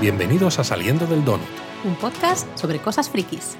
Bienvenidos 0.00 0.58
a 0.58 0.64
Saliendo 0.64 1.06
del 1.06 1.22
Donut. 1.26 1.46
Un 1.84 1.94
podcast 1.94 2.48
sobre 2.56 2.78
cosas 2.78 3.10
frikis. 3.10 3.58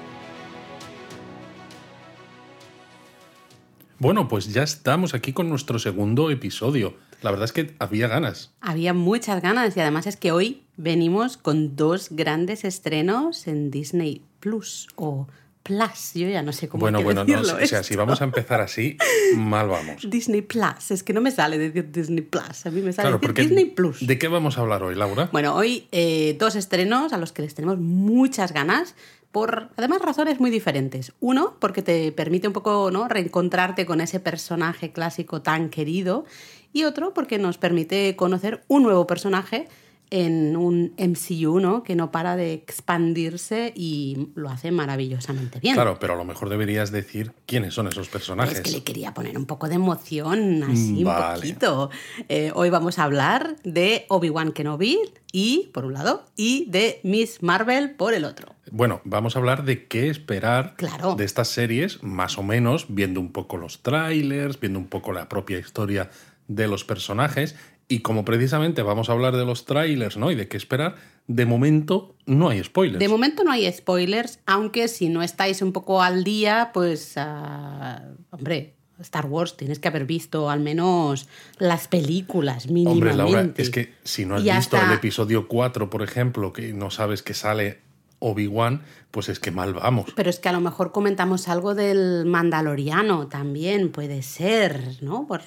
Bueno, 3.99 4.27
pues 4.27 4.51
ya 4.51 4.63
estamos 4.63 5.13
aquí 5.13 5.33
con 5.33 5.49
nuestro 5.49 5.77
segundo 5.77 6.31
episodio. 6.31 6.95
La 7.21 7.29
verdad 7.29 7.45
es 7.45 7.51
que 7.51 7.75
había 7.77 8.07
ganas. 8.07 8.55
Había 8.59 8.95
muchas 8.95 9.39
ganas 9.43 9.77
y 9.77 9.81
además 9.81 10.07
es 10.07 10.17
que 10.17 10.31
hoy 10.31 10.63
venimos 10.77 11.37
con 11.37 11.75
dos 11.75 12.07
grandes 12.09 12.63
estrenos 12.65 13.45
en 13.45 13.69
Disney 13.69 14.23
Plus 14.39 14.87
o 14.95 15.27
Plus, 15.63 16.13
yo 16.15 16.27
ya 16.27 16.41
no 16.41 16.53
sé 16.53 16.67
cómo 16.67 16.81
Bueno, 16.81 16.97
hay 16.97 17.03
que 17.03 17.13
bueno, 17.13 17.23
no, 17.23 17.41
o 17.41 17.65
sea, 17.67 17.83
si 17.83 17.95
vamos 17.95 18.21
a 18.21 18.23
empezar 18.23 18.61
así, 18.61 18.97
mal 19.35 19.67
vamos. 19.67 20.09
Disney 20.09 20.41
Plus, 20.41 20.91
es 20.91 21.03
que 21.03 21.13
no 21.13 21.21
me 21.21 21.31
sale 21.31 21.57
decir 21.57 21.91
Disney 21.91 22.21
Plus, 22.21 22.65
a 22.65 22.71
mí 22.71 22.81
me 22.81 22.91
sale 22.93 23.09
Claro, 23.09 23.19
decir 23.19 23.49
Disney 23.49 23.65
Plus. 23.65 24.05
¿de 24.05 24.17
qué 24.17 24.27
vamos 24.27 24.57
a 24.57 24.61
hablar 24.61 24.83
hoy, 24.83 24.95
Laura? 24.95 25.29
Bueno, 25.31 25.55
hoy 25.55 25.87
eh, 25.91 26.35
dos 26.39 26.55
estrenos 26.55 27.13
a 27.13 27.17
los 27.17 27.31
que 27.31 27.41
les 27.43 27.53
tenemos 27.53 27.77
muchas 27.77 28.53
ganas 28.53 28.95
por 29.31 29.69
además 29.77 30.01
razones 30.01 30.39
muy 30.39 30.49
diferentes. 30.49 31.13
Uno, 31.19 31.55
porque 31.59 31.81
te 31.81 32.11
permite 32.11 32.47
un 32.47 32.53
poco 32.53 32.91
¿no? 32.91 33.07
reencontrarte 33.07 33.85
con 33.85 34.01
ese 34.01 34.19
personaje 34.19 34.91
clásico 34.91 35.41
tan 35.41 35.69
querido. 35.69 36.25
Y 36.73 36.83
otro, 36.83 37.13
porque 37.13 37.37
nos 37.37 37.57
permite 37.57 38.15
conocer 38.15 38.63
un 38.67 38.83
nuevo 38.83 39.07
personaje 39.07 39.67
en 40.11 40.57
un 40.57 40.93
MCU 40.97 41.59
¿no? 41.59 41.83
que 41.83 41.95
no 41.95 42.11
para 42.11 42.35
de 42.35 42.53
expandirse 42.53 43.73
y 43.75 44.27
lo 44.35 44.49
hace 44.49 44.69
maravillosamente 44.71 45.59
bien. 45.59 45.73
Claro, 45.73 45.97
pero 45.99 46.13
a 46.13 46.17
lo 46.17 46.25
mejor 46.25 46.49
deberías 46.49 46.91
decir 46.91 47.31
quiénes 47.45 47.73
son 47.73 47.87
esos 47.87 48.09
personajes. 48.09 48.55
Es 48.57 48.61
que 48.61 48.71
le 48.71 48.83
quería 48.83 49.13
poner 49.13 49.37
un 49.37 49.45
poco 49.45 49.67
de 49.69 49.75
emoción, 49.75 50.63
así 50.63 51.03
Vale. 51.03 51.33
un 51.33 51.35
poquito. 51.41 51.89
Eh, 52.29 52.51
hoy 52.53 52.69
vamos 52.69 52.99
a 52.99 53.05
hablar 53.05 53.55
de 53.63 54.05
Obi-Wan 54.09 54.51
Kenobi 54.51 54.99
y, 55.31 55.69
por 55.73 55.85
un 55.85 55.93
lado, 55.93 56.25
y 56.35 56.65
de 56.69 56.99
Miss 57.03 57.41
Marvel 57.41 57.91
por 57.91 58.13
el 58.13 58.25
otro. 58.25 58.53
Bueno, 58.69 58.99
vamos 59.05 59.35
a 59.35 59.39
hablar 59.39 59.63
de 59.63 59.87
qué 59.87 60.09
esperar 60.09 60.75
Claro. 60.75 61.15
de 61.15 61.23
estas 61.23 61.47
series, 61.47 62.03
más 62.03 62.37
o 62.37 62.43
menos, 62.43 62.87
viendo 62.89 63.21
un 63.21 63.31
poco 63.31 63.55
los 63.57 63.81
trailers, 63.81 64.59
viendo 64.59 64.77
un 64.77 64.87
poco 64.87 65.13
la 65.13 65.29
propia 65.29 65.57
historia 65.57 66.09
de 66.47 66.67
los 66.67 66.83
personajes. 66.83 67.55
Y 67.91 67.99
como 67.99 68.23
precisamente 68.23 68.81
vamos 68.83 69.09
a 69.09 69.11
hablar 69.11 69.35
de 69.35 69.43
los 69.43 69.65
trailers, 69.65 70.15
¿no? 70.15 70.31
Y 70.31 70.35
de 70.35 70.47
qué 70.47 70.55
esperar, 70.55 70.95
de 71.27 71.45
momento 71.45 72.15
no 72.25 72.47
hay 72.49 72.63
spoilers. 72.63 72.99
De 72.99 73.09
momento 73.09 73.43
no 73.43 73.51
hay 73.51 73.69
spoilers, 73.71 74.39
aunque 74.45 74.87
si 74.87 75.09
no 75.09 75.21
estáis 75.23 75.61
un 75.61 75.73
poco 75.73 76.01
al 76.01 76.23
día, 76.23 76.71
pues, 76.73 77.13
ah, 77.17 78.01
hombre, 78.29 78.73
Star 79.01 79.25
Wars 79.25 79.57
tienes 79.57 79.79
que 79.79 79.87
haber 79.89 80.05
visto 80.05 80.49
al 80.49 80.59
menos 80.61 81.27
las 81.57 81.87
películas 81.89 82.67
mínimamente. 82.67 83.09
Hombre, 83.09 83.15
Laura, 83.41 83.53
es 83.57 83.69
que 83.71 83.93
si 84.03 84.25
no 84.25 84.35
has 84.35 84.41
Y 84.41 84.45
visto 84.45 84.77
hasta- 84.77 84.87
el 84.87 84.93
episodio 84.97 85.47
4, 85.49 85.89
por 85.89 86.01
ejemplo, 86.03 86.53
que 86.53 86.71
no 86.71 86.91
sabes 86.91 87.23
que 87.23 87.33
sale 87.33 87.79
Obi-Wan, 88.19 88.83
pues 89.11 89.29
es 89.29 89.39
que 89.39 89.51
mal 89.51 89.73
vamos. 89.73 90.07
Pero 90.15 90.29
es 90.29 90.39
que 90.39 90.49
a 90.49 90.53
lo 90.53 90.61
mejor 90.61 90.91
comentamos 90.91 91.47
algo 91.49 91.75
del 91.75 92.25
Mandaloriano 92.25 93.27
también, 93.27 93.91
puede 93.91 94.23
ser, 94.23 94.81
¿no? 95.01 95.27
Por 95.27 95.41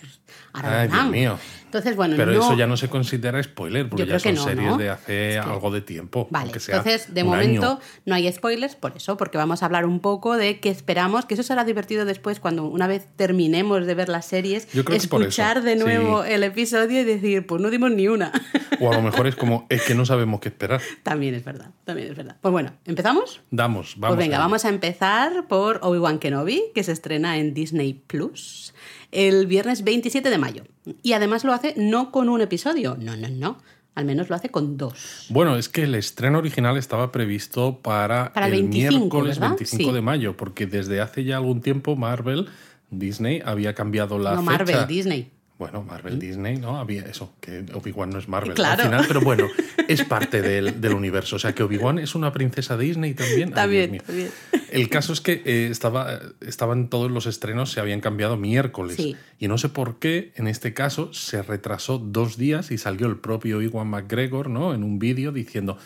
Ay, 0.52 0.88
Dios 0.88 1.06
mío. 1.10 1.38
Entonces, 1.64 1.96
bueno, 1.96 2.14
Pero 2.16 2.32
no- 2.32 2.38
eso 2.40 2.56
ya 2.56 2.66
no 2.68 2.76
se 2.76 2.88
considera 2.88 3.42
spoiler, 3.42 3.88
porque 3.88 4.06
ya 4.06 4.18
son 4.20 4.34
no, 4.36 4.44
series 4.44 4.68
¿no? 4.70 4.76
de 4.78 4.90
hace 4.90 5.28
Es 5.36 5.44
que- 5.44 5.50
algo 5.50 5.70
de 5.72 5.80
tiempo. 5.80 6.28
Vale, 6.30 6.52
entonces 6.54 7.12
de 7.12 7.24
momento 7.24 7.66
año. 7.72 7.80
no 8.06 8.14
hay 8.14 8.30
spoilers 8.32 8.76
por 8.76 8.96
eso, 8.96 9.16
porque 9.16 9.38
vamos 9.38 9.62
a 9.62 9.66
hablar 9.66 9.84
un 9.86 9.98
poco 10.00 10.36
de 10.36 10.60
qué 10.60 10.68
esperamos, 10.70 11.24
que 11.24 11.34
eso 11.34 11.42
será 11.42 11.64
divertido 11.64 12.04
después 12.04 12.38
cuando 12.38 12.64
una 12.66 12.86
vez 12.86 13.08
terminemos 13.16 13.86
de 13.86 13.94
ver 13.94 14.08
las 14.08 14.26
series, 14.26 14.66
Yo 14.72 14.84
creo 14.84 14.98
que 14.98 15.04
escuchar 15.04 15.62
de 15.62 15.74
nuevo 15.74 16.22
sí. 16.24 16.32
el 16.32 16.44
episodio 16.44 17.00
y 17.00 17.04
decir, 17.04 17.44
pues 17.46 17.60
no 17.60 17.70
dimos 17.70 17.90
ni 17.90 18.06
una. 18.06 18.30
O 18.80 18.92
a 18.92 18.94
lo 18.96 19.02
mejor 19.02 19.26
es 19.26 19.34
como, 19.34 19.66
es 19.68 19.82
que 19.82 19.94
no 19.96 20.06
sabemos 20.06 20.40
qué 20.40 20.50
esperar. 20.50 20.80
también 21.02 21.34
es 21.34 21.44
verdad, 21.44 21.70
también 21.84 22.08
es 22.10 22.16
verdad. 22.16 22.36
Pues 22.40 22.52
bueno, 22.52 22.72
¿empezamos? 22.84 23.40
Damos, 23.56 23.94
vamos. 23.98 24.16
pues 24.16 24.26
venga, 24.26 24.38
vamos 24.38 24.64
a 24.64 24.68
empezar 24.68 25.46
por 25.48 25.78
Obi-Wan 25.82 26.18
Kenobi, 26.18 26.62
que 26.74 26.82
se 26.82 26.92
estrena 26.92 27.38
en 27.38 27.54
Disney 27.54 27.94
Plus 27.94 28.74
el 29.12 29.46
viernes 29.46 29.84
27 29.84 30.28
de 30.28 30.38
mayo. 30.38 30.64
Y 31.02 31.12
además 31.12 31.44
lo 31.44 31.52
hace 31.52 31.74
no 31.76 32.10
con 32.10 32.28
un 32.28 32.40
episodio, 32.40 32.96
no, 32.98 33.16
no, 33.16 33.28
no. 33.28 33.58
Al 33.94 34.06
menos 34.06 34.28
lo 34.28 34.34
hace 34.34 34.48
con 34.48 34.76
dos. 34.76 35.26
Bueno, 35.28 35.56
es 35.56 35.68
que 35.68 35.84
el 35.84 35.94
estreno 35.94 36.38
original 36.38 36.76
estaba 36.76 37.12
previsto 37.12 37.78
para, 37.80 38.32
Para 38.32 38.46
el 38.46 38.52
25, 38.52 38.98
miércoles 38.98 39.38
¿verdad? 39.38 39.50
25 39.56 39.90
Sí. 39.90 39.94
de 39.94 40.00
mayo, 40.02 40.36
porque 40.36 40.66
desde 40.66 41.00
hace 41.00 41.22
ya 41.22 41.36
algún 41.36 41.60
tiempo 41.60 41.94
Marvel, 41.94 42.48
Disney, 42.90 43.40
había 43.44 43.72
cambiado 43.74 44.18
la 44.18 44.34
no 44.34 44.42
fecha. 44.42 44.50
Marvel, 44.50 44.86
Disney. 44.88 45.30
Bueno, 45.56 45.82
Marvel, 45.84 46.18
Disney, 46.18 46.56
¿no? 46.56 46.78
Había 46.78 47.02
eso, 47.02 47.32
que 47.40 47.64
Obi-Wan 47.74 48.10
no 48.10 48.18
es 48.18 48.28
Marvel 48.28 48.54
Claro. 48.54 48.82
al 48.82 48.88
final, 48.88 49.04
pero 49.06 49.20
bueno, 49.20 49.46
es 49.88 50.02
parte 50.04 50.42
del, 50.42 50.80
del 50.80 50.94
universo. 50.94 51.36
O 51.36 51.38
sea, 51.38 51.54
que 51.54 51.62
Obi-Wan 51.62 52.00
es 52.00 52.16
una 52.16 52.32
princesa 52.32 52.76
Disney 52.76 53.14
también. 53.14 53.50
Ay, 53.50 53.54
También, 53.54 53.90
mío. 53.92 54.02
también. 54.04 54.30
El 54.70 54.88
caso 54.88 55.12
es 55.12 55.20
que 55.20 55.42
eh, 55.44 55.68
estaba, 55.70 56.18
estaban 56.40 56.90
todos 56.90 57.08
los 57.10 57.26
estrenos, 57.26 57.70
se 57.70 57.78
habían 57.78 58.00
cambiado 58.00 58.36
miércoles. 58.36 58.96
Sí. 58.96 59.14
Y 59.38 59.46
no 59.46 59.56
sé 59.56 59.68
por 59.68 60.00
qué, 60.00 60.32
en 60.34 60.48
este 60.48 60.74
caso, 60.74 61.12
se 61.12 61.40
retrasó 61.42 61.98
dos 61.98 62.36
días 62.36 62.72
y 62.72 62.78
salió 62.78 63.06
el 63.06 63.16
propio 63.18 63.62
Iwan 63.62 63.86
McGregor, 63.86 64.50
¿no? 64.50 64.74
En 64.74 64.82
un 64.82 64.98
vídeo 64.98 65.30
diciendo. 65.30 65.78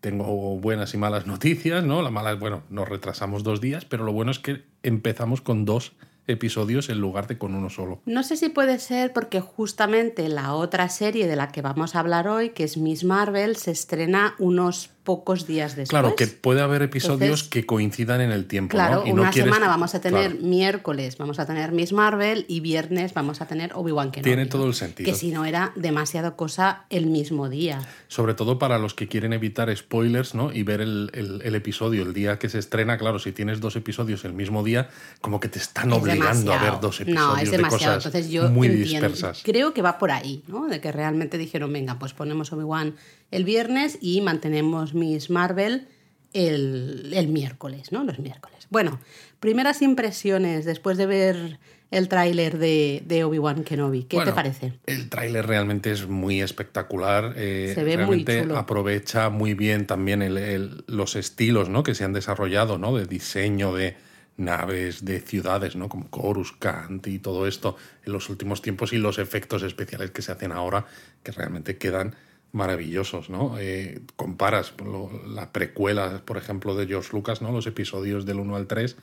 Tengo 0.00 0.58
buenas 0.58 0.94
y 0.94 0.96
malas 0.98 1.28
noticias, 1.28 1.84
¿no? 1.84 2.02
La 2.02 2.10
mala 2.10 2.32
es, 2.32 2.40
bueno, 2.40 2.64
nos 2.70 2.88
retrasamos 2.88 3.44
dos 3.44 3.60
días, 3.60 3.84
pero 3.84 4.02
lo 4.04 4.12
bueno 4.12 4.32
es 4.32 4.40
que 4.40 4.64
empezamos 4.82 5.40
con 5.40 5.64
dos 5.64 5.92
episodios 6.26 6.88
en 6.88 7.00
lugar 7.00 7.26
de 7.26 7.38
con 7.38 7.54
uno 7.54 7.70
solo. 7.70 8.00
No 8.06 8.22
sé 8.22 8.36
si 8.36 8.48
puede 8.48 8.78
ser 8.78 9.12
porque 9.12 9.40
justamente 9.40 10.28
la 10.28 10.54
otra 10.54 10.88
serie 10.88 11.26
de 11.26 11.36
la 11.36 11.48
que 11.48 11.62
vamos 11.62 11.94
a 11.94 12.00
hablar 12.00 12.28
hoy, 12.28 12.50
que 12.50 12.64
es 12.64 12.76
Miss 12.76 13.04
Marvel, 13.04 13.56
se 13.56 13.70
estrena 13.70 14.34
unos 14.38 14.88
pocos 15.04 15.46
días 15.46 15.70
después. 15.76 15.88
Claro, 15.88 16.14
que 16.16 16.26
puede 16.28 16.60
haber 16.60 16.82
episodios 16.82 17.20
Entonces, 17.22 17.48
que 17.48 17.66
coincidan 17.66 18.20
en 18.20 18.30
el 18.30 18.46
tiempo, 18.46 18.70
Claro, 18.76 19.00
¿no? 19.00 19.06
Y 19.06 19.12
no 19.12 19.22
una 19.22 19.30
quieres- 19.30 19.52
semana 19.52 19.66
vamos 19.68 19.94
a 19.94 20.00
tener 20.00 20.30
Claro. 20.32 20.46
miércoles, 20.46 21.18
vamos 21.18 21.38
a 21.38 21.46
tener 21.46 21.72
Miss 21.72 21.92
Marvel 21.92 22.44
y 22.48 22.60
viernes 22.60 23.12
vamos 23.14 23.40
a 23.40 23.46
tener 23.46 23.72
Obi-Wan 23.74 24.10
Kenobi. 24.12 24.30
Tiene 24.30 24.46
todo 24.46 24.66
el 24.66 24.74
sentido. 24.74 25.10
Que 25.10 25.16
si 25.16 25.30
no 25.32 25.44
era 25.44 25.72
demasiado 25.74 26.36
cosa 26.36 26.84
el 26.90 27.06
mismo 27.06 27.48
día. 27.48 27.80
Sobre 28.08 28.34
todo 28.34 28.58
para 28.58 28.78
los 28.78 28.94
que 28.94 29.08
quieren 29.08 29.32
evitar 29.32 29.74
spoilers, 29.76 30.34
¿no? 30.34 30.52
Y 30.52 30.62
ver 30.62 30.80
el, 30.80 31.10
el- 31.14 31.42
el 31.42 31.54
episodio 31.54 32.02
el 32.02 32.12
día 32.14 32.38
que 32.38 32.48
se 32.48 32.58
estrena. 32.58 32.96
Claro, 32.98 33.18
si 33.18 33.32
tienes 33.32 33.60
dos 33.60 33.76
episodios 33.76 34.24
el 34.24 34.32
mismo 34.34 34.62
día, 34.62 34.88
como 35.20 35.40
que 35.40 35.48
te 35.48 35.58
están 35.58 35.90
Es 35.92 35.98
obligando 35.98 36.52
a 36.52 36.58
ver 36.62 36.80
dos 36.80 37.00
episodios 37.00 37.26
No, 37.36 37.36
es 37.38 37.50
de 37.50 37.56
demasiado. 37.56 37.94
cosas 37.96 38.06
Entonces 38.06 38.30
yo 38.30 38.48
muy 38.50 38.68
entiendo. 38.68 39.08
dispersas. 39.08 39.42
Creo 39.44 39.74
que 39.74 39.82
va 39.82 39.98
por 39.98 40.10
ahí, 40.12 40.42
¿no? 40.46 40.68
De 40.68 40.80
que 40.80 40.92
realmente 40.92 41.38
dijeron, 41.38 41.72
venga, 41.72 41.98
pues 41.98 42.12
ponemos 42.12 42.52
Obi-Wan 42.52 42.94
el 43.32 43.44
viernes 43.44 43.98
y 44.00 44.20
mantenemos 44.20 44.94
Miss 44.94 45.28
Marvel 45.30 45.88
el, 46.32 47.10
el 47.14 47.28
miércoles, 47.28 47.90
¿no? 47.92 48.04
Los 48.04 48.18
miércoles. 48.20 48.66
Bueno, 48.70 49.00
primeras 49.40 49.82
impresiones 49.82 50.64
después 50.64 50.96
de 50.96 51.06
ver 51.06 51.58
el 51.90 52.08
tráiler 52.08 52.56
de, 52.58 53.02
de 53.04 53.22
Obi-Wan 53.24 53.64
Kenobi. 53.64 54.04
¿Qué 54.04 54.18
te 54.24 54.32
parece? 54.32 54.72
El 54.86 55.10
tráiler 55.10 55.46
realmente 55.46 55.90
es 55.90 56.06
muy 56.08 56.40
espectacular. 56.40 57.34
eh, 57.36 57.72
Se 57.74 57.84
ve 57.84 57.90
muy 57.90 57.96
realmente 57.96 58.40
chulo. 58.42 58.56
aprovecha 58.56 59.28
muy 59.28 59.52
bien 59.52 59.86
también 59.86 60.22
el- 60.22 60.38
el- 60.38 60.84
los 60.86 61.16
estilos 61.16 61.68
¿no? 61.68 61.82
que 61.82 61.94
se 61.94 62.04
han 62.04 62.14
desarrollado, 62.14 62.78
¿no? 62.78 62.96
De 62.96 63.04
diseño 63.04 63.74
de 63.74 63.94
naves, 64.38 65.04
de 65.04 65.20
ciudades, 65.20 65.76
¿no? 65.76 65.90
Como 65.90 66.08
Coruscant 66.08 67.06
y 67.08 67.18
todo 67.18 67.46
esto 67.46 67.76
en 68.06 68.12
los 68.14 68.30
últimos 68.30 68.62
tiempos 68.62 68.94
y 68.94 68.96
los 68.96 69.18
efectos 69.18 69.62
especiales 69.62 70.12
que 70.12 70.22
se 70.22 70.32
hacen 70.32 70.52
ahora 70.52 70.86
que 71.22 71.32
realmente 71.32 71.76
quedan 71.76 72.14
maravillosos, 72.52 73.30
¿no? 73.30 73.56
Eh, 73.58 74.00
comparas 74.16 74.74
lo- 74.84 75.10
la 75.26 75.52
precuela, 75.52 76.22
por 76.24 76.36
ejemplo, 76.36 76.74
de 76.74 76.86
George 76.86 77.10
Lucas, 77.12 77.40
¿no? 77.42 77.50
Los 77.52 77.66
episodios 77.66 78.26
del 78.26 78.38
1 78.40 78.56
al 78.56 78.66
3 78.66 78.96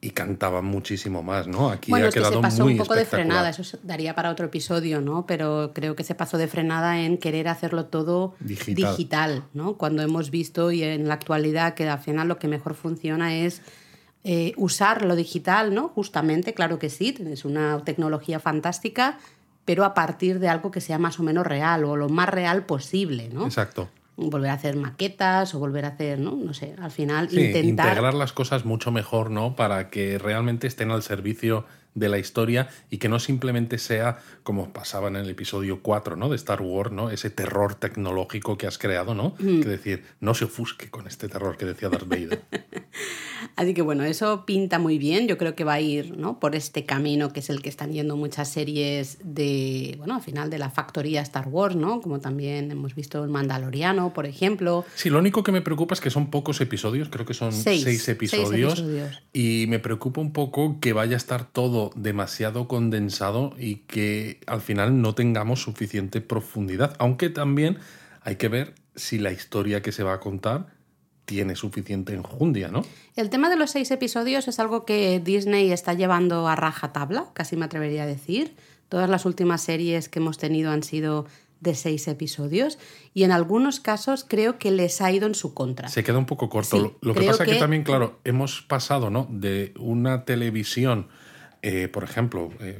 y 0.00 0.10
cantaban 0.10 0.64
muchísimo 0.66 1.22
más, 1.22 1.48
¿no? 1.48 1.70
Aquí 1.70 1.90
Bueno, 1.90 2.06
ha 2.06 2.08
es 2.10 2.14
que 2.14 2.20
quedado 2.20 2.36
se 2.36 2.40
pasó 2.42 2.62
muy 2.64 2.72
un 2.74 2.78
poco 2.78 2.94
de 2.94 3.06
frenada, 3.06 3.48
eso 3.48 3.78
daría 3.82 4.14
para 4.14 4.30
otro 4.30 4.46
episodio, 4.46 5.00
¿no? 5.00 5.26
Pero 5.26 5.72
creo 5.74 5.96
que 5.96 6.04
se 6.04 6.14
pasó 6.14 6.38
de 6.38 6.46
frenada 6.48 7.00
en 7.00 7.16
querer 7.18 7.48
hacerlo 7.48 7.86
todo 7.86 8.34
Digital. 8.40 8.92
digital, 8.92 9.44
¿no? 9.54 9.76
Cuando 9.78 10.02
hemos 10.02 10.30
visto 10.30 10.70
y 10.70 10.82
en 10.82 11.08
la 11.08 11.14
actualidad 11.14 11.74
que 11.74 11.88
al 11.88 11.98
final 11.98 12.28
lo 12.28 12.38
que 12.38 12.46
mejor 12.46 12.74
funciona 12.74 13.34
es 13.34 13.62
eh, 14.22 14.52
usar 14.56 15.04
lo 15.04 15.16
digital, 15.16 15.72
¿no? 15.74 15.88
Justamente, 15.88 16.52
claro 16.52 16.78
que 16.78 16.90
sí, 16.90 17.16
es 17.30 17.44
una 17.44 17.82
tecnología 17.84 18.38
fantástica, 18.40 19.18
pero 19.66 19.84
a 19.84 19.92
partir 19.92 20.38
de 20.38 20.48
algo 20.48 20.70
que 20.70 20.80
sea 20.80 20.98
más 20.98 21.20
o 21.20 21.22
menos 21.22 21.46
real 21.46 21.84
o 21.84 21.96
lo 21.96 22.08
más 22.08 22.30
real 22.30 22.64
posible, 22.64 23.28
¿no? 23.30 23.44
Exacto. 23.44 23.90
Volver 24.16 24.50
a 24.50 24.54
hacer 24.54 24.76
maquetas 24.76 25.54
o 25.54 25.58
volver 25.58 25.84
a 25.84 25.88
hacer, 25.88 26.18
¿no? 26.18 26.34
No 26.36 26.54
sé, 26.54 26.74
al 26.80 26.90
final 26.90 27.28
Sí, 27.28 27.38
intentar... 27.40 27.88
integrar 27.88 28.14
las 28.14 28.32
cosas 28.32 28.64
mucho 28.64 28.90
mejor, 28.90 29.30
¿no? 29.30 29.54
Para 29.56 29.90
que 29.90 30.16
realmente 30.16 30.66
estén 30.66 30.90
al 30.90 31.02
servicio 31.02 31.66
de 31.96 32.08
la 32.08 32.18
historia 32.18 32.68
y 32.90 32.98
que 32.98 33.08
no 33.08 33.18
simplemente 33.18 33.78
sea 33.78 34.18
como 34.44 34.72
pasaba 34.72 35.08
en 35.08 35.16
el 35.16 35.28
episodio 35.28 35.80
4, 35.82 36.14
¿no? 36.14 36.28
De 36.28 36.36
Star 36.36 36.62
Wars, 36.62 36.92
¿no? 36.92 37.10
Ese 37.10 37.30
terror 37.30 37.74
tecnológico 37.74 38.56
que 38.56 38.68
has 38.68 38.78
creado, 38.78 39.14
¿no? 39.14 39.34
Mm. 39.40 39.62
Que 39.62 39.68
decir, 39.68 40.04
no 40.20 40.34
se 40.34 40.44
ofusque 40.44 40.88
con 40.90 41.08
este 41.08 41.28
terror 41.28 41.56
que 41.56 41.64
decía 41.64 41.88
Darth 41.88 42.06
Vader. 42.06 42.42
Así 43.56 43.74
que 43.74 43.82
bueno, 43.82 44.04
eso 44.04 44.44
pinta 44.44 44.78
muy 44.78 44.98
bien. 44.98 45.26
Yo 45.26 45.38
creo 45.38 45.54
que 45.54 45.64
va 45.64 45.74
a 45.74 45.80
ir 45.80 46.16
¿no? 46.16 46.38
por 46.38 46.54
este 46.54 46.84
camino 46.84 47.32
que 47.32 47.40
es 47.40 47.50
el 47.50 47.62
que 47.62 47.68
están 47.68 47.92
yendo 47.92 48.16
muchas 48.16 48.50
series 48.50 49.18
de, 49.24 49.94
bueno, 49.98 50.16
al 50.16 50.22
final 50.22 50.50
de 50.50 50.58
la 50.58 50.70
factoría 50.70 51.22
Star 51.22 51.48
Wars, 51.48 51.76
¿no? 51.76 52.00
Como 52.00 52.20
también 52.20 52.70
hemos 52.70 52.94
visto 52.94 53.24
el 53.24 53.30
Mandaloriano, 53.30 54.12
por 54.12 54.26
ejemplo. 54.26 54.84
Sí, 54.94 55.08
lo 55.08 55.18
único 55.18 55.42
que 55.42 55.52
me 55.52 55.62
preocupa 55.62 55.94
es 55.94 56.00
que 56.00 56.10
son 56.10 56.30
pocos 56.30 56.60
episodios, 56.60 57.08
creo 57.08 57.24
que 57.24 57.34
son 57.34 57.52
seis, 57.52 58.08
episodios, 58.08 58.84
Y 59.32 59.66
me 59.68 59.78
preocupa 59.78 60.20
un 60.20 60.32
poco 60.32 60.78
que 60.80 60.92
vaya 60.92 61.14
a 61.14 61.16
estar 61.16 61.50
todo 61.50 61.85
demasiado 61.94 62.68
condensado 62.68 63.54
y 63.58 63.76
que 63.86 64.40
al 64.46 64.60
final 64.60 65.00
no 65.00 65.14
tengamos 65.14 65.62
suficiente 65.62 66.20
profundidad. 66.20 66.96
Aunque 66.98 67.30
también 67.30 67.78
hay 68.22 68.36
que 68.36 68.48
ver 68.48 68.74
si 68.94 69.18
la 69.18 69.32
historia 69.32 69.82
que 69.82 69.92
se 69.92 70.02
va 70.02 70.14
a 70.14 70.20
contar 70.20 70.74
tiene 71.26 71.56
suficiente 71.56 72.14
enjundia, 72.14 72.68
¿no? 72.68 72.82
El 73.16 73.30
tema 73.30 73.50
de 73.50 73.56
los 73.56 73.70
seis 73.70 73.90
episodios 73.90 74.48
es 74.48 74.58
algo 74.60 74.84
que 74.84 75.20
Disney 75.20 75.72
está 75.72 75.92
llevando 75.92 76.48
a 76.48 76.56
rajatabla, 76.56 77.26
casi 77.34 77.56
me 77.56 77.64
atrevería 77.64 78.04
a 78.04 78.06
decir. 78.06 78.56
Todas 78.88 79.10
las 79.10 79.26
últimas 79.26 79.62
series 79.62 80.08
que 80.08 80.20
hemos 80.20 80.38
tenido 80.38 80.70
han 80.70 80.84
sido 80.84 81.26
de 81.60 81.74
seis 81.74 82.06
episodios 82.08 82.78
y 83.14 83.24
en 83.24 83.32
algunos 83.32 83.80
casos 83.80 84.24
creo 84.28 84.58
que 84.58 84.70
les 84.70 85.00
ha 85.00 85.10
ido 85.10 85.26
en 85.26 85.34
su 85.34 85.54
contra. 85.54 85.88
Se 85.88 86.04
queda 86.04 86.18
un 86.18 86.26
poco 86.26 86.48
corto. 86.48 86.96
lo, 87.00 87.14
que 87.14 87.22
pasa 87.22 87.44
es 87.44 87.50
que... 87.50 87.58
también, 87.58 87.82
claro, 87.82 88.20
hemos 88.24 88.62
pasado 88.62 89.10
¿no? 89.10 89.26
de 89.30 89.72
una 89.78 90.24
televisión, 90.24 91.08
eh, 91.68 91.88
por 91.88 92.04
ejemplo, 92.04 92.52
eh, 92.60 92.78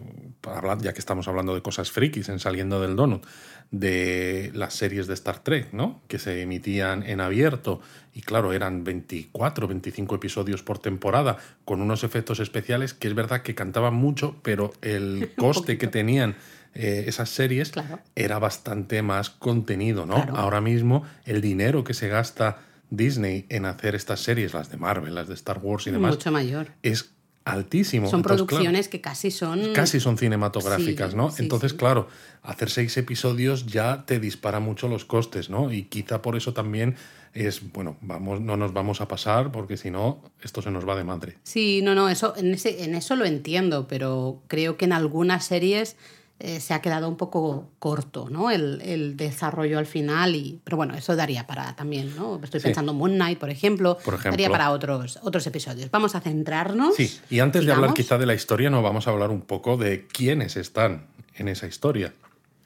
ya 0.81 0.93
que 0.93 1.01
estamos 1.01 1.27
hablando 1.27 1.57
de 1.57 1.61
cosas 1.61 1.91
frikis 1.91 2.29
en 2.29 2.39
Saliendo 2.39 2.81
del 2.81 2.95
Donut, 2.95 3.27
de 3.73 4.53
las 4.55 4.75
series 4.75 5.09
de 5.09 5.15
Star 5.15 5.41
Trek, 5.41 5.73
¿no? 5.73 6.03
Que 6.07 6.21
se 6.21 6.41
emitían 6.41 7.03
en 7.03 7.21
abierto 7.21 7.81
y 8.15 8.21
claro, 8.21 8.53
eran 8.53 8.85
24, 8.85 9.67
25 9.67 10.15
episodios 10.15 10.63
por 10.63 10.79
temporada 10.79 11.37
con 11.65 11.83
unos 11.83 12.05
efectos 12.05 12.39
especiales 12.39 12.95
que 12.95 13.09
es 13.09 13.15
verdad 13.17 13.43
que 13.43 13.57
cantaban 13.57 13.95
mucho, 13.95 14.37
pero 14.43 14.73
el 14.83 15.33
coste 15.37 15.79
que 15.79 15.89
tenían 15.89 16.37
eh, 16.73 17.07
esas 17.09 17.29
series 17.29 17.73
era 18.15 18.39
bastante 18.39 19.03
más 19.03 19.31
contenido, 19.31 20.07
¿no? 20.07 20.15
Ahora 20.33 20.61
mismo 20.61 21.03
el 21.25 21.41
dinero 21.41 21.83
que 21.83 21.93
se 21.93 22.07
gasta 22.07 22.59
Disney 22.91 23.47
en 23.49 23.67
hacer 23.67 23.97
estas 23.97 24.21
series, 24.21 24.55
las 24.55 24.71
de 24.71 24.77
Marvel, 24.77 25.17
las 25.17 25.27
de 25.27 25.35
Star 25.35 25.59
Wars 25.61 25.89
y 25.89 25.91
demás, 25.91 26.13
Mucho 26.13 26.31
mayor. 26.31 26.69
es 26.85 27.16
altísimo. 27.47 28.11
Son 28.11 28.23
producciones 28.23 28.89
que 28.89 29.01
casi 29.01 29.31
son... 29.31 29.73
Casi 29.73 30.01
son 30.01 30.19
cinematográficas, 30.19 31.15
¿no? 31.15 31.33
Entonces, 31.39 31.73
claro, 31.73 32.09
hacer 32.43 32.71
seis 32.71 32.97
episodios 32.97 33.67
ya 33.67 34.05
te 34.05 34.19
dispara 34.19 34.59
mucho 34.59 34.89
los 34.89 35.05
costes, 35.05 35.49
¿no? 35.49 35.73
Y 35.73 35.85
quizá 35.85 36.21
por 36.23 36.37
eso 36.37 36.53
también 36.53 36.97
es, 37.33 37.73
bueno, 37.73 37.97
vamos, 38.01 38.41
no 38.41 38.57
nos 38.57 38.73
vamos 38.73 39.01
a 39.01 39.07
pasar 39.07 39.53
porque 39.53 39.77
si 39.77 39.93
no, 39.93 40.23
esto 40.43 40.61
se 40.61 40.73
nos 40.73 40.89
va 40.89 40.97
de 40.97 41.05
madre. 41.05 41.39
Sí, 41.45 41.83
no, 41.83 41.95
no, 41.95 42.09
eso, 42.09 42.35
en, 42.37 42.53
ese, 42.53 42.83
en 42.83 42.97
eso 42.97 43.15
lo 43.15 43.25
entiendo, 43.25 43.87
pero 43.87 44.43
creo 44.49 44.77
que 44.77 44.87
en 44.87 44.93
algunas 44.93 45.45
series 45.45 45.97
eh, 46.39 46.61
se 46.61 46.75
ha 46.75 46.83
quedado 46.83 47.09
un 47.09 47.17
poco 47.17 47.71
corto, 47.79 48.29
¿no? 48.29 48.51
El, 48.51 49.17
desarrollo 49.17 49.79
al 49.79 49.87
final, 49.87 50.35
y, 50.35 50.61
pero 50.65 50.77
bueno, 50.77 50.95
eso 50.95 51.17
daría 51.17 51.47
para 51.47 51.75
también, 51.75 52.15
¿no? 52.15 52.39
Estoy 52.43 52.61
pensando 52.61 52.93
en 52.93 52.99
Moon 52.99 53.15
Knight, 53.15 53.39
por 53.39 53.51
ejemplo, 53.51 53.97
por 54.05 54.15
ejemplo, 54.15 54.33
daría 54.33 54.51
para 54.51 54.71
otros, 54.71 55.19
otros 55.23 55.47
episodios. 55.47 55.91
Vamos 55.91 56.15
a 56.15 56.21
centrarnos. 56.21 56.95
Sí, 56.95 57.19
y 57.31 57.41
antes 57.41 57.65
de 57.65 57.73
hablar 57.73 57.95
quizá 57.95 58.19
de 58.19 58.27
la 58.27 58.35
historia, 58.35 58.69
nos 58.69 58.83
vamos 58.83 59.09
a 59.09 59.11
hablar 59.11 59.31
un 59.31 59.41
poco 59.41 59.77
de 59.77 60.07
quiénes 60.07 60.57
están 60.57 61.07
en 61.35 61.49
esa 61.49 61.67
historia. 61.67 62.13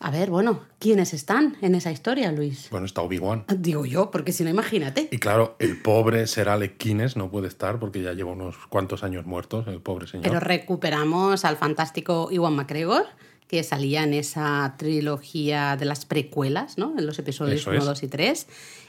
A 0.02 0.10
ver, 0.10 0.30
bueno, 0.30 0.62
¿quiénes 0.78 1.12
están 1.12 1.58
en 1.60 1.74
esa 1.74 1.92
historia, 1.92 2.32
Luis? 2.32 2.68
Bueno, 2.70 2.86
está 2.86 3.02
Obi-Wan. 3.02 3.44
Digo 3.58 3.84
yo, 3.84 4.10
porque 4.10 4.32
si 4.32 4.42
no, 4.44 4.48
imagínate. 4.48 5.08
Y 5.10 5.18
claro, 5.18 5.56
el 5.58 5.80
pobre 5.80 6.26
Ser 6.26 6.48
Alec 6.48 6.82
no 7.16 7.30
puede 7.30 7.48
estar 7.48 7.78
porque 7.78 8.02
ya 8.02 8.14
lleva 8.14 8.32
unos 8.32 8.56
cuantos 8.68 9.04
años 9.04 9.26
muertos, 9.26 9.66
el 9.68 9.82
pobre 9.82 10.06
señor. 10.06 10.24
Pero 10.24 10.40
recuperamos 10.40 11.44
al 11.44 11.58
fantástico 11.58 12.30
Iwan 12.32 12.54
McGregor, 12.54 13.04
que 13.50 13.64
salía 13.64 14.04
en 14.04 14.14
esa 14.14 14.76
trilogía 14.78 15.76
de 15.76 15.84
las 15.84 16.06
precuelas, 16.06 16.78
¿no? 16.78 16.96
En 16.96 17.04
los 17.04 17.18
episodios 17.18 17.66
1, 17.66 17.84
2 17.84 18.02
y 18.04 18.06
3. 18.06 18.46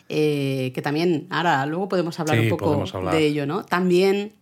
Eh, 0.08 0.72
que 0.76 0.84
también, 0.84 1.26
ahora, 1.32 1.66
luego 1.66 1.90
podemos 1.90 2.20
hablar 2.20 2.40
un 2.40 2.48
poco 2.48 2.86
de 3.12 3.26
ello, 3.26 3.48
¿no? 3.48 3.66
También 3.66 4.34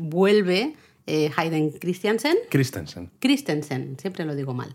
vuelve 0.00 0.74
eh, 1.06 1.30
Hayden 1.34 1.70
Christensen. 1.70 2.36
Christensen. 2.50 3.10
Christensen, 3.20 3.96
siempre 3.98 4.26
lo 4.26 4.34
digo 4.34 4.52
mal. 4.52 4.74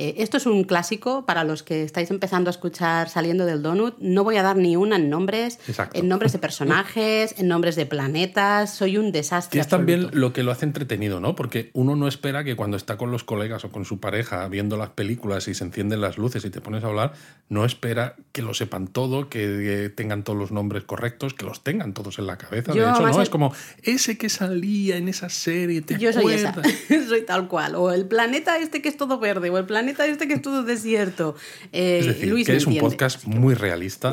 Eh, 0.00 0.22
esto 0.22 0.36
es 0.36 0.46
un 0.46 0.62
clásico 0.62 1.26
para 1.26 1.42
los 1.42 1.64
que 1.64 1.82
estáis 1.82 2.12
empezando 2.12 2.50
a 2.50 2.52
escuchar 2.52 3.08
saliendo 3.08 3.44
del 3.46 3.62
donut. 3.62 3.96
No 3.98 4.22
voy 4.22 4.36
a 4.36 4.44
dar 4.44 4.56
ni 4.56 4.76
una 4.76 4.94
en 4.94 5.10
nombres, 5.10 5.58
en 5.92 6.06
nombres 6.06 6.32
de 6.32 6.38
personajes, 6.38 7.34
en 7.36 7.48
nombres 7.48 7.74
de 7.74 7.84
planetas. 7.84 8.72
Soy 8.72 8.96
un 8.96 9.10
desastre. 9.10 9.58
Y 9.58 9.60
es 9.60 9.66
también 9.66 10.08
lo 10.12 10.32
que 10.32 10.44
lo 10.44 10.52
hace 10.52 10.66
entretenido, 10.66 11.18
¿no? 11.18 11.34
Porque 11.34 11.70
uno 11.72 11.96
no 11.96 12.06
espera 12.06 12.44
que 12.44 12.54
cuando 12.54 12.76
está 12.76 12.96
con 12.96 13.10
los 13.10 13.24
colegas 13.24 13.64
o 13.64 13.72
con 13.72 13.84
su 13.84 13.98
pareja 13.98 14.46
viendo 14.46 14.76
las 14.76 14.90
películas 14.90 15.48
y 15.48 15.54
se 15.54 15.64
encienden 15.64 16.00
las 16.00 16.16
luces 16.16 16.44
y 16.44 16.50
te 16.50 16.60
pones 16.60 16.84
a 16.84 16.86
hablar, 16.86 17.14
no 17.48 17.64
espera 17.64 18.14
que 18.30 18.42
lo 18.42 18.54
sepan 18.54 18.86
todo, 18.86 19.28
que 19.28 19.92
tengan 19.96 20.22
todos 20.22 20.38
los 20.38 20.52
nombres 20.52 20.84
correctos, 20.84 21.34
que 21.34 21.44
los 21.44 21.64
tengan 21.64 21.92
todos 21.92 22.20
en 22.20 22.28
la 22.28 22.38
cabeza. 22.38 22.72
de 22.72 22.82
hecho, 22.82 23.00
no, 23.04 23.20
es 23.20 23.30
como 23.30 23.52
ese 23.82 24.16
que 24.16 24.28
salía 24.28 24.96
en 24.96 25.08
esa 25.08 25.28
serie, 25.28 25.82
¿te 25.82 25.98
Yo 25.98 26.12
soy 26.12 26.34
esa, 26.34 26.54
soy 27.08 27.22
tal 27.22 27.48
cual. 27.48 27.74
O 27.74 27.90
el 27.90 28.06
planeta 28.06 28.58
este 28.58 28.80
que 28.80 28.88
es 28.88 28.96
todo 28.96 29.18
verde, 29.18 29.50
o 29.50 29.58
el 29.58 29.64
planeta 29.66 29.87
este 29.88 30.28
que 30.28 30.34
es 30.34 30.42
todo 30.42 30.62
desierto. 30.62 31.34
Eh, 31.72 31.98
es 32.00 32.06
decir, 32.06 32.34
que 32.44 32.56
es 32.56 32.66
un 32.66 32.78
podcast 32.78 33.24
muy 33.24 33.54
realista, 33.54 34.10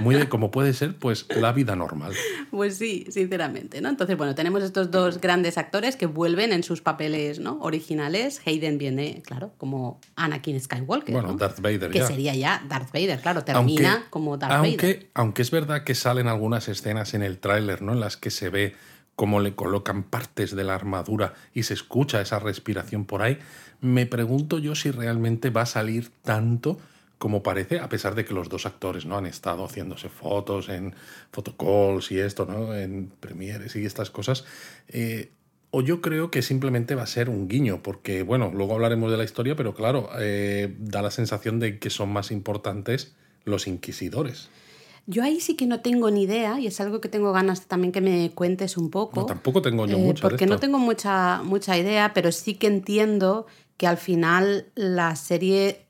muy 0.00 0.14
de 0.14 0.28
cómo 0.28 0.50
puede 0.50 0.72
ser 0.72 0.96
pues 0.96 1.26
la 1.34 1.52
vida 1.52 1.76
normal. 1.76 2.12
Pues 2.50 2.76
sí, 2.76 3.06
sinceramente, 3.10 3.80
¿no? 3.80 3.88
Entonces, 3.88 4.16
bueno, 4.16 4.34
tenemos 4.34 4.62
estos 4.62 4.90
dos 4.90 5.20
grandes 5.20 5.58
actores 5.58 5.96
que 5.96 6.06
vuelven 6.06 6.52
en 6.52 6.62
sus 6.62 6.80
papeles 6.80 7.38
¿no? 7.38 7.58
originales. 7.60 8.40
Hayden 8.46 8.78
viene, 8.78 9.22
claro, 9.26 9.52
como 9.58 10.00
Anakin 10.16 10.60
Skywalker. 10.60 11.14
Bueno, 11.14 11.34
Darth 11.34 11.60
Vader. 11.60 11.90
Que 11.90 12.02
sería 12.02 12.34
ya 12.34 12.64
Darth 12.68 12.92
Vader, 12.92 13.20
claro, 13.20 13.44
termina 13.44 14.06
como 14.10 14.36
Darth 14.36 14.62
Vader. 14.62 15.08
Aunque 15.14 15.42
es 15.42 15.50
verdad 15.50 15.84
que 15.84 15.94
salen 15.94 16.28
algunas 16.28 16.68
escenas 16.68 17.14
en 17.14 17.22
el 17.22 17.38
tráiler, 17.38 17.82
¿no? 17.82 17.92
En 17.92 18.00
las 18.00 18.16
que 18.16 18.30
se 18.30 18.48
ve 18.48 18.74
cómo 19.16 19.40
le 19.40 19.54
colocan 19.54 20.02
partes 20.02 20.56
de 20.56 20.64
la 20.64 20.74
armadura 20.74 21.34
y 21.54 21.64
se 21.64 21.74
escucha 21.74 22.20
esa 22.20 22.38
respiración 22.38 23.04
por 23.04 23.22
ahí, 23.22 23.38
me 23.82 24.06
pregunto 24.06 24.58
yo 24.58 24.74
si 24.74 24.90
realmente 24.90 25.50
va 25.50 25.62
a 25.62 25.66
salir 25.66 26.10
tanto 26.22 26.78
como 27.18 27.44
parece, 27.44 27.78
a 27.78 27.88
pesar 27.88 28.16
de 28.16 28.24
que 28.24 28.34
los 28.34 28.48
dos 28.48 28.66
actores 28.66 29.06
no 29.06 29.16
han 29.16 29.26
estado 29.26 29.64
haciéndose 29.64 30.08
fotos 30.08 30.68
en 30.68 30.92
photocalls 31.30 32.10
y 32.10 32.18
esto, 32.18 32.46
¿no? 32.46 32.74
en 32.74 33.12
premieres 33.20 33.76
y 33.76 33.84
estas 33.84 34.10
cosas. 34.10 34.44
Eh, 34.88 35.30
o 35.70 35.82
yo 35.82 36.00
creo 36.00 36.32
que 36.32 36.42
simplemente 36.42 36.96
va 36.96 37.04
a 37.04 37.06
ser 37.06 37.30
un 37.30 37.46
guiño, 37.46 37.80
porque, 37.80 38.24
bueno, 38.24 38.50
luego 38.52 38.74
hablaremos 38.74 39.08
de 39.08 39.18
la 39.18 39.22
historia, 39.22 39.54
pero 39.54 39.72
claro, 39.72 40.08
eh, 40.18 40.74
da 40.80 41.00
la 41.00 41.12
sensación 41.12 41.60
de 41.60 41.78
que 41.78 41.90
son 41.90 42.12
más 42.12 42.32
importantes 42.32 43.14
los 43.44 43.68
inquisidores. 43.68 44.48
Yo 45.06 45.24
ahí 45.24 45.40
sí 45.40 45.56
que 45.56 45.66
no 45.66 45.80
tengo 45.80 46.10
ni 46.10 46.22
idea 46.22 46.60
y 46.60 46.68
es 46.68 46.80
algo 46.80 47.00
que 47.00 47.08
tengo 47.08 47.32
ganas 47.32 47.66
también 47.66 47.90
que 47.90 48.00
me 48.00 48.30
cuentes 48.34 48.76
un 48.76 48.90
poco. 48.90 49.20
No, 49.20 49.26
tampoco 49.26 49.60
tengo 49.60 49.86
yo 49.86 49.98
mucha. 49.98 50.28
Porque 50.28 50.46
no 50.46 50.58
tengo 50.58 50.78
mucha, 50.78 51.42
mucha 51.42 51.76
idea, 51.76 52.12
pero 52.14 52.30
sí 52.30 52.54
que 52.54 52.68
entiendo 52.68 53.46
que 53.76 53.86
al 53.86 53.96
final 53.96 54.66
la 54.74 55.16
serie 55.16 55.86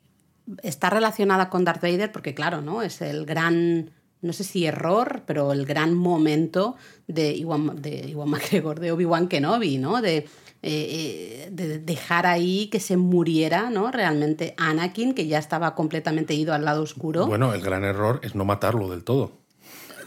está 0.62 0.90
relacionada 0.90 1.50
con 1.50 1.64
Darth 1.64 1.82
Vader 1.82 2.12
porque 2.12 2.34
claro, 2.34 2.60
¿no? 2.60 2.82
Es 2.82 3.00
el 3.00 3.26
gran, 3.26 3.90
no 4.20 4.32
sé 4.32 4.44
si 4.44 4.66
error, 4.66 5.22
pero 5.26 5.52
el 5.52 5.66
gran 5.66 5.94
momento 5.94 6.76
de 7.06 7.32
Iwan, 7.32 7.80
de 7.80 8.08
Iwan 8.10 8.28
McGregor, 8.30 8.80
de 8.80 8.92
Obi-Wan 8.92 9.28
Kenobi, 9.28 9.78
¿no? 9.78 10.00
De 10.00 10.26
eh, 10.64 11.46
eh, 11.46 11.48
de 11.50 11.80
dejar 11.80 12.24
ahí 12.24 12.68
que 12.68 12.78
se 12.78 12.96
muriera, 12.96 13.68
¿no? 13.68 13.90
Realmente 13.90 14.54
Anakin, 14.58 15.12
que 15.12 15.26
ya 15.26 15.38
estaba 15.38 15.74
completamente 15.74 16.34
ido 16.34 16.54
al 16.54 16.64
lado 16.64 16.82
oscuro. 16.82 17.26
Bueno, 17.26 17.52
el 17.52 17.62
gran 17.62 17.82
error 17.82 18.20
es 18.22 18.36
no 18.36 18.44
matarlo 18.44 18.88
del 18.88 19.02
todo. 19.02 19.32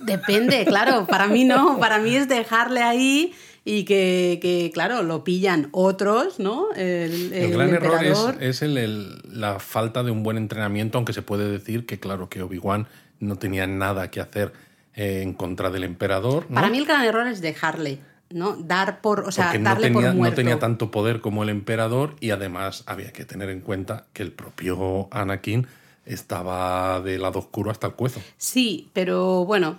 Depende, 0.04 0.64
claro, 0.64 1.08
para 1.08 1.28
mí 1.28 1.44
no, 1.44 1.78
para 1.78 2.00
mí 2.00 2.16
es 2.16 2.30
dejarle 2.30 2.82
ahí 2.84 3.34
y 3.68 3.84
que, 3.84 4.70
claro, 4.74 5.02
lo 5.02 5.24
pillan 5.24 5.70
otros, 5.72 6.40
¿no? 6.40 6.72
El, 6.76 7.52
gran 7.52 7.74
error 7.74 8.38
es, 8.40 8.62
la 8.62 9.60
falta 9.60 10.04
de 10.04 10.12
un 10.12 10.22
buen 10.22 10.38
entrenamiento, 10.38 11.00
aunque 11.00 11.14
se 11.14 11.24
puede 11.24 11.50
decir 11.50 11.88
que, 11.88 12.00
claro, 12.00 12.30
que 12.30 12.44
Obi-Wan 12.44 12.88
no 13.20 13.38
tenía 13.38 13.66
nada 13.66 14.12
que 14.12 14.22
hacer 14.22 14.54
eh, 14.94 15.22
en 15.24 15.34
contra 15.34 15.72
del 15.72 15.84
emperador. 15.84 16.46
Para 16.46 16.70
mí 16.70 16.78
el 16.78 16.86
gran 16.86 17.04
error 17.04 17.28
es 17.28 17.42
dejarle. 17.42 18.00
¿no? 18.30 18.56
Dar 18.56 19.02
por, 19.02 19.22
o 19.22 19.32
sea, 19.32 19.54
darle 19.58 19.90
no 19.90 20.00
tenía, 20.00 20.14
por 20.14 20.30
no 20.30 20.34
tenía 20.34 20.60
tanto 20.60 20.92
poder 20.92 21.22
como 21.22 21.44
el 21.44 21.50
emperador 21.50 22.16
y 22.20 22.32
además 22.32 22.84
había 22.86 23.12
que 23.14 23.24
tener 23.24 23.50
en 23.50 23.62
cuenta 23.62 24.06
que 24.14 24.24
el 24.24 24.32
propio 24.32 25.08
Anakin 25.12 25.68
estaba 26.06 27.02
de 27.02 27.18
lado 27.18 27.40
oscuro 27.40 27.72
hasta 27.72 27.88
el 27.88 27.94
cuezo. 27.94 28.22
Sí, 28.38 28.90
pero 28.94 29.46
bueno, 29.46 29.78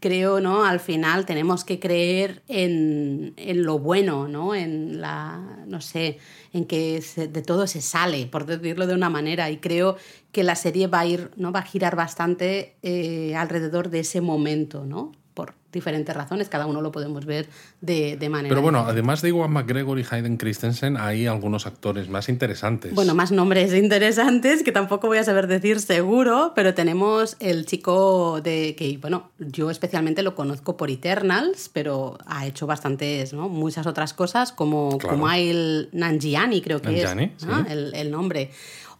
creo, 0.00 0.40
¿no? 0.40 0.64
Al 0.64 0.80
final 0.80 1.26
tenemos 1.26 1.64
que 1.64 1.78
creer 1.78 2.42
en, 2.48 3.34
en 3.36 3.62
lo 3.62 3.78
bueno, 3.78 4.28
¿no? 4.28 4.54
En 4.54 5.00
la, 5.00 5.64
no 5.66 5.80
sé, 5.80 6.18
en 6.52 6.64
que 6.64 7.02
de 7.16 7.42
todo 7.42 7.66
se 7.66 7.80
sale, 7.80 8.26
por 8.26 8.46
decirlo 8.46 8.86
de 8.86 8.94
una 8.94 9.10
manera, 9.10 9.50
y 9.50 9.58
creo 9.58 9.96
que 10.32 10.42
la 10.44 10.56
serie 10.56 10.86
va 10.86 11.00
a 11.00 11.06
ir, 11.06 11.30
¿no? 11.36 11.52
Va 11.52 11.60
a 11.60 11.64
girar 11.64 11.96
bastante 11.96 12.76
eh, 12.82 13.34
alrededor 13.36 13.90
de 13.90 14.00
ese 14.00 14.20
momento, 14.20 14.84
¿no? 14.84 15.12
Diferentes 15.72 16.14
razones, 16.16 16.48
cada 16.48 16.66
uno 16.66 16.80
lo 16.80 16.90
podemos 16.92 17.26
ver 17.26 17.48
de, 17.80 18.16
de 18.16 18.28
manera. 18.28 18.48
Pero 18.48 18.62
bueno, 18.62 18.78
diferente. 18.78 19.00
además 19.00 19.22
de 19.22 19.28
Iwan 19.28 19.52
McGregor 19.52 19.98
y 19.98 20.04
Hayden 20.10 20.36
Christensen, 20.36 20.96
hay 20.96 21.26
algunos 21.26 21.66
actores 21.66 22.08
más 22.08 22.28
interesantes. 22.28 22.94
Bueno, 22.94 23.14
más 23.14 23.32
nombres 23.32 23.74
interesantes 23.74 24.62
que 24.62 24.72
tampoco 24.72 25.08
voy 25.08 25.18
a 25.18 25.24
saber 25.24 25.46
decir 25.46 25.80
seguro, 25.80 26.52
pero 26.54 26.74
tenemos 26.74 27.36
el 27.40 27.66
chico 27.66 28.40
de 28.40 28.74
que, 28.76 28.96
bueno, 28.98 29.30
yo 29.38 29.70
especialmente 29.70 30.22
lo 30.22 30.34
conozco 30.34 30.76
por 30.76 30.90
Eternals, 30.90 31.70
pero 31.72 32.18
ha 32.26 32.46
hecho 32.46 32.66
bastantes, 32.66 33.32
¿no? 33.32 33.48
Muchas 33.48 33.86
otras 33.86 34.14
cosas, 34.14 34.52
como 34.52 34.98
Claro. 34.98 35.16
Kumail 35.16 35.88
Nanjiani, 35.92 36.60
creo 36.62 36.80
que 36.80 36.88
Nanjiani, 36.88 37.32
es 37.36 37.44
¿no? 37.44 37.58
sí. 37.64 37.72
el, 37.72 37.94
el 37.94 38.10
nombre. 38.10 38.50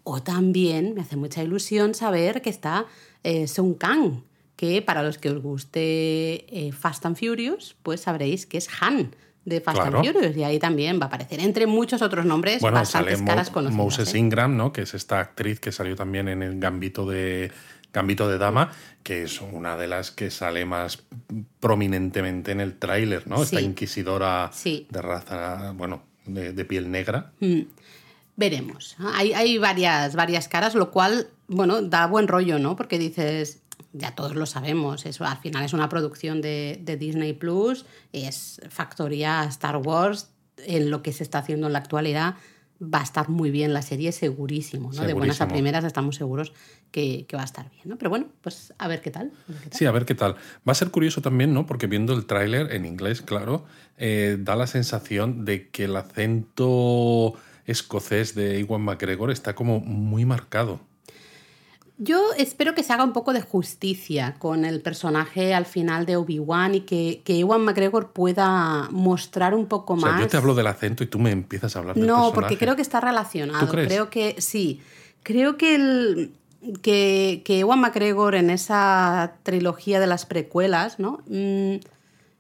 O 0.05 0.23
también 0.23 0.95
me 0.95 1.01
hace 1.03 1.17
mucha 1.17 1.43
ilusión 1.43 1.95
saber 1.95 2.41
que 2.41 2.51
está 2.51 2.87
eh, 3.25 3.47
Sung 3.47 3.77
Kang, 3.77 4.23
que 4.59 4.83
para 4.83 5.05
los 5.05 5.19
que 5.19 5.31
os 5.31 5.41
guste 5.41 6.45
eh, 6.51 6.73
Fast 6.73 7.07
and 7.07 7.17
Furious, 7.17 7.77
pues 7.85 8.01
sabréis 8.03 8.45
que 8.45 8.59
es 8.59 8.69
Han 8.81 9.15
de 9.45 9.61
Fast 9.61 9.79
Claro. 9.79 10.01
and 10.01 10.13
Furious, 10.13 10.37
y 10.37 10.43
ahí 10.43 10.59
también 10.59 10.99
va 11.01 11.05
a 11.05 11.07
aparecer, 11.07 11.39
entre 11.41 11.67
muchos 11.69 12.03
otros 12.03 12.27
nombres, 12.27 12.61
Bueno, 12.61 12.79
bastantes 12.79 13.19
sale 13.19 13.27
caras 13.31 13.49
Mo- 13.49 13.55
conocidas. 13.55 13.77
Moses 13.77 14.15
¿eh? 14.15 14.19
Ingram, 14.19 14.57
¿no? 14.57 14.73
Que 14.73 14.83
es 14.83 14.95
esta 14.95 15.21
actriz 15.21 15.61
que 15.61 15.71
salió 15.71 15.95
también 15.95 16.27
en 16.29 16.43
el 16.43 16.59
Gambito 16.59 17.07
de 17.09 17.53
Gambito 17.93 18.29
de 18.29 18.37
Dama, 18.37 18.73
que 19.05 19.23
es 19.23 19.41
una 19.41 19.77
de 19.77 19.87
las 19.87 20.11
que 20.11 20.31
sale 20.31 20.67
más 20.67 21.05
prominentemente 21.61 22.51
en 22.53 22.61
el 22.61 22.79
tráiler, 22.79 23.27
¿no? 23.29 23.43
Esta 23.43 23.61
Sí. 23.61 23.65
inquisidora 23.65 24.51
Sí. 24.53 24.87
de 24.91 25.01
raza, 25.01 25.73
bueno, 25.77 26.03
de, 26.27 26.53
de 26.53 26.65
piel 26.65 26.91
negra. 26.91 27.31
Veremos. 28.37 28.97
Hay, 29.15 29.33
hay 29.33 29.59
varias, 29.59 30.15
varias 30.15 30.49
caras, 30.49 30.75
lo 30.75 30.91
cual, 30.91 31.29
bueno, 31.49 31.81
da 31.83 32.07
buen 32.07 32.29
rollo, 32.29 32.59
¿no? 32.59 32.77
Porque 32.77 32.99
dices, 32.99 33.63
ya 33.93 34.15
todos 34.15 34.35
lo 34.35 34.47
sabemos, 34.47 35.07
eso 35.07 35.25
al 35.25 35.39
final 35.39 35.65
es 35.65 35.73
una 35.73 35.89
producción 35.89 36.41
de, 36.41 36.81
de 36.83 36.97
Disney 36.97 37.33
Plus, 37.33 37.87
es 38.13 38.61
factoría 38.69 39.45
Star 39.45 39.77
Wars, 39.77 40.31
en 40.59 40.91
lo 40.91 41.03
que 41.03 41.13
se 41.13 41.23
está 41.23 41.39
haciendo 41.39 41.67
en 41.67 41.73
la 41.73 41.79
actualidad 41.79 42.35
va 42.81 43.01
a 43.01 43.03
estar 43.03 43.29
muy 43.29 43.51
bien 43.51 43.73
la 43.73 43.83
serie, 43.83 44.13
segurísimo, 44.13 44.93
¿no? 44.93 45.03
De 45.03 45.13
buenas 45.13 45.41
a 45.41 45.49
primeras 45.49 45.85
estamos 45.85 46.17
seguros 46.17 46.53
que, 46.91 47.27
que 47.27 47.37
va 47.37 47.43
a 47.43 47.45
estar 47.45 47.69
bien, 47.71 47.83
¿no? 47.87 47.99
Pero 47.99 48.11
bueno, 48.11 48.29
pues 48.41 48.73
a 48.79 48.87
ver 48.87 49.01
qué 49.01 49.11
tal. 49.11 49.33
a 49.49 49.53
ver 49.53 49.61
qué 49.63 49.71
tal. 49.71 49.79
Sí, 49.79 49.87
a 49.87 49.91
ver 49.91 50.05
qué 50.05 50.15
tal. 50.15 50.37
Va 50.67 50.73
a 50.73 50.75
ser 50.75 50.91
curioso 50.91 51.21
también, 51.21 51.53
¿no? 51.53 51.67
Porque 51.67 51.87
viendo 51.87 52.15
el 52.15 52.27
tráiler 52.27 52.73
en 52.73 52.85
inglés, 52.85 53.21
claro, 53.21 53.65
eh, 53.97 54.37
da 54.41 54.55
la 54.55 54.67
sensación 54.67 55.45
de 55.45 55.69
que 55.71 55.85
el 55.85 55.97
acento 55.97 57.35
escocés 57.67 58.35
de 58.35 58.61
Iwan 58.61 58.83
McGregor 58.83 59.31
está 59.31 59.55
como 59.55 59.81
muy 59.81 60.25
marcado. 60.25 60.81
Yo 62.01 62.33
espero 62.37 62.75
que 62.77 62.85
se 62.85 62.93
haga 62.93 63.03
un 63.03 63.13
poco 63.13 63.33
de 63.33 63.41
justicia 63.41 64.37
con 64.39 64.65
el 64.65 64.81
personaje 64.81 65.53
al 65.53 65.67
final 65.67 66.07
de 66.07 66.17
Obi-Wan 66.17 66.77
y 66.77 66.81
que, 66.83 67.23
que 67.25 67.41
Ewan 67.41 67.63
McGregor 67.63 68.13
pueda 68.13 68.89
mostrar 68.93 69.53
un 69.53 69.67
poco 69.67 69.95
O 69.95 69.97
más. 69.97 70.13
sea, 70.13 70.21
yo 70.21 70.29
te 70.29 70.37
hablo 70.37 70.55
del 70.55 70.69
acento 70.69 71.03
y 71.03 71.09
tú 71.09 71.19
me 71.19 71.33
empiezas 71.33 71.75
a 71.75 71.81
hablar 71.81 71.97
del 71.97 72.07
No, 72.07 72.15
personaje. 72.15 72.35
porque 72.35 72.57
creo 72.59 72.77
que 72.77 72.83
está 72.83 73.01
relacionado. 73.01 73.67
¿Tú 73.67 73.73
crees? 73.73 73.89
Creo 73.89 74.11
que 74.11 74.37
sí. 74.41 74.81
Creo 75.25 75.57
que 75.57 75.75
el 75.75 76.33
que, 76.83 77.43
que 77.45 77.59
Ewan 77.59 77.81
McGregor 77.81 78.37
en 78.37 78.51
esa 78.51 79.33
trilogía 79.43 79.99
de 79.99 80.07
las 80.07 80.25
precuelas, 80.25 81.01
¿no? 81.01 81.21
Mm, 81.27 81.77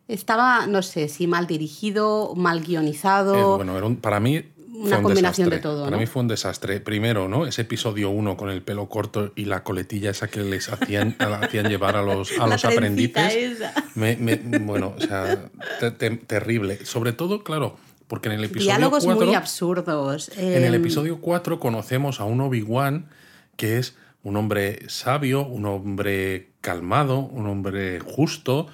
estaba, 0.07 0.67
no 0.69 0.83
sé, 0.83 1.09
si 1.09 1.27
mal 1.27 1.49
dirigido, 1.49 2.33
mal 2.37 2.59
Eh, 2.59 2.62
guionizado. 2.65 3.57
bueno, 3.57 3.77
era 3.77 3.87
un- 3.87 3.97
para 3.97 4.21
mí 4.21 4.45
Una 4.81 4.97
un 4.99 5.03
combinación 5.03 5.51
desastre. 5.51 5.57
de 5.57 5.63
todo, 5.63 5.85
Para 5.85 5.97
¿no? 5.97 6.01
mí 6.01 6.07
fue 6.07 6.23
un 6.23 6.29
desastre. 6.29 6.81
Primero, 6.81 7.29
¿no? 7.29 7.47
Ese 7.47 7.63
episodio 7.63 8.11
1 8.11 8.37
con 8.37 8.51
el 8.51 8.63
pelo 8.63 8.89
corto 8.89 9.33
y 9.37 9.45
la 9.47 9.63
coletilla 9.65 10.11
esa 10.11 10.29
que 10.29 10.41
les 10.41 10.69
hacían, 10.69 11.17
hacían 11.19 11.69
llevar 11.69 11.97
a 11.97 12.03
los, 12.03 12.33
a 12.33 12.39
La 12.47 12.55
los 12.55 12.65
aprendices. 12.65 13.35
esa. 13.35 13.75
Me- 13.95 14.17
me- 14.17 14.37
bueno, 14.61 14.95
o 14.97 15.01
sea, 15.01 15.51
te- 15.81 15.91
te- 15.91 16.11
terrible. 16.17 16.85
Sobre 16.87 17.13
todo, 17.13 17.43
claro, 17.45 17.77
porque 18.07 18.29
en 18.29 18.35
el 18.37 18.45
episodio 18.45 18.67
Diálogos 18.73 19.05
4, 19.05 19.27
muy 19.27 19.35
absurdos. 19.35 20.31
en 20.37 20.65
el 20.65 20.75
Em, 20.75 20.81
episodio 20.81 21.21
4 21.21 21.59
conocemos 21.61 22.21
a 22.21 22.25
un 22.25 22.41
Obi-Wan 22.41 23.09
que 23.57 23.79
es 23.79 23.97
un 24.23 24.37
hombre 24.37 24.89
sabio, 24.89 25.47
un 25.47 25.67
hombre 25.67 26.51
calmado, 26.61 27.19
un 27.21 27.47
hombre 27.47 28.01
justo. 28.01 28.67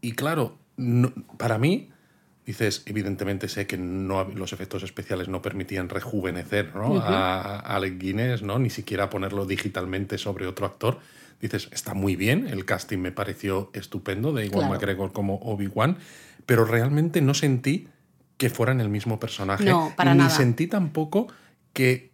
Y 0.00 0.12
claro, 0.12 0.58
no- 0.76 1.12
para 1.38 1.58
mí, 1.58 1.90
dices, 2.46 2.82
evidentemente 2.86 3.48
sé 3.48 3.66
que 3.66 3.78
no, 3.78 4.24
los 4.24 4.52
efectos 4.52 4.82
especiales 4.82 5.28
no 5.28 5.42
permitían 5.42 5.88
rejuvenecer 5.88 6.74
¿no? 6.74 7.00
a, 7.00 7.56
a 7.58 7.76
Alec 7.76 7.98
Guinness, 7.98 8.42
¿no? 8.42 8.58
ni 8.58 8.70
siquiera 8.70 9.10
ponerlo 9.10 9.46
digitalmente 9.46 10.18
sobre 10.18 10.46
otro 10.46 10.66
actor. 10.66 10.98
Dices, 11.40 11.68
está 11.72 11.94
muy 11.94 12.16
bien, 12.16 12.46
el 12.46 12.64
casting 12.64 12.98
me 12.98 13.12
pareció 13.12 13.70
estupendo 13.72 14.32
de 14.32 14.46
Iwan 14.46 14.60
Claro. 14.60 14.74
McGregor 14.74 15.12
como 15.12 15.36
Obi-Wan, 15.36 15.96
pero 16.46 16.64
realmente 16.64 17.20
no 17.20 17.34
sentí 17.34 17.88
que 18.36 18.50
fueran 18.50 18.80
el 18.80 18.88
mismo 18.88 19.20
personaje. 19.20 19.64
No, 19.64 19.92
para 19.96 20.12
ni 20.12 20.18
nada. 20.18 20.30
sentí 20.30 20.66
tampoco 20.66 21.28
que, 21.72 22.10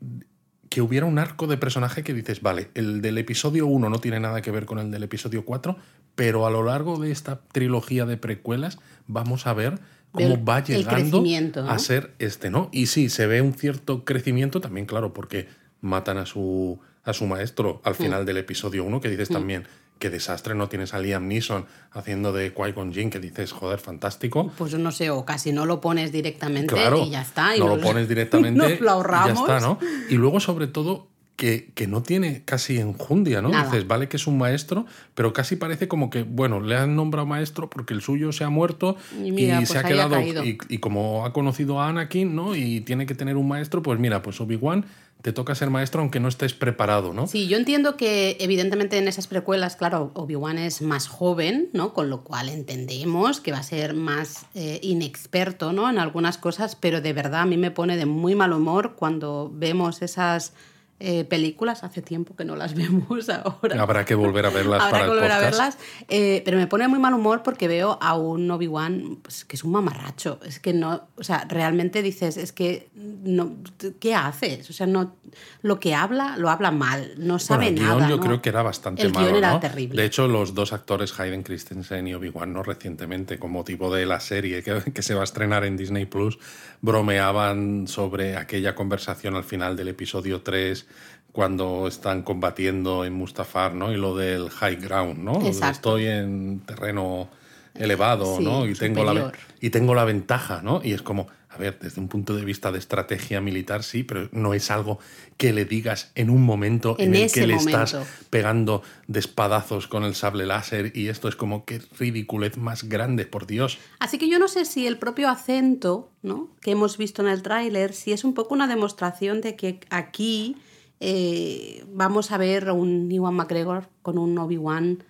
que 0.69 0.81
hubiera 0.83 1.07
un 1.07 1.19
arco 1.19 1.47
de 1.47 1.57
personaje 1.57 2.03
que 2.03 2.15
dices, 2.15 2.41
vale, 2.41 2.71
el 2.75 3.03
del 3.03 3.19
episodio 3.19 3.67
1 3.67 3.89
no 3.89 3.99
tiene 3.99 4.21
nada 4.21 4.43
que 4.43 4.51
ver 4.51 4.67
con 4.67 4.79
el 4.79 4.91
del 4.91 5.03
episodio 5.03 5.45
4, 5.45 5.77
pero 6.15 6.47
a 6.47 6.51
lo 6.51 6.63
largo 6.63 6.99
de 6.99 7.11
esta 7.11 7.41
trilogía 7.53 8.07
de 8.07 8.17
precuelas 8.17 8.79
vamos 9.07 9.47
a 9.47 9.55
ver 9.55 9.81
cómo 10.13 10.27
El- 10.35 10.49
va 10.49 10.63
llegando 10.65 11.23
a 11.69 11.79
ser 11.79 12.15
este, 12.19 12.51
¿no? 12.51 12.69
Y 12.73 12.87
sí, 12.87 13.09
se 13.09 13.27
ve 13.27 13.43
un 13.43 13.53
cierto 13.55 14.05
crecimiento 14.05 14.61
también, 14.61 14.87
claro, 14.87 15.13
porque 15.13 15.49
matan 15.81 16.19
a 16.19 16.27
su, 16.27 16.79
a 17.05 17.13
su 17.13 17.27
maestro 17.27 17.81
Mm. 17.85 17.89
al 17.89 17.95
final 17.95 18.27
del 18.27 18.37
episodio 18.39 18.85
1, 18.85 19.01
que 19.01 19.09
dices 19.09 19.29
también, 19.29 19.65
qué 19.99 20.09
desastre, 20.09 20.55
no 20.55 20.69
tienes 20.71 20.95
a 20.95 20.99
Liam 20.99 21.29
Neeson 21.29 21.67
haciendo 21.93 22.33
de 22.33 22.55
Qui-Gon 22.55 22.93
Jinn, 22.95 23.11
que 23.11 23.19
dices, 23.21 23.53
joder, 23.53 23.79
fantástico. 23.79 24.51
Pues 24.57 24.73
no 24.75 24.93
sé, 24.93 25.11
o 25.11 25.27
casi 25.27 25.53
no 25.53 25.67
lo 25.67 25.83
pones 25.83 26.11
directamente 26.11 26.75
Claro, 26.75 27.05
y 27.05 27.11
ya 27.11 27.21
está. 27.21 27.55
y 27.55 27.61
no 27.61 27.69
lo 27.69 27.79
pones 27.83 28.09
directamente 28.09 28.59
nos 28.59 28.81
lo 28.81 29.01
y 29.03 29.27
ya 29.27 29.33
está, 29.35 29.61
¿no? 29.61 29.79
Y 30.09 30.15
luego, 30.15 30.41
sobre 30.41 30.69
todo, 30.69 31.10
que, 31.41 31.73
que 31.75 31.87
no 31.87 32.03
tiene 32.03 32.43
casi 32.45 32.79
enjundia, 32.79 33.41
¿no? 33.41 33.49
Nada. 33.49 33.65
Dices, 33.65 33.89
vale 33.89 34.11
que 34.11 34.19
es 34.19 34.27
un 34.27 34.37
maestro, 34.37 34.85
pero 35.15 35.33
casi 35.33 35.57
parece 35.57 35.89
como 35.89 36.11
que, 36.11 36.23
bueno, 36.23 36.61
le 36.61 36.77
han 36.77 36.95
nombrado 36.95 37.27
maestro 37.27 37.71
porque 37.71 37.95
el 37.95 38.03
suyo 38.03 38.31
se 38.31 38.45
ha 38.45 38.51
muerto 38.51 38.99
Y 39.25 39.33
mira, 39.33 39.59
se 39.61 39.73
pues 39.73 39.79
ha 39.79 39.89
quedado. 39.89 40.21
y 40.21 40.79
como 40.79 41.25
ha 41.25 41.33
conocido 41.33 41.81
a 41.81 41.89
Anakin, 41.89 42.37
¿no? 42.37 42.55
Y 42.55 42.83
tiene 42.83 43.07
que 43.07 43.15
tener 43.15 43.39
un 43.39 43.49
maestro, 43.49 43.83
pues 43.83 43.99
mira, 43.99 44.21
pues 44.21 44.39
Obi-Wan 44.39 44.85
te 45.23 45.33
toca 45.33 45.55
ser 45.55 45.71
maestro 45.71 46.01
aunque 46.01 46.21
no 46.21 46.29
estés 46.29 46.53
preparado, 46.53 47.15
¿no? 47.15 47.27
Sí, 47.27 47.47
yo 47.49 47.57
entiendo 47.57 47.97
que 47.97 48.37
evidentemente 48.41 48.99
en 48.99 49.09
esas 49.09 49.27
precuelas, 49.27 49.77
claro, 49.77 50.13
Obi-Wan 50.15 50.59
es 50.59 50.83
más 50.83 51.09
joven, 51.09 51.71
¿no? 51.73 51.95
Con 51.95 52.11
lo 52.11 52.23
cual 52.23 52.51
entendemos 52.51 53.41
que 53.41 53.53
va 53.53 53.59
a 53.59 53.63
ser 53.63 53.95
más 53.95 54.47
eh, 54.55 54.79
inexperto, 54.83 55.73
¿no? 55.73 55.89
En 55.89 55.99
algunas 55.99 56.37
cosas, 56.37 56.77
pero 56.77 57.01
de 57.01 57.15
verdad 57.15 57.41
a 57.43 57.47
mí 57.47 57.57
me 57.57 57.71
pone 57.71 57.97
de 57.97 58.05
muy 58.05 58.35
mal 58.35 58.53
humor 58.53 58.95
cuando 58.97 59.51
vemos 59.55 60.03
esas 60.03 60.53
eh, 61.01 61.25
películas. 61.25 61.83
Hace 61.83 62.03
tiempo 62.03 62.37
que 62.37 62.45
no 62.45 62.55
las 62.57 62.75
vemos 62.77 63.29
ahora. 63.29 63.83
Habrá 63.83 64.05
que 64.05 64.15
volver 64.15 64.47
a 64.47 64.51
verlas 64.51 64.83
Habrá 64.83 64.91
para 64.91 65.05
que 65.05 65.11
el 65.11 65.17
volver 65.17 65.33
a 65.33 65.39
verlas. 65.41 65.79
eh, 66.09 66.43
pero 66.45 66.57
me 66.59 66.67
pone 66.67 66.87
muy 66.89 66.99
mal 66.99 67.15
humor 67.15 67.43
porque 67.43 67.67
veo 67.69 67.99
a 68.01 68.17
un 68.17 68.51
Obi-Wan 68.51 69.19
pues, 69.23 69.45
que 69.45 69.57
es 69.57 69.65
un 69.65 69.73
mamarracho. 69.73 70.39
Es 70.45 70.61
que 70.61 70.73
no, 70.73 71.09
o 71.17 71.25
sea, 71.25 71.47
realmente 71.49 72.03
dices, 72.03 72.37
es 72.37 72.53
que, 72.53 72.91
no, 72.95 73.57
¿qué 73.99 74.15
haces? 74.15 74.69
O 74.71 74.73
sea, 74.73 74.87
no, 74.87 75.17
lo 75.63 75.81
que 75.81 75.95
habla, 75.95 76.37
lo 76.37 76.51
habla 76.51 76.71
mal, 76.71 77.15
no 77.17 77.39
sabe 77.39 77.65
Bueno, 77.71 77.81
el 77.81 77.83
nada. 77.87 77.97
guion 77.97 78.11
yo 78.11 78.17
¿no? 78.17 78.23
creo 78.23 78.43
que 78.43 78.49
era 78.51 78.63
bastante 78.63 79.03
El 79.03 79.13
malo, 79.13 79.27
guion 79.27 79.39
era 79.39 79.53
¿no? 79.53 79.61
terrible. 79.61 80.01
De 80.01 80.07
hecho, 80.07 80.29
los 80.29 80.55
dos 80.55 80.73
actores, 80.73 81.19
Hayden 81.19 81.43
Christensen 81.43 82.07
y 82.07 82.15
Obi-Wan, 82.15 82.53
¿no? 82.53 82.63
recientemente, 82.63 83.39
con 83.39 83.51
motivo 83.53 83.93
de 83.95 84.07
la 84.07 84.21
serie 84.21 84.63
que, 84.63 84.83
que 84.95 85.03
se 85.03 85.15
va 85.15 85.23
a 85.23 85.25
estrenar 85.25 85.65
en 85.65 85.77
Disney 85.77 86.05
Plus, 86.07 86.39
bromeaban 86.83 87.87
sobre 87.89 88.37
aquella 88.37 88.75
conversación 88.75 89.37
al 89.37 89.45
final 89.45 89.77
del 89.77 89.89
episodio 89.89 90.43
3 90.43 90.87
cuando 91.33 91.87
están 91.87 92.23
combatiendo 92.23 93.05
en 93.05 93.13
Mustafar, 93.13 93.75
¿no? 93.75 93.93
Y 93.93 93.97
lo 93.97 94.17
del 94.17 94.51
high 94.51 94.77
ground, 94.77 95.19
¿no? 95.19 95.41
Estoy 95.47 96.07
en 96.07 96.61
terreno 96.67 97.29
elevado, 97.75 98.39
Sí, 98.39 98.45
¿no? 98.45 98.67
Y 98.67 98.75
tengo, 98.75 99.05
la, 99.05 99.33
y 99.61 99.71
tengo 99.71 99.95
la 99.95 100.05
ventaja, 100.05 100.61
¿no? 100.63 100.81
Y 100.83 100.93
es 100.93 101.03
como, 101.03 101.29
a 101.49 101.57
ver, 101.57 101.79
desde 101.81 102.01
un 102.01 102.09
punto 102.09 102.35
de 102.35 102.45
vista 102.45 102.73
de 102.73 102.79
estrategia 102.79 103.41
militar, 103.41 103.85
sí, 103.85 104.03
pero 104.03 104.29
no 104.33 104.55
es 104.55 104.71
algo 104.73 104.99
que 105.37 105.53
le 105.53 105.65
digas 105.65 106.11
en 106.17 106.31
un 106.31 106.43
momento 106.43 106.97
en, 106.99 107.15
En 107.15 107.23
el 107.23 107.33
que 107.33 107.47
le 107.47 107.55
momento. 107.55 107.83
estás 107.85 108.07
pegando 108.29 108.83
de 109.07 109.21
espadazos 109.21 109.87
con 109.87 110.05
el 110.05 110.15
sable 110.17 110.47
láser 110.47 110.93
y 110.97 111.09
esto 111.09 111.29
es 111.29 111.37
como 111.37 111.65
que 111.65 111.81
ridiculez 111.99 112.57
más 112.57 112.89
grande, 112.89 113.25
por 113.25 113.47
Dios. 113.47 113.79
Así 114.01 114.19
que 114.19 114.29
yo 114.29 114.39
no 114.41 114.49
sé 114.49 114.65
si 114.65 114.87
el 114.87 114.99
propio 114.99 115.29
acento 115.29 116.11
¿no? 116.23 116.49
que 116.61 116.73
hemos 116.73 116.99
visto 116.99 117.23
en 117.23 117.29
el 117.29 117.43
tráiler, 117.43 117.95
si 117.95 118.13
es 118.13 118.25
un 118.25 118.35
poco 118.35 118.53
una 118.53 118.67
demostración 118.67 119.41
de 119.41 119.55
que 119.55 119.81
aquí 119.91 120.57
eh, 121.01 121.85
vamos 121.89 122.31
a 122.31 122.37
ver 122.37 122.71
un 122.71 123.11
Iwan 123.11 123.35
McGregor 123.35 123.89
con 124.03 124.19
un 124.19 124.37
Obi-Wan 124.39 125.03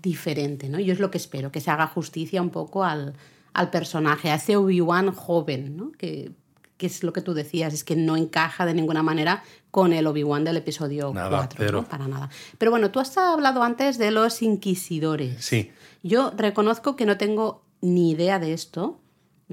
diferente. 0.00 0.68
¿no? 0.68 0.78
Yo 0.78 0.92
es 0.92 1.00
lo 1.00 1.10
que 1.10 1.18
espero, 1.18 1.50
que 1.50 1.60
se 1.60 1.70
haga 1.70 1.86
justicia 1.86 2.40
un 2.42 2.50
poco 2.50 2.84
al, 2.84 3.14
al 3.52 3.70
personaje, 3.70 4.30
a 4.30 4.36
ese 4.36 4.56
Obi-Wan 4.56 5.12
joven, 5.12 5.76
¿no? 5.76 5.92
que, 5.92 6.32
que 6.76 6.86
es 6.86 7.02
lo 7.02 7.12
que 7.12 7.20
tú 7.22 7.34
decías, 7.34 7.74
es 7.74 7.84
que 7.84 7.96
no 7.96 8.16
encaja 8.16 8.66
de 8.66 8.74
ninguna 8.74 9.02
manera 9.02 9.42
con 9.70 9.92
el 9.92 10.06
Obi-Wan 10.06 10.44
del 10.44 10.56
episodio 10.58 11.12
Nada, 11.14 11.38
4, 11.38 11.56
cero. 11.58 11.80
¿no? 11.82 11.88
para 11.88 12.08
nada. 12.08 12.30
Pero 12.58 12.70
bueno, 12.70 12.90
tú 12.90 13.00
has 13.00 13.16
hablado 13.16 13.62
antes 13.62 13.98
de 13.98 14.10
los 14.10 14.42
inquisidores. 14.42 15.44
Sí, 15.44 15.70
Yo 16.02 16.32
reconozco 16.36 16.96
que 16.96 17.06
no 17.06 17.16
tengo 17.18 17.62
ni 17.80 18.10
idea 18.10 18.38
de 18.38 18.52
esto, 18.52 19.00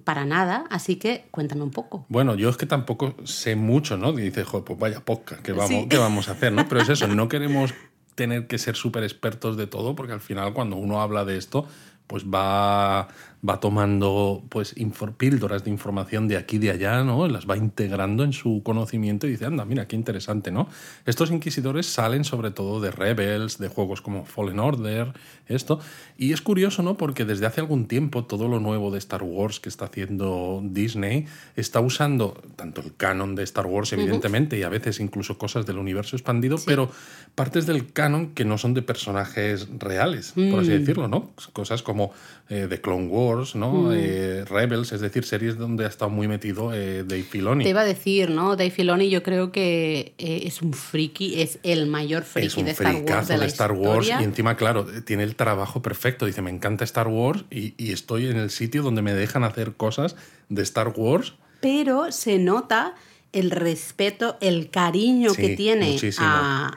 para 0.04 0.25
nada, 0.25 0.66
así 0.70 0.98
que 0.98 1.27
cuéntame 1.32 1.63
un 1.63 1.72
poco. 1.72 2.06
Bueno, 2.10 2.36
yo 2.36 2.50
es 2.50 2.58
que 2.58 2.66
tampoco 2.66 3.16
sé 3.24 3.56
mucho, 3.56 3.98
¿no? 3.98 4.18
Y 4.18 4.22
dices, 4.24 4.46
joder, 4.48 4.63
pues 4.66 4.80
vaya 4.80 5.00
podcast, 5.04 5.42
¿qué 5.42 5.51
vamos, 5.54 5.70
Sí. 5.70 5.88
¿qué 5.89 5.98
vamos 5.98 6.30
a 6.30 6.34
hacer? 6.34 6.54
¿no? 6.54 6.66
Pero 6.70 6.82
es 6.82 6.89
eso, 6.89 7.08
no 7.08 7.27
queremos 7.27 7.74
tener 8.16 8.48
que 8.48 8.58
ser 8.58 8.75
súper 8.75 9.04
expertos 9.04 9.58
de 9.58 9.68
todo, 9.68 9.96
porque 9.96 10.13
al 10.13 10.22
final 10.22 10.54
cuando 10.54 10.75
uno 10.75 11.01
habla 11.01 11.24
de 11.25 11.38
esto, 11.38 11.68
pues 12.08 12.24
va, 12.25 13.08
va 13.48 13.60
tomando 13.60 14.44
pues 14.50 14.75
píldoras 15.17 15.63
de 15.63 15.70
información 15.70 16.27
de 16.27 16.38
aquí 16.38 16.56
y 16.56 16.60
de 16.60 16.72
allá, 16.72 17.03
¿no? 17.03 17.27
Las 17.27 17.48
va 17.48 17.58
integrando 17.58 18.24
en 18.24 18.34
su 18.34 18.62
conocimiento 18.63 19.27
y 19.27 19.32
dice, 19.32 19.46
anda, 19.46 19.65
mira, 19.65 19.88
qué 19.88 19.96
interesante, 19.96 20.51
¿no? 20.51 20.67
Estos 21.06 21.32
inquisidores 21.32 21.86
salen 21.86 22.24
sobre 22.24 22.51
todo 22.51 22.82
de 22.82 22.91
Rebels, 22.91 23.58
de 23.58 23.67
juegos 23.67 24.01
como 24.01 24.25
Fallen 24.25 24.60
Order, 24.60 25.13
esto. 25.48 25.79
Y 26.17 26.34
es 26.34 26.41
curioso, 26.41 26.82
¿no? 26.84 26.98
Porque 26.98 27.25
desde 27.25 27.46
hace 27.46 27.62
algún 27.62 27.88
tiempo 27.88 28.25
todo 28.25 28.48
lo 28.48 28.60
nuevo 28.60 28.91
de 28.91 28.98
Star 28.98 29.24
Wars 29.24 29.60
que 29.60 29.70
está 29.70 29.86
haciendo 29.86 30.62
Disney 30.63 31.25
está 31.56 31.79
usando 31.79 32.41
tanto 32.56 32.82
el 32.82 32.96
canon 32.96 33.36
de 33.36 33.44
Star 33.44 33.65
Wars, 33.65 33.94
evidentemente, 33.94 34.58
y 34.58 34.63
a 34.63 34.70
veces 34.70 35.00
incluso 35.00 35.38
cosas 35.38 35.65
del 35.65 35.77
universo 35.77 36.15
expandido, 36.15 36.58
pero 36.65 36.89
partes 37.36 37.65
del 37.65 37.91
canon 37.94 38.34
que 38.34 38.46
no 38.46 38.58
son 38.58 38.74
de 38.74 38.82
personajes 38.82 39.67
reales, 39.77 40.34
por 40.34 40.62
así 40.62 40.72
decirlo, 40.72 41.08
¿no? 41.08 41.32
Cosas 41.53 41.84
como 41.84 42.12
eh, 42.50 42.67
The 42.70 42.82
Clone 42.82 43.08
Wars, 43.08 43.27
¿no? 43.56 43.94
Eh, 43.94 44.46
Rebels, 44.46 44.92
es 44.92 45.02
decir, 45.02 45.26
series 45.26 45.58
donde 45.58 45.86
ha 45.86 45.88
estado 45.88 46.10
muy 46.10 46.28
metido 46.28 46.74
eh, 46.74 47.04
Dave 47.04 47.24
Filoni. 47.24 47.64
Te 47.64 47.70
iba 47.72 47.82
a 47.82 47.86
decir, 47.86 48.30
¿no? 48.30 48.56
Dave 48.56 48.72
Filoni 48.72 49.10
yo 49.10 49.24
creo 49.24 49.52
que 49.52 50.14
eh, 50.18 50.42
es 50.46 50.62
un 50.62 50.74
friki, 50.74 51.42
es 51.42 51.60
el 51.64 51.88
mayor 51.88 52.24
friki 52.24 52.48
es 52.48 52.58
un 52.58 52.66
de 52.66 52.72
Star 52.72 52.96
Wars 52.96 53.28
de 53.28 53.38
la 53.38 53.46
Star 53.46 53.72
Wars 53.72 54.06
historia. 54.06 54.22
y 54.22 54.24
encima, 54.24 54.56
claro, 54.56 54.86
tiene 55.06 55.24
el 55.24 55.36
trabajo 55.36 55.82
perfecto. 55.82 56.26
Dice, 56.26 56.42
me 56.42 56.52
encanta 56.52 56.84
Star 56.84 57.08
Wars 57.08 57.44
y, 57.52 57.74
y 57.78 57.92
estoy 57.92 58.28
en 58.28 58.38
el 58.38 58.50
sitio 58.50 58.84
donde 58.84 59.02
me 59.02 59.14
dejan 59.14 59.44
hacer 59.44 59.74
cosas 59.74 60.16
de 60.50 60.62
Star 60.64 60.94
Wars. 60.96 61.34
pero 61.60 62.12
se 62.12 62.40
nota 62.40 62.96
el 63.34 63.52
respeto, 63.52 64.38
el 64.42 64.70
cariño 64.70 65.32
Sí, 65.32 65.42
que 65.42 65.56
tiene 65.56 66.00
a, 66.20 66.72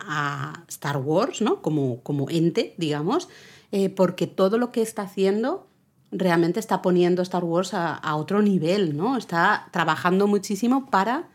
a 0.56 0.64
Star 0.68 0.96
Wars, 0.98 1.40
¿no? 1.40 1.62
Como, 1.62 2.02
como 2.02 2.28
ente, 2.28 2.74
digamos, 2.76 3.28
eh, 3.72 3.88
porque 3.88 4.26
todo 4.26 4.58
lo 4.58 4.72
que 4.72 4.82
está 4.82 5.02
haciendo 5.02 5.68
realmente 6.12 6.60
está 6.60 6.82
poniendo 6.82 7.22
Star 7.22 7.44
Wars 7.44 7.72
a, 7.74 8.14
otro 8.16 8.42
nivel, 8.42 8.96
¿no? 8.96 9.16
Está 9.16 9.68
trabajando 9.70 10.26
muchísimo 10.26 10.86
para 10.86 11.28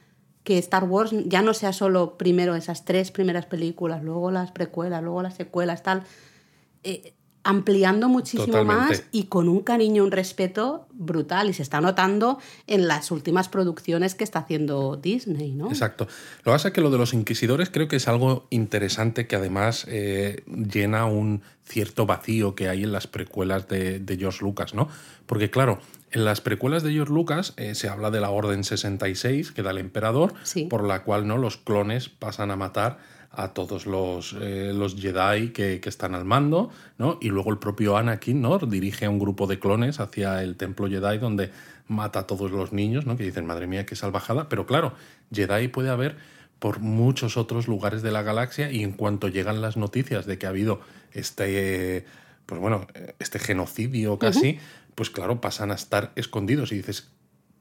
que 0.43 0.57
Star 0.59 0.83
Wars 0.83 1.11
ya 1.25 1.41
no 1.41 1.53
sea 1.53 1.73
solo 1.73 2.17
primero 2.17 2.55
esas 2.55 2.85
tres 2.85 3.11
primeras 3.11 3.45
películas, 3.45 4.03
luego 4.03 4.31
las 4.31 4.51
precuelas, 4.51 5.01
luego 5.01 5.21
las 5.21 5.35
secuelas, 5.35 5.81
tal. 5.81 6.03
Eh, 6.83 7.13
ampliando 7.45 8.09
muchísimo 8.09 8.47
Totalmente. 8.47 8.81
más 8.89 9.03
y 9.11 9.25
con 9.25 9.47
un 9.47 9.61
cariño, 9.61 10.03
un 10.03 10.11
respeto 10.11 10.87
brutal. 10.91 11.47
Y 11.49 11.53
se 11.53 11.61
está 11.61 11.79
notando 11.79 12.39
en 12.67 12.87
las 12.87 13.11
últimas 13.11 13.47
producciones 13.47 14.15
que 14.15 14.23
está 14.25 14.39
haciendo 14.39 14.97
Disney, 14.97 15.51
¿no? 15.53 15.69
Exacto. 15.69 16.05
Lo 16.39 16.43
que 16.43 16.51
pasa 16.51 16.67
es 16.69 16.73
que 16.73 16.81
lo 16.81 16.89
de 16.89 16.97
los 16.97 17.13
inquisidores 17.13 17.69
creo 17.69 17.87
que 17.87 17.95
es 17.97 18.07
algo 18.07 18.47
interesante 18.49 19.27
que 19.27 19.35
además 19.35 19.85
eh, 19.87 20.43
llena 20.47 21.05
un 21.05 21.41
cierto 21.63 22.05
vacío 22.05 22.55
que 22.55 22.67
hay 22.67 22.83
en 22.83 22.91
las 22.91 23.07
precuelas 23.07 23.67
de, 23.67 23.99
de 23.99 24.17
George 24.17 24.43
Lucas, 24.43 24.73
¿no? 24.73 24.87
Porque 25.25 25.49
claro, 25.49 25.79
en 26.11 26.23
las 26.25 26.41
precuelas 26.41 26.83
de 26.83 26.93
George 26.93 27.13
Lucas 27.13 27.53
eh, 27.57 27.75
se 27.75 27.89
habla 27.89 28.11
de 28.11 28.21
la 28.21 28.29
Orden 28.29 28.63
66 28.63 29.51
que 29.51 29.61
da 29.63 29.71
el 29.71 29.77
emperador, 29.79 30.33
Sí. 30.43 30.65
por 30.65 30.83
la 30.83 31.03
cual 31.03 31.27
no 31.27 31.37
los 31.37 31.57
clones 31.57 32.09
pasan 32.09 32.51
a 32.51 32.55
matar 32.55 32.99
a 33.37 33.53
todos 33.53 33.85
los, 33.85 34.35
eh, 34.39 34.71
los 34.73 34.95
Jedi 34.95 35.49
que, 35.49 35.79
que 35.79 35.89
están 35.89 36.15
al 36.15 36.25
mando, 36.25 36.69
¿no? 36.97 37.17
Y 37.21 37.29
luego 37.29 37.51
el 37.51 37.57
propio 37.57 37.97
Anakin, 37.97 38.41
¿no? 38.41 38.57
Dirige 38.59 39.05
a 39.05 39.09
un 39.09 39.19
grupo 39.19 39.47
de 39.47 39.59
clones 39.59 39.99
hacia 39.99 40.41
el 40.43 40.55
templo 40.55 40.87
Jedi 40.87 41.17
donde 41.17 41.51
mata 41.87 42.19
a 42.19 42.27
todos 42.27 42.51
los 42.51 42.73
niños, 42.73 43.05
¿no? 43.05 43.17
Que 43.17 43.23
dicen, 43.23 43.45
madre 43.45 43.67
mía, 43.67 43.85
qué 43.85 43.95
salvajada. 43.95 44.49
Pero 44.49 44.65
claro, 44.65 44.93
Jedi 45.31 45.67
puede 45.67 45.89
haber 45.89 46.17
por 46.59 46.79
muchos 46.79 47.37
otros 47.37 47.67
lugares 47.67 48.01
de 48.01 48.11
la 48.11 48.23
galaxia 48.23 48.71
y 48.71 48.83
en 48.83 48.93
cuanto 48.93 49.27
llegan 49.27 49.61
las 49.61 49.77
noticias 49.77 50.25
de 50.25 50.37
que 50.37 50.45
ha 50.45 50.49
habido 50.49 50.79
este, 51.11 52.05
pues 52.45 52.59
bueno, 52.59 52.87
este 53.19 53.39
genocidio 53.39 54.17
casi, 54.17 54.59
pues 54.95 55.09
claro, 55.09 55.41
pasan 55.41 55.71
a 55.71 55.75
estar 55.75 56.11
escondidos 56.15 56.71
y 56.71 56.77
dices, 56.77 57.09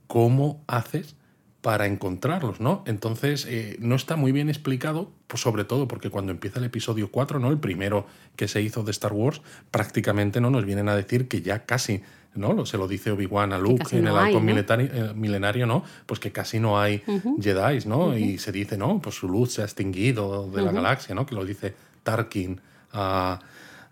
¿cómo 0.07 0.65
haces 0.67 1.17
para 1.65 1.87
encontrarlos, 1.87 2.61
¿no? 2.61 2.85
Entonces, 2.87 3.47
eh, 3.49 3.79
no 3.81 3.95
está 3.95 4.17
muy 4.17 4.33
bien 4.33 4.51
explicado, 4.51 5.11
pues 5.27 5.41
sobre 5.41 5.65
todo 5.65 5.89
porque 5.89 6.11
cuando 6.11 6.31
empieza 6.31 6.59
el 6.59 6.67
episodio 6.67 7.11
4, 7.11 7.39
¿no? 7.39 7.51
El 7.51 7.57
primero 7.57 8.05
que 8.37 8.49
se 8.49 8.61
hizo 8.61 8.83
de 8.83 8.91
Star 8.91 9.15
Wars, 9.15 9.41
prácticamente 9.71 10.43
no 10.43 10.51
nos 10.51 10.67
vienen 10.67 10.91
a 10.91 10.95
decir 10.95 11.27
que 11.27 11.41
ya 11.41 11.65
casi, 11.65 12.03
¿no? 12.35 12.67
Se 12.67 12.77
lo 12.77 12.87
dice 12.87 13.13
Obi-Wan 13.13 13.55
a 13.55 13.59
Luke 13.59 13.97
en 13.97 14.05
no 14.05 14.11
el 14.11 14.17
hay, 14.19 14.35
halcón 14.35 14.45
¿no? 14.45 14.79
eh, 14.83 15.15
milenario, 15.15 15.65
¿no? 15.65 15.85
Pues 16.05 16.21
que 16.21 16.33
casi 16.33 16.61
no 16.61 16.79
hay 16.79 17.03
Jedi, 17.41 17.87
¿no? 17.87 18.15
Y 18.15 18.37
se 18.37 18.53
dice, 18.53 18.77
¿no? 18.77 19.01
Pues 19.01 19.15
su 19.15 19.27
luz 19.27 19.55
se 19.55 19.63
ha 19.63 19.65
extinguido 19.65 20.51
de 20.51 20.61
la 20.61 20.71
galaxia, 20.71 21.15
¿no? 21.15 21.25
Que 21.25 21.35
lo 21.35 21.47
dice 21.47 21.75
Tarkin 22.03 22.61
a, 22.93 23.41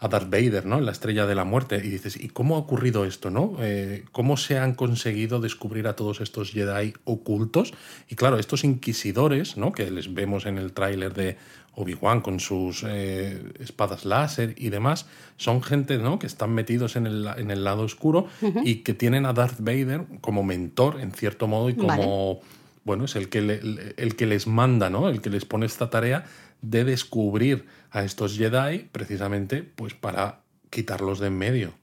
a 0.05 0.09
Darth 0.09 0.29
Vader, 0.31 0.67
¿no? 0.67 0.79
En 0.79 0.85
la 0.85 0.91
estrella 0.93 1.27
de 1.27 1.35
la 1.37 1.45
muerte. 1.45 1.77
Y 1.83 1.89
dices, 1.89 2.17
¿y 2.21 2.29
cómo 2.29 2.57
ha 2.57 2.59
ocurrido 2.59 3.05
esto, 3.05 3.31
no? 3.31 3.57
Eh, 3.61 4.05
¿Cómo 4.11 4.37
se 4.37 4.59
han 4.59 4.75
conseguido 4.75 5.41
descubrir 5.41 5.87
a 5.87 5.95
todos 5.95 6.21
estos 6.21 6.51
Jedi 6.51 6.93
ocultos? 7.05 7.73
Y 8.09 8.17
claro, 8.17 8.37
estos 8.39 8.65
inquisidores, 8.65 9.57
¿no? 9.57 9.71
Que 9.73 9.91
les 9.91 10.13
vemos 10.13 10.45
en 10.47 10.59
el 10.59 10.73
tráiler 10.73 11.15
de 11.15 11.37
Obi-Wan 11.75 12.21
con 12.21 12.41
sus 12.41 12.85
eh, 12.87 13.43
espadas 13.61 14.05
láser 14.05 14.55
y 14.59 14.69
demás, 14.71 15.07
son 15.37 15.63
gente, 15.63 15.97
¿no? 15.99 16.19
Que 16.19 16.27
están 16.27 16.51
metidos 16.53 16.97
en 16.97 17.07
el, 17.07 17.27
en 17.39 17.51
el 17.51 17.63
lado 17.65 17.83
oscuro 17.83 18.27
y 18.65 18.77
que 18.83 18.95
tienen 18.95 19.25
a 19.25 19.33
Darth 19.33 19.61
Vader 19.61 20.05
como 20.21 20.43
mentor, 20.43 21.01
en 21.01 21.13
cierto 21.13 21.47
modo, 21.47 21.71
y 21.71 21.75
como... 21.75 22.41
Bueno, 22.85 23.05
es 23.05 23.15
el 23.15 23.29
que, 23.29 23.41
le- 23.43 23.61
el 23.97 24.17
que 24.17 24.27
les 24.27 24.49
manda, 24.49 24.91
¿no? 24.91 25.09
El 25.09 25.21
que 25.21 25.31
les 25.31 25.45
pone 25.45 25.67
esta 25.67 25.89
tarea 25.89 26.25
de 26.63 26.83
descubrir 26.85 27.65
a 27.93 28.03
estos 28.05 28.37
Jedi 28.37 28.89
precisamente 28.91 29.63
pues 29.63 29.95
para 29.95 30.41
quitarlos 30.71 31.21
de 31.21 31.27
en 31.29 31.39
medio. 31.39 31.75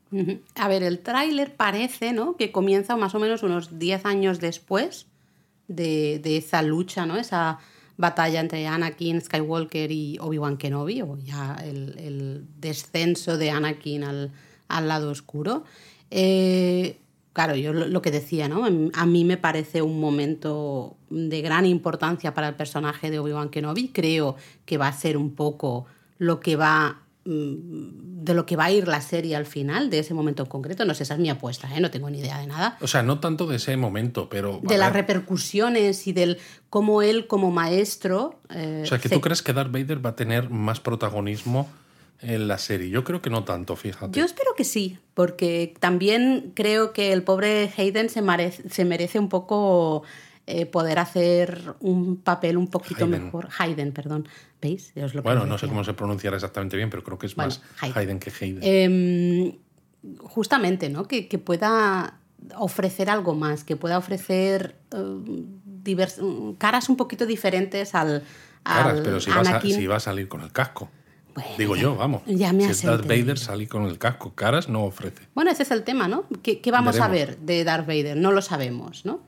A 0.55 0.67
ver, 0.67 0.81
el 0.81 0.99
tráiler 0.99 1.55
parece, 1.55 2.13
¿no? 2.13 2.35
Que 2.35 2.51
comienza 2.51 2.97
más 2.97 3.13
o 3.13 3.19
menos 3.19 3.43
unos 3.43 3.77
10 3.77 4.05
años 4.05 4.39
después 4.39 5.05
de, 5.67 6.19
de 6.23 6.37
esa 6.37 6.63
lucha, 6.63 7.05
¿no? 7.05 7.15
Esa 7.15 7.59
batalla 7.95 8.39
entre 8.39 8.65
Anakin 8.65 9.21
Skywalker 9.21 9.91
y 9.91 10.17
Obi-Wan 10.19 10.57
Kenobi, 10.57 11.03
o 11.03 11.17
ya 11.17 11.55
el, 11.63 12.47
descenso 12.57 13.37
de 13.37 13.51
Anakin 13.51 14.03
al, 14.03 14.31
al 14.67 14.87
lado 14.87 15.11
oscuro. 15.11 15.63
Eh, 16.09 16.97
claro, 17.33 17.55
yo 17.55 17.71
lo, 17.71 17.87
lo 17.87 18.01
que 18.01 18.09
decía, 18.09 18.47
¿no? 18.47 18.65
A 18.65 19.05
mí 19.05 19.25
me 19.25 19.37
parece 19.37 19.83
un 19.83 19.99
momento 19.99 20.97
de 21.11 21.41
gran 21.41 21.67
importancia 21.67 22.33
para 22.33 22.47
el 22.47 22.55
personaje 22.55 23.11
de 23.11 23.19
Obi-Wan 23.19 23.49
Kenobi. 23.49 23.89
Creo 23.89 24.37
que 24.65 24.79
va 24.79 24.87
a 24.87 24.93
ser 24.93 25.17
un 25.17 25.35
poco 25.35 25.85
lo 26.19 26.39
que 26.39 26.55
va 26.55 27.01
mm, 27.25 28.09
de 28.23 28.33
lo 28.33 28.45
que 28.45 28.55
va 28.55 28.65
a 28.65 28.71
ir 28.71 28.87
la 28.87 29.01
serie 29.01 29.35
al 29.35 29.45
final, 29.47 29.89
de 29.89 29.99
ese 29.99 30.13
momento 30.13 30.43
en 30.43 30.49
concreto. 30.49 30.85
No 30.85 30.93
sé, 30.93 31.03
esa 31.03 31.15
es 31.15 31.19
mi 31.19 31.29
apuesta, 31.29 31.73
¿eh? 31.75 31.79
no 31.79 31.89
tengo 31.89 32.09
ni 32.09 32.19
idea 32.19 32.37
de 32.39 32.45
nada. 32.47 32.77
O 32.81 32.87
sea, 32.87 33.01
no 33.01 33.19
tanto 33.19 33.47
de 33.47 33.55
ese 33.55 33.75
momento, 33.77 34.29
pero... 34.29 34.59
De 34.61 34.77
las 34.77 34.93
repercusiones 34.93 36.05
y 36.05 36.11
del 36.13 36.37
cómo 36.69 37.01
él 37.01 37.25
como 37.27 37.49
maestro... 37.49 38.39
eh, 38.53 38.81
O 38.83 38.87
sea, 38.87 38.99
que 38.99 39.09
se- 39.09 39.15
tú 39.15 39.21
crees 39.21 39.41
que 39.41 39.53
Darth 39.53 39.71
Vader 39.71 40.05
va 40.05 40.11
a 40.11 40.15
tener 40.15 40.49
más 40.49 40.79
protagonismo 40.79 41.67
en 42.21 42.49
la 42.49 42.57
serie. 42.57 42.89
Yo 42.89 43.05
creo 43.05 43.21
que 43.21 43.29
no 43.29 43.45
tanto, 43.45 43.77
fíjate. 43.77 44.19
Yo 44.19 44.25
espero 44.25 44.51
que 44.57 44.65
sí, 44.65 44.97
porque 45.13 45.73
también 45.79 46.51
creo 46.53 46.91
que 46.91 47.13
el 47.13 47.23
pobre 47.23 47.71
Hayden 47.77 48.09
se, 48.09 48.21
merece, 48.21 48.67
se 48.69 48.83
merece 48.83 49.17
un 49.19 49.29
poco 49.29 50.03
eh, 50.51 50.65
poder 50.65 50.97
hacer 50.99 51.75
un 51.79 52.17
papel 52.17 52.57
un 52.57 52.67
poquito 52.67 53.05
Hayden. 53.05 53.25
mejor. 53.25 53.49
Hayden, 53.57 53.91
perdón. 53.91 54.27
¿Veis? 54.61 54.91
Es 54.95 55.13
lo 55.13 55.21
Bueno, 55.21 55.43
os 55.43 55.47
no 55.47 55.57
sé 55.57 55.67
cómo 55.67 55.83
se 55.83 55.93
pronunciará 55.93 56.37
exactamente 56.37 56.75
bien, 56.75 56.89
pero 56.89 57.03
creo 57.03 57.17
que 57.19 57.27
es 57.27 57.35
Bueno, 57.35 57.49
más 57.51 57.61
Hayden. 57.81 57.97
Hayden 57.97 58.19
que 58.19 58.31
Hayden. 58.31 58.59
Em, 58.63 59.53
justamente, 60.19 60.89
¿no? 60.89 61.05
Que, 61.07 61.27
que 61.27 61.37
pueda 61.37 62.15
ofrecer 62.57 63.09
algo 63.09 63.35
más, 63.35 63.63
que 63.63 63.75
pueda 63.75 63.97
ofrecer 63.97 64.75
eh, 64.91 64.97
divers- 65.83 66.57
caras 66.57 66.89
un 66.89 66.95
poquito 66.97 67.25
diferentes 67.25 67.93
al, 67.95 68.23
Caras, 68.63 68.97
al 68.97 69.03
pero 69.03 69.19
si, 69.19 69.29
vas 69.29 69.47
a, 69.47 69.61
si 69.61 69.87
va 69.87 69.97
a 69.97 69.99
salir 69.99 70.27
con 70.27 70.41
el 70.41 70.51
casco. 70.51 70.89
Bueno, 71.35 71.49
Digo 71.57 71.75
ya- 71.75 71.81
yo, 71.83 71.95
vamos. 71.95 72.23
ya 72.25 72.51
me 72.53 72.73
si 72.73 72.87
Darth. 72.87 73.07
Vader, 73.07 73.37
salir 73.37 73.69
con 73.69 73.83
el 73.85 73.97
casco. 73.97 74.33
Caras 74.35 74.67
no 74.67 74.83
ofrece. 74.83 75.27
Bueno, 75.35 75.51
ese 75.51 75.63
es 75.63 75.71
el 75.71 75.83
tema, 75.83 76.07
¿no? 76.07 76.25
¿Qué, 76.41 76.59
qué 76.59 76.71
vamos 76.71 76.99
a 76.99 77.07
Veremos. 77.07 77.35
ver 77.37 77.45
de 77.45 77.63
Darth 77.63 77.85
Vader? 77.87 78.17
No 78.17 78.31
lo 78.31 78.41
sabemos, 78.41 79.05
¿no? 79.05 79.21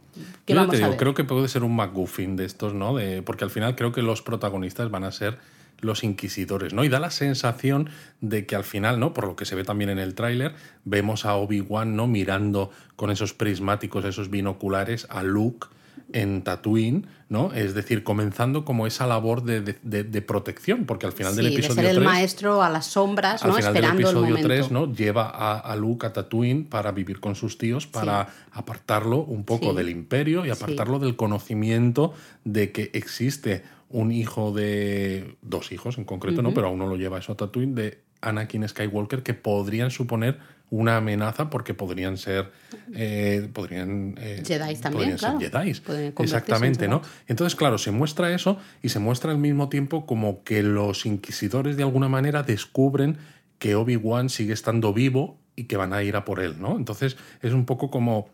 ¿Qué 0.46 0.54
Yo 0.54 0.60
vamos 0.60 0.72
te 0.72 0.78
digo, 0.78 0.88
a 0.88 0.90
ver? 0.90 1.00
creo 1.00 1.14
que 1.14 1.24
puede 1.24 1.48
ser 1.48 1.64
un 1.64 1.76
McGuffin 1.76 2.36
de 2.36 2.46
estos, 2.46 2.74
¿no? 2.74 2.96
De, 2.96 3.22
porque 3.22 3.44
al 3.44 3.50
final 3.50 3.76
creo 3.76 3.92
que 3.92 4.02
los 4.02 4.22
protagonistas 4.22 4.90
van 4.92 5.04
a 5.04 5.12
ser 5.12 5.38
los 5.80 6.04
inquisidores, 6.04 6.74
¿no? 6.74 6.84
Y 6.84 6.90
da 6.90 7.00
la 7.00 7.10
sensación 7.12 7.90
de 8.22 8.46
que 8.46 8.56
al 8.56 8.64
final, 8.64 9.00
¿no? 9.00 9.14
Por 9.14 9.26
lo 9.26 9.36
que 9.36 9.46
se 9.46 9.56
ve 9.56 9.64
también 9.64 9.90
en 9.90 10.00
el 10.00 10.14
tráiler, 10.14 10.54
vemos 10.86 11.26
a 11.26 11.36
Obi-Wan, 11.36 11.96
¿no? 11.96 12.08
Mirando 12.08 12.72
con 12.96 13.10
esos 13.10 13.34
prismáticos, 13.34 14.06
esos 14.06 14.30
binoculares 14.30 15.08
a 15.10 15.24
Luke 15.24 15.68
en 16.14 16.42
Tatooine, 16.44 17.08
¿no? 17.30 17.54
Es 17.54 17.74
decir, 17.74 18.04
comenzando 18.04 18.66
como 18.66 18.86
esa 18.86 19.08
labor 19.08 19.44
de, 19.44 19.62
de, 19.62 20.04
de 20.04 20.22
protección, 20.22 20.86
porque 20.86 21.06
al 21.06 21.14
final 21.14 21.36
del 21.36 21.46
Sí, 21.46 21.52
de 21.52 21.58
episodio 21.60 21.82
ser 21.82 21.90
el 21.92 21.96
3 21.98 22.06
maestro 22.06 22.62
a 22.62 22.70
las 22.70 22.86
sombras, 22.88 23.44
al 23.44 23.52
¿no? 23.52 23.56
final 23.56 23.74
del 23.74 23.84
Esperando 23.84 24.00
el 24.02 24.16
episodio 24.16 24.30
momento. 24.36 24.48
3, 24.48 24.72
¿no? 24.72 24.94
Lleva 24.94 25.30
a, 25.30 25.60
a 25.60 25.76
Luke 25.78 26.06
a 26.06 26.12
Tatooine 26.12 26.66
para 26.66 26.92
vivir 26.92 27.20
con 27.22 27.36
sus 27.36 27.58
tíos, 27.58 27.88
para 27.88 28.28
apartarlo 28.52 29.20
un 29.20 29.46
poco 29.46 29.72
Sí. 29.72 29.76
del 29.78 29.90
imperio 29.90 30.46
y 30.46 30.50
apartarlo 30.50 31.00
del 31.00 31.16
conocimiento 31.16 32.14
de 32.44 32.72
que 32.72 32.90
existe 32.94 33.64
un 33.90 34.12
hijo 34.12 34.52
de. 34.52 35.36
dos 35.42 35.72
hijos 35.72 35.98
en 35.98 36.04
concreto, 36.06 36.42
¿no? 36.42 36.54
Pero 36.54 36.68
aún 36.68 36.80
no 36.80 36.88
lo 36.88 36.96
lleva 36.98 37.20
eso 37.20 37.32
a 37.34 37.38
Tatooine, 37.38 37.76
de 37.76 38.00
Anakin 38.22 38.68
Skywalker, 38.68 39.24
que 39.24 39.34
podrían 39.34 39.92
suponer 39.92 40.40
una 40.72 40.98
amenaza 40.98 41.50
porque 41.50 41.74
podrían 41.76 42.18
ser. 42.18 42.50
eh, 42.96 43.48
podrían. 43.54 44.16
eh, 44.18 44.42
Jedis 44.44 44.82
también, 44.82 45.12
podrían 45.18 45.20
ser 45.20 45.52
claro. 45.52 45.66
Jedis. 45.66 45.84
Exactamente, 46.18 46.86
en 46.86 46.92
¿no? 46.92 47.02
Entonces, 47.28 47.56
claro, 47.56 47.78
se 47.78 47.92
muestra 47.92 48.34
eso 48.34 48.58
y 48.82 48.90
se 48.90 49.00
muestra 49.00 49.32
al 49.32 49.38
mismo 49.38 49.70
tiempo 49.70 50.06
como 50.06 50.44
que 50.44 50.64
los 50.64 51.06
inquisidores 51.06 51.78
de 51.78 51.84
alguna 51.84 52.08
manera 52.08 52.42
descubren 52.42 53.18
que 53.60 53.76
Obi-Wan 53.76 54.30
sigue 54.30 54.54
estando 54.54 54.94
vivo 54.94 55.38
y 55.56 55.66
que 55.66 55.76
van 55.78 55.94
a 55.94 56.02
ir 56.04 56.16
a 56.16 56.24
por 56.26 56.40
él, 56.40 56.56
¿no? 56.60 56.78
Entonces 56.78 57.18
es 57.42 57.54
un 57.54 57.66
poco 57.66 57.92
como 57.92 58.30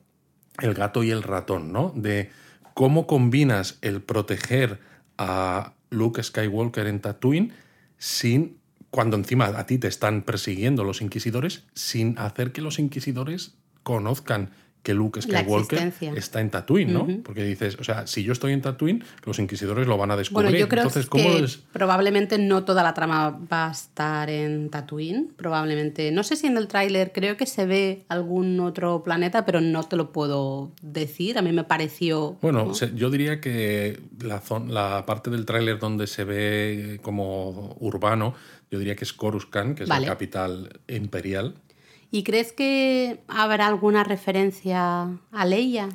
el 0.61 0.75
gato 0.75 1.03
y 1.03 1.09
el 1.09 1.23
ratón, 1.23 1.73
¿no? 1.73 1.91
De 1.95 2.29
cómo 2.75 3.07
combinas 3.07 3.79
el 3.81 4.01
proteger 4.01 4.79
a 5.17 5.73
Luke 5.89 6.21
Skywalker 6.21 6.85
en 6.85 6.99
Tatooine 7.01 7.51
sin 7.97 8.59
cuando 8.91 9.17
encima 9.17 9.45
a 9.47 9.65
ti 9.65 9.77
te 9.77 9.87
están 9.87 10.21
persiguiendo 10.21 10.83
los 10.83 11.01
inquisidores 11.01 11.63
sin 11.73 12.17
hacer 12.19 12.51
que 12.51 12.61
los 12.61 12.79
inquisidores 12.79 13.53
conozcan 13.83 14.51
que 14.83 14.93
Luke 14.93 15.21
Skywalker 15.21 15.91
está 16.15 16.39
en 16.39 16.49
Tatooine, 16.49 16.93
¿no? 16.93 17.05
Porque 17.23 17.43
dices, 17.43 17.75
o 17.77 17.83
sea, 17.83 18.07
si 18.07 18.23
yo 18.23 18.31
estoy 18.31 18.53
en 18.53 18.61
Tatooine, 18.61 19.03
los 19.25 19.37
inquisidores 19.37 19.85
lo 19.85 19.97
van 19.97 20.11
a 20.11 20.15
descubrir. 20.15 20.45
Bueno, 20.45 20.57
yo 20.57 20.69
creo 20.69 20.83
Entonces, 20.83 21.07
¿cómo 21.07 21.23
que 21.25 21.43
es? 21.43 21.57
probablemente 21.73 22.37
no 22.37 22.63
toda 22.63 22.83
la 22.83 22.93
trama 22.93 23.37
va 23.51 23.67
a 23.67 23.71
estar 23.71 24.29
en 24.29 24.69
Tatooine. 24.69 25.33
Probablemente. 25.35 26.09
No 26.13 26.23
sé 26.23 26.37
si 26.37 26.47
en 26.47 26.55
el 26.55 26.69
tráiler 26.69 27.11
creo 27.11 27.35
que 27.35 27.45
se 27.45 27.65
ve 27.65 28.05
algún 28.07 28.61
otro 28.61 29.03
planeta, 29.03 29.43
pero 29.45 29.59
no 29.59 29.83
te 29.83 29.97
lo 29.97 30.13
puedo 30.13 30.71
decir. 30.81 31.37
A 31.37 31.41
mí 31.41 31.51
me 31.51 31.65
pareció. 31.65 32.37
Bueno, 32.41 32.67
¿no? 32.67 32.73
se- 32.73 32.95
yo 32.95 33.09
diría 33.09 33.41
que 33.41 33.99
la, 34.21 34.41
zon- 34.41 34.69
la 34.69 35.05
parte 35.05 35.29
del 35.29 35.45
tráiler 35.45 35.79
donde 35.79 36.07
se 36.07 36.23
ve 36.23 36.99
como 37.01 37.75
urbano, 37.81 38.35
yo 38.71 38.79
diría 38.79 38.95
que 38.95 39.03
es 39.03 39.13
Coruscant, 39.13 39.77
que 39.77 39.83
es 39.83 39.89
Vale. 39.89 40.05
la 40.05 40.13
capital 40.13 40.79
imperial. 40.87 41.55
¿Y 42.11 42.23
crees 42.23 42.53
que 42.53 43.19
habrá 43.27 43.67
alguna 43.67 44.03
referencia 44.03 45.17
a 45.31 45.45
Leia? 45.45 45.89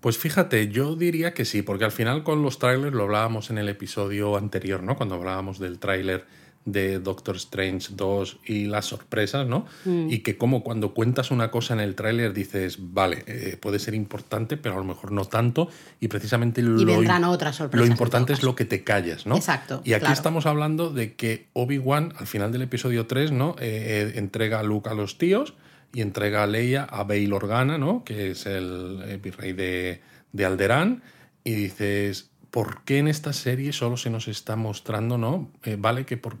Pues 0.00 0.18
fíjate, 0.18 0.68
yo 0.68 0.96
diría 0.96 1.32
que 1.32 1.44
sí, 1.44 1.62
porque 1.62 1.84
al 1.84 1.92
final 1.92 2.24
con 2.24 2.42
los 2.42 2.58
trailers 2.58 2.92
lo 2.92 3.04
hablábamos 3.04 3.50
en 3.50 3.58
el 3.58 3.68
episodio 3.68 4.36
anterior, 4.36 4.82
¿no? 4.82 4.96
Cuando 4.96 5.14
hablábamos 5.14 5.60
del 5.60 5.78
tráiler 5.78 6.26
de 6.64 7.00
Doctor 7.00 7.36
Strange 7.36 7.88
2 7.96 8.38
y 8.46 8.66
las 8.66 8.86
sorpresas, 8.86 9.48
¿no? 9.48 9.66
Mm. 9.84 10.10
Y 10.10 10.18
que 10.20 10.36
como 10.36 10.62
cuando 10.62 10.94
cuentas 10.94 11.30
una 11.32 11.50
cosa 11.50 11.74
en 11.74 11.80
el 11.80 11.94
tráiler 11.96 12.32
dices, 12.32 12.78
vale, 12.80 13.24
eh, 13.26 13.56
puede 13.60 13.78
ser 13.80 13.94
importante, 13.94 14.56
pero 14.56 14.76
a 14.76 14.78
lo 14.78 14.84
mejor 14.84 15.10
no 15.10 15.24
tanto, 15.24 15.68
y 15.98 16.06
precisamente 16.08 16.62
lo, 16.62 16.80
Y 16.80 16.84
vendrán 16.84 17.22
im- 17.22 17.28
otras 17.30 17.56
sorpresas. 17.56 17.86
lo 17.86 17.92
importante 17.92 18.32
es 18.32 18.42
lo 18.44 18.54
que 18.54 18.64
te 18.64 18.84
callas, 18.84 19.26
¿no? 19.26 19.36
Exacto, 19.36 19.82
Y 19.84 19.94
aquí 19.94 20.00
claro. 20.02 20.14
estamos 20.14 20.46
hablando 20.46 20.90
de 20.90 21.14
que 21.14 21.48
Obi-Wan, 21.52 22.14
al 22.16 22.26
final 22.28 22.52
del 22.52 22.62
episodio 22.62 23.06
3, 23.06 23.32
¿no? 23.32 23.56
Eh, 23.58 24.12
eh, 24.14 24.18
entrega 24.18 24.60
a 24.60 24.62
Luke 24.62 24.88
a 24.88 24.94
los 24.94 25.18
tíos 25.18 25.54
y 25.92 26.00
entrega 26.00 26.42
a 26.44 26.46
Leia 26.46 26.84
a 26.84 27.02
Bail 27.04 27.32
Organa, 27.32 27.76
¿no? 27.76 28.04
Que 28.04 28.30
es 28.30 28.46
el, 28.46 29.18
virrey 29.22 29.52
de, 29.52 30.00
de 30.32 30.44
Alderaan. 30.44 31.02
Y 31.44 31.54
dices, 31.54 32.30
¿por 32.52 32.82
qué 32.84 32.98
en 32.98 33.08
esta 33.08 33.32
serie 33.32 33.72
solo 33.72 33.96
se 33.96 34.10
nos 34.10 34.28
está 34.28 34.54
mostrando, 34.56 35.16
¿no? 35.18 35.50
Eh, 35.64 35.76
vale 35.80 36.04
que, 36.04 36.16
por- 36.18 36.36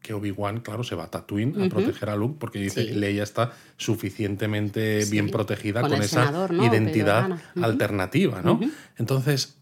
que 0.00 0.14
Obi-Wan, 0.14 0.60
claro, 0.60 0.84
se 0.84 0.94
va 0.94 1.04
a 1.04 1.10
Tatooine 1.10 1.60
a 1.60 1.68
proteger 1.68 2.08
a 2.08 2.16
Luke 2.16 2.36
porque 2.38 2.58
dice 2.60 2.84
Sí. 2.86 2.94
Leia 2.94 3.24
está 3.24 3.52
suficientemente 4.10 5.02
Sí, 5.02 5.10
bien 5.10 5.30
protegida 5.30 5.80
con 5.82 5.94
esa 5.94 6.26
senador, 6.26 6.52
¿no? 6.52 6.64
identidad 6.64 7.30
alternativa, 7.60 8.42
¿no? 8.42 8.60
Entonces, 8.96 9.58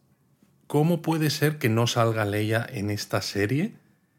¿cómo 0.67 1.03
puede 1.03 1.31
ser 1.31 1.59
que 1.59 1.69
no 1.69 1.87
salga 1.87 2.25
Leia 2.25 2.67
en 2.71 2.91
esta 2.91 3.23
serie 3.23 3.73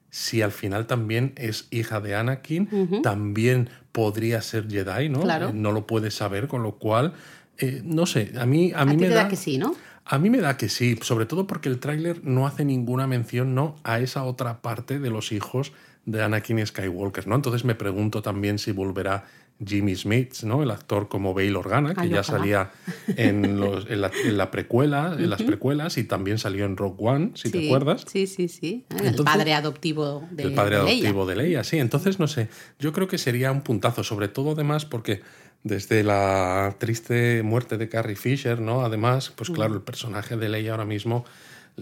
si 0.10 0.41
al 0.41 0.52
final 0.52 0.88
también 0.88 1.34
es 1.38 1.67
hija 1.71 2.02
de 2.02 2.15
Anakin? 2.15 3.02
También 3.04 3.69
podría 3.91 4.41
ser 4.41 4.67
Jedi, 4.69 5.10
¿no? 5.10 5.21
Claro. 5.21 5.50
Eh, 5.50 5.54
no 5.54 5.71
lo 5.71 5.86
puede 5.88 6.12
saber, 6.12 6.48
con 6.48 6.63
lo 6.63 6.76
cual, 6.78 7.13
eh, 7.58 7.82
no 7.84 8.06
sé, 8.06 8.34
a 8.39 8.45
mí, 8.45 8.71
a 8.76 8.86
mí 8.86 8.98
me 8.98 9.10
da 9.10 9.28
que 9.28 9.36
sí, 9.36 9.58
¿no? 9.58 9.76
A 10.08 10.20
mí 10.20 10.30
me 10.30 10.39
da 10.39 10.56
que 10.56 10.70
sí, 10.70 11.00
sobre 11.02 11.26
todo 11.26 11.48
porque 11.48 11.68
el 11.68 11.80
tráiler 11.80 12.24
no 12.24 12.46
hace 12.46 12.63
ninguna 12.63 13.08
mención 13.08 13.56
¿no? 13.56 13.76
a 13.84 14.00
esa 14.00 14.24
otra 14.24 14.62
parte 14.62 15.00
de 15.00 15.10
los 15.10 15.32
hijos 15.32 15.74
de 16.06 16.22
Anakin 16.22 16.63
Skywalker, 16.63 17.26
¿no? 17.28 17.34
Entonces 17.34 17.65
me 17.65 17.74
pregunto 17.74 18.22
también 18.22 18.60
si 18.60 18.72
volverá 18.72 19.26
Jimmy 19.65 19.96
Smith, 19.96 20.44
¿no? 20.44 20.63
El 20.63 20.72
actor 20.72 21.08
como 21.08 21.34
Bail 21.34 21.56
Organa, 21.56 21.94
que 21.94 22.02
Ay, 22.02 22.10
ya 22.10 22.22
ojalá. 22.22 22.38
salía 22.39 22.72
en, 23.15 23.60
los- 23.60 23.89
en 23.89 24.02
la, 24.02 24.12
en 24.26 24.38
la 24.38 24.52
precuela, 24.52 25.15
en 25.18 25.30
las 25.30 25.41
precuelas, 25.44 25.98
y 25.98 26.04
también 26.04 26.38
salió 26.39 26.65
en 26.65 26.76
Rogue 26.76 26.98
One, 27.00 27.32
si 27.36 27.50
te 27.52 27.65
acuerdas. 27.65 28.04
Sí, 28.08 28.28
sí, 28.28 28.48
sí. 28.50 28.86
el 28.89 29.08
Entonces- 29.08 29.26
padre 29.34 29.54
adoptivo 29.54 30.28
de 30.32 30.44
el 30.44 30.54
padre 30.54 30.78
de 30.78 30.84
Leia. 30.84 30.96
adoptivo 31.04 31.26
de 31.26 31.36
Leia, 31.38 31.63
sí. 31.63 31.78
Entonces, 31.78 32.20
no 32.20 32.28
sé, 32.28 32.50
yo 32.80 32.91
creo 32.91 33.08
que 33.08 33.18
sería 33.18 33.52
un 33.52 33.62
puntazo, 33.62 34.04
sobre 34.04 34.28
todo 34.28 34.52
además 34.52 34.86
porque 34.86 35.22
desde 35.63 36.04
la 36.04 36.76
triste 36.78 37.41
muerte 37.41 37.78
de 37.78 37.89
Carrie 37.89 38.15
Fisher, 38.15 38.60
¿no? 38.60 38.82
Además, 38.86 39.32
pues 39.36 39.50
claro, 39.50 39.74
el 39.74 39.82
personaje 39.82 40.36
de 40.38 40.50
Leia 40.50 40.72
ahora 40.72 40.86
mismo 40.86 41.26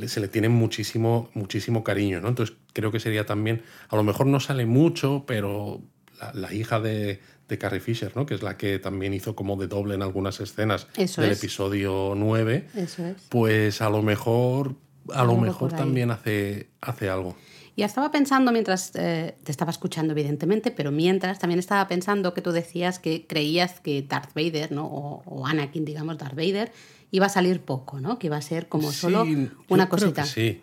se 0.07 0.19
le 0.19 0.27
tiene 0.27 0.47
muchísimo, 0.47 1.29
muchísimo 1.33 1.83
cariño, 1.83 2.21
¿no? 2.21 2.29
Entonces 2.29 2.55
creo 2.73 2.91
que 2.91 2.99
sería 2.99 3.25
también, 3.25 3.61
a 3.89 3.95
lo 3.95 4.03
mejor 4.03 4.25
no 4.27 4.39
sale 4.39 4.65
mucho, 4.65 5.25
pero 5.27 5.81
la, 6.19 6.31
la 6.33 6.53
hija 6.53 6.79
de, 6.79 7.19
de 7.47 7.57
Carrie 7.57 7.79
Fisher, 7.81 8.11
¿no? 8.15 8.25
Que 8.25 8.35
es 8.35 8.41
la 8.41 8.57
que 8.57 8.79
también 8.79 9.13
hizo 9.13 9.35
como 9.35 9.55
de 9.57 9.67
doble 9.67 9.95
en 9.95 10.01
algunas 10.01 10.39
escenas 10.39 10.87
Eso 10.97 11.21
del 11.21 11.31
es. 11.31 11.37
episodio 11.39 12.13
9, 12.15 12.67
Eso 12.75 13.05
es. 13.05 13.17
pues 13.29 13.81
a 13.81 13.89
lo 13.89 14.01
mejor, 14.01 14.75
a 15.13 15.23
lo 15.23 15.35
mejor 15.37 15.73
también 15.73 16.09
hace, 16.11 16.69
hace 16.81 17.09
algo. 17.09 17.35
Y 17.75 17.81
estaba 17.81 18.11
pensando 18.11 18.51
mientras 18.51 18.91
eh, 18.95 19.35
te 19.43 19.51
estaba 19.51 19.71
escuchando, 19.71 20.13
evidentemente, 20.13 20.69
pero 20.71 20.91
mientras 20.91 21.39
también 21.39 21.57
estaba 21.59 21.87
pensando 21.87 22.33
que 22.33 22.41
tú 22.41 22.51
decías 22.51 22.99
que 22.99 23.25
creías 23.27 23.79
que 23.79 24.03
Darth 24.03 24.33
Vader, 24.35 24.71
¿no? 24.71 24.85
O, 24.85 25.23
o 25.25 25.47
Anakin, 25.47 25.83
digamos, 25.83 26.17
Darth 26.19 26.35
Vader, 26.35 26.71
iba 27.09 27.25
a 27.25 27.29
salir 27.29 27.61
poco, 27.61 27.99
¿no? 27.99 28.19
Que 28.19 28.27
iba 28.27 28.37
a 28.37 28.41
ser 28.41 28.67
como 28.69 28.91
Sí, 28.91 28.97
solo 28.99 29.25
yo 29.25 29.47
una 29.69 29.89
creo 29.89 29.89
que 29.89 29.89
cosita. 29.89 30.25
sí. 30.25 30.61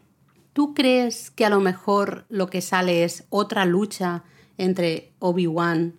¿Tú 0.52 0.72
crees 0.74 1.30
que 1.30 1.44
a 1.44 1.50
lo 1.50 1.60
mejor 1.60 2.26
lo 2.28 2.46
que 2.48 2.60
sale 2.60 3.04
es 3.04 3.24
otra 3.28 3.64
lucha 3.64 4.24
entre 4.58 5.12
Obi-Wan 5.20 5.94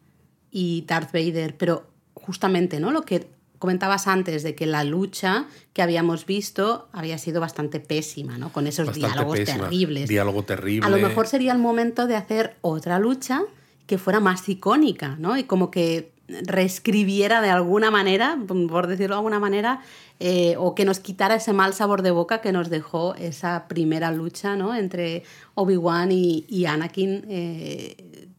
y 0.51 0.83
Darth 0.87 1.11
Vader, 1.13 1.55
pero 1.57 1.87
justamente, 2.13 2.79
¿no? 2.79 2.91
Lo 2.91 3.03
que 3.03 3.27
comentabas 3.61 4.07
antes 4.07 4.41
de 4.43 4.55
que 4.55 4.65
la 4.65 4.83
lucha 4.83 5.45
que 5.73 5.81
habíamos 5.81 6.25
visto 6.25 6.87
había 6.91 7.17
sido 7.19 7.39
bastante 7.39 7.79
pésima, 7.79 8.37
¿no? 8.37 8.51
Con 8.51 8.65
esos 8.65 8.87
Bastante 8.87 9.07
diálogos 9.13 9.39
pésima. 9.39 9.63
terribles. 9.69 10.09
Diálogo 10.09 10.43
terrible. 10.43 10.85
A 10.85 10.89
lo 10.89 10.97
mejor 10.97 11.27
sería 11.27 11.51
el 11.51 11.59
momento 11.59 12.07
de 12.07 12.15
hacer 12.15 12.55
otra 12.61 12.97
lucha 12.97 13.43
que 13.85 13.97
fuera 13.97 14.19
más 14.19 14.49
icónica, 14.49 15.15
¿no? 15.19 15.37
Y 15.37 15.43
como 15.43 15.69
que 15.69 16.11
reescribiera 16.27 17.41
de 17.41 17.49
alguna 17.49 17.91
manera, 17.91 18.37
por 18.47 18.87
decirlo 18.87 19.15
de 19.15 19.19
alguna 19.19 19.39
manera, 19.39 19.81
eh, 20.19 20.55
o 20.57 20.75
que 20.75 20.85
nos 20.85 20.99
quitara 20.99 21.35
ese 21.35 21.53
mal 21.53 21.73
sabor 21.73 22.01
de 22.01 22.11
boca 22.11 22.41
que 22.41 22.51
nos 22.51 22.69
dejó 22.69 23.15
esa 23.15 23.67
primera 23.67 24.11
lucha, 24.11 24.55
¿no? 24.55 24.73
Entre 24.75 25.23
Obi-Wan 25.55 26.11
y, 26.11 26.45
y 26.47 26.65
Anakin 26.65 27.25
eh, 27.27 28.29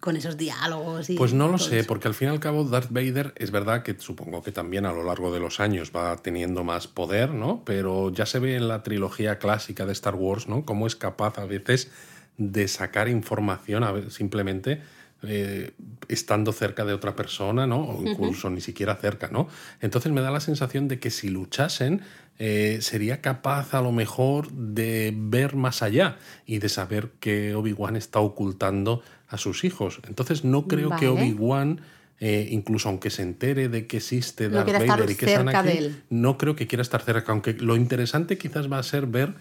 con 0.00 0.16
esos 0.16 0.36
diálogos. 0.36 1.10
Y 1.10 1.16
Pues 1.16 1.32
no 1.34 1.48
lo 1.48 1.58
sé, 1.58 1.80
eso. 1.80 1.88
porque 1.88 2.08
al 2.08 2.14
fin 2.14 2.28
y 2.28 2.30
al 2.30 2.40
cabo 2.40 2.64
Darth 2.64 2.90
Vader 2.90 3.34
es 3.36 3.50
verdad 3.50 3.82
que 3.82 3.94
supongo 3.98 4.42
que 4.42 4.50
también 4.50 4.86
a 4.86 4.92
lo 4.92 5.04
largo 5.04 5.32
de 5.32 5.40
los 5.40 5.60
años 5.60 5.92
va 5.94 6.16
teniendo 6.16 6.64
más 6.64 6.88
poder, 6.88 7.30
¿no? 7.30 7.62
Pero 7.64 8.10
ya 8.10 8.26
se 8.26 8.38
ve 8.38 8.56
en 8.56 8.66
la 8.66 8.82
trilogía 8.82 9.38
clásica 9.38 9.84
de 9.86 9.92
Star 9.92 10.14
Wars, 10.14 10.48
¿no? 10.48 10.64
Cómo 10.64 10.86
es 10.86 10.96
capaz 10.96 11.38
a 11.38 11.44
veces 11.44 11.90
de 12.38 12.66
sacar 12.68 13.08
información 13.08 13.84
a 13.84 14.10
simplemente 14.10 14.80
eh, 15.22 15.72
estando 16.08 16.50
cerca 16.52 16.86
de 16.86 16.94
otra 16.94 17.14
persona, 17.14 17.66
¿no? 17.66 17.84
O 17.84 18.02
incluso 18.06 18.48
ni 18.48 18.62
siquiera 18.62 18.96
cerca, 18.96 19.28
¿no? 19.30 19.48
Entonces 19.82 20.10
me 20.12 20.22
da 20.22 20.30
la 20.30 20.40
sensación 20.40 20.88
de 20.88 20.98
que 20.98 21.10
si 21.10 21.28
luchasen 21.28 22.00
eh, 22.42 22.78
sería 22.80 23.20
capaz 23.20 23.74
a 23.74 23.82
lo 23.82 23.92
mejor 23.92 24.50
de 24.50 25.12
ver 25.14 25.56
más 25.56 25.82
allá 25.82 26.16
y 26.46 26.58
de 26.58 26.70
saber 26.70 27.10
que 27.20 27.54
Obi-Wan 27.54 27.96
está 27.96 28.20
ocultando 28.20 29.02
a 29.28 29.36
sus 29.36 29.62
hijos. 29.62 30.00
Entonces 30.08 30.42
no 30.42 30.66
creo 30.66 30.88
que. 30.96 31.06
Obi-Wan, 31.06 31.82
eh, 32.18 32.48
incluso 32.50 32.88
aunque 32.88 33.10
se 33.10 33.20
entere 33.20 33.68
de 33.68 33.86
que 33.86 33.98
existe 33.98 34.48
Darth 34.48 34.72
Vader 34.86 35.10
y 35.10 35.16
que 35.16 35.26
es 35.26 35.32
cerca 35.32 35.62
de 35.62 35.70
Anakin, 35.70 35.84
él. 35.84 36.02
no 36.08 36.38
creo 36.38 36.56
que 36.56 36.66
quiera 36.66 36.80
estar 36.80 37.02
cerca. 37.02 37.30
Aunque 37.30 37.52
lo 37.52 37.76
interesante 37.76 38.38
quizás 38.38 38.72
va 38.72 38.78
a 38.78 38.84
ser 38.84 39.04
ver 39.04 39.34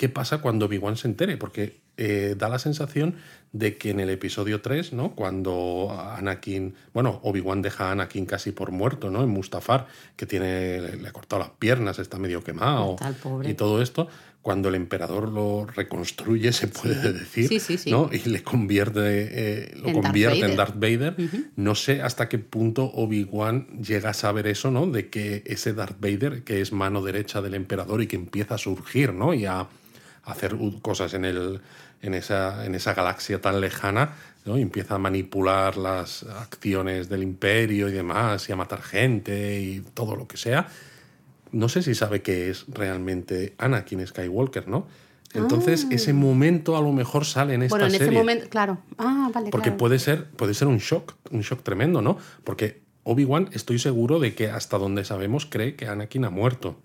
qué 0.00 0.08
pasa 0.08 0.38
cuando 0.38 0.64
Obi-Wan 0.64 0.96
se 0.96 1.08
entere, 1.08 1.36
porque 1.36 1.82
eh, 1.98 2.34
da 2.38 2.48
la 2.48 2.58
sensación 2.58 3.16
de 3.52 3.76
que 3.76 3.90
en 3.90 4.00
el 4.00 4.08
episodio 4.08 4.62
3, 4.62 4.94
¿no? 4.94 5.14
Cuando 5.14 5.94
Anakin, 6.16 6.74
bueno, 6.94 7.20
Obi-Wan 7.22 7.60
deja 7.60 7.88
a 7.88 7.92
Anakin 7.92 8.24
casi 8.24 8.50
por 8.52 8.70
muerto, 8.70 9.10
¿no? 9.10 9.22
En 9.22 9.28
Mustafar, 9.28 9.88
que 10.16 10.24
tiene, 10.24 10.80
le, 10.80 11.06
ha 11.06 11.12
cortado 11.12 11.42
las 11.42 11.50
piernas, 11.50 11.98
está 11.98 12.18
medio 12.18 12.42
quemado 12.42 12.96
y 13.44 13.52
todo 13.52 13.82
esto, 13.82 14.08
cuando 14.40 14.70
el 14.70 14.76
emperador 14.76 15.28
lo 15.28 15.66
reconstruye, 15.66 16.50
se 16.54 16.68
puede 16.68 17.12
decir, 17.12 17.50
¿no? 17.88 18.08
Y 18.10 18.26
le 18.26 18.42
convierte, 18.42 19.00
eh, 19.04 19.74
lo 19.76 19.92
convierte 19.92 20.46
en 20.46 20.56
Darth 20.56 20.76
Vader. 20.76 21.14
No 21.56 21.74
sé 21.74 22.00
hasta 22.00 22.30
qué 22.30 22.38
punto 22.38 22.84
Obi-Wan 22.86 23.82
llega 23.82 24.08
a 24.08 24.14
saber 24.14 24.46
eso, 24.46 24.70
¿no? 24.70 24.86
De 24.86 25.10
que 25.10 25.42
ese 25.44 25.74
Darth 25.74 26.00
Vader, 26.00 26.42
que 26.42 26.62
es 26.62 26.72
mano 26.72 27.02
derecha 27.02 27.42
del 27.42 27.52
emperador 27.52 28.00
y 28.00 28.06
que 28.06 28.16
empieza 28.16 28.54
a 28.54 28.58
surgir, 28.58 29.12
¿no? 29.12 29.34
Y 29.34 29.44
a 29.44 29.68
hacer 30.24 30.56
cosas 30.82 31.14
en, 31.14 31.24
el, 31.24 31.60
en, 32.02 32.14
esa, 32.14 32.64
en 32.64 32.74
esa 32.74 32.94
galaxia 32.94 33.40
tan 33.40 33.60
lejana, 33.60 34.14
¿no? 34.44 34.58
Y 34.58 34.62
empieza 34.62 34.94
a 34.94 34.98
manipular 34.98 35.76
las 35.76 36.22
acciones 36.22 37.08
del 37.08 37.22
imperio 37.22 37.88
y 37.88 37.92
demás, 37.92 38.48
y 38.48 38.52
a 38.52 38.56
matar 38.56 38.82
gente 38.82 39.60
y 39.60 39.80
todo 39.94 40.16
lo 40.16 40.26
que 40.26 40.36
sea. 40.36 40.68
No 41.52 41.68
sé 41.68 41.82
si 41.82 41.94
sabe 41.94 42.22
que 42.22 42.50
es 42.50 42.64
realmente 42.68 43.54
Anakin 43.58 44.06
Skywalker, 44.06 44.68
¿no? 44.68 44.86
Entonces, 45.32 45.86
ah. 45.88 45.94
ese 45.94 46.12
momento 46.12 46.76
a 46.76 46.80
lo 46.80 46.92
mejor 46.92 47.24
sale 47.24 47.54
en 47.54 47.62
esta 47.62 47.76
serie. 47.76 47.88
Bueno, 47.88 48.04
en 48.04 48.08
ese 48.08 48.18
momento, 48.18 48.48
claro. 48.48 48.78
Ah, 48.98 49.30
vale, 49.32 49.50
Porque 49.50 49.70
puede 49.70 49.98
ser, 49.98 50.26
puede 50.30 50.54
ser 50.54 50.66
un 50.68 50.78
shock, 50.78 51.14
un 51.30 51.42
shock 51.42 51.62
tremendo, 51.62 52.02
¿no? 52.02 52.18
Porque 52.42 52.82
Obi-Wan, 53.04 53.48
estoy 53.52 53.78
seguro 53.78 54.18
de 54.18 54.34
que 54.34 54.50
hasta 54.50 54.78
donde 54.78 55.04
sabemos 55.04 55.46
cree 55.46 55.76
que 55.76 55.86
Anakin 55.86 56.24
ha 56.24 56.30
muerto. 56.30 56.76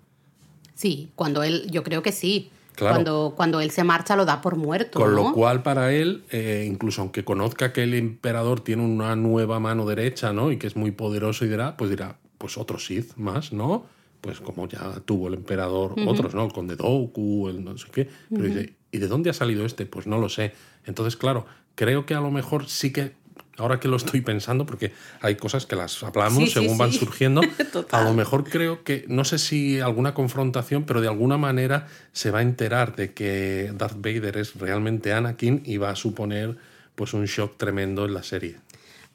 Sí, 0.74 1.10
cuando 1.14 1.42
él, 1.42 1.68
yo 1.70 1.82
creo 1.82 2.02
que 2.02 2.12
sí. 2.12 2.50
Cuando, 2.78 3.34
cuando 3.36 3.60
él 3.60 3.70
se 3.70 3.84
marcha 3.84 4.16
lo 4.16 4.24
da 4.24 4.40
por 4.40 4.56
muerto. 4.56 5.00
Con 5.00 5.14
lo 5.14 5.32
cual 5.32 5.62
para 5.62 5.92
él, 5.92 6.24
eh, 6.30 6.66
incluso 6.68 7.02
aunque 7.02 7.24
conozca 7.24 7.72
que 7.72 7.82
el 7.82 7.94
emperador 7.94 8.60
tiene 8.60 8.84
una 8.84 9.16
nueva 9.16 9.60
mano 9.60 9.86
derecha, 9.86 10.32
¿no? 10.32 10.52
Y 10.52 10.58
que 10.58 10.66
es 10.66 10.76
muy 10.76 10.90
poderoso 10.90 11.44
y 11.44 11.48
dirá, 11.48 11.76
pues 11.76 11.90
dirá, 11.90 12.18
pues 12.38 12.58
otro 12.58 12.78
Sith 12.78 13.16
más, 13.16 13.52
¿no? 13.52 13.86
Pues 14.20 14.40
como 14.40 14.68
ya 14.68 15.00
tuvo 15.04 15.28
el 15.28 15.34
emperador 15.34 15.94
otros, 16.06 16.34
¿no? 16.34 16.44
El 16.44 16.52
conde 16.52 16.76
Doku, 16.76 17.48
el 17.48 17.64
no 17.64 17.76
sé 17.78 17.88
qué. 17.92 18.08
Pero 18.28 18.44
dice, 18.44 18.74
¿y 18.90 18.98
de 18.98 19.08
dónde 19.08 19.30
ha 19.30 19.34
salido 19.34 19.64
este? 19.64 19.86
Pues 19.86 20.06
no 20.06 20.18
lo 20.18 20.28
sé. 20.28 20.52
Entonces, 20.84 21.16
claro, 21.16 21.46
creo 21.74 22.06
que 22.06 22.14
a 22.14 22.20
lo 22.20 22.30
mejor 22.30 22.68
sí 22.68 22.92
que 22.92 23.14
ahora 23.58 23.80
que 23.80 23.88
lo 23.88 23.96
estoy 23.96 24.20
pensando, 24.20 24.66
porque 24.66 24.92
hay 25.20 25.36
cosas 25.36 25.66
que 25.66 25.76
las 25.76 26.02
hablamos 26.02 26.52
según 26.52 26.78
van 26.78 26.92
surgiendo, 26.92 27.40
a 27.90 28.02
lo 28.02 28.14
mejor 28.14 28.44
creo 28.44 28.84
que, 28.84 29.04
no 29.08 29.24
sé 29.24 29.38
si 29.38 29.80
alguna 29.80 30.14
confrontación, 30.14 30.84
pero 30.84 31.00
de 31.00 31.08
alguna 31.08 31.38
manera 31.38 31.88
se 32.12 32.30
va 32.30 32.40
a 32.40 32.42
enterar 32.42 32.96
de 32.96 33.12
que 33.12 33.72
Darth 33.76 33.96
Vader 33.96 34.36
es 34.38 34.54
realmente 34.56 35.12
Anakin 35.12 35.62
y 35.64 35.76
va 35.76 35.90
a 35.90 35.96
suponer 35.96 36.56
pues 36.94 37.12
un 37.12 37.26
shock 37.26 37.56
tremendo 37.58 38.06
en 38.06 38.14
la 38.14 38.22
serie. 38.22 38.56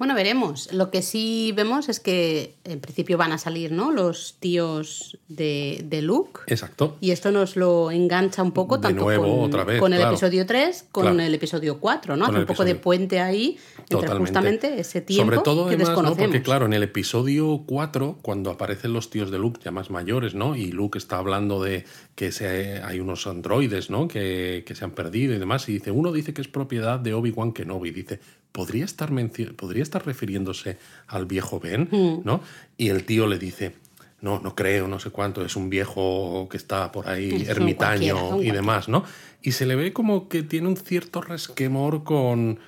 Bueno, 0.01 0.15
veremos. 0.15 0.73
Lo 0.73 0.89
que 0.89 1.03
sí 1.03 1.53
vemos 1.55 1.87
es 1.87 1.99
que 1.99 2.55
en 2.63 2.79
principio 2.79 3.19
van 3.19 3.33
a 3.33 3.37
salir, 3.37 3.71
¿no? 3.71 3.91
Los 3.91 4.35
tíos 4.39 5.19
de, 5.27 5.85
de 5.85 6.01
Luke. 6.01 6.41
Exacto. 6.47 6.97
Y 7.01 7.11
esto 7.11 7.29
nos 7.29 7.55
lo 7.55 7.91
engancha 7.91 8.41
un 8.41 8.51
poco, 8.51 8.79
tanto 8.79 9.05
con, 9.05 9.51
con 9.51 9.93
el 9.93 10.01
episodio 10.01 10.47
3, 10.47 10.87
con 10.91 11.19
el 11.19 11.31
episodio 11.35 11.79
4, 11.79 12.17
¿no? 12.17 12.25
Hace 12.25 12.39
un 12.39 12.45
poco 12.47 12.65
de 12.65 12.73
puente 12.73 13.19
ahí 13.19 13.59
entre 13.91 14.09
justamente 14.15 14.79
ese 14.79 15.01
tiempo 15.01 15.25
Sobre 15.25 15.43
todo, 15.43 15.67
que 15.67 15.75
además, 15.75 16.15
Porque 16.17 16.41
claro, 16.41 16.65
en 16.65 16.73
el 16.73 16.81
episodio 16.81 17.63
4, 17.67 18.17
cuando 18.23 18.49
aparecen 18.49 18.93
los 18.93 19.11
tíos 19.11 19.29
de 19.29 19.37
Luke 19.37 19.59
ya 19.63 19.69
más 19.69 19.91
mayores, 19.91 20.33
¿no? 20.33 20.55
Y 20.55 20.71
Luke 20.71 20.97
está 20.97 21.19
hablando 21.19 21.61
de 21.61 21.85
que 22.15 22.31
se, 22.31 22.81
hay 22.81 22.99
unos 22.99 23.27
androides, 23.27 23.91
¿no? 23.91 24.07
Que, 24.07 24.63
que 24.65 24.73
se 24.73 24.83
han 24.83 24.91
perdido 24.91 25.35
y 25.35 25.37
demás. 25.37 25.69
Y 25.69 25.73
dice, 25.73 25.91
uno 25.91 26.11
dice 26.11 26.33
que 26.33 26.41
es 26.41 26.47
propiedad 26.47 26.99
de 26.99 27.13
Obi-Wan 27.13 27.53
Kenobi. 27.53 27.91
Dice, 27.91 28.19
¿podría 28.51 28.85
estar, 28.85 29.11
podría 29.55 29.83
estar 29.83 30.05
refiriéndose 30.05 30.77
al 31.07 31.25
viejo 31.25 31.59
Ben? 31.59 31.87
Mm. 31.91 32.21
¿no? 32.23 32.41
Y 32.77 32.89
el 32.89 33.05
tío 33.05 33.27
le 33.27 33.37
dice, 33.37 33.75
no, 34.21 34.39
no 34.39 34.55
creo, 34.55 34.87
no 34.87 34.99
sé 34.99 35.09
cuánto, 35.09 35.43
es 35.43 35.55
un 35.55 35.69
viejo 35.69 36.47
que 36.49 36.57
está 36.57 36.91
por 36.91 37.09
ahí, 37.09 37.45
ermitaño 37.47 38.41
y 38.41 38.51
demás, 38.51 38.87
¿no? 38.87 39.03
Y 39.41 39.53
se 39.53 39.65
le 39.65 39.75
ve 39.75 39.93
como 39.93 40.29
que 40.29 40.43
tiene 40.43 40.67
un 40.67 40.77
cierto 40.77 41.21
resquemor 41.21 42.03
con, 42.03 42.59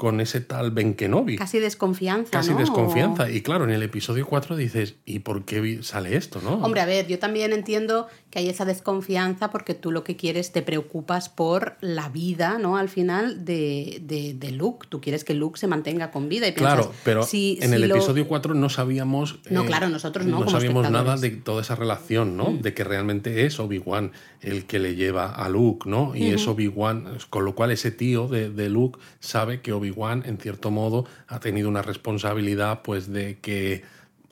con 0.00 0.22
ese 0.22 0.40
tal 0.40 0.70
Ben 0.70 0.94
Kenobi. 0.94 1.36
Casi 1.36 1.58
desconfianza. 1.58 2.30
Casi 2.30 2.54
desconfianza. 2.54 3.30
Y 3.30 3.42
claro, 3.42 3.64
en 3.64 3.70
el 3.70 3.82
episodio 3.82 4.26
4 4.26 4.56
dices, 4.56 4.94
¿y 5.04 5.18
por 5.18 5.44
qué 5.44 5.80
sale 5.82 6.16
esto? 6.16 6.40
¿no? 6.42 6.54
Hombre, 6.54 6.80
a 6.80 6.86
ver, 6.86 7.06
yo 7.06 7.18
también 7.18 7.52
entiendo 7.52 8.06
que 8.30 8.38
hay 8.38 8.48
esa 8.48 8.64
desconfianza 8.64 9.50
porque 9.50 9.74
tú 9.74 9.92
lo 9.92 10.02
que 10.02 10.16
quieres, 10.16 10.52
te 10.52 10.62
preocupas 10.62 11.28
por 11.28 11.76
la 11.82 12.08
vida, 12.08 12.56
¿no? 12.58 12.78
Al 12.78 12.88
final 12.88 13.44
de, 13.44 14.00
de, 14.02 14.50
Luke. 14.52 14.86
Tú 14.88 15.02
quieres 15.02 15.22
que 15.22 15.34
Luke 15.34 15.60
se 15.60 15.66
mantenga 15.66 16.10
con 16.10 16.30
vida. 16.30 16.48
Y 16.48 16.54
claro, 16.54 16.94
pero 17.04 17.28
en 17.32 17.74
el 17.74 17.84
episodio 17.90 18.26
4 18.26 18.54
no 18.54 18.70
sabíamos. 18.70 19.40
No, 19.50 19.64
eh, 19.64 19.66
claro, 19.66 19.90
nosotros 19.90 20.24
no. 20.24 20.40
No 20.40 20.48
sabíamos 20.48 20.90
nada 20.90 21.18
de 21.18 21.28
toda 21.28 21.60
esa 21.60 21.76
relación, 21.76 22.38
¿no? 22.38 22.52
Mm. 22.52 22.62
De 22.62 22.72
que 22.72 22.84
realmente 22.84 23.44
es 23.44 23.60
Obi-Wan 23.60 24.12
el 24.40 24.64
que 24.64 24.78
le 24.78 24.94
lleva 24.94 25.30
a 25.30 25.50
Luke, 25.50 25.90
¿no? 25.90 26.16
Y 26.16 26.28
es 26.28 26.48
Obi-Wan, 26.48 27.18
con 27.28 27.44
lo 27.44 27.54
cual 27.54 27.70
ese 27.70 27.90
tío 27.90 28.28
de, 28.28 28.48
de 28.48 28.70
Luke 28.70 28.98
sabe 29.18 29.60
que 29.60 29.74
Obi 29.74 29.89
Obi-Wan, 29.90 30.24
en 30.26 30.38
cierto 30.38 30.70
modo, 30.70 31.06
ha 31.26 31.40
tenido 31.40 31.68
una 31.68 31.82
responsabilidad 31.82 32.82
pues 32.82 33.12
de 33.12 33.38
que 33.40 33.82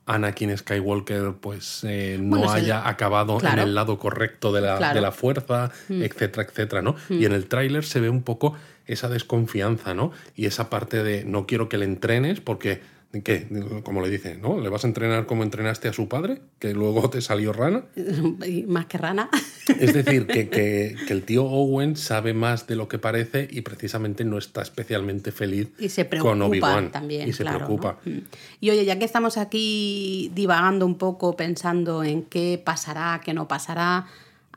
Anakin 0.06 0.56
Skywalker 0.56 1.34
pues 1.40 1.84
eh, 1.84 2.18
no 2.20 2.50
haya 2.50 2.88
acabado 2.88 3.38
en 3.40 3.58
el 3.58 3.74
lado 3.74 3.98
correcto 3.98 4.52
de 4.52 4.62
la, 4.62 4.94
de 4.94 5.00
la 5.00 5.12
fuerza, 5.12 5.70
mm. 5.88 6.02
etcétera, 6.02 6.48
etcétera, 6.48 6.82
¿no? 6.82 6.96
Y 7.10 7.26
en 7.26 7.32
mm. 7.32 7.34
el 7.34 7.46
tráiler 7.46 7.84
se 7.84 8.00
ve 8.00 8.08
un 8.08 8.22
poco 8.22 8.54
esa 8.86 9.08
desconfianza, 9.10 9.92
¿no? 9.92 10.12
Y 10.34 10.46
esa 10.46 10.70
parte 10.70 11.02
de 11.02 11.24
no 11.24 11.46
quiero 11.46 11.68
que 11.68 11.76
le 11.76 11.84
entrenes 11.84 12.40
porque 12.40 12.80
¿Qué? 13.24 13.48
Como 13.84 14.02
le 14.02 14.10
dice, 14.10 14.36
¿no? 14.36 14.60
¿Le 14.60 14.68
vas 14.68 14.84
a 14.84 14.86
entrenar 14.86 15.24
como 15.24 15.42
entrenaste 15.42 15.88
a 15.88 15.94
su 15.94 16.08
padre? 16.08 16.42
Que 16.58 16.74
luego 16.74 17.08
te 17.08 17.22
salió 17.22 17.54
rana. 17.54 17.84
Más 18.66 18.86
que 18.86 18.98
rana. 18.98 19.30
Es 19.80 19.92
decir, 19.92 20.26
que, 20.26 20.48
que, 20.48 20.96
el 21.08 21.24
tío 21.24 21.44
Owen 21.44 21.94
sabe 21.94 22.32
más 22.32 22.66
de 22.66 22.74
lo 22.74 22.88
que 22.88 22.98
parece 22.98 23.46
y 23.50 23.60
precisamente 23.60 24.24
no 24.24 24.38
está 24.38 24.62
especialmente 24.62 25.30
feliz 25.30 25.68
y 25.78 25.90
se 25.90 26.06
preocupa 26.06 26.30
con 26.30 26.42
Obi-Wan. 26.42 26.90
También, 26.90 27.28
y 27.28 27.34
se 27.34 27.44
preocupa. 27.44 27.98
Mm. 28.02 28.18
Y 28.60 28.70
oye, 28.70 28.86
ya 28.86 28.98
que 28.98 29.04
estamos 29.04 29.36
aquí 29.36 30.32
divagando 30.34 30.86
un 30.86 30.96
poco, 30.96 31.36
pensando 31.36 32.02
en 32.02 32.22
qué 32.22 32.60
pasará, 32.64 33.20
qué 33.22 33.34
no 33.34 33.46
pasará, 33.46 34.06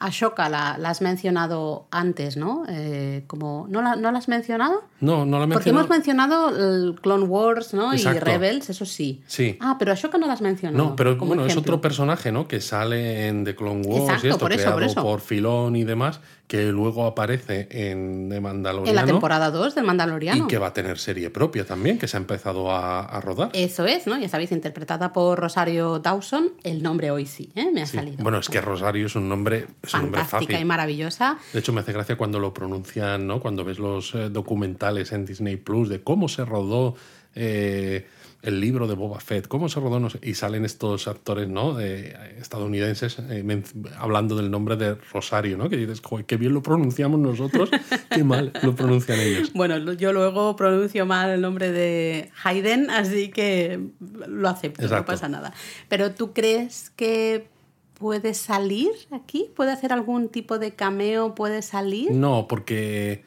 Ashoka 0.01 0.49
la, 0.49 0.77
la, 0.77 0.89
has 0.89 1.01
mencionado 1.01 1.85
antes, 1.91 2.35
¿no? 2.35 2.63
Eh, 2.67 3.23
como, 3.27 3.67
¿no, 3.69 3.81
la, 3.81 3.95
¿No 3.95 4.11
la 4.11 4.17
has 4.17 4.27
mencionado? 4.27 4.83
No, 4.99 5.25
no 5.25 5.37
la 5.37 5.43
he 5.43 5.47
mencionado. 5.47 5.53
Porque 5.53 5.69
hemos 5.69 5.89
mencionado 5.89 6.49
el 6.49 6.99
Clone 7.01 7.25
Wars, 7.25 7.73
¿no? 7.73 7.93
Y 7.93 8.03
Rebels, 8.03 8.69
eso 8.69 8.85
sí. 8.85 9.21
Sí. 9.27 9.57
Ah, 9.59 9.75
pero 9.77 9.91
Ashoka 9.91 10.17
no 10.17 10.25
la 10.25 10.33
has 10.33 10.41
mencionado. 10.41 10.83
No, 10.83 10.95
pero 10.95 11.15
bueno, 11.17 11.45
es 11.45 11.55
otro 11.55 11.79
personaje, 11.81 12.31
¿no? 12.31 12.47
Que 12.47 12.61
sale 12.61 13.27
en 13.27 13.43
The 13.43 13.55
Clone 13.55 13.85
Wars 13.85 14.03
Exacto, 14.03 14.27
y 14.27 14.29
esto, 14.31 14.39
por 14.39 14.53
eso, 14.53 14.61
creado 14.61 14.75
por, 14.75 14.83
eso. 14.83 15.01
por 15.03 15.21
Filón 15.21 15.75
y 15.75 15.83
demás, 15.83 16.19
que 16.47 16.71
luego 16.71 17.06
aparece 17.06 17.67
en 17.71 18.30
The 18.30 18.41
Mandaloriano. 18.41 18.89
En 18.89 18.95
la 18.95 19.06
temporada 19.06 19.51
2 19.51 19.75
del 19.75 19.86
Mandaloriano. 19.86 20.45
Y 20.45 20.47
que 20.47 20.58
va 20.58 20.67
a 20.67 20.73
tener 20.73 20.99
serie 20.99 21.30
propia 21.30 21.65
también, 21.65 21.97
que 21.97 22.08
se 22.08 22.17
ha 22.17 22.19
empezado 22.19 22.71
a, 22.71 23.21
rodar. 23.21 23.51
Eso 23.54 23.86
es, 23.86 24.08
¿no? 24.08 24.19
Ya 24.19 24.27
sabéis, 24.27 24.51
interpretada 24.51 25.13
por 25.13 25.39
Rosario 25.39 25.99
Dawson. 25.99 26.51
El 26.63 26.84
nombre 26.84 27.10
hoy 27.12 27.25
sí, 27.25 27.51
¿eh? 27.56 27.69
Me 27.71 27.82
ha 27.82 27.86
salido. 27.86 28.17
Bueno, 28.21 28.39
es 28.39 28.49
que 28.49 28.60
Rosario 28.60 29.06
es 29.06 29.15
un 29.15 29.30
nombre, 29.30 29.67
es 29.82 29.93
un 29.93 30.01
nombre 30.01 30.25
fácil. 30.25 30.60
y 30.60 30.65
maravillosa. 30.65 31.38
De 31.54 31.60
hecho, 31.60 31.71
me 31.71 31.82
hace 31.82 31.93
gracia 31.93 32.17
cuando 32.17 32.39
lo 32.39 32.54
pronuncian, 32.54 33.27
¿no? 33.27 33.39
Cuando 33.39 33.63
ves 33.63 33.80
los 33.80 34.13
eh, 34.15 34.30
documentales 34.30 35.13
en 35.13 35.25
Disney 35.25 35.56
Plus 35.56 35.88
de 35.88 36.04
cómo 36.04 36.27
se 36.27 36.43
rodó. 36.43 36.95
Eh, 37.34 38.06
el 38.43 38.60
libro 38.60 38.88
de 38.88 38.95
Boba 38.95 39.19
Fett, 39.19 39.47
cómo 39.47 39.69
se 39.69 39.80
rodó, 39.80 40.08
y 40.21 40.34
salen 40.34 40.65
estos 40.65 41.08
actores 41.08 41.47
¿no? 41.47 41.73
de, 41.73 42.15
estadounidenses 42.39 43.17
eh, 43.30 43.63
hablando 43.97 44.36
del 44.36 44.49
nombre 44.49 44.75
de 44.75 44.95
Rosario, 44.95 45.58
¿no? 45.58 45.69
que 45.69 45.77
dices, 45.77 46.01
Joder, 46.04 46.25
qué 46.25 46.38
bien 46.38 46.54
lo 46.54 46.63
pronunciamos 46.63 47.19
nosotros, 47.19 47.69
qué 48.10 48.23
mal 48.23 48.51
lo 48.63 48.75
pronuncian 48.75 49.19
ellos. 49.19 49.51
Bueno, 49.62 49.93
yo 49.93 50.12
luego 50.13 50.56
pronuncio 50.56 51.06
mal 51.06 51.30
el 51.30 51.41
nombre 51.41 51.71
de 51.71 52.32
Hayden, 52.43 52.89
así 52.89 53.30
que 53.30 53.80
lo 53.99 54.49
acepto, 54.49 54.88
no 54.88 55.06
pasa 55.06 55.30
nada. 55.30 55.54
Pero 55.88 56.12
¿tú 56.12 56.34
crees 56.34 56.89
que 56.95 57.47
puede 57.93 58.34
salir 58.34 58.89
aquí? 59.12 59.51
¿Puede 59.56 59.71
hacer 59.71 59.93
algún 59.93 60.30
tipo 60.30 60.58
de 60.58 60.71
cameo? 60.71 61.36
¿Puede 61.36 61.62
salir? 61.62 62.12
No, 62.12 62.47
porque 62.47 63.23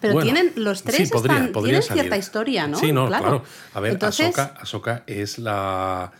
pero 0.00 0.20
tienen, 0.20 0.52
los 0.56 0.82
tres 0.82 1.10
están, 1.12 1.52
tienen 1.52 1.82
cierta 1.82 2.16
historia, 2.16 2.66
¿no? 2.66 2.78
Sí, 2.78 2.92
no, 2.92 3.06
claro. 3.06 3.42
A 3.74 3.80
ver, 3.80 3.98
Ahsoka, 4.02 5.04
es 5.06 5.38
la 5.38 6.12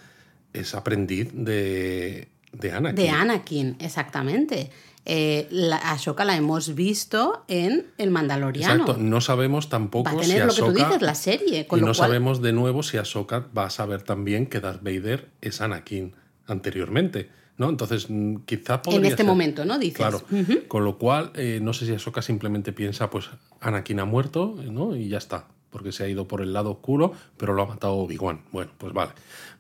es 0.52 0.74
aprendiz 0.74 1.28
de, 1.32 2.28
de 2.52 2.72
Anakin. 2.72 2.96
De 2.96 3.10
Anakin, 3.10 3.76
exactamente. 3.80 4.70
Eh, 5.10 5.46
la, 5.50 5.76
Ahsoka 5.76 6.24
la 6.26 6.36
hemos 6.36 6.74
visto 6.74 7.44
en 7.48 7.86
El 7.96 8.10
Mandaloriano. 8.10 8.82
Exacto, 8.82 9.00
no 9.00 9.22
sabemos 9.22 9.70
tampoco 9.70 10.04
va 10.04 10.18
a 10.18 10.20
tener 10.20 10.44
lo 10.44 10.54
que 10.54 10.60
tú 10.60 10.72
dices, 10.72 11.00
la 11.00 11.14
serie. 11.14 11.66
y 11.70 11.80
no 11.80 11.94
sabemos 11.94 12.42
de 12.42 12.52
nuevo 12.52 12.82
si 12.82 12.98
Ahsoka 12.98 13.46
va 13.56 13.64
a 13.64 13.70
saber 13.70 14.02
también 14.02 14.46
que 14.46 14.60
Darth 14.60 14.82
Vader 14.82 15.28
es 15.40 15.62
Anakin 15.62 16.14
anteriormente. 16.46 17.30
¿No? 17.58 17.68
Entonces, 17.68 18.06
mm, 18.08 18.36
quizá 18.46 18.80
podría 18.80 19.00
En 19.00 19.04
este 19.06 19.18
ser. 19.18 19.26
momento, 19.26 19.64
¿no? 19.64 19.78
Dices. 19.78 19.96
Claro. 19.96 20.22
Con 20.68 20.84
lo 20.84 20.96
cual, 20.96 21.32
eh, 21.34 21.58
no 21.60 21.72
sé 21.72 21.84
si 21.86 21.92
Ahsoka 21.92 22.22
simplemente 22.22 22.72
piensa, 22.72 23.10
pues, 23.10 23.28
Anakin 23.60 24.00
ha 24.00 24.04
muerto, 24.04 24.56
¿no? 24.70 24.96
Y 24.96 25.08
ya 25.08 25.18
está. 25.18 25.44
Porque 25.70 25.92
se 25.92 26.04
ha 26.04 26.08
ido 26.08 26.26
por 26.26 26.40
el 26.40 26.54
lado 26.54 26.70
oscuro, 26.70 27.12
pero 27.36 27.52
lo 27.52 27.62
ha 27.62 27.66
matado 27.66 27.92
Obi-Wan. 27.96 28.40
Bueno, 28.52 28.70
pues 28.78 28.94
vale. 28.94 29.10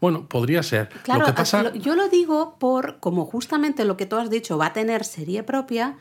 Bueno, 0.00 0.26
podría 0.26 0.62
ser. 0.62 0.88
Claro, 1.02 1.20
lo 1.20 1.26
que 1.26 1.32
pasa. 1.34 1.74
yo 1.74 1.96
lo 1.96 2.08
digo 2.08 2.56
por, 2.58 2.98
como 2.98 3.26
justamente 3.26 3.84
lo 3.84 3.98
que 3.98 4.06
tú 4.06 4.16
has 4.16 4.30
dicho 4.30 4.56
va 4.56 4.66
a 4.66 4.72
tener 4.72 5.04
serie 5.04 5.42
propia, 5.42 5.98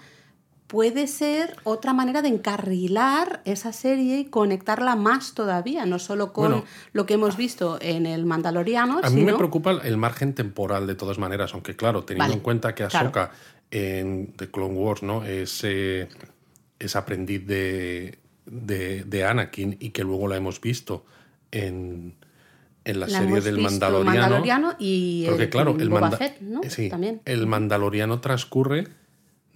puede 0.68 1.08
ser 1.08 1.56
otra 1.64 1.94
manera 1.94 2.22
de 2.22 2.28
encarrilar 2.28 3.42
esa 3.46 3.72
serie 3.72 4.20
y 4.20 4.26
conectarla 4.26 4.96
más 4.96 5.34
todavía, 5.34 5.86
no 5.86 5.98
solo 5.98 6.34
con 6.34 6.50
Bueno. 6.52 6.66
lo 6.94 7.06
que 7.06 7.14
hemos 7.14 7.38
visto 7.38 7.78
en 7.82 8.06
el 8.06 8.26
Mandaloriano, 8.26 9.00
A 9.02 9.10
mí 9.10 9.22
sino... 9.22 9.32
me 9.32 9.38
preocupa 9.38 9.72
el 9.72 9.98
margen 9.98 10.34
temporal 10.34 10.86
de 10.86 10.96
todas 10.96 11.18
maneras, 11.20 11.54
aunque 11.54 11.76
claro, 11.76 12.04
teniendo 12.04 12.26
Vale, 12.26 12.34
en 12.36 12.40
cuenta 12.42 12.76
que 12.76 12.86
claro. 12.88 13.08
Ahsoka 13.08 13.32
en 13.72 14.34
The 14.36 14.50
Clone 14.52 14.74
Wars 14.76 15.04
¿no? 15.04 15.24
es, 15.24 15.62
eh, 15.64 16.10
es 16.80 16.96
aprendiz 16.98 17.46
de, 17.48 18.20
de, 18.46 19.04
de 19.06 19.24
Anakin 19.26 19.78
y 19.80 19.92
que 19.92 20.04
luego 20.04 20.28
la 20.28 20.36
hemos 20.38 20.60
visto 20.60 21.06
en, 21.52 22.14
en 22.84 23.00
la, 23.00 23.08
La 23.08 23.20
serie 23.20 23.40
del 23.42 23.60
Mandaloriano. 23.60 24.20
Mandaloriano 24.22 24.76
y 24.80 25.26
porque 25.28 25.44
el- 25.44 25.50
claro, 25.50 25.78
el, 25.80 25.90
Boba 25.90 26.02
manda- 26.02 26.18
Fett, 26.18 26.42
¿no? 26.42 26.60
sí, 26.68 26.90
También. 26.90 27.22
el 27.26 27.48
Mandaloriano 27.48 28.20
transcurre 28.20 28.88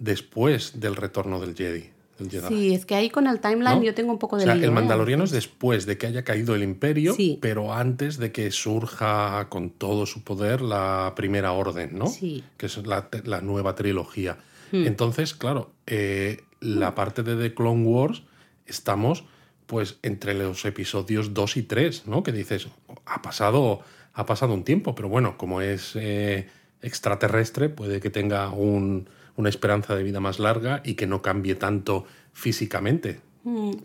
después 0.02 0.80
del 0.80 0.96
retorno 0.96 1.40
del 1.40 1.54
Jedi. 1.54 1.90
del 2.18 2.30
Jedi. 2.30 2.48
Sí, 2.48 2.74
es 2.74 2.84
que 2.86 2.94
ahí 2.94 3.08
con 3.08 3.26
el 3.26 3.40
timeline 3.40 3.78
¿no? 3.78 3.82
yo 3.82 3.94
tengo 3.94 4.12
un 4.12 4.18
poco 4.18 4.36
de 4.36 4.42
O 4.42 4.46
sea, 4.46 4.54
lío, 4.54 4.64
el 4.64 4.70
¿eh? 4.70 4.74
Mandaloriano 4.74 5.24
es 5.24 5.30
después 5.30 5.86
de 5.86 5.96
que 5.96 6.06
haya 6.08 6.22
caído 6.24 6.54
el 6.54 6.62
Imperio, 6.62 7.14
Sí. 7.14 7.38
pero 7.40 7.72
antes 7.72 8.18
de 8.18 8.32
que 8.32 8.50
surja 8.50 9.46
con 9.48 9.70
todo 9.70 10.04
su 10.06 10.22
poder 10.24 10.60
la 10.60 11.12
Primera 11.16 11.52
Orden, 11.52 11.96
¿no? 11.98 12.06
Sí. 12.08 12.42
Hmm. 12.44 12.56
Que 12.58 12.66
es 12.66 12.76
la, 12.86 13.08
la 13.24 13.40
nueva 13.40 13.74
trilogía. 13.74 14.36
Entonces, 14.74 15.34
claro, 15.34 15.70
eh, 15.86 16.44
la 16.60 16.94
parte 16.94 17.22
de 17.22 17.36
The 17.36 17.54
Clone 17.54 17.84
Wars 17.84 18.22
estamos 18.66 19.24
pues 19.66 19.98
entre 20.02 20.32
los 20.32 20.64
episodios 20.64 21.34
2 21.34 21.56
y 21.58 21.62
3, 21.64 22.06
¿no? 22.06 22.22
Que 22.22 22.32
dices, 22.32 22.68
ha 23.04 23.20
pasado, 23.20 23.80
ha 24.14 24.24
pasado 24.26 24.54
un 24.54 24.64
tiempo, 24.64 24.94
pero 24.94 25.08
bueno, 25.10 25.36
como 25.36 25.60
es 25.60 25.92
eh, 25.94 26.48
extraterrestre, 26.80 27.68
puede 27.68 28.00
que 28.00 28.10
tenga 28.10 28.50
un- 28.50 29.08
una 29.36 29.48
esperanza 29.48 29.94
de 29.96 30.02
vida 30.02 30.20
más 30.20 30.38
larga 30.38 30.80
y 30.84 30.94
que 30.94 31.06
no 31.06 31.22
cambie 31.22 31.54
tanto 31.54 32.04
físicamente. 32.32 33.20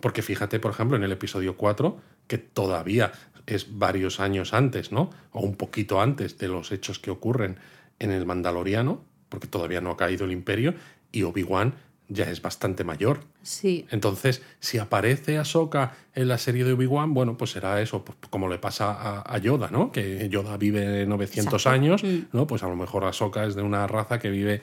Porque 0.02 0.22
fíjate, 0.22 0.60
por 0.60 0.72
ejemplo, 0.72 0.98
en 0.98 1.04
el 1.04 1.12
episodio 1.12 1.58
4, 1.58 1.98
que 2.28 2.38
todavía 2.38 3.12
es 3.48 3.78
varios 3.80 4.20
años 4.20 4.54
antes, 4.54 4.92
¿no? 4.92 5.10
O 5.32 5.40
un 5.42 5.56
poquito 5.56 6.00
antes 6.02 6.38
de 6.38 6.48
los 6.48 6.72
hechos 6.72 7.00
que 7.00 7.10
ocurren 7.10 7.58
en 7.98 8.12
el 8.12 8.26
Mandaloriano, 8.26 9.04
porque 9.30 9.48
todavía 9.48 9.82
no 9.82 9.92
ha 9.92 9.98
caído 9.98 10.26
el 10.26 10.32
imperio, 10.32 10.76
y 11.12 11.24
Obi-Wan 11.24 11.74
ya 12.10 12.26
es 12.30 12.42
bastante 12.42 12.84
mayor. 12.84 13.22
Sí, 13.42 13.86
Entonces, 13.90 14.42
si 14.60 14.78
aparece 14.78 15.38
Ahsoka 15.40 15.94
en 16.14 16.28
la 16.28 16.38
serie 16.38 16.64
de 16.64 16.74
Obi-Wan, 16.74 17.14
bueno, 17.14 17.36
pues 17.38 17.52
será 17.52 17.82
eso, 17.82 18.06
pues, 18.06 18.18
como 18.30 18.48
le 18.50 18.60
pasa 18.60 18.92
a, 18.94 19.34
a 19.34 19.38
Yoda, 19.40 19.70
¿no? 19.72 19.92
Que 19.92 20.30
Yoda 20.30 20.56
vive 20.58 21.06
900 21.08 21.54
Exacto. 21.54 21.70
años, 21.76 22.04
Mm. 22.04 22.20
¿no? 22.32 22.46
Pues 22.48 22.62
a 22.64 22.68
lo 22.68 22.76
mejor 22.76 23.06
Ahsoka 23.06 23.44
es 23.46 23.56
de 23.56 23.62
una 23.64 23.88
raza 23.88 24.20
que 24.20 24.30
vive, 24.30 24.62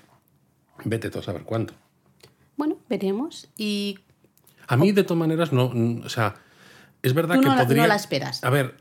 vete 0.84 1.10
tú 1.10 1.18
a 1.18 1.22
saber 1.22 1.42
cuánto. 1.42 1.74
bueno, 2.56 2.78
veremos. 2.88 3.48
Y 3.56 3.98
A 4.66 4.76
mí, 4.76 4.92
de 4.92 5.04
todas 5.04 5.18
maneras, 5.18 5.52
no. 5.52 5.66
O 6.04 6.08
sea, 6.08 6.37
es 7.02 7.12
verdad 7.14 7.34
Tú 7.37 7.42
que 7.42 7.48
no 7.48 7.54
la- 7.56 7.62
podría. 7.64 7.82
no 7.82 7.88
la 7.88 7.96
esperas. 7.96 8.42
A 8.44 8.50
ver, 8.50 8.76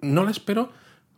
no 0.00 0.24
la 0.24 0.30
espero. 0.30 0.70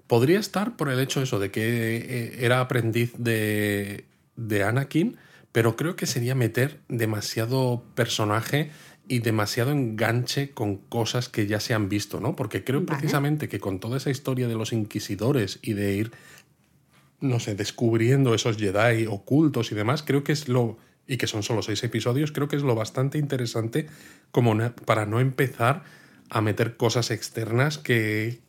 Podría 0.07 0.39
estar 0.41 0.77
por 0.77 0.89
el 0.89 0.99
hecho 1.01 1.21
eso 1.21 1.39
de 1.39 1.51
que 1.51 1.97
eh, 1.97 2.39
era 2.45 2.61
aprendiz 2.61 3.13
de, 3.19 4.07
de 4.37 4.65
Anakin, 4.65 5.19
pero 5.53 5.77
creo 5.77 5.97
que 5.97 6.07
sería 6.07 6.35
meter 6.35 6.81
demasiado 6.89 7.85
personaje 7.95 8.71
y 9.07 9.19
demasiado 9.19 9.71
enganche 9.71 10.51
con 10.53 10.77
cosas 10.77 11.29
que 11.29 11.47
ya 11.47 11.61
se 11.61 11.75
han 11.75 11.89
visto, 11.91 12.21
¿no? 12.21 12.37
Porque 12.37 12.65
creo 12.65 12.81
Vale. 12.81 12.99
precisamente 12.99 13.49
que 13.49 13.59
con 13.61 13.81
toda 13.81 13.97
esa 13.99 14.09
historia 14.11 14.49
de 14.49 14.55
los 14.55 14.73
inquisidores 14.73 15.59
y 15.63 15.75
de 15.75 15.95
ir 15.95 16.13
no 17.21 17.41
sé, 17.41 17.55
descubriendo 17.55 18.35
esos 18.35 18.57
Jedi 18.59 19.07
ocultos 19.07 19.73
y 19.73 19.75
demás, 19.75 20.03
creo 20.03 20.25
que 20.25 20.33
es 20.33 20.49
lo. 20.49 20.79
Y 21.07 21.17
que 21.17 21.27
son 21.27 21.43
solo 21.43 21.63
seis 21.63 21.83
episodios, 21.85 22.33
creo 22.33 22.49
que 22.49 22.57
es 22.57 22.63
lo 22.63 22.75
bastante 22.75 23.17
interesante 23.19 23.87
como 24.31 24.55
na- 24.55 24.75
para 24.77 25.07
no 25.07 25.21
empezar 25.21 25.83
a 26.31 26.41
meter 26.41 26.77
cosas 26.77 27.11
externas 27.11 27.79
que. 27.79 28.41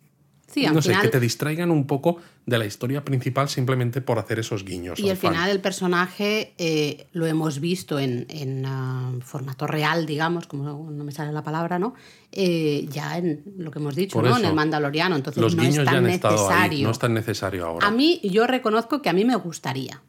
Sí, 0.52 0.66
al 0.66 0.74
no 0.74 0.82
sé, 0.82 0.94
que 1.02 1.08
te 1.08 1.20
distraigan 1.20 1.72
un 1.72 1.86
poco 1.88 2.18
de 2.46 2.58
la 2.58 2.66
historia 2.66 3.04
principal 3.06 3.50
simplemente 3.50 4.02
por 4.02 4.20
hacer 4.20 4.40
esos 4.40 4.66
guiños. 4.66 5.00
Y 5.00 5.10
al 5.10 5.18
fan. 5.18 5.34
final 5.34 5.50
el 5.50 5.62
personaje 5.62 6.54
eh, 6.58 7.08
lo 7.14 7.26
hemos 7.26 7.60
visto 7.60 8.00
en, 8.00 8.26
en, 8.30 8.66
ah, 8.66 9.12
formato 9.22 9.68
real, 9.68 10.06
digamos, 10.06 10.48
como 10.48 10.90
no 10.92 11.04
me 11.04 11.12
sale 11.12 11.32
la 11.32 11.44
palabra, 11.44 11.80
¿no? 11.80 11.94
Eh, 12.32 12.88
ya 12.90 13.18
en 13.18 13.44
lo 13.58 13.72
que 13.72 13.80
hemos 13.80 13.96
dicho, 13.96 14.14
Por 14.14 14.26
¿no? 14.26 14.32
eso. 14.32 14.40
En 14.40 14.46
el 14.46 14.54
Mandaloriano. 14.54 15.16
Entonces 15.16 15.42
Los 15.42 15.56
no 15.56 15.64
guiños 15.64 15.80
es 15.80 15.86
ya 15.86 15.92
tan 15.92 15.96
han 15.98 16.06
ahí, 16.06 16.20
necesario. 16.22 16.86
no 16.86 16.92
es 16.92 17.00
tan 17.00 17.14
necesario 17.14 17.66
ahora. 17.66 17.88
A 17.88 17.92
mí, 17.92 18.20
yo 18.24 18.48
reconozco 18.48 19.02
que 19.02 19.10
a 19.10 19.14
mí 19.14 19.26
me 19.26 19.36
gustaría. 19.36 20.02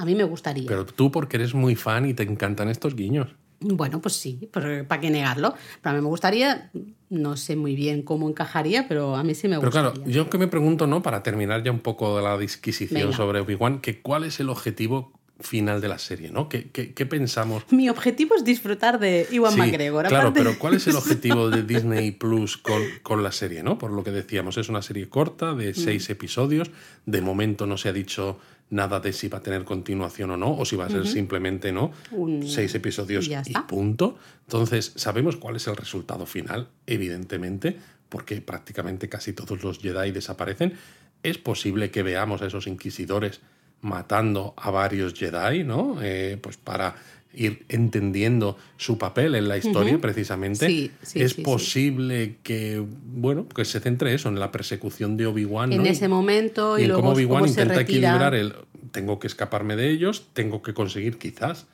A 0.00 0.04
mí 0.04 0.14
me 0.14 0.24
gustaría. 0.24 0.66
Pero 0.68 0.86
tú, 0.86 1.10
porque 1.10 1.36
eres 1.36 1.54
muy 1.54 1.74
fan 1.74 2.06
y 2.08 2.14
te 2.14 2.22
encantan 2.22 2.68
estos 2.68 2.94
guiños. 2.94 3.34
Bueno, 3.66 4.00
pues 4.00 4.14
sí, 4.16 4.48
pero 4.52 4.86
¿para 4.86 5.00
qué 5.00 5.10
negarlo? 5.10 5.54
Pero 5.82 5.92
a 5.94 5.96
mí 5.98 6.02
me 6.02 6.08
gustaría, 6.08 6.70
no 7.10 7.36
sé 7.36 7.56
muy 7.56 7.74
bien 7.74 8.02
cómo 8.02 8.28
encajaría, 8.28 8.86
pero 8.88 9.16
a 9.16 9.24
mí 9.24 9.34
sí 9.34 9.48
me 9.48 9.56
Pero 9.58 9.68
gustaría. 9.70 9.92
claro, 9.92 10.10
yo 10.10 10.28
que 10.28 10.38
me 10.38 10.46
pregunto, 10.48 10.86
¿no? 10.86 11.02
Para 11.02 11.22
terminar 11.22 11.62
ya 11.62 11.70
un 11.72 11.80
poco 11.80 12.16
de 12.16 12.22
la 12.22 12.36
disquisición 12.36 13.00
Venga. 13.02 13.16
sobre 13.16 13.40
Obi-Wan, 13.40 13.80
que 13.80 14.00
cuál 14.02 14.24
es 14.24 14.38
el 14.40 14.50
objetivo 14.50 15.12
final 15.40 15.80
de 15.80 15.88
la 15.88 15.98
serie, 15.98 16.30
¿no? 16.30 16.48
¿Qué, 16.48 16.70
qué, 16.70 16.94
qué 16.94 17.06
pensamos? 17.06 17.64
Mi 17.70 17.88
objetivo 17.88 18.36
es 18.36 18.44
disfrutar 18.44 19.00
de 19.00 19.26
Iwan 19.32 19.52
Sí, 19.54 19.58
McGregor. 19.58 20.06
Claro, 20.06 20.32
pero 20.32 20.56
¿cuál 20.58 20.74
es 20.74 20.86
el 20.86 20.94
objetivo 20.94 21.50
de 21.50 21.62
Disney 21.74 22.12
Plus 22.12 22.56
con, 22.56 22.80
con 23.02 23.22
la 23.24 23.32
serie, 23.32 23.62
no? 23.64 23.76
Por 23.76 23.90
lo 23.90 24.04
que 24.04 24.12
decíamos, 24.12 24.58
es 24.58 24.68
una 24.68 24.80
serie 24.82 25.08
corta 25.08 25.52
Mm. 25.54 25.58
de 25.58 25.74
seis 25.74 26.08
episodios. 26.08 26.70
De 27.06 27.20
momento 27.20 27.66
no 27.66 27.76
se 27.76 27.88
ha 27.88 27.92
dicho 27.92 28.38
nada 28.74 28.98
de 29.00 29.12
si 29.12 29.28
va 29.28 29.38
a 29.38 29.40
tener 29.42 29.64
continuación 29.64 30.30
o 30.32 30.36
no, 30.36 30.50
o 30.58 30.64
si 30.64 30.74
va 30.76 30.86
a 30.86 30.90
ser 30.90 31.06
simplemente, 31.06 31.70
¿no? 31.72 31.92
Un- 32.10 32.46
Seis 32.46 32.74
episodios 32.74 33.28
y 33.28 33.54
punto. 33.68 34.18
Entonces, 34.46 34.92
sabemos 34.96 35.36
cuál 35.36 35.56
es 35.56 35.66
el 35.68 35.76
resultado 35.76 36.26
final, 36.26 36.68
evidentemente, 36.86 37.76
porque 38.08 38.40
prácticamente 38.40 39.08
casi 39.08 39.32
todos 39.32 39.62
los 39.62 39.78
Jedi 39.78 40.10
desaparecen. 40.10 40.74
Es 41.22 41.38
posible 41.38 41.90
que 41.90 42.02
veamos 42.02 42.42
a 42.42 42.46
esos 42.46 42.66
inquisidores 42.66 43.40
matando 43.80 44.54
a 44.56 44.70
varios 44.70 45.14
Jedi, 45.14 45.62
¿no? 45.62 45.98
Eh, 46.02 46.38
pues 46.42 46.56
para 46.56 46.94
ir 47.36 47.64
entendiendo 47.68 48.56
su 48.76 48.96
papel 48.98 49.34
en 49.34 49.48
la 49.48 49.56
historia, 49.58 49.98
precisamente. 50.00 50.66
Sí, 50.66 50.90
sí, 51.02 51.20
es 51.20 51.32
sí, 51.32 51.42
posible 51.42 52.36
que, 52.42 52.84
bueno, 53.06 53.48
que 53.48 53.64
se 53.64 53.80
centre 53.80 54.14
eso, 54.14 54.28
en 54.28 54.38
la 54.38 54.50
persecución 54.52 55.16
de 55.16 55.26
Obi-Wan. 55.26 55.72
en 55.72 55.82
¿no? 55.82 55.88
ese 55.88 56.08
momento 56.08 56.78
y, 56.78 56.82
y 56.82 56.84
en 56.84 56.88
luego 56.90 57.02
cómo 57.02 57.14
Obi-Wan 57.14 57.46
intenta 57.48 57.80
equilibrar 57.80 58.34
el 58.34 58.54
tengo 58.92 59.18
que 59.18 59.26
escaparme 59.26 59.74
de 59.76 59.90
ellos, 59.90 60.28
tengo 60.34 60.62
que 60.62 60.72
conseguir 60.74 61.18
quizás 61.18 61.66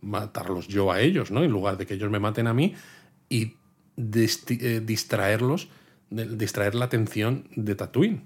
matarlos 0.00 0.68
yo 0.68 0.90
a 0.90 1.00
ellos, 1.00 1.30
¿no? 1.30 1.44
En 1.44 1.50
lugar 1.50 1.76
de 1.76 1.86
que 1.86 1.94
ellos 1.94 2.10
me 2.10 2.18
maten 2.18 2.46
a 2.46 2.54
mí 2.54 2.74
y 3.28 3.54
eh, 3.96 4.80
distraerlos, 4.82 5.68
distraer 6.10 6.74
la 6.74 6.86
atención 6.86 7.46
de 7.56 7.74
Tatooine. 7.74 8.24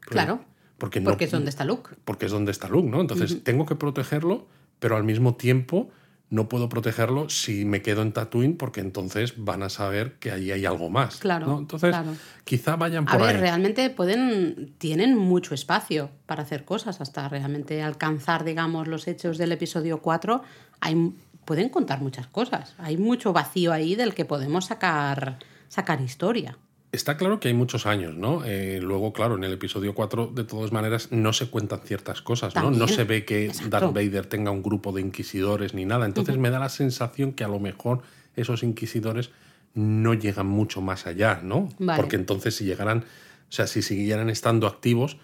Claro, 0.00 0.44
Porque, 0.78 1.00
no- 1.00 1.10
porque 1.10 1.24
es 1.24 1.30
donde 1.30 1.50
está 1.50 1.64
Luke. 1.64 1.90
porque 2.04 2.26
es 2.26 2.32
donde 2.32 2.50
está 2.52 2.68
Luke, 2.68 2.88
¿no? 2.88 3.00
Entonces 3.00 3.42
tengo 3.44 3.64
que 3.66 3.74
protegerlo, 3.76 4.46
pero 4.78 4.96
al 4.96 5.04
mismo 5.04 5.34
tiempo 5.34 5.90
no 6.34 6.48
puedo 6.48 6.68
protegerlo 6.68 7.28
si 7.30 7.64
me 7.64 7.80
quedo 7.80 8.02
en 8.02 8.12
Tatooine, 8.12 8.56
porque 8.56 8.80
entonces 8.80 9.34
van 9.36 9.62
a 9.62 9.68
saber 9.68 10.14
que 10.18 10.32
allí 10.32 10.50
hay 10.50 10.66
algo 10.66 10.90
más. 10.90 11.16
Claro, 11.18 11.46
¿no? 11.46 11.58
Entonces, 11.58 11.90
claro. 11.90 12.10
quizá 12.44 12.74
vayan 12.76 13.08
A 13.08 13.12
por 13.12 13.20
ver, 13.22 13.36
ahí. 13.36 13.40
realmente 13.40 13.88
pueden, 13.90 14.74
tienen 14.78 15.16
mucho 15.16 15.54
espacio 15.54 16.10
para 16.26 16.42
hacer 16.42 16.64
cosas, 16.64 17.00
hasta 17.00 17.28
realmente 17.28 17.82
alcanzar, 17.82 18.44
digamos, 18.44 18.88
los 18.88 19.06
hechos 19.06 19.38
del 19.38 19.52
episodio 19.52 20.02
4. 20.02 20.42
Hay, 20.80 21.12
pueden 21.44 21.68
contar 21.68 22.00
muchas 22.00 22.26
cosas. 22.26 22.74
Hay 22.78 22.96
mucho 22.96 23.32
vacío 23.32 23.72
ahí 23.72 23.94
del 23.94 24.12
que 24.12 24.24
podemos 24.24 24.66
sacar, 24.66 25.38
sacar 25.68 26.00
historia. 26.00 26.58
Está 26.94 27.16
claro 27.16 27.40
que 27.40 27.48
hay 27.48 27.54
muchos 27.54 27.86
años, 27.86 28.14
¿no? 28.14 28.42
Eh, 28.44 28.78
luego, 28.82 29.12
claro, 29.12 29.34
en 29.36 29.44
el 29.44 29.52
episodio 29.52 29.94
4, 29.94 30.32
de 30.34 30.44
todas 30.44 30.70
maneras, 30.72 31.08
no 31.10 31.32
se 31.32 31.48
cuentan 31.48 31.80
ciertas 31.84 32.22
cosas, 32.22 32.54
¿no? 32.54 32.62
También. 32.62 32.78
No 32.78 32.88
se 32.88 33.04
ve 33.04 33.24
que 33.24 33.46
Exacto. 33.46 33.70
Darth 33.70 33.92
Vader 33.94 34.26
tenga 34.26 34.50
un 34.50 34.62
grupo 34.62 34.92
de 34.92 35.00
inquisidores 35.00 35.74
ni 35.74 35.84
nada. 35.84 36.06
Entonces 36.06 36.36
me 36.38 36.50
da 36.50 36.58
la 36.58 36.68
sensación 36.68 37.32
que 37.32 37.42
a 37.44 37.48
lo 37.48 37.58
mejor 37.58 38.02
esos 38.36 38.62
inquisidores 38.62 39.30
no 39.74 40.14
llegan 40.14 40.46
mucho 40.46 40.80
más 40.80 41.06
allá, 41.06 41.40
¿no? 41.42 41.68
Vale. 41.80 42.00
Porque 42.00 42.16
entonces 42.16 42.54
si 42.54 42.64
llegaran, 42.64 42.98
o 43.00 43.52
sea, 43.52 43.66
si 43.66 43.82
siguieran 43.82 44.30
estando 44.30 44.66
activos, 44.68 45.16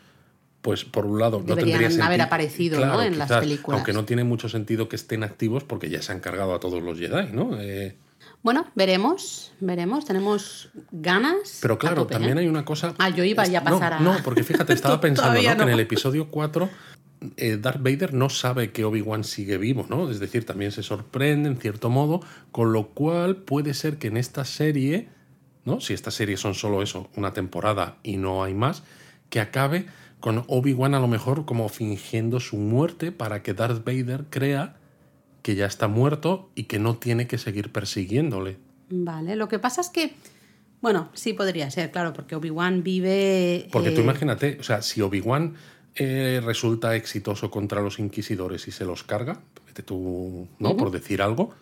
pues 0.62 0.84
por 0.84 1.06
un 1.06 1.18
lado 1.20 1.38
no 1.38 1.54
Deberían 1.54 1.78
tendría 1.78 2.06
haber 2.06 2.18
senti- 2.20 2.26
aparecido, 2.26 2.84
¿no? 2.84 3.02
en 3.02 3.16
las 3.16 3.30
películas. 3.32 3.78
Aunque 3.78 3.92
no 3.92 4.04
tiene 4.04 4.24
mucho 4.24 4.48
sentido 4.48 4.88
que 4.88 4.96
estén 4.96 5.22
activos 5.22 5.64
porque 5.64 5.88
ya 5.88 6.02
se 6.02 6.12
han 6.12 6.20
cargado 6.20 6.52
a 6.54 6.60
todos 6.60 6.82
los 6.82 6.98
Jedi, 6.98 7.32
¿no? 7.32 7.58
Eh, 7.60 7.96
Bueno, 8.42 8.66
veremos, 8.74 9.52
veremos. 9.60 10.04
Tenemos 10.06 10.70
ganas. 10.90 11.58
Pero 11.60 11.78
claro, 11.78 12.02
tope, 12.02 12.14
también 12.14 12.38
¿eh? 12.38 12.42
hay 12.42 12.48
una 12.48 12.64
cosa. 12.64 12.94
Ah, 12.98 13.10
yo 13.10 13.22
iba 13.24 13.44
ya 13.46 13.60
a 13.60 13.64
no, 13.64 13.70
pasar 13.72 13.92
a- 13.94 14.00
No, 14.00 14.16
porque 14.24 14.42
fíjate, 14.44 14.72
estaba 14.72 15.00
pensando 15.00 15.34
¿no? 15.34 15.40
que 15.40 15.46
en 15.48 15.58
no. 15.58 15.68
el 15.68 15.80
episodio 15.80 16.28
4 16.30 16.70
eh, 17.36 17.58
Darth 17.60 17.82
Vader 17.82 18.14
no 18.14 18.30
sabe 18.30 18.72
que 18.72 18.84
Obi-Wan 18.84 19.24
sigue 19.24 19.58
vivo, 19.58 19.84
¿no? 19.90 20.10
Es 20.10 20.20
decir, 20.20 20.46
también 20.46 20.72
se 20.72 20.82
sorprende 20.82 21.50
en 21.50 21.58
cierto 21.58 21.90
modo, 21.90 22.20
con 22.50 22.72
lo 22.72 22.88
cual 22.88 23.36
puede 23.36 23.74
ser 23.74 23.98
que 23.98 24.08
en 24.08 24.16
esta 24.16 24.46
serie, 24.46 25.08
¿no? 25.66 25.80
Si 25.80 25.92
esta 25.92 26.10
serie 26.10 26.38
son 26.38 26.54
solo 26.54 26.82
eso, 26.82 27.10
una 27.16 27.32
temporada 27.34 27.98
y 28.02 28.16
no 28.16 28.42
hay 28.42 28.54
más, 28.54 28.84
que 29.28 29.40
acabe 29.40 29.86
con 30.18 30.44
Obi-Wan 30.48 30.94
a 30.94 31.00
lo 31.00 31.08
mejor 31.08 31.44
como 31.44 31.68
fingiendo 31.68 32.40
su 32.40 32.56
muerte 32.56 33.12
para 33.12 33.42
que 33.42 33.52
Darth 33.52 33.84
Vader 33.84 34.24
crea 34.30 34.76
que 35.42 35.54
ya 35.54 35.66
está 35.66 35.88
muerto 35.88 36.50
y 36.54 36.64
que 36.64 36.78
no 36.78 36.96
tiene 36.96 37.26
que 37.26 37.38
seguir 37.38 37.72
persiguiéndole. 37.72 38.58
Vale, 38.90 39.36
lo 39.36 39.48
que 39.48 39.58
pasa 39.58 39.80
es 39.80 39.88
que, 39.88 40.14
bueno, 40.80 41.10
sí 41.14 41.32
podría 41.32 41.70
ser, 41.70 41.90
claro, 41.90 42.12
porque 42.12 42.34
Obi-Wan 42.34 42.82
vive... 42.82 43.68
Porque 43.72 43.90
tú 43.90 44.00
eh, 44.00 44.04
imagínate, 44.04 44.58
o 44.60 44.62
sea, 44.62 44.82
si 44.82 45.00
Obi-Wan 45.00 45.54
eh, 45.94 46.40
resulta 46.44 46.96
exitoso 46.96 47.50
contra 47.50 47.80
los 47.80 47.98
inquisidores 47.98 48.68
y 48.68 48.72
se 48.72 48.84
los 48.84 49.04
carga, 49.04 49.40
vete 49.66 49.82
tú, 49.82 50.48
¿no? 50.58 50.76
Por 50.76 50.90
decir 50.90 51.22
algo, 51.22 51.54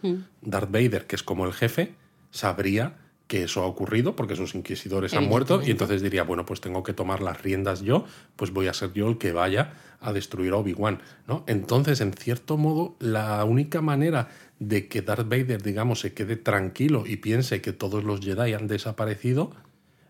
Darth 0.42 0.70
Vader, 0.70 1.06
que 1.06 1.16
es 1.16 1.22
como 1.22 1.44
el 1.46 1.52
jefe, 1.52 1.94
sabría 2.30 2.96
que 3.28 3.44
eso 3.44 3.62
ha 3.62 3.66
ocurrido 3.66 4.16
porque 4.16 4.34
sus 4.34 4.54
inquisidores 4.54 5.12
han 5.12 5.28
muerto 5.28 5.60
y 5.62 5.70
entonces 5.70 6.02
diría, 6.02 6.24
bueno, 6.24 6.46
pues 6.46 6.62
tengo 6.62 6.82
que 6.82 6.94
tomar 6.94 7.20
las 7.20 7.42
riendas 7.42 7.82
yo, 7.82 8.06
pues 8.36 8.52
voy 8.52 8.68
a 8.68 8.72
ser 8.72 8.94
yo 8.94 9.06
el 9.08 9.18
que 9.18 9.32
vaya 9.32 9.74
a 10.00 10.14
destruir 10.14 10.54
a 10.54 10.56
Obi-Wan, 10.56 11.00
¿no? 11.26 11.44
Entonces, 11.46 12.00
en 12.00 12.14
cierto 12.14 12.56
modo, 12.56 12.96
la 13.00 13.44
única 13.44 13.82
manera 13.82 14.30
de 14.58 14.88
que 14.88 15.02
Darth 15.02 15.28
Vader, 15.28 15.62
digamos, 15.62 16.00
se 16.00 16.14
quede 16.14 16.36
tranquilo 16.36 17.04
y 17.06 17.16
piense 17.16 17.60
que 17.60 17.74
todos 17.74 18.02
los 18.02 18.20
Jedi 18.20 18.54
han 18.54 18.66
desaparecido 18.66 19.52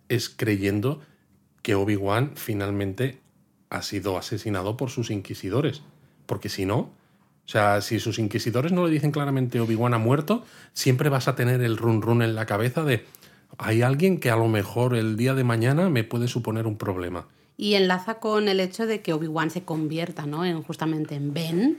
es 0.08 0.28
creyendo 0.28 1.02
que 1.62 1.74
Obi-Wan 1.74 2.32
finalmente 2.36 3.18
ha 3.68 3.82
sido 3.82 4.16
asesinado 4.16 4.76
por 4.76 4.90
sus 4.90 5.10
inquisidores. 5.10 5.82
Porque 6.26 6.48
si 6.48 6.66
no, 6.66 6.92
o 7.48 7.50
sea, 7.50 7.80
si 7.80 7.98
sus 7.98 8.18
inquisidores 8.18 8.72
no 8.72 8.86
le 8.86 8.92
dicen 8.92 9.10
claramente 9.10 9.58
Obi-Wan 9.58 9.94
ha 9.94 9.98
muerto, 9.98 10.44
siempre 10.74 11.08
vas 11.08 11.28
a 11.28 11.34
tener 11.34 11.62
el 11.62 11.78
run 11.78 12.02
run 12.02 12.20
en 12.20 12.34
la 12.34 12.44
cabeza 12.44 12.84
de 12.84 13.06
hay 13.56 13.80
alguien 13.80 14.20
que 14.20 14.30
a 14.30 14.36
lo 14.36 14.48
mejor 14.48 14.94
el 14.94 15.16
día 15.16 15.32
de 15.32 15.44
mañana 15.44 15.88
me 15.88 16.04
puede 16.04 16.28
suponer 16.28 16.66
un 16.66 16.76
problema. 16.76 17.26
Y 17.56 17.72
enlaza 17.72 18.16
con 18.16 18.48
el 18.48 18.60
hecho 18.60 18.86
de 18.86 19.00
que 19.00 19.14
Obi-Wan 19.14 19.48
se 19.48 19.62
convierta 19.62 20.26
¿no? 20.26 20.44
en, 20.44 20.62
justamente 20.62 21.14
en 21.14 21.32
Ben 21.32 21.78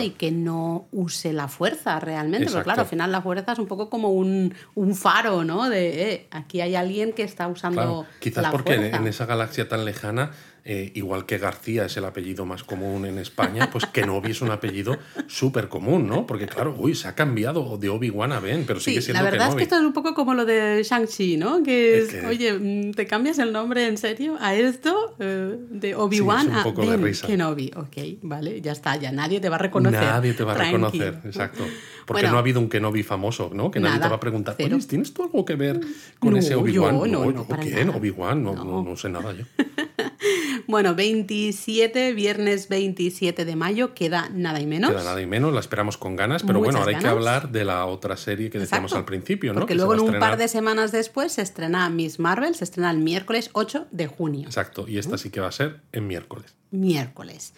y 0.00 0.10
que 0.10 0.30
no 0.30 0.86
use 0.92 1.32
la 1.32 1.48
fuerza 1.48 2.00
realmente. 2.00 2.46
Pero 2.46 2.50
Exacto. 2.50 2.64
claro, 2.64 2.82
al 2.82 2.88
final 2.88 3.12
la 3.12 3.22
fuerza 3.22 3.52
es 3.52 3.58
un 3.58 3.66
poco 3.66 3.88
como 3.88 4.10
un, 4.10 4.54
un 4.74 4.94
faro, 4.94 5.44
¿no? 5.44 5.68
De 5.68 6.12
eh, 6.12 6.26
aquí 6.30 6.60
hay 6.60 6.74
alguien 6.74 7.12
que 7.12 7.22
está 7.22 7.48
usando 7.48 7.80
Claro, 7.80 8.06
quizás 8.20 8.42
la 8.42 8.50
porque 8.50 8.76
fuerza. 8.76 8.96
en 8.96 9.06
esa 9.06 9.26
galaxia 9.26 9.68
tan 9.68 9.84
lejana, 9.84 10.32
eh, 10.64 10.92
igual 10.94 11.26
que 11.26 11.38
García 11.38 11.86
es 11.86 11.96
el 11.96 12.04
apellido 12.04 12.44
más 12.46 12.64
común 12.64 13.06
en 13.06 13.18
España, 13.18 13.70
pues 13.70 13.86
Kenobi 13.92 14.30
es 14.32 14.42
un 14.42 14.50
apellido 14.50 14.98
súper 15.26 15.68
común, 15.68 16.06
¿no? 16.06 16.26
Porque 16.26 16.46
claro, 16.46 16.74
uy, 16.78 16.94
se 16.94 17.08
ha 17.08 17.14
cambiado 17.14 17.78
de 17.78 17.88
Obi-Wan 17.88 18.32
a 18.32 18.40
Ben, 18.40 18.64
pero 18.66 18.80
sigue 18.80 19.00
Sí, 19.00 19.06
siendo 19.06 19.22
la 19.24 19.30
verdad 19.30 19.46
Kenobi. 19.46 19.62
es 19.62 19.68
que 19.68 19.74
esto 19.74 19.76
es 19.80 19.86
un 19.86 19.92
poco 19.92 20.14
como 20.14 20.34
lo 20.34 20.44
de 20.44 20.82
Shang-Chi, 20.84 21.36
¿no? 21.36 21.62
Que 21.62 21.98
es, 21.98 22.04
Es 22.14 22.20
que- 22.20 22.26
oye, 22.26 22.52
mm, 22.52 22.92
¿te 22.92 23.06
cambias 23.06 23.38
el 23.38 23.52
nombre 23.52 23.86
en 23.86 23.96
serio 23.98 24.36
a 24.40 24.54
esto? 24.54 25.14
Eh, 25.18 25.56
de 25.70 25.94
Obi-Wan 25.94 26.46
Sí, 26.46 26.52
a 26.54 26.62
poco 26.62 26.82
de 26.82 26.88
Ben 26.88 27.02
risa. 27.02 27.26
Kenobi. 27.26 27.70
Ok, 27.76 27.96
vale, 28.22 28.60
ya 28.60 28.72
está, 28.72 28.96
ya 28.96 29.12
nadie 29.12 29.40
te 29.40 29.48
va 29.48 29.56
a 29.56 29.58
reconocer. 29.58 30.00
Nadie 30.00 30.32
te 30.34 30.44
va 30.44 30.52
a 30.52 30.56
Tranquilo. 30.56 30.90
reconocer, 30.90 31.20
exacto. 31.26 31.64
Porque 32.06 32.22
Bueno. 32.22 32.30
no 32.32 32.36
ha 32.38 32.40
habido 32.40 32.60
un 32.60 32.68
Kenobi 32.68 33.02
famoso, 33.02 33.50
¿no? 33.54 33.70
Que 33.70 33.78
nadie 33.80 33.94
Nada, 33.96 34.06
te 34.06 34.10
va 34.10 34.16
a 34.16 34.20
preguntar, 34.20 34.56
oye, 34.58 34.78
¿tienes 34.86 35.14
tú 35.14 35.22
algo 35.22 35.44
que 35.44 35.54
ver 35.54 35.80
con 36.18 36.32
No, 36.32 36.38
ese 36.38 36.54
Obi-Wan? 36.54 36.94
yo 36.98 37.06
no, 37.06 37.24
no, 37.30 37.40
¿o 37.42 37.46
quién? 37.60 37.90
Obi-Wan, 37.90 38.42
no, 38.42 38.54
No. 38.54 38.64
no, 38.64 38.82
no 38.82 38.96
sé 38.96 39.08
nada 39.08 39.32
yo. 39.32 39.44
Bueno, 40.66 40.94
27, 40.94 42.12
viernes 42.12 42.68
27 42.68 43.44
de 43.44 43.56
mayo, 43.56 43.94
queda 43.94 44.28
nada 44.32 44.60
y 44.60 44.66
menos. 44.66 44.90
Queda 44.90 45.04
nada 45.04 45.20
y 45.20 45.26
menos, 45.26 45.52
la 45.52 45.60
esperamos 45.60 45.96
con 45.96 46.16
ganas, 46.16 46.42
pero 46.42 46.58
Muchas 46.58 46.74
bueno, 46.74 46.78
ahora 46.84 46.96
hay 46.96 47.02
que 47.02 47.08
hablar 47.08 47.50
de 47.50 47.64
la 47.64 47.86
otra 47.86 48.16
serie 48.16 48.50
que 48.50 48.58
decíamos 48.58 48.92
al 48.92 49.04
principio, 49.04 49.52
¿no? 49.52 49.60
Porque 49.60 49.72
Que 49.72 49.76
luego 49.76 49.94
en 49.94 50.00
un 50.00 50.18
par 50.18 50.36
de 50.36 50.48
semanas 50.48 50.92
después 50.92 51.32
se 51.32 51.42
estrena 51.42 51.88
Miss 51.90 52.18
Marvel, 52.18 52.54
se 52.54 52.64
estrena 52.64 52.90
el 52.90 52.98
miércoles 52.98 53.50
8 53.52 53.88
de 53.90 54.06
junio. 54.06 54.46
Exacto, 54.46 54.86
y 54.86 54.98
esta 54.98 55.18
sí 55.18 55.30
que 55.30 55.40
va 55.40 55.48
a 55.48 55.52
ser 55.52 55.80
en 55.92 56.06
miércoles. 56.06 56.54
miércoles. 56.70 57.54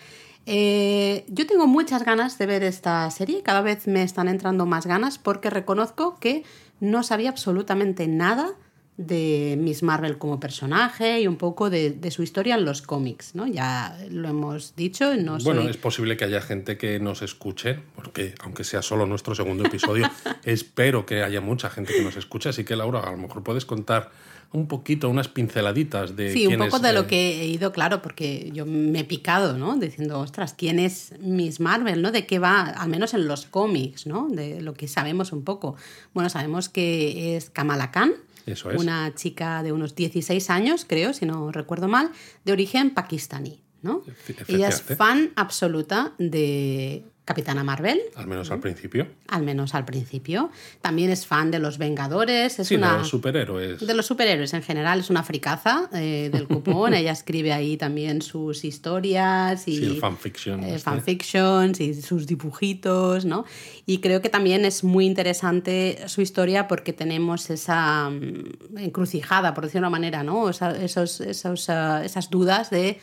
Eh, 0.47 1.25
yo 1.29 1.47
tengo 1.47 1.67
muchas 1.67 2.05
ganas 2.05 2.37
de 2.39 2.47
ver 2.47 2.65
esta 2.65 3.09
serie, 3.11 3.43
cada 3.43 3.61
vez 3.61 3.87
me 3.87 4.03
están 4.03 4.27
entrando 4.29 4.67
más 4.67 4.87
ganas 4.87 5.19
porque 5.19 5.51
reconozco 5.51 6.19
que 6.19 6.43
no 6.81 7.05
sabía 7.05 7.31
absolutamente 7.31 8.09
nada 8.09 8.55
de 8.97 9.57
Miss 9.59 9.83
Marvel 9.83 10.19
como 10.19 10.39
personaje 10.39 11.21
y 11.21 11.27
un 11.27 11.37
poco 11.37 11.71
de, 11.71 11.91
de 11.93 12.11
su 12.11 12.23
historia 12.23 12.57
en 12.57 12.65
los 12.65 12.83
cómics, 12.83 13.35
¿no? 13.35 13.47
Ya 13.47 13.99
lo 14.11 14.29
hemos 14.29 14.77
dicho, 14.77 15.17
no 15.17 15.41
soy... 15.41 15.55
Bueno, 15.55 15.71
es 15.71 15.79
posible 15.79 16.17
que 16.17 16.25
haya 16.25 16.43
gente 16.43 16.77
que 16.77 17.01
nos 17.01 17.23
escuche, 17.23 17.79
porque 17.95 18.35
aunque 18.43 18.65
sea 18.65 18.83
solo 18.83 19.07
nuestro 19.07 19.35
segundo 19.35 19.65
episodio, 19.65 20.11
espero 20.45 21.07
que 21.07 21.23
haya 21.23 21.41
mucha 21.41 21.71
gente 21.71 21.95
que 21.95 22.03
nos 22.03 22.17
escuche, 22.17 22.51
así 22.51 22.65
que 22.65 22.77
Laura, 22.77 23.01
a 23.01 23.13
lo 23.13 23.17
mejor 23.17 23.43
puedes 23.43 23.65
contar 23.65 24.11
un 24.53 24.69
poquito, 24.69 25.09
unas 25.09 25.29
pinceladitas 25.29 26.15
de 26.15 26.31
Sí, 26.31 26.47
un 26.47 26.59
poco 26.59 26.77
es, 26.77 26.83
de 26.83 26.91
eh, 26.91 26.93
lo 26.93 27.07
que 27.07 27.41
he 27.41 27.47
ido, 27.47 27.73
claro, 27.73 28.03
porque 28.03 28.51
yo 28.53 28.67
me 28.67 29.01
he 29.01 29.05
picado, 29.05 29.57
¿no? 29.57 29.77
Diciendo, 29.77 30.21
ostras, 30.21 30.53
¿quién 30.53 30.79
es 30.79 31.15
Miss 31.21 31.59
Marvel, 31.59 32.03
¿no? 32.03 32.13
De 32.13 32.27
qué 32.27 32.39
va, 32.39 32.65
al 32.65 32.91
menos 32.91 33.15
en 33.15 33.27
los 33.27 33.47
cómics, 33.47 34.07
¿no? 34.07 34.29
De 34.29 34.61
lo 34.61 34.75
que 34.75 34.89
sabemos 34.89 35.33
un 35.33 35.43
poco. 35.43 35.77
Bueno, 36.13 36.29
sabemos 36.29 36.69
que 36.69 37.37
es 37.37 37.49
Kamala 37.49 37.91
Khan, 37.91 38.13
Eso 38.47 38.71
es. 38.71 38.81
una 38.81 39.15
chica 39.15 39.63
de 39.63 39.73
unos 39.73 39.95
16 39.95 40.51
años, 40.51 40.85
creo, 40.89 41.13
si 41.13 41.27
no 41.27 41.53
recuerdo 41.53 41.89
mal, 41.89 42.11
de 42.45 42.53
origen 42.53 42.95
pakistaní, 42.95 43.63
¿no? 43.83 44.03
Ella 44.49 44.69
es 44.69 44.83
fan 44.83 45.33
absoluta 45.37 46.15
de 46.19 47.05
Capitana 47.25 47.63
Marvel, 47.63 48.01
Al 48.17 48.27
menos 48.27 48.51
al 48.51 48.59
principio. 48.59 49.07
al 49.29 49.45
menos 49.45 49.77
al 49.77 49.85
principio. 49.85 50.51
También 50.81 51.09
es 51.09 51.25
fan 51.25 51.53
de 51.53 51.61
los 51.61 51.79
Vengadores, 51.79 52.59
es 52.59 52.67
Sí, 52.67 52.75
una... 52.75 52.93
de 52.93 52.99
los 52.99 53.09
superhéroes. 53.09 53.87
De 53.87 53.95
los 53.95 54.07
superhéroes 54.07 54.53
en 54.55 54.63
general, 54.65 54.99
es 54.99 55.09
una 55.09 55.23
fricaza 55.23 55.89
eh, 55.95 56.31
del 56.33 56.49
cupón. 56.49 56.95
Ella 56.95 57.13
escribe 57.13 57.53
ahí 57.53 57.77
también 57.77 58.23
sus 58.23 58.65
historias 58.65 59.69
y 59.69 59.77
Sí, 59.77 59.85
el 59.85 60.01
fanfiction. 60.01 60.65
eh, 60.65 60.71
este. 60.75 60.81
fanfictions 60.81 61.81
y 61.81 61.95
sus 62.03 62.27
dibujitos, 62.27 63.25
¿no? 63.25 63.45
Y 63.87 63.99
creo 63.99 64.21
que 64.21 64.29
también 64.29 64.65
es 64.65 64.83
muy 64.83 65.07
interesante 65.07 65.99
su 66.09 66.23
historia 66.23 66.67
porque 66.67 66.93
tenemos 66.93 67.51
esa 67.51 68.11
mm, 68.11 68.79
encrucijada, 68.79 69.55
por 69.55 69.63
decirlo 69.65 69.83
de 69.87 69.89
una 69.89 69.91
manera, 69.91 70.25
¿no? 70.25 70.51
Esa- 70.51 70.77
esos, 70.77 71.21
esos, 71.21 71.71
ah, 71.71 72.03
esas 72.05 72.31
dudas 72.31 72.71
de 72.71 72.99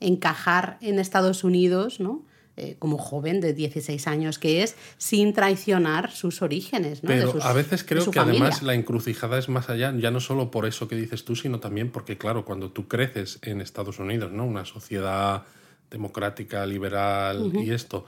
encajar 0.00 0.78
en 0.80 0.98
Estados 0.98 1.44
Unidos, 1.44 1.98
¿no? 2.00 2.22
Eh, 2.56 2.76
como 2.78 2.98
joven 2.98 3.40
de 3.40 3.52
16 3.52 4.06
años 4.06 4.38
que 4.38 4.62
es, 4.62 4.76
sin 4.96 5.32
traicionar 5.32 6.12
sus 6.12 6.40
orígenes, 6.40 7.02
¿no? 7.02 7.10
De 7.10 7.16
Pero 7.18 7.32
sus- 7.32 7.44
a 7.44 7.52
veces 7.52 7.82
creo 7.82 8.08
que 8.08 8.20
además 8.20 8.62
la 8.62 8.74
encrucijada 8.74 9.38
es 9.40 9.48
más 9.48 9.68
allá, 9.70 9.92
ya 9.98 10.12
no 10.12 10.20
solo 10.20 10.52
por 10.52 10.64
eso 10.64 10.86
que 10.86 10.94
dices 10.94 11.24
tú, 11.24 11.34
sino 11.34 11.58
también 11.58 11.90
porque, 11.90 12.16
claro, 12.16 12.44
cuando 12.44 12.70
tú 12.70 12.86
creces 12.86 13.40
en 13.42 13.60
Estados 13.60 13.98
Unidos, 13.98 14.30
¿no? 14.30 14.44
Una 14.46 14.64
sociedad 14.64 15.42
democrática, 15.90 16.64
liberal 16.66 17.50
y 17.54 17.70
esto, 17.70 18.06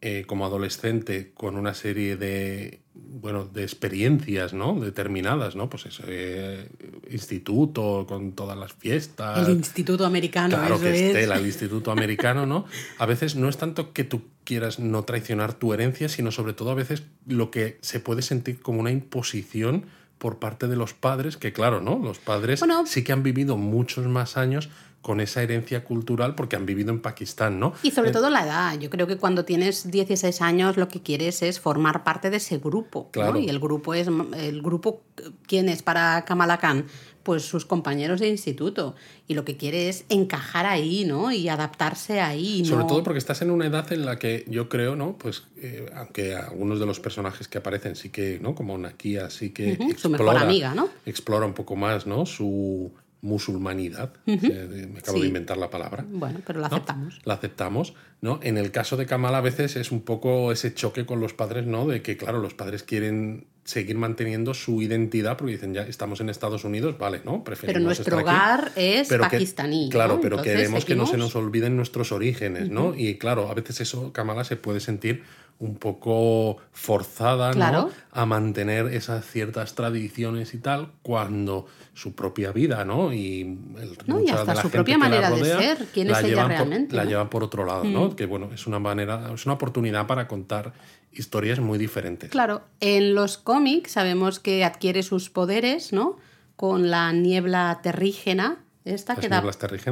eh, 0.00 0.24
como 0.26 0.46
adolescente, 0.46 1.32
con 1.34 1.56
una 1.56 1.74
serie 1.74 2.16
de, 2.16 2.80
bueno, 2.94 3.44
de 3.44 3.62
experiencias, 3.64 4.52
¿no? 4.54 4.78
Determinadas, 4.78 5.56
¿no? 5.56 5.68
Pues 5.68 5.86
eso, 5.86 6.04
eh, 6.06 6.68
instituto, 7.10 8.06
con 8.08 8.32
todas 8.32 8.56
las 8.56 8.72
fiestas. 8.72 9.48
El 9.48 9.54
Instituto 9.54 10.06
Americano, 10.06 10.56
Claro 10.56 10.76
eso 10.76 10.84
que 10.84 10.90
es. 10.94 11.00
Estela, 11.00 11.36
el 11.38 11.46
Instituto 11.52 11.90
Americano, 11.90 12.46
¿no? 12.46 12.64
A 12.98 13.06
veces 13.06 13.34
no 13.34 13.48
es 13.48 13.56
tanto 13.56 13.92
que 13.92 14.04
tú 14.04 14.22
quieras 14.44 14.78
no 14.78 15.02
traicionar 15.02 15.54
tu 15.54 15.74
herencia, 15.74 16.08
sino 16.08 16.30
sobre 16.30 16.52
todo 16.52 16.70
a 16.70 16.74
veces 16.74 17.02
lo 17.26 17.50
que 17.50 17.78
se 17.80 17.98
puede 17.98 18.22
sentir 18.22 18.60
como 18.60 18.78
una 18.80 18.92
imposición 18.92 19.86
por 20.18 20.38
parte 20.38 20.68
de 20.68 20.76
los 20.76 20.94
padres, 20.94 21.36
que 21.36 21.52
claro, 21.52 21.80
¿no? 21.80 21.98
Los 21.98 22.18
padres 22.18 22.60
Bueno. 22.60 22.86
sí 22.86 23.04
que 23.04 23.12
han 23.12 23.22
vivido 23.22 23.56
muchos 23.56 24.06
más 24.06 24.36
años 24.36 24.68
con 25.02 25.20
esa 25.20 25.42
herencia 25.42 25.84
cultural 25.84 26.34
porque 26.34 26.56
han 26.56 26.66
vivido 26.66 26.90
en 26.90 27.00
Pakistán, 27.00 27.60
¿no? 27.60 27.72
Y 27.82 27.92
sobre 27.92 28.10
todo 28.10 28.30
la 28.30 28.44
edad. 28.44 28.78
Yo 28.78 28.90
creo 28.90 29.06
que 29.06 29.16
cuando 29.16 29.44
tienes 29.44 29.90
16 29.90 30.42
años 30.42 30.76
lo 30.76 30.88
que 30.88 31.02
quieres 31.02 31.42
es 31.42 31.60
formar 31.60 32.04
parte 32.04 32.30
de 32.30 32.38
ese 32.38 32.58
grupo. 32.58 33.04
¿no? 33.04 33.10
Claro. 33.12 33.38
Y 33.38 33.48
el 33.48 33.58
grupo 33.60 33.94
es 33.94 34.08
el 34.08 34.60
grupo 34.62 35.02
quién 35.46 35.68
es 35.68 35.82
para 35.82 36.24
Kamala 36.24 36.58
Khan? 36.58 36.86
Pues 37.22 37.42
sus 37.42 37.64
compañeros 37.66 38.20
de 38.20 38.28
instituto. 38.28 38.96
Y 39.26 39.34
lo 39.34 39.44
que 39.44 39.56
quiere 39.56 39.88
es 39.88 40.04
encajar 40.08 40.66
ahí, 40.66 41.04
¿no? 41.04 41.30
Y 41.30 41.48
adaptarse 41.48 42.20
ahí. 42.20 42.64
Sobre 42.64 42.82
no- 42.82 42.86
todo 42.86 43.02
porque 43.04 43.18
estás 43.18 43.40
en 43.42 43.50
una 43.50 43.66
edad 43.66 43.92
en 43.92 44.04
la 44.04 44.18
que 44.18 44.44
yo 44.48 44.68
creo, 44.68 44.96
¿no? 44.96 45.16
Pues 45.18 45.44
eh, 45.58 45.90
aunque 45.94 46.34
algunos 46.34 46.80
de 46.80 46.86
los 46.86 47.00
personajes 47.00 47.46
que 47.46 47.58
aparecen 47.58 47.96
sí 47.96 48.08
que, 48.10 48.38
¿no? 48.40 48.54
Como 48.54 48.76
Nakia 48.78 49.30
sí 49.30 49.50
que 49.50 49.78
su 49.96 50.08
mejor 50.10 50.36
amiga, 50.38 50.74
¿no? 50.74 50.88
explora 51.06 51.46
un 51.46 51.54
poco 51.54 51.76
más, 51.76 52.06
¿no? 52.06 52.24
Su 52.26 52.92
musulmanidad, 53.20 54.12
me 54.26 54.98
acabo 54.98 55.20
de 55.20 55.26
inventar 55.26 55.56
la 55.56 55.70
palabra. 55.70 56.04
Bueno, 56.08 56.40
pero 56.46 56.60
la 56.60 56.68
aceptamos. 56.68 57.20
La 57.24 57.34
aceptamos, 57.34 57.94
¿no? 58.20 58.38
En 58.42 58.58
el 58.58 58.70
caso 58.70 58.96
de 58.96 59.06
Kamala 59.06 59.38
a 59.38 59.40
veces 59.40 59.76
es 59.76 59.90
un 59.90 60.02
poco 60.02 60.52
ese 60.52 60.72
choque 60.72 61.04
con 61.04 61.20
los 61.20 61.34
padres, 61.34 61.66
¿no? 61.66 61.86
De 61.86 62.00
que, 62.00 62.16
claro, 62.16 62.38
los 62.38 62.54
padres 62.54 62.84
quieren 62.84 63.46
seguir 63.64 63.98
manteniendo 63.98 64.54
su 64.54 64.80
identidad 64.80 65.36
porque 65.36 65.52
dicen, 65.52 65.74
ya 65.74 65.82
estamos 65.82 66.20
en 66.20 66.30
Estados 66.30 66.64
Unidos, 66.64 66.96
vale, 66.96 67.20
¿no? 67.24 67.44
Preferimos 67.44 67.74
pero 67.74 67.84
nuestro 67.84 68.18
hogar 68.18 68.72
es 68.76 69.08
pakistaní. 69.08 69.90
claro, 69.90 70.20
pero 70.22 70.40
queremos 70.40 70.86
que 70.86 70.96
no 70.96 71.06
se 71.06 71.18
nos 71.18 71.36
olviden 71.36 71.76
nuestros 71.76 72.12
orígenes, 72.12 72.70
¿no? 72.70 72.94
Y 72.96 73.18
claro, 73.18 73.50
a 73.50 73.54
veces 73.54 73.82
eso, 73.82 74.12
Kamala 74.12 74.44
se 74.44 74.56
puede 74.56 74.80
sentir 74.80 75.22
un 75.60 75.74
poco 75.76 76.58
forzada 76.72 77.52
¿no? 77.52 77.90
a 78.12 78.26
mantener 78.26 78.86
esas 78.86 79.26
ciertas 79.26 79.74
tradiciones 79.74 80.54
y 80.54 80.58
tal 80.58 80.92
cuando 81.02 81.66
su 81.94 82.14
propia 82.14 82.52
vida 82.52 82.84
¿no? 82.84 83.12
y, 83.12 83.40
el, 83.40 83.98
no, 84.06 84.20
y 84.20 84.28
hasta 84.28 84.54
su 84.54 84.70
propia 84.70 84.98
manera 84.98 85.30
de 85.30 85.44
ser 85.44 85.86
quién 85.92 86.10
es 86.10 86.22
ella 86.22 86.46
realmente 86.46 86.94
por, 86.94 86.96
la 86.96 87.04
llevan 87.04 87.28
por 87.28 87.42
otro 87.42 87.64
lado 87.64 87.82
¿no? 87.84 88.08
Mm. 88.08 88.12
que 88.14 88.26
bueno 88.26 88.50
es 88.54 88.68
una 88.68 88.78
manera 88.78 89.32
es 89.34 89.46
una 89.46 89.54
oportunidad 89.54 90.06
para 90.06 90.28
contar 90.28 90.72
historias 91.10 91.58
muy 91.58 91.76
diferentes 91.76 92.30
claro 92.30 92.62
en 92.78 93.16
los 93.16 93.36
cómics 93.36 93.92
sabemos 93.92 94.38
que 94.38 94.64
adquiere 94.64 95.02
sus 95.02 95.28
poderes 95.28 95.92
no 95.92 96.18
con 96.54 96.88
la 96.90 97.12
niebla 97.12 97.80
terrígena 97.82 98.58
esta 98.94 99.16
que 99.16 99.28
da, 99.28 99.42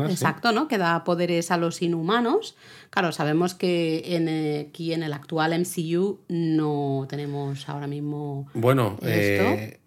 exacto, 0.08 0.52
¿no? 0.52 0.68
Que 0.68 0.78
da 0.78 1.04
poderes 1.04 1.50
a 1.50 1.56
los 1.56 1.82
inhumanos. 1.82 2.56
Claro, 2.90 3.12
sabemos 3.12 3.54
que 3.54 4.16
en, 4.16 4.28
eh, 4.28 4.66
aquí 4.70 4.92
en 4.92 5.02
el 5.02 5.12
actual 5.12 5.52
MCU 5.58 6.20
no 6.28 7.06
tenemos 7.08 7.68
ahora 7.68 7.86
mismo. 7.86 8.48
Bueno, 8.54 8.96
eh, 9.02 9.78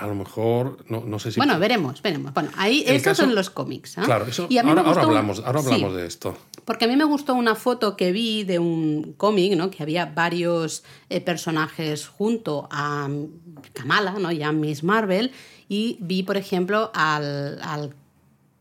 a 0.00 0.06
lo 0.06 0.14
mejor, 0.14 0.78
no, 0.88 1.18
sé 1.18 1.30
si. 1.30 1.38
Bueno, 1.38 1.58
veremos, 1.58 2.00
veremos. 2.00 2.32
Bueno, 2.32 2.50
ahí, 2.56 2.84
estos 2.86 3.18
son 3.18 3.34
los 3.34 3.50
cómics. 3.50 3.98
¿ah? 3.98 4.02
Claro, 4.04 4.26
eso, 4.26 4.48
ahora, 4.64 5.02
hablamos, 5.02 5.42
ahora 5.44 5.60
hablamos 5.60 5.94
de 5.94 6.06
esto. 6.06 6.36
Porque 6.64 6.86
a 6.86 6.88
mí 6.88 6.96
me 6.96 7.04
gustó 7.04 7.34
una 7.34 7.54
foto 7.54 7.96
que 7.96 8.10
vi 8.10 8.44
de 8.44 8.58
un 8.58 9.14
cómic, 9.16 9.56
¿no? 9.56 9.70
Que 9.70 9.82
había 9.82 10.06
varios 10.06 10.84
eh, 11.10 11.20
personajes 11.20 12.08
junto 12.08 12.66
a 12.70 13.08
Kamala, 13.74 14.12
¿no? 14.18 14.32
Y 14.32 14.42
a 14.42 14.52
Miss 14.52 14.82
Marvel. 14.82 15.32
Y 15.68 15.98
vi, 16.00 16.22
por 16.22 16.36
ejemplo, 16.36 16.90
al, 16.94 17.60
al 17.62 17.94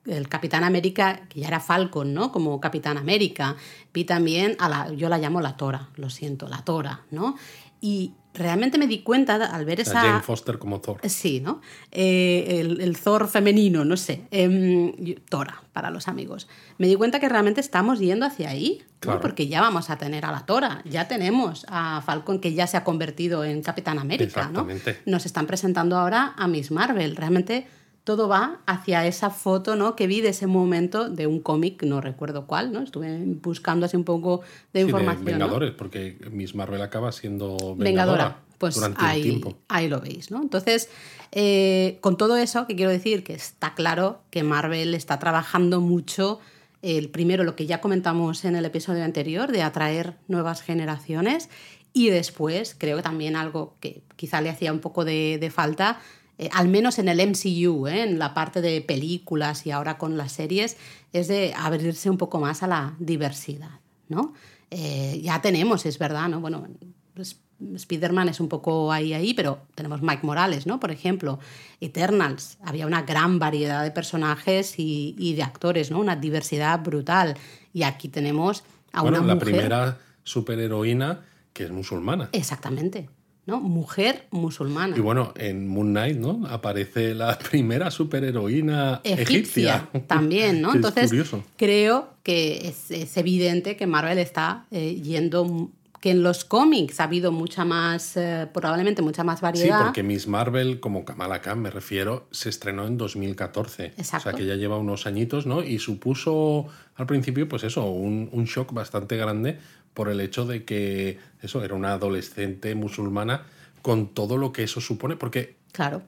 el 0.09 0.27
Capitán 0.27 0.63
América, 0.63 1.21
que 1.29 1.41
ya 1.41 1.47
era 1.47 1.59
Falcon, 1.59 2.13
¿no? 2.13 2.31
Como 2.31 2.59
Capitán 2.59 2.97
América. 2.97 3.55
Vi 3.93 4.03
también 4.03 4.55
a 4.59 4.69
la, 4.69 4.93
yo 4.93 5.09
la 5.09 5.17
llamo 5.17 5.41
la 5.41 5.57
Tora, 5.57 5.89
lo 5.95 6.09
siento, 6.09 6.47
la 6.47 6.63
Tora, 6.63 7.01
¿no? 7.11 7.35
Y 7.81 8.13
realmente 8.33 8.77
me 8.77 8.87
di 8.87 8.99
cuenta 8.99 9.35
al 9.35 9.65
ver 9.65 9.79
esa... 9.79 10.01
Jane 10.01 10.21
Foster 10.21 10.57
como 10.57 10.79
Thor. 10.79 10.99
Sí, 11.07 11.39
¿no? 11.39 11.61
Eh, 11.91 12.59
el, 12.79 12.97
Thor 12.97 13.27
femenino, 13.27 13.85
no 13.85 13.97
sé. 13.97 14.23
Em, 14.31 15.15
Tora, 15.29 15.63
para 15.73 15.89
los 15.89 16.07
amigos. 16.07 16.47
Me 16.77 16.87
di 16.87 16.95
cuenta 16.95 17.19
que 17.19 17.29
realmente 17.29 17.61
estamos 17.61 17.99
yendo 17.99 18.25
hacia 18.25 18.49
ahí, 18.49 18.83
¿no? 19.05 19.19
porque 19.19 19.47
ya 19.47 19.61
vamos 19.61 19.89
a 19.89 19.97
tener 19.97 20.25
a 20.25 20.31
la 20.31 20.45
Tora, 20.45 20.81
ya 20.85 21.07
tenemos 21.07 21.65
a 21.69 22.01
Falcon 22.05 22.39
que 22.39 22.53
ya 22.53 22.67
se 22.67 22.77
ha 22.77 22.83
convertido 22.83 23.43
en 23.43 23.61
Capitán 23.61 23.99
América, 23.99 24.49
¿no? 24.51 24.67
Nos 25.05 25.25
están 25.25 25.47
presentando 25.47 25.97
ahora 25.97 26.33
a 26.37 26.47
Miss 26.47 26.71
Marvel. 26.71 27.15
Realmente 27.15 27.67
todo 28.09 28.27
va 28.27 28.59
hacia 28.65 29.05
esa 29.05 29.29
foto 29.29 29.75
¿no? 29.75 29.95
que 29.95 30.07
vi 30.07 30.19
de 30.19 30.29
ese 30.29 30.47
momento 30.47 31.09
de 31.09 31.27
un 31.27 31.39
cómic, 31.39 31.83
no 31.83 32.01
recuerdo 32.01 32.47
cuál, 32.47 32.71
¿no? 32.71 32.81
Estuve 32.81 33.19
buscando 33.23 33.85
así 33.85 33.97
un 33.97 34.03
poco 34.03 34.41
de 34.73 34.81
información. 34.81 35.25
De 35.25 35.33
Vengadores, 35.33 35.73
porque 35.73 36.17
Miss 36.31 36.55
Marvel 36.55 36.81
acaba 36.81 37.11
siendo 37.11 37.75
Vengadora, 37.75 38.39
pues 38.57 38.73
durante 38.73 39.05
ahí, 39.05 39.21
tiempo. 39.21 39.59
ahí 39.67 39.87
lo 39.87 40.01
veis, 40.01 40.31
¿no? 40.31 40.41
Entonces, 40.41 40.89
eh, 41.31 41.99
con 42.01 42.17
todo 42.17 42.35
eso, 42.35 42.65
que 42.65 42.75
quiero 42.75 42.89
decir 42.89 43.23
que 43.23 43.35
está 43.35 43.75
claro 43.75 44.21
que 44.31 44.41
Marvel 44.41 44.95
está 44.95 45.19
trabajando 45.19 45.79
mucho 45.79 46.39
el 46.81 47.09
primero, 47.09 47.43
lo 47.43 47.55
que 47.55 47.67
ya 47.67 47.79
comentamos 47.79 48.43
en 48.43 48.55
el 48.55 48.65
episodio 48.65 49.03
anterior, 49.03 49.51
de 49.51 49.61
atraer 49.61 50.15
nuevas 50.27 50.63
generaciones. 50.63 51.47
Y 51.93 52.09
después, 52.09 52.75
creo 52.75 52.97
que 52.97 53.03
también 53.03 53.35
algo 53.35 53.75
que 53.79 54.01
quizá 54.15 54.41
le 54.41 54.49
hacía 54.49 54.73
un 54.73 54.79
poco 54.79 55.05
de, 55.05 55.37
de 55.39 55.51
falta, 55.51 55.99
eh, 56.39 56.49
al 56.53 56.69
menos 56.69 56.99
en 56.99 57.09
el 57.09 57.19
MCU, 57.19 57.87
¿eh? 57.87 58.03
en 58.03 58.17
la 58.17 58.33
parte 58.33 58.61
de 58.61 58.79
películas 58.79 59.65
y 59.65 59.71
ahora 59.71 59.97
con 59.97 60.17
las 60.17 60.31
series, 60.31 60.77
es 61.11 61.27
de 61.27 61.53
abrirse 61.53 62.09
un 62.09 62.17
poco 62.17 62.39
más 62.39 62.63
a 62.63 62.67
la 62.67 62.95
diversidad, 62.97 63.81
¿no? 64.07 64.33
Eh, 64.71 65.19
ya 65.21 65.41
tenemos, 65.41 65.85
es 65.85 65.99
verdad, 65.99 66.29
¿no? 66.29 66.39
Bueno, 66.39 66.65
pues, 67.13 67.41
Spider-Man 67.75 68.29
es 68.29 68.39
un 68.39 68.47
poco 68.47 68.89
ahí, 68.93 69.13
ahí, 69.13 69.33
pero 69.33 69.63
tenemos 69.75 70.01
Mike 70.01 70.25
Morales, 70.25 70.65
¿no? 70.65 70.79
Por 70.79 70.91
ejemplo, 70.91 71.39
Eternals, 71.81 72.57
había 72.63 72.87
una 72.87 73.01
gran 73.01 73.37
variedad 73.37 73.83
de 73.83 73.91
personajes 73.91 74.75
y, 74.77 75.33
de 75.35 75.43
actores, 75.43 75.91
¿no? 75.91 75.99
Una 75.99 76.15
diversidad 76.15 76.81
brutal. 76.81 77.35
Y 77.73 77.83
aquí 77.83 78.07
tenemos 78.07 78.63
a 78.93 79.01
una 79.01 79.19
la 79.19 79.37
primera 79.37 79.97
superheroína 80.23 81.19
que 81.51 81.65
es 81.65 81.71
musulmana. 81.71 82.29
Exactamente. 82.31 83.09
¿No? 83.49 83.59
Mujer 83.59 84.27
musulmana. 84.31 84.95
Y 84.95 84.99
bueno, 84.99 85.33
en 85.35 85.67
Moon 85.67 85.89
Knight, 85.89 86.17
¿no? 86.17 86.45
Aparece 86.47 87.13
la 87.13 87.37
primera 87.51 87.91
superheroína 87.91 89.01
egipcia. 89.03 89.89
También, 90.07 90.61
¿no? 90.61 90.73
Entonces, 90.75 91.11
creo 91.57 92.09
que 92.23 92.67
es, 92.67 93.17
evidente 93.17 93.75
que 93.75 93.87
Marvel 93.87 94.19
está 94.19 94.65
eh, 94.71 94.95
yendo 95.01 95.69
que 95.99 96.11
en 96.11 96.23
los 96.23 96.45
cómics 96.45 96.99
ha 96.99 97.05
habido 97.05 97.31
mucha 97.31 97.65
más, 97.65 98.15
eh, 98.15 98.47
probablemente 98.53 99.01
mucha 99.01 99.23
más 99.23 99.41
variedad. 99.41 99.79
Sí, 99.79 99.83
porque 99.83 100.03
Miss 100.03 100.27
Marvel, 100.27 100.79
como 100.79 101.03
Kamala 101.03 101.41
Khan 101.41 101.61
me 101.61 101.71
refiero, 101.71 102.27
se 102.31 102.49
estrenó 102.49 102.87
en 102.87 102.97
2014. 102.97 103.93
Exacto. 103.97 104.29
O 104.29 104.31
sea 104.31 104.33
que 104.33 104.45
ya 104.45 104.55
lleva 104.55 104.77
unos 104.77 105.05
añitos, 105.05 105.45
¿no? 105.45 105.61
Y 105.61 105.79
supuso 105.79 106.67
al 106.95 107.05
principio, 107.05 107.49
pues 107.49 107.63
eso, 107.63 107.85
un, 107.85 108.29
un 108.31 108.45
shock 108.45 108.73
bastante 108.73 109.17
grande 109.17 109.59
por 109.99 110.07
el 110.07 110.21
hecho 110.21 110.45
de 110.45 110.63
que 110.63 111.19
eso 111.41 111.61
era 111.61 111.75
una 111.75 111.91
adolescente 111.91 112.73
musulmana 112.73 113.43
con 113.81 114.07
todo 114.07 114.37
lo 114.37 114.53
que 114.53 114.63
eso 114.63 114.79
supone, 114.79 115.17
porque 115.17 115.57
claro. 115.73 116.03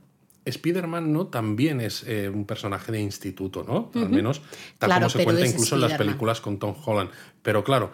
Spider-Man 0.45 1.11
¿no? 1.11 1.27
también 1.27 1.81
es 1.81 2.05
eh, 2.07 2.29
un 2.29 2.45
personaje 2.45 2.93
de 2.93 3.01
instituto, 3.01 3.65
¿no? 3.67 3.91
Al 4.01 4.07
menos 4.07 4.43
tal 4.77 4.93
como 4.93 5.09
se 5.09 5.25
cuenta 5.25 5.45
incluso 5.45 5.75
en 5.75 5.81
las 5.81 5.97
películas 5.97 6.39
con 6.39 6.57
Tom 6.57 6.73
Holland. 6.85 7.09
Pero 7.41 7.65
claro, 7.65 7.91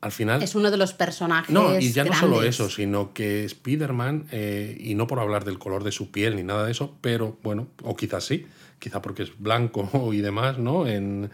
al 0.00 0.10
final... 0.10 0.42
Es 0.42 0.54
uno 0.54 0.70
de 0.70 0.78
los 0.78 0.94
personajes. 0.94 1.50
No, 1.50 1.78
y 1.78 1.92
ya 1.92 2.04
no 2.04 2.14
solo 2.14 2.42
eso, 2.42 2.70
sino 2.70 3.12
que 3.12 3.44
Spider-Man, 3.44 4.28
eh, 4.32 4.74
y 4.80 4.94
no 4.94 5.06
por 5.06 5.20
hablar 5.20 5.44
del 5.44 5.58
color 5.58 5.84
de 5.84 5.92
su 5.92 6.10
piel 6.10 6.34
ni 6.34 6.44
nada 6.44 6.64
de 6.64 6.70
eso, 6.70 6.96
pero 7.02 7.36
bueno, 7.42 7.68
o 7.82 7.94
quizás 7.94 8.24
sí, 8.24 8.46
quizá 8.78 9.02
porque 9.02 9.24
es 9.24 9.38
blanco 9.38 9.90
y 10.14 10.22
demás, 10.22 10.56
¿no? 10.56 10.86
En, 10.86 11.30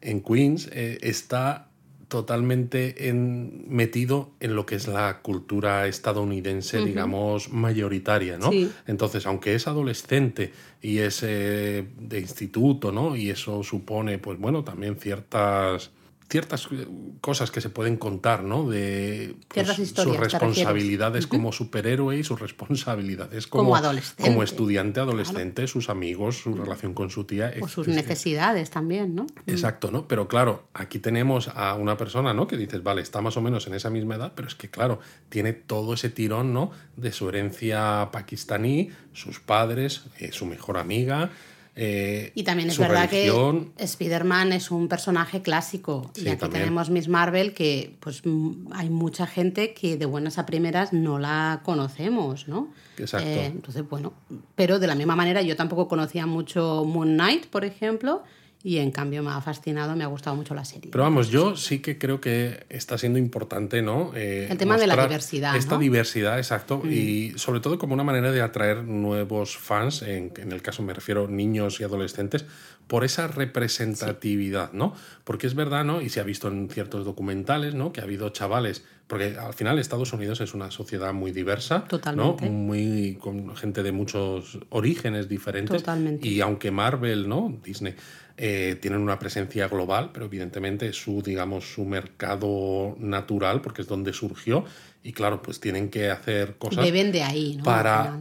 en 0.00 0.22
Queens 0.22 0.68
eh, 0.72 0.98
está 1.02 1.68
totalmente 2.12 3.08
en, 3.08 3.64
metido 3.68 4.32
en 4.38 4.54
lo 4.54 4.66
que 4.66 4.74
es 4.74 4.86
la 4.86 5.22
cultura 5.22 5.86
estadounidense, 5.86 6.84
digamos, 6.84 7.48
mayoritaria, 7.48 8.36
¿no? 8.36 8.50
Entonces, 8.86 9.24
aunque 9.24 9.54
es 9.54 9.66
adolescente 9.66 10.52
y 10.82 10.98
es 10.98 11.22
eh, 11.22 11.88
de 11.98 12.20
instituto, 12.20 12.92
¿no? 12.92 13.16
Y 13.16 13.30
eso 13.30 13.62
supone, 13.62 14.18
pues 14.18 14.38
bueno, 14.38 14.62
también 14.62 14.96
ciertas 14.96 15.90
ciertas 16.32 16.66
eh, 16.72 16.88
cosas 17.20 17.50
que 17.50 17.60
se 17.60 17.68
pueden 17.68 17.98
contar, 17.98 18.42
¿no? 18.42 18.68
De 18.68 19.36
pues, 19.48 19.68
sus 19.68 20.16
responsabilidades 20.16 21.26
como 21.26 21.52
superhéroe 21.52 22.16
y 22.16 22.24
sus 22.24 22.40
responsabilidades 22.40 23.46
como, 23.46 23.78
como, 24.18 24.42
estudiante 24.42 25.00
adolescente, 25.00 25.66
sus 25.66 25.90
amigos, 25.90 26.38
su 26.38 26.54
relación 26.54 26.94
con 26.94 27.10
su 27.10 27.24
tía. 27.24 27.52
O 27.60 27.68
sus 27.68 27.86
necesidades 27.86 28.70
también, 28.70 29.14
¿no? 29.14 29.26
Exacto, 29.46 29.90
¿no? 29.90 30.08
Pero 30.08 30.26
claro, 30.26 30.64
aquí 30.72 30.98
tenemos 30.98 31.48
a 31.48 31.74
una 31.74 31.98
persona, 31.98 32.32
¿no? 32.32 32.46
Que 32.46 32.56
dices, 32.56 32.82
vale, 32.82 33.02
está 33.02 33.20
más 33.20 33.36
o 33.36 33.42
menos 33.42 33.66
en 33.66 33.74
esa 33.74 33.90
misma 33.90 34.14
edad, 34.14 34.32
pero 34.34 34.48
es 34.48 34.54
que, 34.54 34.70
claro, 34.70 35.00
tiene 35.28 35.52
todo 35.52 35.92
ese 35.92 36.08
tirón, 36.08 36.54
¿no? 36.54 36.70
De 36.96 37.12
su 37.12 37.28
herencia 37.28 38.08
pakistaní, 38.10 38.90
sus 39.12 39.38
padres, 39.38 40.04
eh, 40.18 40.32
su 40.32 40.46
mejor 40.46 40.78
amiga. 40.78 41.30
Eh, 41.74 42.32
y 42.34 42.42
también 42.42 42.68
es 42.68 42.78
verdad 42.78 43.08
que 43.08 43.32
Spider-Man 43.78 44.52
es 44.52 44.70
un 44.70 44.88
personaje 44.88 45.40
clásico. 45.40 46.10
y 46.14 46.28
aquí 46.28 46.48
tenemos 46.48 46.90
Miss 46.90 47.08
Marvel, 47.08 47.54
que 47.54 47.96
pues 48.00 48.22
hay 48.72 48.90
mucha 48.90 49.26
gente 49.26 49.72
que 49.72 49.96
de 49.96 50.04
buenas 50.04 50.38
a 50.38 50.44
primeras 50.44 50.92
no 50.92 51.18
la 51.18 51.60
conocemos, 51.64 52.46
¿no? 52.46 52.68
Exacto. 52.98 53.26
Eh, 53.26 53.46
entonces, 53.46 53.88
bueno, 53.88 54.12
pero 54.54 54.78
de 54.78 54.86
la 54.86 54.94
misma 54.94 55.16
manera 55.16 55.40
yo 55.40 55.56
tampoco 55.56 55.88
conocía 55.88 56.26
mucho 56.26 56.84
Moon 56.84 57.14
Knight, 57.14 57.46
por 57.46 57.64
ejemplo, 57.64 58.22
y 58.64 58.78
en 58.78 58.90
cambio 58.92 59.22
me 59.22 59.30
ha 59.30 59.40
fascinado, 59.40 59.96
me 59.96 60.04
ha 60.04 60.06
gustado 60.06 60.36
mucho 60.36 60.54
la 60.54 60.64
serie. 60.64 60.90
Pero 60.90 61.04
vamos, 61.04 61.28
yo 61.30 61.56
sí 61.56 61.80
que 61.80 61.98
creo 61.98 62.20
que 62.20 62.64
está 62.68 62.96
siendo 62.96 63.18
importante, 63.18 63.82
¿no? 63.82 64.12
Eh, 64.14 64.46
el 64.50 64.58
tema 64.58 64.76
de 64.76 64.86
la 64.86 64.96
diversidad. 64.96 65.56
Esta 65.56 65.78
diversidad, 65.78 66.38
exacto, 66.38 66.80
mm. 66.84 66.92
y 66.92 67.32
sobre 67.36 67.60
todo 67.60 67.78
como 67.78 67.94
una 67.94 68.04
manera 68.04 68.30
de 68.30 68.40
atraer 68.40 68.84
nuevos 68.84 69.56
fans, 69.56 70.02
en, 70.02 70.32
en, 70.36 70.52
el 70.52 70.62
caso 70.62 70.82
me 70.82 70.94
refiero 70.94 71.26
niños 71.26 71.80
y 71.80 71.84
adolescentes, 71.84 72.44
por 72.86 73.04
esa 73.04 73.26
representatividad, 73.26 74.72
¿no? 74.72 74.94
Porque 75.24 75.46
es 75.46 75.54
verdad, 75.54 75.84
¿no? 75.84 76.00
Y 76.02 76.08
se 76.08 76.20
ha 76.20 76.24
visto 76.24 76.48
en 76.48 76.68
ciertos 76.68 77.04
documentales, 77.04 77.74
¿no? 77.74 77.92
Que 77.92 78.00
ha 78.00 78.04
habido 78.04 78.28
chavales, 78.30 78.84
porque 79.06 79.36
al 79.38 79.54
final 79.54 79.78
Estados 79.78 80.12
Unidos 80.12 80.40
es 80.40 80.54
una 80.54 80.70
sociedad 80.70 81.12
muy 81.12 81.32
diversa, 81.32 81.84
Totalmente. 81.84 82.46
¿no? 82.46 82.52
Muy 82.52 83.18
con 83.20 83.54
gente 83.56 83.82
de 83.82 83.92
muchos 83.92 84.58
orígenes 84.70 85.28
diferentes. 85.28 85.76
Totalmente. 85.76 86.26
Y 86.26 86.40
aunque 86.40 86.70
Marvel, 86.70 87.28
¿no? 87.28 87.58
Disney 87.64 87.94
eh, 88.44 88.74
tienen 88.74 89.00
una 89.00 89.20
presencia 89.20 89.68
global, 89.68 90.10
pero 90.12 90.26
evidentemente 90.26 90.92
su, 90.92 91.22
digamos, 91.22 91.74
su 91.74 91.84
mercado 91.84 92.96
natural, 92.98 93.60
porque 93.60 93.82
es 93.82 93.86
donde 93.86 94.12
surgió, 94.12 94.64
y 95.04 95.12
claro, 95.12 95.40
pues 95.42 95.60
tienen 95.60 95.90
que 95.90 96.10
hacer 96.10 96.56
cosas. 96.56 96.84
Deben 96.84 97.12
de 97.12 97.22
ahí, 97.22 97.54
¿no? 97.58 97.62
Para, 97.62 98.18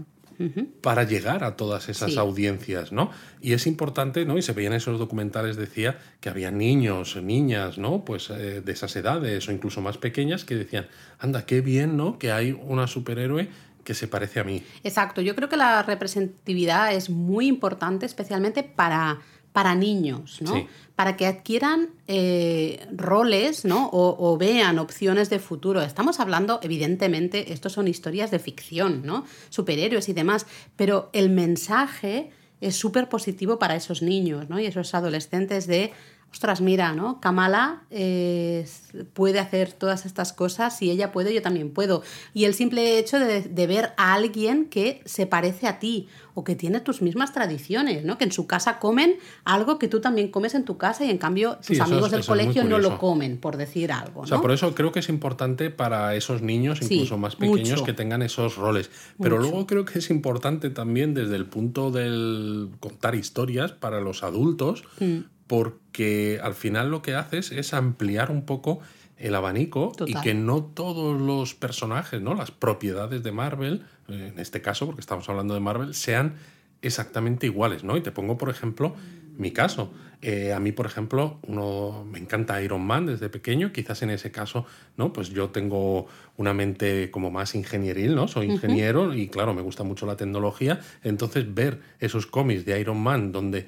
para 0.81 1.05
llegar 1.05 1.43
a 1.43 1.55
todas 1.55 1.89
esas 1.89 2.17
audiencias, 2.17 2.91
¿no? 2.91 3.09
Y 3.41 3.53
es 3.53 3.65
importante, 3.65 4.23
¿no? 4.23 4.37
Y 4.37 4.43
se 4.43 4.53
veían 4.53 4.73
esos 4.73 4.99
documentales, 4.99 5.55
decía, 5.55 5.97
que 6.19 6.29
había 6.29 6.51
niños, 6.51 7.15
niñas, 7.15 7.79
¿no? 7.79 8.05
Pues 8.05 8.29
eh, 8.29 8.61
de 8.61 8.71
esas 8.71 8.95
edades 8.95 9.47
o 9.47 9.51
incluso 9.51 9.81
más 9.81 9.97
pequeñas 9.97 10.45
que 10.45 10.53
decían, 10.53 10.85
anda, 11.17 11.47
qué 11.47 11.61
bien, 11.61 11.97
¿no? 11.97 12.19
Que 12.19 12.31
hay 12.31 12.51
una 12.51 12.85
superhéroe 12.85 13.49
que 13.83 13.95
se 13.95 14.07
parece 14.07 14.39
a 14.39 14.43
mí. 14.43 14.61
Exacto, 14.83 15.21
yo 15.21 15.35
creo 15.35 15.49
que 15.49 15.57
la 15.57 15.81
representatividad 15.81 16.93
es 16.93 17.09
muy 17.09 17.47
importante, 17.47 18.05
especialmente 18.05 18.61
para 18.61 19.19
para 19.51 19.75
niños, 19.75 20.41
¿no? 20.41 20.67
Para 20.95 21.17
que 21.17 21.25
adquieran 21.25 21.89
eh, 22.07 22.85
roles, 22.91 23.65
¿no? 23.65 23.89
O, 23.91 24.37
vean 24.37 24.79
opciones 24.79 25.29
de 25.29 25.39
futuro. 25.39 25.81
Estamos 25.81 26.19
hablando, 26.19 26.59
evidentemente, 26.63 27.51
estos 27.51 27.73
son 27.73 27.87
historias 27.87 28.31
de 28.31 28.39
ficción, 28.39 29.01
¿no? 29.05 29.25
Superhéroes 29.49 30.07
y 30.09 30.13
demás, 30.13 30.45
pero 30.75 31.09
el 31.13 31.29
mensaje 31.29 32.31
es 32.61 32.75
súper 32.75 33.09
positivo 33.09 33.59
para 33.59 33.75
esos 33.75 34.01
niños, 34.01 34.49
¿no? 34.49 34.59
Y 34.59 34.67
esos 34.67 34.93
adolescentes 34.93 35.67
de 35.67 35.91
ostras, 36.31 36.61
mira, 36.61 36.93
¿no? 36.93 37.19
Kamala 37.19 37.83
eh, 37.91 38.65
puede 39.13 39.39
hacer 39.39 39.73
todas 39.73 40.05
estas 40.05 40.31
cosas, 40.31 40.77
si 40.77 40.89
ella 40.89 41.11
puede, 41.11 41.33
yo 41.33 41.41
también 41.41 41.71
puedo. 41.71 42.03
Y 42.33 42.45
el 42.45 42.53
simple 42.53 42.97
hecho 42.97 43.19
de, 43.19 43.67
ver 43.67 43.93
a 43.97 44.13
alguien 44.13 44.65
que 44.65 45.01
se 45.05 45.27
parece 45.27 45.67
a 45.67 45.77
ti 45.77 46.07
o 46.33 46.43
que 46.45 46.55
tiene 46.55 46.79
tus 46.79 47.01
mismas 47.01 47.33
tradiciones, 47.33 48.05
¿no? 48.05 48.17
Que 48.17 48.23
en 48.23 48.31
su 48.31 48.47
casa 48.47 48.79
comen 48.79 49.17
algo 49.43 49.77
que 49.77 49.89
tú 49.89 49.99
también 49.99 50.29
comes 50.29 50.55
en 50.55 50.63
tu 50.63 50.77
casa 50.77 51.03
y 51.03 51.09
en 51.09 51.17
cambio 51.17 51.59
tus 51.65 51.79
amigos 51.81 52.11
del 52.11 52.25
colegio 52.25 52.63
no 52.63 52.79
lo 52.79 52.97
comen, 52.97 53.37
por 53.37 53.57
decir 53.57 53.91
algo. 53.91 54.21
¿no? 54.21 54.21
O 54.21 54.27
sea, 54.27 54.39
por 54.39 54.51
eso 54.51 54.73
creo 54.73 54.93
que 54.93 54.99
es 54.99 55.09
importante 55.09 55.69
para 55.69 56.15
esos 56.15 56.41
niños, 56.41 56.81
incluso 56.81 57.17
más 57.17 57.35
pequeños, 57.35 57.83
que 57.83 57.93
tengan 57.93 58.21
esos 58.21 58.55
roles. 58.55 58.89
Pero 59.21 59.37
luego 59.37 59.67
creo 59.67 59.83
que 59.83 59.99
es 59.99 60.09
importante 60.09 60.69
también 60.69 61.13
desde 61.13 61.35
el 61.35 61.45
punto 61.45 61.91
del 61.91 62.69
contar 62.79 63.15
historias 63.15 63.73
para 63.73 63.99
los 63.99 64.23
adultos. 64.23 64.85
Mm 64.99 65.19
porque 65.51 66.39
al 66.41 66.55
final 66.55 66.91
lo 66.91 67.01
que 67.01 67.13
haces 67.13 67.51
es 67.51 67.73
ampliar 67.73 68.31
un 68.31 68.45
poco 68.45 68.79
el 69.17 69.35
abanico 69.35 69.91
y 70.05 70.13
que 70.21 70.33
no 70.33 70.63
todos 70.63 71.19
los 71.19 71.55
personajes, 71.55 72.21
¿no? 72.21 72.35
las 72.35 72.51
propiedades 72.51 73.21
de 73.21 73.33
Marvel, 73.33 73.83
en 74.07 74.39
este 74.39 74.61
caso, 74.61 74.85
porque 74.85 75.01
estamos 75.01 75.27
hablando 75.27 75.53
de 75.53 75.59
Marvel, 75.59 75.93
sean 75.93 76.35
exactamente 76.81 77.47
iguales. 77.47 77.83
¿no? 77.83 77.97
Y 77.97 78.01
te 78.01 78.13
pongo, 78.13 78.37
por 78.37 78.49
ejemplo, 78.49 78.95
mi 79.37 79.51
caso. 79.51 79.91
Eh, 80.21 80.53
a 80.53 80.59
mí, 80.61 80.71
por 80.71 80.85
ejemplo, 80.85 81.39
uno, 81.47 82.05
me 82.09 82.19
encanta 82.19 82.61
Iron 82.61 82.85
Man 82.85 83.07
desde 83.07 83.27
pequeño. 83.27 83.73
Quizás 83.73 84.03
en 84.03 84.11
ese 84.11 84.31
caso, 84.31 84.65
¿no? 84.95 85.11
Pues 85.11 85.31
yo 85.31 85.49
tengo 85.49 86.05
una 86.37 86.53
mente 86.53 87.09
como 87.11 87.31
más 87.31 87.55
ingenieril, 87.55 88.15
¿no? 88.15 88.27
Soy 88.27 88.51
ingeniero 88.51 89.13
y, 89.15 89.27
claro, 89.29 89.53
me 89.53 89.63
gusta 89.63 89.83
mucho 89.83 90.05
la 90.05 90.15
tecnología. 90.15 90.79
Entonces, 91.03 91.51
ver 91.53 91.81
esos 91.99 92.27
cómics 92.27 92.65
de 92.65 92.79
Iron 92.79 93.01
Man 93.01 93.31
donde 93.31 93.65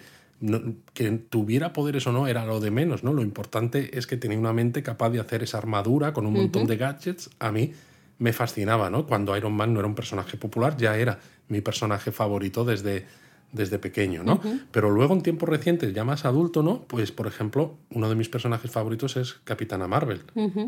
que 0.93 1.11
tuviera 1.29 1.73
poderes 1.73 2.05
o 2.07 2.11
no 2.11 2.27
era 2.27 2.45
lo 2.45 2.59
de 2.59 2.71
menos, 2.71 3.03
¿no? 3.03 3.13
Lo 3.13 3.21
importante 3.21 3.97
es 3.97 4.07
que 4.07 4.17
tenía 4.17 4.37
una 4.37 4.53
mente 4.53 4.83
capaz 4.83 5.09
de 5.11 5.19
hacer 5.19 5.43
esa 5.43 5.57
armadura 5.57 6.13
con 6.13 6.25
un 6.25 6.33
montón 6.33 6.67
de 6.67 6.77
gadgets. 6.77 7.29
A 7.39 7.51
mí 7.51 7.71
me 8.19 8.33
fascinaba, 8.33 8.89
¿no? 8.89 9.05
Cuando 9.05 9.35
Iron 9.37 9.53
Man 9.53 9.73
no 9.73 9.79
era 9.79 9.87
un 9.87 9.95
personaje 9.95 10.37
popular, 10.37 10.75
ya 10.77 10.97
era 10.97 11.19
mi 11.47 11.61
personaje 11.61 12.11
favorito 12.11 12.65
desde, 12.65 13.05
desde 13.51 13.79
pequeño, 13.79 14.23
¿no? 14.23 14.41
Pero 14.71 14.89
luego 14.89 15.13
en 15.13 15.21
tiempos 15.21 15.47
recientes, 15.47 15.93
ya 15.93 16.03
más 16.03 16.25
adulto, 16.25 16.61
¿no? 16.61 16.81
Pues, 16.83 17.11
por 17.11 17.27
ejemplo, 17.27 17.77
uno 17.91 18.09
de 18.09 18.15
mis 18.15 18.27
personajes 18.27 18.69
favoritos 18.69 19.15
es 19.15 19.33
Capitana 19.45 19.87
Marvel. 19.87 20.23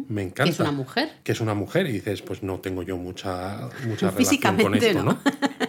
Me 0.07 0.21
encanta. 0.21 0.43
Que 0.43 0.49
es 0.51 0.59
una 0.59 0.71
mujer. 0.71 1.09
Que 1.23 1.31
es 1.33 1.41
una 1.41 1.53
mujer 1.53 1.87
y 1.87 1.91
dices, 1.91 2.21
pues 2.21 2.43
no 2.43 2.59
tengo 2.59 2.83
yo 2.83 2.97
mucha, 2.97 3.69
mucha 3.87 4.11
relación 4.11 4.57
con 4.57 4.75
esto, 4.75 5.03
¿no? 5.03 5.19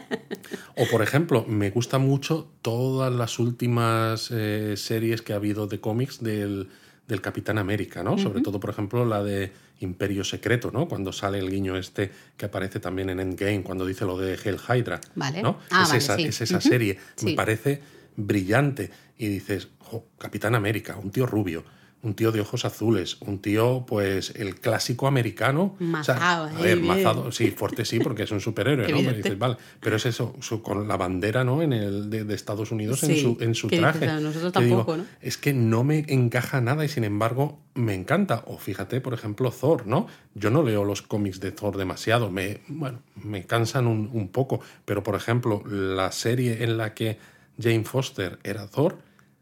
O, 0.76 0.86
por 0.86 1.02
ejemplo, 1.02 1.44
me 1.48 1.70
gusta 1.70 1.98
mucho 1.98 2.48
todas 2.62 3.12
las 3.12 3.38
últimas 3.38 4.30
eh, 4.30 4.74
series 4.76 5.22
que 5.22 5.32
ha 5.32 5.36
habido 5.36 5.66
de 5.66 5.80
cómics 5.80 6.22
del, 6.22 6.68
Capitán 7.22 7.58
América, 7.58 8.02
¿no? 8.02 8.18
Sobre 8.18 8.40
todo, 8.40 8.58
por 8.58 8.70
ejemplo, 8.70 9.04
la 9.04 9.22
de 9.22 9.52
Imperio 9.78 10.24
Secreto, 10.24 10.72
¿no? 10.72 10.88
Cuando 10.88 11.12
sale 11.12 11.38
el 11.38 11.48
guiño 11.50 11.76
este 11.76 12.10
que 12.36 12.46
aparece 12.46 12.80
también 12.80 13.10
en 13.10 13.20
Endgame, 13.20 13.62
cuando 13.62 13.86
dice 13.86 14.04
lo 14.04 14.18
de 14.18 14.34
Hell 14.34 14.58
Hydra. 14.58 15.00
Vale. 15.14 15.40
¿no? 15.40 15.60
Ah, 15.70 15.84
es, 15.84 15.94
esa, 15.94 16.16
es, 16.16 16.40
esa, 16.40 16.60
serie. 16.60 16.98
Me 17.22 17.34
parece 17.34 17.80
brillante. 18.16 18.90
Y 19.18 19.28
dices, 19.28 19.68
Capitán 20.18 20.56
América, 20.56 20.96
un 20.96 21.10
tío 21.10 21.26
rubio 21.26 21.64
un 22.06 22.14
tío 22.14 22.30
de 22.30 22.40
ojos 22.40 22.64
azules, 22.64 23.16
un 23.20 23.40
tío, 23.40 23.84
pues, 23.84 24.32
el 24.36 24.54
clásico 24.60 25.08
americano. 25.08 25.74
Mazado, 25.80 26.44
a 26.44 26.60
ver, 26.60 26.80
mazado, 26.80 27.32
sí, 27.32 27.50
fuerte 27.50 27.84
sí, 27.84 27.98
porque 27.98 28.22
es 28.22 28.30
un 28.30 28.40
superhéroe, 28.40 28.86
¿no? 28.92 28.98
Pero, 28.98 29.36
vale, 29.36 29.56
pero 29.80 29.96
es 29.96 30.06
eso, 30.06 30.36
con 30.62 30.86
la 30.86 30.96
bandera, 30.96 31.42
¿no? 31.42 31.62
En 31.62 31.72
el 31.72 32.08
de, 32.08 32.32
Estados 32.32 32.70
Unidos 32.70 33.02
en 33.02 33.16
su, 33.16 33.36
en 33.40 33.56
su 33.56 33.66
traje. 33.66 34.06
nosotros 34.06 34.52
tampoco, 34.52 34.98
¿no? 34.98 35.06
Es 35.20 35.36
que 35.36 35.52
no 35.52 35.82
me 35.82 36.04
encaja 36.06 36.60
nada 36.60 36.84
y 36.84 36.88
sin 36.88 37.02
embargo 37.02 37.58
me 37.74 37.94
encanta. 37.94 38.44
O 38.46 38.56
fíjate, 38.56 39.00
por 39.00 39.12
ejemplo, 39.12 39.50
Thor, 39.50 39.88
¿no? 39.88 40.06
Yo 40.34 40.50
no 40.50 40.62
leo 40.62 40.84
los 40.84 41.02
cómics 41.02 41.40
de 41.40 41.50
Thor 41.50 41.76
demasiado, 41.76 42.30
me, 42.30 42.60
bueno, 42.68 43.00
me 43.16 43.46
cansan 43.46 43.88
un, 43.88 44.10
un 44.12 44.28
poco, 44.28 44.60
pero 44.84 45.02
por 45.02 45.16
ejemplo, 45.16 45.64
la 45.66 46.12
serie 46.12 46.62
en 46.62 46.78
la 46.78 46.94
que 46.94 47.18
Jane 47.60 47.84
Foster 47.84 48.38
era 48.44 48.68
Thor, 48.68 48.98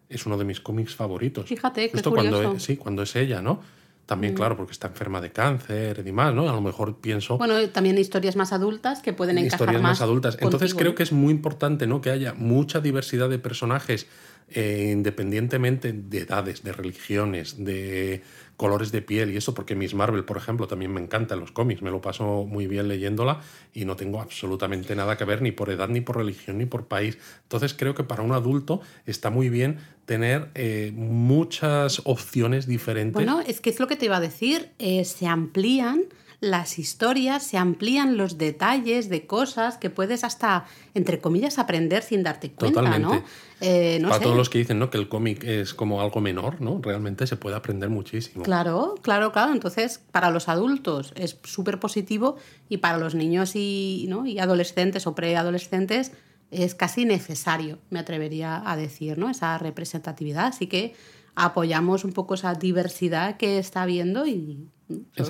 es 0.08 0.26
uno 0.26 0.36
de 0.36 0.44
mis 0.44 0.60
cómics 0.60 0.94
favoritos. 0.94 1.46
Fíjate, 1.46 1.90
Justo 1.90 2.10
cuando 2.10 2.58
sí, 2.58 2.76
cuando 2.76 3.02
es 3.02 3.16
ella, 3.16 3.40
¿no? 3.40 3.60
También, 4.06 4.34
mm. 4.34 4.36
claro, 4.36 4.56
porque 4.56 4.72
está 4.72 4.88
enferma 4.88 5.20
de 5.20 5.32
cáncer 5.32 5.98
y 6.00 6.02
demás, 6.02 6.34
¿no? 6.34 6.48
A 6.48 6.52
lo 6.52 6.60
mejor 6.60 7.00
pienso... 7.00 7.38
Bueno, 7.38 7.68
también 7.70 7.96
historias 7.96 8.36
más 8.36 8.52
adultas 8.52 9.00
que 9.00 9.14
pueden 9.14 9.38
encajar 9.38 9.60
historias 9.60 9.82
más, 9.82 10.02
adultas. 10.02 10.36
Entonces 10.40 10.74
creo 10.74 10.94
que 10.94 11.02
es 11.02 11.12
muy 11.12 11.32
importante, 11.32 11.86
¿no? 11.86 12.02
Que 12.02 12.10
haya 12.10 12.34
mucha 12.34 12.80
diversidad 12.80 13.30
de 13.30 13.38
personajes, 13.38 14.06
eh, 14.50 14.90
independientemente 14.92 15.92
de 15.94 16.18
edades, 16.18 16.62
de 16.62 16.72
religiones, 16.72 17.64
de 17.64 18.22
colores 18.56 18.92
de 18.92 19.02
piel 19.02 19.32
y 19.32 19.36
eso, 19.36 19.54
porque 19.54 19.74
Miss 19.74 19.94
Marvel, 19.94 20.24
por 20.24 20.36
ejemplo, 20.36 20.66
también 20.66 20.92
me 20.92 21.00
encanta 21.00 21.34
en 21.34 21.40
los 21.40 21.52
cómics, 21.52 21.82
me 21.82 21.90
lo 21.90 22.00
paso 22.00 22.46
muy 22.48 22.66
bien 22.66 22.88
leyéndola 22.88 23.40
y 23.72 23.84
no 23.84 23.96
tengo 23.96 24.20
absolutamente 24.20 24.94
nada 24.94 25.16
que 25.16 25.24
ver 25.24 25.42
ni 25.42 25.52
por 25.52 25.70
edad, 25.70 25.88
ni 25.88 26.00
por 26.00 26.16
religión, 26.16 26.58
ni 26.58 26.66
por 26.66 26.86
país. 26.86 27.18
Entonces 27.42 27.74
creo 27.74 27.94
que 27.94 28.04
para 28.04 28.22
un 28.22 28.32
adulto 28.32 28.80
está 29.06 29.30
muy 29.30 29.48
bien 29.48 29.78
tener 30.06 30.50
eh, 30.54 30.92
muchas 30.94 32.02
opciones 32.04 32.66
diferentes. 32.66 33.14
Bueno, 33.14 33.40
es 33.40 33.60
que 33.60 33.70
es 33.70 33.80
lo 33.80 33.86
que 33.86 33.96
te 33.96 34.06
iba 34.06 34.16
a 34.16 34.20
decir, 34.20 34.70
eh, 34.78 35.04
se 35.04 35.26
amplían 35.26 36.04
las 36.50 36.78
historias, 36.78 37.42
se 37.42 37.56
amplían 37.56 38.16
los 38.16 38.38
detalles 38.38 39.08
de 39.08 39.26
cosas 39.26 39.78
que 39.78 39.90
puedes 39.90 40.24
hasta, 40.24 40.66
entre 40.94 41.20
comillas, 41.20 41.58
aprender 41.58 42.02
sin 42.02 42.22
darte 42.22 42.52
cuenta, 42.52 42.98
¿no? 42.98 43.22
Eh, 43.60 44.00
Para 44.02 44.20
todos 44.20 44.36
los 44.36 44.50
que 44.50 44.58
dicen 44.58 44.78
¿no? 44.78 44.90
que 44.90 44.98
el 44.98 45.08
cómic 45.08 45.42
es 45.44 45.72
como 45.72 46.02
algo 46.02 46.20
menor, 46.20 46.60
¿no? 46.60 46.80
Realmente 46.82 47.26
se 47.26 47.36
puede 47.36 47.56
aprender 47.56 47.88
muchísimo. 47.88 48.44
Claro, 48.44 48.96
claro, 49.00 49.32
claro. 49.32 49.52
Entonces, 49.52 50.00
para 50.10 50.30
los 50.30 50.48
adultos 50.48 51.12
es 51.16 51.38
súper 51.44 51.80
positivo 51.80 52.36
y 52.68 52.78
para 52.78 52.98
los 52.98 53.14
niños 53.14 53.52
y, 53.54 54.06
¿no? 54.08 54.26
y 54.26 54.38
adolescentes 54.38 55.06
o 55.06 55.14
preadolescentes 55.14 56.12
es 56.50 56.74
casi 56.74 57.04
necesario, 57.04 57.78
me 57.90 57.98
atrevería 57.98 58.62
a 58.70 58.76
decir, 58.76 59.18
¿no? 59.18 59.30
Esa 59.30 59.56
representatividad. 59.58 60.46
Así 60.46 60.66
que 60.66 60.94
apoyamos 61.34 62.04
un 62.04 62.12
poco 62.12 62.34
esa 62.34 62.54
diversidad 62.54 63.36
que 63.36 63.58
está 63.58 63.82
habiendo 63.82 64.26
y 64.26 64.68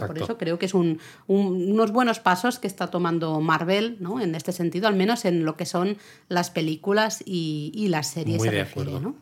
por 0.07 0.19
eso 0.19 0.37
creo 0.39 0.59
que 0.59 0.67
es 0.67 0.75
un, 0.75 0.99
unos 1.27 1.93
buenos 1.93 2.19
pasos 2.21 2.59
que 2.59 2.67
está 2.67 2.89
tomando 2.89 3.41
Marvel 3.41 3.97
¿no? 4.01 4.21
en 4.21 4.35
este 4.35 4.53
sentido, 4.53 4.89
al 4.89 4.97
menos 4.97 5.25
en 5.25 5.45
lo 5.45 5.57
que 5.57 5.67
son 5.67 5.97
las 6.29 6.51
películas 6.51 7.23
y, 7.25 7.87
las 7.89 8.09
series. 8.09 8.39
Muy 8.39 8.49
de 8.49 8.63
acuerdo. 8.63 9.01
¿no? 9.01 9.15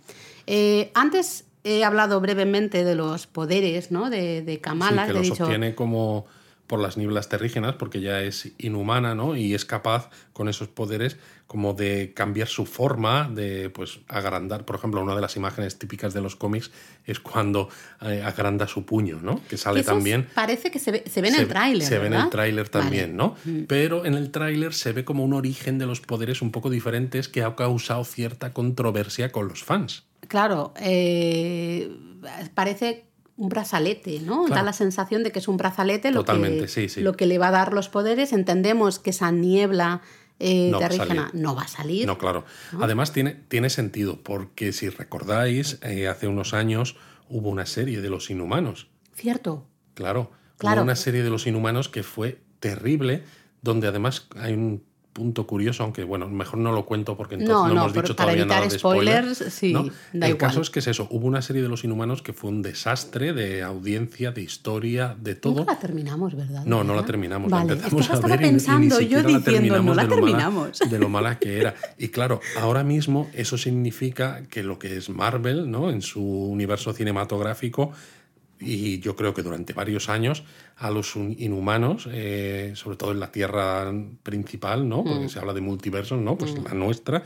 Eh, 0.47 0.91
antes 0.95 1.45
he 1.65 1.85
hablado 1.85 2.21
brevemente 2.21 2.85
de 2.85 2.95
los 2.95 3.27
poderes 3.27 3.91
¿no? 3.91 4.11
de, 4.11 4.43
de 4.43 4.61
Kamala. 4.61 5.07
que 5.07 5.13
los 5.13 5.41
obtiene 5.41 5.75
como 5.75 6.27
por 6.73 6.81
las 6.81 6.97
nieblas 6.97 7.29
terrígenas, 7.29 7.75
porque 7.75 8.01
ya 8.01 8.23
es 8.23 8.51
inhumana, 8.57 9.15
¿no? 9.15 9.37
Y 9.37 9.53
es 9.53 9.67
capaz, 9.67 10.09
con 10.33 10.49
esos 10.49 10.69
poderes, 10.69 11.19
como 11.47 11.75
de 11.75 12.15
cambiar 12.15 12.49
su 12.49 12.65
forma, 12.65 13.29
de 13.31 13.69
pues 13.69 13.99
agrandar. 14.09 14.65
Por 14.65 14.77
ejemplo, 14.77 15.03
una 15.03 15.15
de 15.15 15.21
las 15.21 15.37
imágenes 15.37 15.79
típicas 15.79 16.15
de 16.15 16.23
los 16.23 16.35
cómics 16.35 16.71
es 17.05 17.21
cuando 17.21 17.69
eh, 18.01 18.23
agranda 18.25 18.67
su 18.67 18.87
puño, 18.87 19.21
¿no? 19.21 19.43
Que 19.51 19.59
sale 19.59 19.83
también. 19.83 20.29
parece 20.35 20.71
que 20.71 20.79
se 20.79 20.93
ve, 20.93 21.05
se 21.11 21.21
ve 21.21 21.29
en 21.29 21.35
el 21.35 21.47
tráiler. 21.47 21.87
Se 21.87 21.99
ve 21.99 22.07
en 22.07 22.15
el 22.15 22.31
tráiler 22.31 22.71
también, 22.71 23.19
Vale. 23.19 23.35
Mm. 23.45 23.59
¿no? 23.59 23.67
Pero 23.67 24.07
en 24.07 24.15
el 24.15 24.31
tráiler 24.31 24.73
se 24.73 24.93
ve 24.95 25.05
como 25.05 25.27
un 25.27 25.35
origen 25.35 25.79
de 25.79 25.85
los 25.85 26.01
poderes 26.01 26.41
un 26.41 26.53
poco 26.53 26.71
diferentes 26.71 27.29
que 27.29 27.43
ha 27.43 27.55
causado 27.55 28.03
cierta 28.05 28.55
controversia 28.55 29.31
con 29.31 29.47
los 29.47 29.63
fans. 29.63 30.05
Claro, 30.27 30.73
eh, 30.81 31.95
parece 32.55 33.12
un 33.43 33.49
brazalete, 33.49 34.21
¿no? 34.21 34.47
Da 34.47 34.63
la 34.63 34.73
sensación 34.73 35.25
de 35.25 35.33
que 35.33 35.41
es 35.41 35.49
un 35.49 35.57
brazalete 35.57 36.13
lo 36.13 36.25
que, 36.25 36.69
sí, 36.69 36.89
sí. 36.89 37.01
lo 37.01 37.15
que 37.15 37.27
le 37.27 37.39
va 37.39 37.49
a 37.49 37.51
dar 37.51 37.73
los 37.73 37.89
poderes. 37.89 38.33
Entendemos 38.33 39.01
que 39.01 39.11
esa 39.11 39.33
niebla 39.33 40.01
eh, 40.39 40.69
No 40.71 40.79
terrígena 40.79 41.29
no 41.33 41.57
va 41.57 41.63
a 41.63 41.69
salir. 41.69 42.07
No, 42.07 42.19
claro. 42.19 42.45
Además 42.81 43.13
tiene, 43.13 43.33
tiene 43.49 43.69
sentido, 43.69 44.21
porque 44.23 44.73
si 44.73 44.89
recordáis, 44.91 45.79
eh, 45.83 46.07
hace 46.07 46.29
unos 46.29 46.55
años 46.55 46.95
hubo 47.29 47.49
una 47.49 47.67
serie 47.67 48.01
de 48.01 48.11
los 48.11 48.31
inhumanos. 48.31 48.87
Cierto. 49.15 49.67
Claro, 49.95 50.31
Claro. 50.59 50.83
hubo 50.83 50.85
una 50.85 50.97
serie 50.97 51.25
de 51.25 51.31
los 51.31 51.49
inhumanos 51.49 51.89
que 51.89 52.05
fue 52.05 52.39
terrible, 52.61 53.25
donde 53.61 53.89
además 53.89 54.29
hay 54.37 54.53
un 54.53 54.85
punto 55.13 55.47
curioso, 55.47 55.83
aunque 55.83 56.05
bueno, 56.05 56.27
mejor 56.29 56.59
no 56.59 56.73
lo 56.73 56.87
cuento 56.87 57.17
porque 57.17 57.35
entonces 57.35 57.55
No, 57.55 57.69
no, 57.69 57.75
no, 57.75 57.81
hemos 57.83 57.93
dicho 57.93 58.17
para 58.17 58.33
todavía 58.33 58.47
nada 58.47 58.63
de 58.67 58.71
spoiler, 58.79 59.25
spoilers, 59.35 59.55
sí, 59.55 59.73
¿no? 59.73 59.83
da 59.85 59.91
El 60.13 60.33
igual. 60.33 60.37
caso 60.39 60.61
es 60.63 60.71
que 60.71 60.79
es 60.79 60.87
eso, 60.87 61.07
hubo 61.11 61.27
una 61.27 61.43
serie 61.43 61.61
de 61.63 61.69
los 61.69 61.85
inhumanos 61.85 62.23
que 62.23 62.33
fue 62.33 62.49
un 62.51 62.63
desastre 62.63 63.33
de 63.35 63.63
audiencia, 63.63 64.33
de 64.33 64.41
historia, 64.43 65.15
de 65.21 65.35
todo. 65.35 65.57
Nunca 65.57 65.75
la 65.75 65.79
terminamos, 65.79 66.35
¿verdad? 66.35 66.65
No, 66.65 66.83
no 66.83 66.95
la 66.95 67.05
terminamos. 67.05 67.51
Vale, 67.51 67.67
la 67.67 67.73
empezamos 67.75 68.03
ahora 68.11 68.13
a 68.13 68.17
estaba 68.17 68.37
ver 68.37 68.41
y- 68.41 68.45
y 68.45 68.47
ni 68.47 68.53
pensando 68.59 69.01
yo 69.01 69.17
la 69.23 69.29
diciendo, 69.29 69.39
no 69.39 69.45
terminamos 69.45 69.97
la 69.97 70.03
de 70.05 70.09
lo 70.09 70.15
mala- 70.17 70.27
terminamos. 70.27 70.79
de 70.91 70.99
lo 70.99 71.09
mala 71.09 71.39
que 71.39 71.61
era. 71.61 71.75
Y 71.99 72.09
claro, 72.09 72.41
ahora 72.61 72.83
mismo 72.83 73.29
eso 73.35 73.59
significa 73.59 74.43
que 74.49 74.63
lo 74.63 74.79
que 74.79 74.97
es 74.97 75.11
Marvel, 75.11 75.71
¿no? 75.71 75.91
En 75.91 76.01
su 76.01 76.23
universo 76.25 76.93
cinematográfico, 76.95 77.93
y 78.63 79.01
yo 79.01 79.17
creo 79.17 79.35
que 79.35 79.43
durante 79.43 79.73
varios 79.73 80.09
años, 80.09 80.45
a 80.77 80.91
los 80.91 81.15
inhumanos, 81.17 82.09
eh, 82.11 82.73
sobre 82.77 82.97
todo 82.97 83.13
en 83.13 83.21
la 83.21 83.33
Tierra 83.33 83.93
principal, 84.23 84.89
¿no? 84.89 85.03
Mm. 85.03 85.09
Porque 85.09 85.29
se 85.29 85.39
habla 85.39 85.53
de 85.53 85.61
multiversos, 85.61 86.21
¿no? 86.21 86.39
Pues 86.39 86.55
la 86.63 86.75
nuestra, 86.75 87.23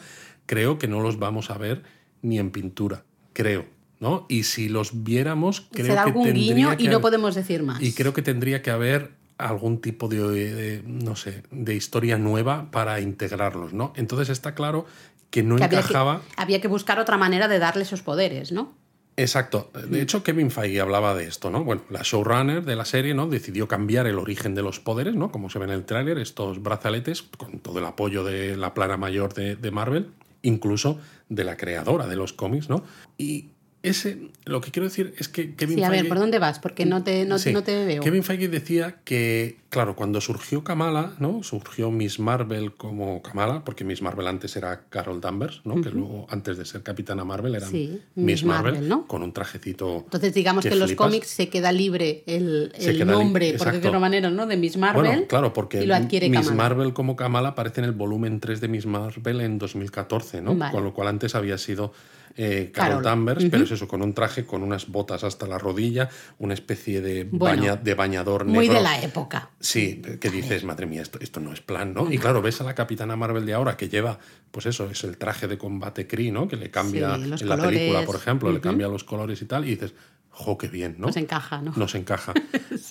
creo 0.47 0.79
que 0.79 0.89
no 0.89 1.01
los 1.01 1.19
vamos 1.19 1.51
a 1.51 1.59
ver 1.59 1.83
ni 2.23 2.39
en 2.39 2.51
pintura, 2.51 3.05
creo. 3.33 3.67
¿no? 3.99 4.27
Y 4.29 4.43
si 4.43 4.69
los 4.69 5.05
viéramos, 5.05 5.63
creo 5.73 5.87
Será 5.87 6.03
que 6.03 6.09
algún 6.11 6.25
tendría 6.25 6.55
guiño 6.55 6.73
y 6.75 6.77
que 6.77 6.85
no 6.85 6.91
haber- 6.97 7.01
podemos 7.01 7.35
decir 7.35 7.63
más. 7.63 7.81
y 7.83 7.95
creo 7.95 8.13
que 8.13 8.21
tendría 8.21 8.61
que 8.61 8.71
haber 8.71 9.13
algún 9.39 9.81
tipo 9.81 10.09
de, 10.09 10.55
de, 10.55 10.83
no 10.85 11.17
sé, 11.17 11.45
de 11.51 11.75
historia 11.75 12.19
nueva 12.19 12.71
para 12.71 13.01
integrarlos, 13.01 13.73
¿no? 13.73 13.95
Entonces 13.97 14.29
está 14.29 14.55
claro 14.55 14.85
que 15.31 15.43
no 15.43 15.57
Que 15.57 15.65
había, 15.65 15.79
que, 15.81 15.85
encajaba. 15.87 16.21
había 16.37 16.61
que 16.61 16.69
buscar 16.69 16.99
otra 16.99 17.17
manera 17.17 17.49
de 17.49 17.59
darle 17.59 17.85
esos 17.85 18.03
poderes, 18.03 18.53
¿no? 18.53 18.75
Exacto. 19.17 19.71
De 19.89 20.03
hecho, 20.03 20.23
Kevin 20.23 20.51
Feige 20.51 20.81
hablaba 20.81 21.15
de 21.15 21.25
esto, 21.25 21.51
¿no? 21.51 21.65
Bueno, 21.65 21.83
la 21.89 22.03
showrunner 22.03 22.65
de 22.65 22.77
la 22.77 22.85
serie, 22.85 23.15
¿no? 23.15 23.27
Decidió 23.27 23.67
cambiar 23.67 24.07
el 24.07 24.19
origen 24.19 24.55
de 24.55 24.63
los 24.63 24.79
poderes, 24.79 25.15
¿no? 25.15 25.31
Como 25.33 25.49
se 25.49 25.59
ve 25.59 25.65
en 25.65 25.71
el 25.71 25.85
tráiler, 25.87 26.19
estos 26.19 26.63
brazaletes, 26.63 27.23
con 27.23 27.59
todo 27.61 27.79
el 27.79 27.87
apoyo 27.87 28.25
de 28.25 28.57
la 28.57 28.75
plana 28.75 28.97
mayor 28.99 29.33
de, 29.33 29.57
de 29.57 29.71
Marvel, 29.71 30.09
incluso 30.43 31.01
de 31.31 31.45
la 31.45 31.57
creadora 31.57 32.07
de 32.07 32.17
los 32.17 32.35
cómics, 32.35 32.69
¿no? 32.69 32.85
Y 33.17 33.51
ese, 33.83 34.19
lo 34.45 34.61
que 34.61 34.71
quiero 34.71 34.89
decir 34.89 35.15
es 35.17 35.29
que 35.29 35.55
Kevin 35.55 35.79
Sí, 35.79 35.85
a 35.85 35.91
ver, 35.91 36.09
¿por 36.09 36.19
dónde 36.19 36.39
vas? 36.39 36.59
Porque 36.59 36.85
no 36.85 37.03
te, 37.05 37.25
no, 37.25 37.39
Sí. 37.39 37.53
no 37.53 37.63
te 37.63 37.85
veo. 37.85 38.03
Kevin 38.03 38.23
Feige 38.25 38.49
decía 38.49 38.97
que, 39.05 39.57
claro, 39.77 39.95
cuando 39.95 40.23
surgió 40.23 40.65
Kamala, 40.65 41.13
¿no? 41.19 41.43
Surgió 41.43 41.91
Miss 41.91 42.19
Marvel 42.19 42.75
como 42.77 43.21
Kamala, 43.21 43.63
porque 43.63 43.85
Miss 43.85 44.01
Marvel 44.01 44.27
antes 44.27 44.57
era 44.57 44.85
Carol 44.89 45.21
Danvers, 45.21 45.61
¿no? 45.65 45.83
Que 45.83 45.91
luego, 45.91 46.27
antes 46.31 46.57
de 46.57 46.65
ser 46.65 46.83
Capitana 46.83 47.25
Marvel, 47.27 47.55
era 47.57 47.67
Sí, 47.67 48.01
Miss 48.15 48.43
Marvel, 48.43 48.73
Marvel, 48.73 48.89
¿no? 48.89 49.07
con 49.07 49.23
un 49.23 49.35
trajecito. 49.35 49.99
Entonces, 50.05 50.33
digamos 50.33 50.65
que 50.65 50.71
en 50.73 50.79
los 50.79 50.95
cómics 50.95 51.29
se 51.29 51.51
queda 51.51 51.73
libre 51.73 52.25
el, 52.27 52.73
Se 52.79 52.91
el 52.93 52.97
queda 52.97 53.13
li- 53.13 53.19
nombre, 53.19 53.53
por 53.59 53.67
decirlo 53.67 53.93
de 53.93 53.99
manera, 53.99 54.31
¿no? 54.31 54.47
De 54.47 54.57
Miss 54.57 54.79
Marvel. 54.79 55.03
Bueno, 55.05 55.27
claro, 55.29 55.53
porque 55.53 55.83
y 55.83 55.87
lo 55.87 55.95
adquiere 55.95 56.31
Miss 56.31 56.41
Kamala. 56.49 56.57
Marvel 56.57 56.93
como 56.95 57.15
Kamala 57.15 57.49
aparece 57.51 57.83
en 57.83 57.85
el 57.85 57.93
volumen 57.93 58.41
3 58.41 58.63
de 58.63 58.69
Miss 58.69 58.87
Marvel 58.87 59.43
en 59.43 59.59
2014, 59.59 60.41
¿no? 60.41 60.55
Vale. 60.55 60.73
Con 60.73 60.85
lo 60.85 60.95
cual 60.95 61.09
antes 61.09 61.35
había 61.35 61.59
sido 61.59 61.93
eh, 62.39 62.71
Carol, 62.71 62.89
Carol. 62.97 63.03
Danvers, 63.05 63.45
pero 63.51 63.65
es 63.65 63.71
eso, 63.71 63.89
con 63.89 64.03
un 64.03 64.13
traje, 64.13 64.45
con 64.45 64.63
unas 64.63 64.89
botas 64.89 65.25
hasta 65.25 65.47
la 65.47 65.57
rodilla, 65.57 66.11
una 66.39 66.53
especie 66.53 67.01
de, 67.01 67.25
Bueno, 67.25 67.63
baña- 67.63 67.77
de 67.77 67.95
bañador 67.95 68.45
negro. 68.45 68.57
Muy 68.61 68.69
de 68.69 68.83
la 68.83 69.01
época. 69.01 69.49
Sí, 69.67 70.01
que 70.21 70.31
dices, 70.31 70.63
madre 70.63 70.87
mía, 70.87 71.03
esto, 71.03 71.19
esto 71.21 71.41
no 71.41 71.53
es 71.53 71.61
plan, 71.61 71.93
¿no? 71.93 72.13
Y 72.13 72.19
claro, 72.19 72.41
ves 72.41 72.61
a 72.61 72.65
la 72.65 72.77
Capitana 72.77 73.17
Marvel 73.17 73.45
de 73.45 73.53
ahora 73.53 73.77
que 73.77 73.89
lleva, 73.89 74.21
pues 74.53 74.67
eso, 74.67 74.89
es 74.89 75.03
el 75.03 75.19
traje 75.19 75.49
de 75.49 75.59
combate 75.59 76.07
Kree, 76.07 76.31
¿no? 76.31 76.47
Que 76.47 76.55
le 76.57 76.71
cambia 76.71 77.17
Sí, 77.17 77.23
en 77.43 77.49
la 77.49 77.57
película, 77.57 78.05
por 78.05 78.15
ejemplo, 78.15 78.53
le 78.53 78.61
cambia 78.61 78.87
los 78.87 79.03
colores 79.03 79.43
y 79.43 79.47
tal, 79.47 79.65
y 79.65 79.71
dices, 79.71 79.93
jo, 80.31 80.57
qué 80.57 80.69
bien, 80.69 80.95
¿no? 80.99 81.09
Nos 81.09 81.17
encaja, 81.17 81.63
¿no? 81.63 81.73
Nos 81.75 81.95
encaja. 81.97 82.33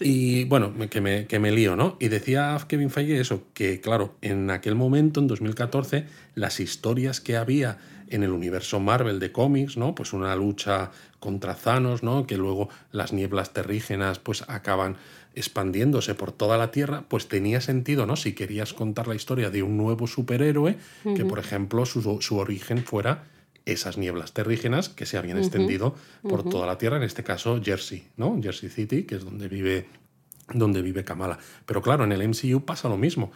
Y 0.02 0.44
bueno, 0.46 0.74
que 0.90 1.00
me, 1.00 1.26
que 1.26 1.40
me 1.40 1.52
lío, 1.52 1.78
¿no? 1.78 1.96
Y 2.02 2.10
decía 2.10 2.58
Kevin 2.68 2.90
Feige 2.90 3.22
eso, 3.22 3.48
que 3.54 3.80
claro, 3.80 4.18
en 4.22 4.50
aquel 4.50 4.76
momento, 4.76 5.22
en 5.22 5.28
2014, 5.28 6.06
las 6.34 6.60
historias 6.60 7.22
que 7.22 7.38
había 7.38 7.78
en 8.10 8.24
el 8.24 8.32
universo 8.32 8.82
Marvel 8.82 9.20
de 9.20 9.32
cómics, 9.32 9.78
¿no? 9.78 9.96
Pues 9.96 10.12
una 10.12 10.36
lucha 10.36 10.92
contra 11.20 11.56
Thanos, 11.56 12.04
¿no? 12.04 12.28
Que 12.28 12.38
luego 12.38 12.70
las 12.92 13.14
nieblas 13.14 13.54
terrígenas 13.54 14.20
pues 14.20 14.44
acaban 14.48 14.98
expandiéndose 15.36 16.16
por 16.16 16.32
toda 16.32 16.58
la 16.58 16.72
Tierra, 16.72 17.04
pues 17.08 17.28
tenía 17.28 17.62
sentido, 17.62 18.06
¿no? 18.06 18.16
Si 18.16 18.34
querías 18.34 18.74
contar 18.74 19.08
la 19.08 19.16
historia 19.16 19.50
de 19.50 19.64
un 19.64 19.78
nuevo 19.78 20.08
superhéroe, 20.08 20.78
que 21.16 21.26
por 21.26 21.40
ejemplo 21.40 21.86
su, 21.86 22.20
su 22.22 22.38
origen 22.38 22.84
fuera 22.84 23.26
esas 23.66 23.98
nieblas 23.98 24.34
terrígenas 24.34 24.90
que 24.90 25.06
se 25.06 25.18
habían 25.18 25.38
extendido 25.38 25.96
por 26.22 26.44
toda 26.44 26.66
la 26.66 26.78
Tierra, 26.78 26.98
en 26.98 27.04
este 27.04 27.24
caso 27.24 27.60
Jersey, 27.64 28.08
¿no? 28.16 28.40
Jersey 28.42 28.70
City, 28.70 29.04
que 29.04 29.16
es 29.16 29.26
donde 29.26 29.48
vive, 29.48 29.88
donde 30.54 30.82
vive 30.82 31.04
Kamala. 31.04 31.40
Pero 31.66 31.82
claro, 31.82 32.04
en 32.04 32.12
el 32.12 32.28
MCU 32.28 32.64
pasa 32.64 32.90
lo 32.90 32.98
mismo. 32.98 33.32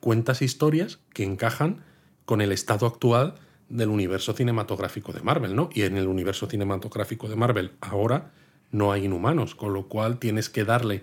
Cuentas 0.00 0.40
historias 0.40 1.00
que 1.12 1.24
encajan 1.24 1.84
con 2.24 2.40
el 2.40 2.52
estado 2.52 2.86
actual 2.86 3.34
del 3.68 3.88
universo 3.88 4.32
cinematográfico 4.32 5.12
de 5.12 5.22
Marvel, 5.22 5.56
¿no? 5.56 5.68
Y 5.74 5.82
en 5.82 5.96
el 5.96 6.06
universo 6.06 6.46
cinematográfico 6.46 7.28
de 7.28 7.36
Marvel 7.36 7.72
ahora 7.80 8.32
no 8.70 8.92
hay 8.92 9.04
inhumanos, 9.04 9.54
con 9.54 9.72
lo 9.72 9.88
cual 9.88 10.18
tienes 10.18 10.48
que 10.48 10.64
darle 10.64 11.02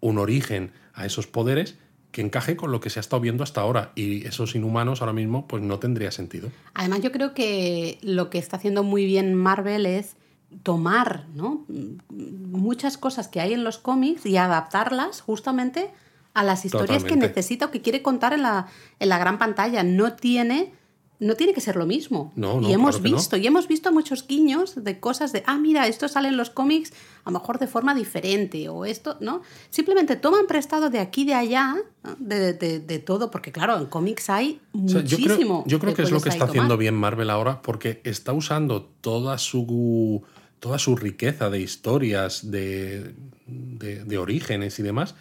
un 0.00 0.18
origen 0.18 0.72
a 0.94 1.06
esos 1.06 1.26
poderes 1.26 1.76
que 2.12 2.22
encaje 2.22 2.56
con 2.56 2.72
lo 2.72 2.80
que 2.80 2.88
se 2.88 2.98
ha 2.98 3.02
estado 3.02 3.20
viendo 3.20 3.42
hasta 3.42 3.60
ahora. 3.60 3.92
Y 3.94 4.26
esos 4.26 4.54
inhumanos 4.54 5.02
ahora 5.02 5.12
mismo, 5.12 5.46
pues 5.46 5.62
no 5.62 5.78
tendría 5.78 6.10
sentido. 6.10 6.50
Además, 6.72 7.02
yo 7.02 7.12
creo 7.12 7.34
que 7.34 7.98
lo 8.00 8.30
que 8.30 8.38
está 8.38 8.56
haciendo 8.56 8.82
muy 8.82 9.04
bien 9.04 9.34
Marvel 9.34 9.84
es 9.84 10.16
tomar 10.62 11.26
¿no? 11.34 11.66
muchas 12.08 12.96
cosas 12.96 13.28
que 13.28 13.40
hay 13.40 13.52
en 13.52 13.64
los 13.64 13.78
cómics 13.78 14.24
y 14.24 14.36
adaptarlas 14.36 15.20
justamente 15.20 15.90
a 16.32 16.42
las 16.42 16.64
historias 16.64 17.04
que 17.04 17.16
necesita 17.16 17.66
o 17.66 17.70
que 17.70 17.82
quiere 17.82 18.02
contar 18.02 18.32
en 18.32 18.42
la, 18.42 18.68
en 18.98 19.08
la 19.08 19.18
gran 19.18 19.38
pantalla. 19.38 19.82
No 19.82 20.14
tiene, 20.14 20.72
no 21.18 21.34
tiene 21.34 21.54
que 21.54 21.60
ser 21.60 21.76
lo 21.76 21.86
mismo. 21.86 22.32
No, 22.36 22.60
no, 22.60 22.68
y 22.68 22.72
hemos 22.74 22.96
claro 22.96 23.02
que 23.04 23.10
no. 23.10 23.16
visto, 23.16 23.36
y 23.38 23.46
hemos 23.46 23.68
visto 23.68 23.90
muchos 23.92 24.26
guiños 24.26 24.84
de 24.84 25.00
cosas 25.00 25.32
de, 25.32 25.42
ah, 25.46 25.56
mira, 25.58 25.86
esto 25.86 26.08
sale 26.08 26.28
en 26.28 26.36
los 26.36 26.50
cómics 26.50 26.92
a 27.24 27.30
lo 27.30 27.38
mejor 27.38 27.58
de 27.58 27.66
forma 27.66 27.94
diferente, 27.94 28.68
o 28.68 28.84
esto, 28.84 29.16
¿no? 29.20 29.42
Simplemente 29.70 30.16
toman 30.16 30.46
prestado 30.46 30.90
de 30.90 30.98
aquí 31.00 31.24
de 31.24 31.34
allá, 31.34 31.74
de, 32.18 32.52
de- 32.52 32.80
de 32.80 32.98
todo, 32.98 33.30
porque 33.30 33.50
claro, 33.52 33.78
en 33.78 33.86
cómics 33.86 34.28
hay 34.30 34.60
O 34.72 34.88
sea, 34.88 35.00
yo 35.02 35.18
muchísimo. 35.18 35.62
creo, 35.64 35.70
yo 35.72 35.78
creo 35.80 35.94
que 35.94 36.02
es 36.02 36.10
lo 36.10 36.20
que 36.20 36.28
está 36.28 36.40
tomar. 36.40 36.50
haciendo 36.50 36.76
bien 36.76 36.94
Marvel 36.94 37.30
ahora, 37.30 37.62
porque 37.62 38.00
está 38.04 38.32
usando 38.32 38.84
toda 39.00 39.38
su, 39.38 40.22
toda 40.60 40.78
su 40.78 40.96
riqueza 40.96 41.50
de 41.50 41.60
historias, 41.60 42.50
de, 42.50 43.14
de- 43.46 44.04
de 44.04 44.18
orígenes 44.18 44.78
y 44.78 44.82
demás, 44.82 45.14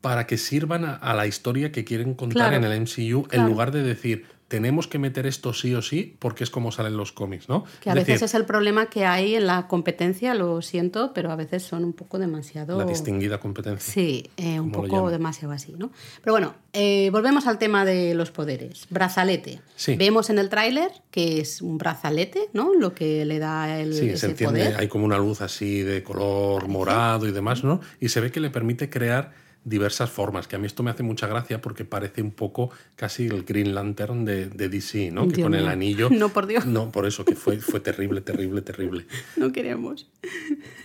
para 0.00 0.26
que 0.26 0.38
sirvan 0.38 0.84
a, 0.84 0.94
a 0.96 1.14
la 1.14 1.26
historia 1.26 1.72
que 1.72 1.84
quieren 1.84 2.14
contar 2.14 2.50
Claro, 2.50 2.56
en 2.66 2.72
el 2.72 2.80
MCU, 2.82 3.24
claro. 3.24 3.44
en 3.44 3.50
lugar 3.50 3.70
de 3.70 3.82
decir, 3.82 4.24
tenemos 4.50 4.88
que 4.88 4.98
meter 4.98 5.28
esto 5.28 5.54
sí 5.54 5.72
o 5.76 5.80
sí, 5.80 6.16
porque 6.18 6.42
es 6.42 6.50
como 6.50 6.72
salen 6.72 6.96
los 6.96 7.12
cómics, 7.12 7.48
¿no? 7.48 7.62
Que 7.80 7.88
a 7.88 7.92
es 7.92 7.98
veces 8.00 8.14
decir, 8.14 8.24
es 8.24 8.34
el 8.34 8.46
problema 8.46 8.86
que 8.86 9.06
hay 9.06 9.36
en 9.36 9.46
la 9.46 9.68
competencia, 9.68 10.34
lo 10.34 10.60
siento, 10.60 11.12
pero 11.14 11.30
a 11.30 11.36
veces 11.36 11.62
son 11.62 11.84
un 11.84 11.92
poco 11.92 12.18
demasiado... 12.18 12.76
la 12.76 12.84
distinguida 12.84 13.38
competencia. 13.38 13.94
Sí, 13.94 14.28
eh, 14.36 14.58
un 14.58 14.72
poco 14.72 15.08
demasiado 15.08 15.54
así, 15.54 15.72
¿no? 15.78 15.92
Pero 16.20 16.34
bueno, 16.34 16.56
eh, 16.72 17.10
volvemos 17.12 17.46
al 17.46 17.58
tema 17.58 17.84
de 17.84 18.12
los 18.16 18.32
poderes. 18.32 18.88
Brazalete. 18.90 19.60
Sí. 19.76 19.94
Vemos 19.94 20.30
en 20.30 20.40
el 20.40 20.48
tráiler 20.48 20.90
que 21.12 21.40
es 21.40 21.62
un 21.62 21.78
brazalete, 21.78 22.48
¿no? 22.52 22.74
Lo 22.74 22.92
que 22.92 23.24
le 23.24 23.38
da 23.38 23.78
el, 23.78 23.94
Sí, 23.94 24.00
se 24.00 24.14
ese 24.14 24.30
enciende, 24.30 24.64
poder. 24.64 24.80
hay 24.80 24.88
como 24.88 25.04
una 25.04 25.18
luz 25.18 25.42
así 25.42 25.82
de 25.82 26.02
color 26.02 26.66
morado 26.66 27.28
y 27.28 27.30
demás, 27.30 27.62
¿no? 27.62 27.80
Y 28.00 28.08
se 28.08 28.20
ve 28.20 28.32
que 28.32 28.40
le 28.40 28.50
permite 28.50 28.90
crear 28.90 29.30
diversas 29.64 30.10
formas, 30.10 30.48
que 30.48 30.56
a 30.56 30.58
mí 30.58 30.66
esto 30.66 30.82
me 30.82 30.90
hace 30.90 31.02
mucha 31.02 31.26
gracia 31.26 31.60
porque 31.60 31.84
parece 31.84 32.22
un 32.22 32.30
poco 32.30 32.70
casi 32.96 33.26
el 33.26 33.44
Green 33.44 33.74
Lantern 33.74 34.24
de, 34.24 34.46
de 34.46 34.68
DC, 34.68 35.10
¿no? 35.10 35.28
que 35.28 35.42
con 35.42 35.54
el 35.54 35.68
anillo... 35.68 36.08
No, 36.20 36.30
por 36.30 36.46
Dios. 36.46 36.66
No, 36.66 36.90
por 36.90 37.06
eso, 37.06 37.24
que 37.24 37.34
fue, 37.34 37.58
fue 37.58 37.80
terrible, 37.80 38.20
terrible, 38.20 38.62
terrible. 38.62 39.06
No 39.36 39.52
queremos. 39.52 40.08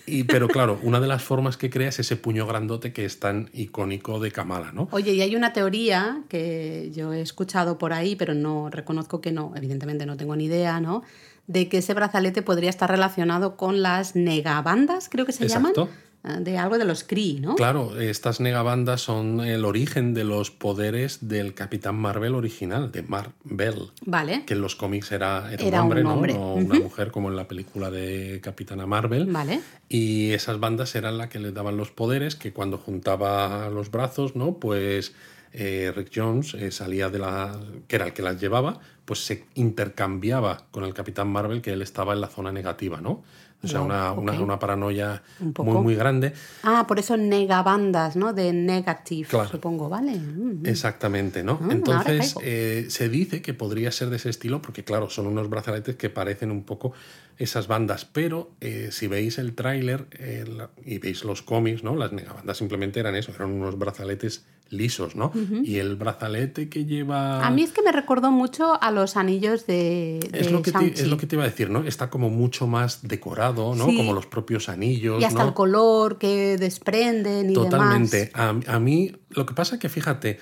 Y, 0.05 0.23
pero 0.25 0.47
claro, 0.47 0.79
una 0.83 0.99
de 0.99 1.07
las 1.07 1.23
formas 1.23 1.57
que 1.57 1.69
crea 1.69 1.89
es 1.89 1.99
ese 1.99 2.15
puño 2.15 2.45
grandote 2.45 2.93
que 2.93 3.05
es 3.05 3.19
tan 3.19 3.49
icónico 3.53 4.19
de 4.19 4.31
Kamala, 4.31 4.71
¿no? 4.71 4.87
Oye, 4.91 5.13
y 5.13 5.21
hay 5.21 5.35
una 5.35 5.53
teoría 5.53 6.21
que 6.29 6.91
yo 6.93 7.13
he 7.13 7.21
escuchado 7.21 7.77
por 7.77 7.93
ahí, 7.93 8.15
pero 8.15 8.33
no 8.33 8.69
reconozco 8.69 9.21
que 9.21 9.31
no, 9.31 9.53
evidentemente 9.55 10.05
no 10.05 10.17
tengo 10.17 10.35
ni 10.35 10.45
idea, 10.45 10.79
¿no? 10.79 11.03
De 11.47 11.69
que 11.69 11.79
ese 11.79 11.93
brazalete 11.93 12.41
podría 12.41 12.69
estar 12.69 12.89
relacionado 12.89 13.55
con 13.55 13.81
las 13.81 14.15
negabandas, 14.15 15.09
creo 15.09 15.25
que 15.25 15.31
se 15.31 15.43
Exacto. 15.43 15.85
llaman, 15.85 15.95
de 16.39 16.57
algo 16.57 16.77
de 16.77 16.85
los 16.85 17.03
Kree, 17.03 17.39
¿no? 17.39 17.55
Claro, 17.55 17.99
estas 17.99 18.39
negabandas 18.39 19.01
son 19.01 19.41
el 19.41 19.63
origen 19.63 20.13
de 20.13 20.23
los 20.23 20.49
poderes 20.49 21.27
del 21.27 21.53
Capitán 21.53 21.95
Marvel 21.95 22.33
original, 22.33 22.91
de 22.91 23.03
Marvel. 23.03 23.91
Vale, 24.05 24.43
que 24.45 24.55
en 24.55 24.61
los 24.61 24.75
cómics 24.75 25.11
era, 25.11 25.53
era, 25.53 25.63
Era 25.63 25.83
un 25.83 26.05
hombre, 26.07 26.33
un 26.33 26.39
¿no? 26.39 26.39
No 26.39 26.53
una 26.55 26.79
mujer 26.79 27.11
como 27.11 27.29
en 27.29 27.35
la 27.35 27.47
película 27.47 27.91
de 27.91 28.39
Capitana 28.41 28.85
Marvel. 28.87 29.27
vale. 29.27 29.61
Y 29.87 30.31
esas 30.31 30.59
bandas 30.59 30.95
eran 30.95 31.17
las 31.17 31.29
que 31.29 31.39
le 31.39 31.51
daban 31.51 31.77
los 31.77 31.91
poderes, 31.91 32.35
que 32.35 32.51
cuando 32.53 32.77
juntaba 32.77 33.69
los 33.69 33.91
brazos, 33.91 34.35
¿no? 34.35 34.55
Pues 34.55 35.13
eh, 35.53 35.93
Rick 35.95 36.11
Jones 36.13 36.53
eh, 36.55 36.71
salía 36.71 37.09
de 37.09 37.19
la. 37.19 37.57
que 37.87 37.95
era 37.95 38.07
el 38.07 38.13
que 38.13 38.21
las 38.21 38.41
llevaba, 38.41 38.79
pues 39.05 39.23
se 39.25 39.45
intercambiaba 39.53 40.65
con 40.71 40.83
el 40.83 40.93
Capitán 40.93 41.29
Marvel, 41.29 41.61
que 41.61 41.71
él 41.71 41.81
estaba 41.81 42.13
en 42.13 42.21
la 42.21 42.27
zona 42.27 42.51
negativa, 42.51 42.99
¿no? 42.99 43.23
O 43.65 43.67
sea, 43.67 43.81
una, 43.81 44.11
una- 44.13 44.39
una 44.39 44.59
paranoia 44.59 45.21
Un 45.39 45.53
muy, 45.65 45.81
muy 45.81 45.95
grande. 45.95 46.33
Ah, 46.63 46.85
por 46.87 46.99
eso 46.99 47.17
negabandas, 47.17 48.15
¿no? 48.15 48.31
De 48.33 48.53
negative, 48.53 49.27
Claro. 49.27 49.49
supongo, 49.49 49.89
¿vale? 49.89 50.13
Mm. 50.15 50.65
Exactamente, 50.65 51.43
¿no? 51.43 51.59
Ah, 51.61 51.67
Entonces, 51.71 52.35
eh, 52.41 52.85
se 52.89 53.09
dice 53.09 53.41
que 53.41 53.53
podría 53.53 53.91
ser 53.91 54.09
de 54.09 54.17
ese 54.17 54.29
estilo, 54.29 54.61
porque 54.61 54.83
claro, 54.83 55.09
son 55.09 55.27
unos 55.27 55.49
brazaletes 55.49 55.95
que 55.95 56.09
parecen 56.09 56.51
un 56.51 56.63
poco 56.63 56.93
esas 57.37 57.67
bandas, 57.67 58.05
pero 58.05 58.51
eh, 58.61 58.89
si 58.91 59.07
veis 59.07 59.37
el 59.37 59.55
tráiler 59.55 60.07
eh, 60.17 60.45
y 60.85 60.99
veis 60.99 61.23
los 61.23 61.41
cómics, 61.41 61.83
¿no? 61.83 61.95
Las 61.95 62.11
negabandas 62.13 62.57
simplemente 62.57 62.99
eran 62.99 63.15
eso, 63.15 63.31
eran 63.33 63.51
unos 63.51 63.77
brazaletes 63.77 64.45
lisos, 64.69 65.15
¿no? 65.15 65.31
Y 65.63 65.77
el 65.77 65.95
brazalete 65.95 66.69
que 66.69 66.85
lleva... 66.85 67.45
A 67.45 67.51
mí 67.51 67.61
es 67.61 67.71
que 67.71 67.83
me 67.83 67.91
recordó 67.91 68.31
mucho 68.31 68.81
a 68.81 68.89
los 68.91 69.15
anillos 69.15 69.67
de, 69.67 70.19
de 70.31 70.39
es 70.39 70.51
lo, 70.51 70.61
que 70.63 70.71
te, 70.71 70.87
es 70.87 71.07
lo 71.07 71.17
que 71.17 71.27
te 71.27 71.35
iba 71.35 71.43
a 71.43 71.47
decir, 71.47 71.69
¿no? 71.69 71.83
Está 71.83 72.09
como 72.09 72.29
mucho 72.29 72.65
más 72.65 73.07
decorado, 73.07 73.75
¿no? 73.75 73.85
Sí. 73.85 73.95
Como 73.97 74.13
los 74.13 74.25
propios 74.25 74.67
anillos, 74.67 75.21
Y 75.21 75.25
hasta 75.25 75.43
¿no? 75.43 75.49
el 75.49 75.53
color 75.53 76.17
que 76.17 76.57
desprenden 76.57 77.51
y 77.51 77.53
Totalmente. 77.53 78.31
demás. 78.33 78.65
A, 78.67 78.75
a 78.75 78.79
mí, 78.79 79.11
lo 79.29 79.45
que 79.45 79.53
pasa 79.53 79.75
es 79.75 79.81
que, 79.81 79.89
fíjate, 79.89 80.39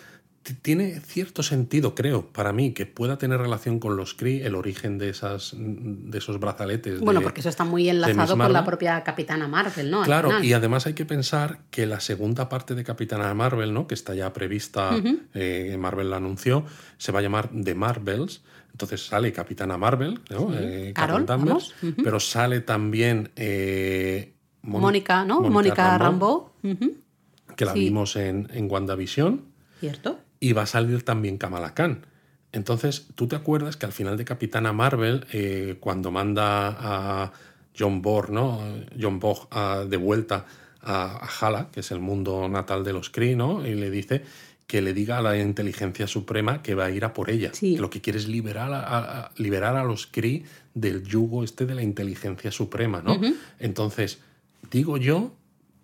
tiene 0.61 0.99
cierto 0.99 1.41
sentido, 1.41 1.95
creo, 1.95 2.27
para 2.27 2.51
mí, 2.51 2.73
que 2.73 2.85
pueda 2.85 3.17
tener 3.17 3.39
relación 3.39 3.79
con 3.79 3.95
los 3.95 4.13
Kree, 4.13 4.45
el 4.45 4.55
origen 4.55 4.97
de, 4.97 5.09
esas, 5.09 5.53
de 5.57 6.17
esos 6.17 6.39
brazaletes. 6.39 6.99
Bueno, 6.99 7.21
de- 7.21 7.23
porque 7.23 7.39
eso 7.39 7.49
está 7.49 7.63
muy 7.63 7.87
enlazado 7.87 8.37
con 8.37 8.51
la 8.51 8.65
propia 8.65 9.03
Capitana 9.03 9.47
Marvel, 9.47 9.89
¿no? 9.89 10.01
Claro, 10.03 10.43
y 10.43 10.51
además 10.53 10.85
hay 10.85 10.93
que 10.93 11.05
pensar 11.05 11.59
que 11.71 11.85
la 11.85 12.01
segunda 12.01 12.49
parte 12.49 12.75
de 12.75 12.83
Capitana 12.83 13.33
Marvel, 13.33 13.73
¿no? 13.73 13.87
que 13.87 13.93
está 13.93 14.13
ya 14.15 14.33
prevista, 14.33 14.91
eh, 15.33 15.77
Marvel 15.79 16.09
la 16.09 16.17
anunció, 16.17 16.65
se 16.97 17.11
va 17.13 17.19
a 17.19 17.21
llamar 17.21 17.49
The 17.63 17.75
Marvels. 17.75 18.41
Entonces 18.71 19.05
sale 19.05 19.31
Capitana 19.31 19.77
Marvel, 19.77 20.19
¿no? 20.31 20.49
Sí. 20.49 20.55
Eh, 20.59 20.91
Carol, 20.95 21.25
Danvers, 21.27 21.73
pero 22.03 22.19
sale 22.19 22.59
también 22.61 23.29
eh, 23.35 24.33
Mónica, 24.63 25.23
¿no? 25.25 25.41
Mónica 25.41 25.97
Rambo. 25.97 26.53
Ujú. 26.63 26.95
que 27.55 27.65
la 27.65 27.73
Sí. 27.73 27.79
vimos 27.81 28.15
en, 28.15 28.49
en 28.51 28.69
WandaVision. 28.71 29.41
¿Cierto? 29.79 30.19
Y 30.43 30.51
va 30.53 30.63
a 30.63 30.65
salir 30.65 31.03
también 31.03 31.37
Kamala 31.37 31.73
Khan. 31.73 32.05
Entonces, 32.51 33.07
¿tú 33.15 33.27
te 33.27 33.35
acuerdas 33.35 33.77
que 33.77 33.85
al 33.85 33.93
final 33.93 34.17
de 34.17 34.25
Capitana 34.25 34.73
Marvel, 34.73 35.25
eh, 35.31 35.77
cuando 35.79 36.11
manda 36.11 36.67
a 36.79 37.31
John 37.77 38.01
Borg, 38.01 38.29
¿no? 38.31 38.59
John 39.01 39.19
Borg 39.19 39.47
a- 39.51 39.85
de 39.89 39.97
vuelta 39.97 40.45
a, 40.81 41.25
a 41.25 41.29
Hala, 41.47 41.69
que 41.71 41.79
es 41.79 41.91
el 41.91 41.99
mundo 41.99 42.47
natal 42.49 42.83
de 42.83 42.93
los 42.93 43.09
Kree, 43.09 43.35
¿no? 43.35 43.65
Y 43.65 43.73
le 43.75 43.89
dice 43.89 44.21
que 44.67 44.81
le 44.81 44.93
diga 44.93 45.17
a 45.17 45.21
la 45.21 45.37
inteligencia 45.37 46.07
suprema 46.07 46.61
que 46.61 46.75
va 46.75 46.85
a 46.85 46.91
ir 46.91 47.05
a 47.05 47.13
por 47.13 47.29
ella. 47.29 47.51
Sí. 47.53 47.75
Que 47.75 47.81
lo 47.81 47.89
que 47.89 48.01
quiere 48.01 48.19
es 48.19 48.27
liberar 48.27 48.71
a, 48.73 48.81
a- 48.81 49.19
a- 49.25 49.31
liberar 49.37 49.75
a 49.77 49.83
los 49.83 50.07
Kree 50.07 50.43
del 50.73 51.03
yugo 51.03 51.43
este 51.43 51.65
de 51.65 51.75
la 51.75 51.83
inteligencia 51.83 52.51
suprema, 52.51 53.01
¿no? 53.01 53.19
Entonces, 53.59 54.19
digo 54.71 54.97
yo 54.97 55.31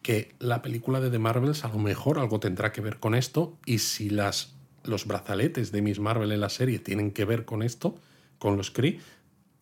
que 0.02 0.34
la 0.40 0.62
película 0.62 1.00
de 1.00 1.10
The 1.10 1.20
Marvels 1.20 1.66
a 1.66 1.70
lo 1.70 1.78
mejor 1.78 2.20
algo 2.20 2.40
tendrá 2.40 2.72
que 2.72 2.82
ver 2.82 3.00
con 3.00 3.16
esto 3.16 3.58
y 3.66 3.80
si 3.80 4.10
las, 4.10 4.54
los 4.84 5.06
brazaletes 5.06 5.72
de 5.72 5.82
Miss 5.82 6.00
Marvel 6.00 6.32
en 6.32 6.40
la 6.40 6.50
serie 6.50 6.80
tienen 6.80 7.12
que 7.12 7.26
ver 7.26 7.46
con 7.46 7.64
esto, 7.64 7.96
con 8.38 8.58
los 8.58 8.72
Kree, 8.72 9.00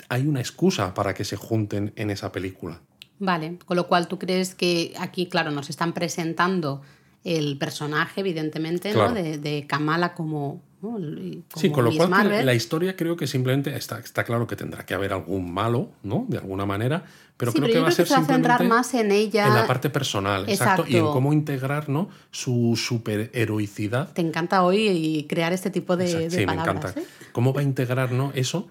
hay 0.09 0.27
una 0.27 0.39
excusa 0.39 0.93
para 0.93 1.13
que 1.13 1.25
se 1.25 1.35
junten 1.35 1.91
en 1.95 2.09
esa 2.11 2.31
película. 2.31 2.81
Vale, 3.19 3.57
con 3.65 3.75
lo 3.77 3.87
cual 3.87 4.07
tú 4.07 4.19
crees 4.19 4.53
que 4.53 4.93
aquí, 4.99 5.27
claro, 5.27 5.49
nos 5.51 5.69
están 5.71 5.93
presentando 5.93 6.83
el 7.23 7.57
personaje, 7.57 8.21
evidentemente, 8.21 8.91
Claro. 8.91 9.09
¿no? 9.09 9.15
De, 9.15 9.37
de 9.39 9.65
Kamala 9.65 10.13
como, 10.13 10.61
¿no? 10.81 10.99
Y 10.99 11.43
Sí, 11.55 11.69
con 11.71 11.85
lo 11.85 11.95
cual 11.95 12.09
Marvel. 12.09 12.45
la 12.45 12.53
historia 12.53 12.95
creo 12.95 13.15
que 13.17 13.25
simplemente 13.27 13.75
está, 13.75 13.99
está 13.99 14.23
claro 14.23 14.45
que 14.47 14.55
tendrá 14.55 14.85
que 14.85 14.93
haber 14.93 15.13
algún 15.13 15.51
malo, 15.51 15.89
¿no? 16.03 16.25
De 16.27 16.37
alguna 16.37 16.65
manera, 16.65 17.03
pero 17.35 17.51
Sí, 17.51 17.57
creo 17.57 17.67
pero 17.67 17.73
que 17.79 17.81
va 17.83 17.87
a 17.89 17.91
ser 17.91 18.07
se 18.07 18.13
va 18.13 18.19
a 18.19 18.25
centrar 18.25 18.57
simplemente 18.59 18.75
más 18.75 18.93
en 18.93 19.11
ella. 19.11 19.47
en 19.47 19.53
la 19.55 19.67
parte 19.67 19.89
personal, 19.89 20.45
exacto, 20.47 20.85
y 20.87 20.95
en 20.97 21.05
cómo 21.05 21.33
integrar, 21.33 21.89
¿no? 21.89 22.09
Su 22.31 22.75
superheroicidad 22.75 24.11
Te 24.13 24.21
encanta 24.21 24.63
hoy 24.63 24.87
y 24.87 25.23
crear 25.25 25.53
este 25.53 25.69
tipo 25.69 25.97
de, 25.97 26.29
sí, 26.29 26.45
palabras. 26.45 26.47
me 26.47 26.79
encanta. 26.81 26.99
¿eh? 26.99 27.05
¿Cómo 27.31 27.53
va 27.53 27.61
a 27.61 27.63
integrar 27.63 28.11
¿no? 28.11 28.31
eso 28.35 28.67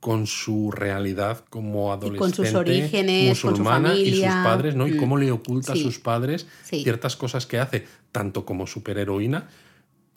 con 0.00 0.26
su 0.28 0.70
realidad 0.70 1.44
como 1.50 1.92
adolescente, 1.92 2.18
con 2.20 2.32
sus 2.46 2.54
orígenes, 2.54 3.26
con 3.30 3.36
su 3.36 3.48
musulmana 3.50 3.94
y 3.94 4.14
sus 4.14 4.26
padres, 4.44 4.76
¿no? 4.76 4.86
Y 4.86 4.92
Mm. 4.92 4.96
cómo 4.96 5.16
le 5.16 5.32
oculta 5.32 5.72
Sí. 5.72 5.80
a 5.80 5.82
sus 5.82 5.98
padres 5.98 6.46
ciertas 6.62 7.16
cosas 7.16 7.46
que 7.46 7.58
hace, 7.58 7.84
tanto 8.12 8.44
como 8.44 8.66
superheroína 8.68 9.48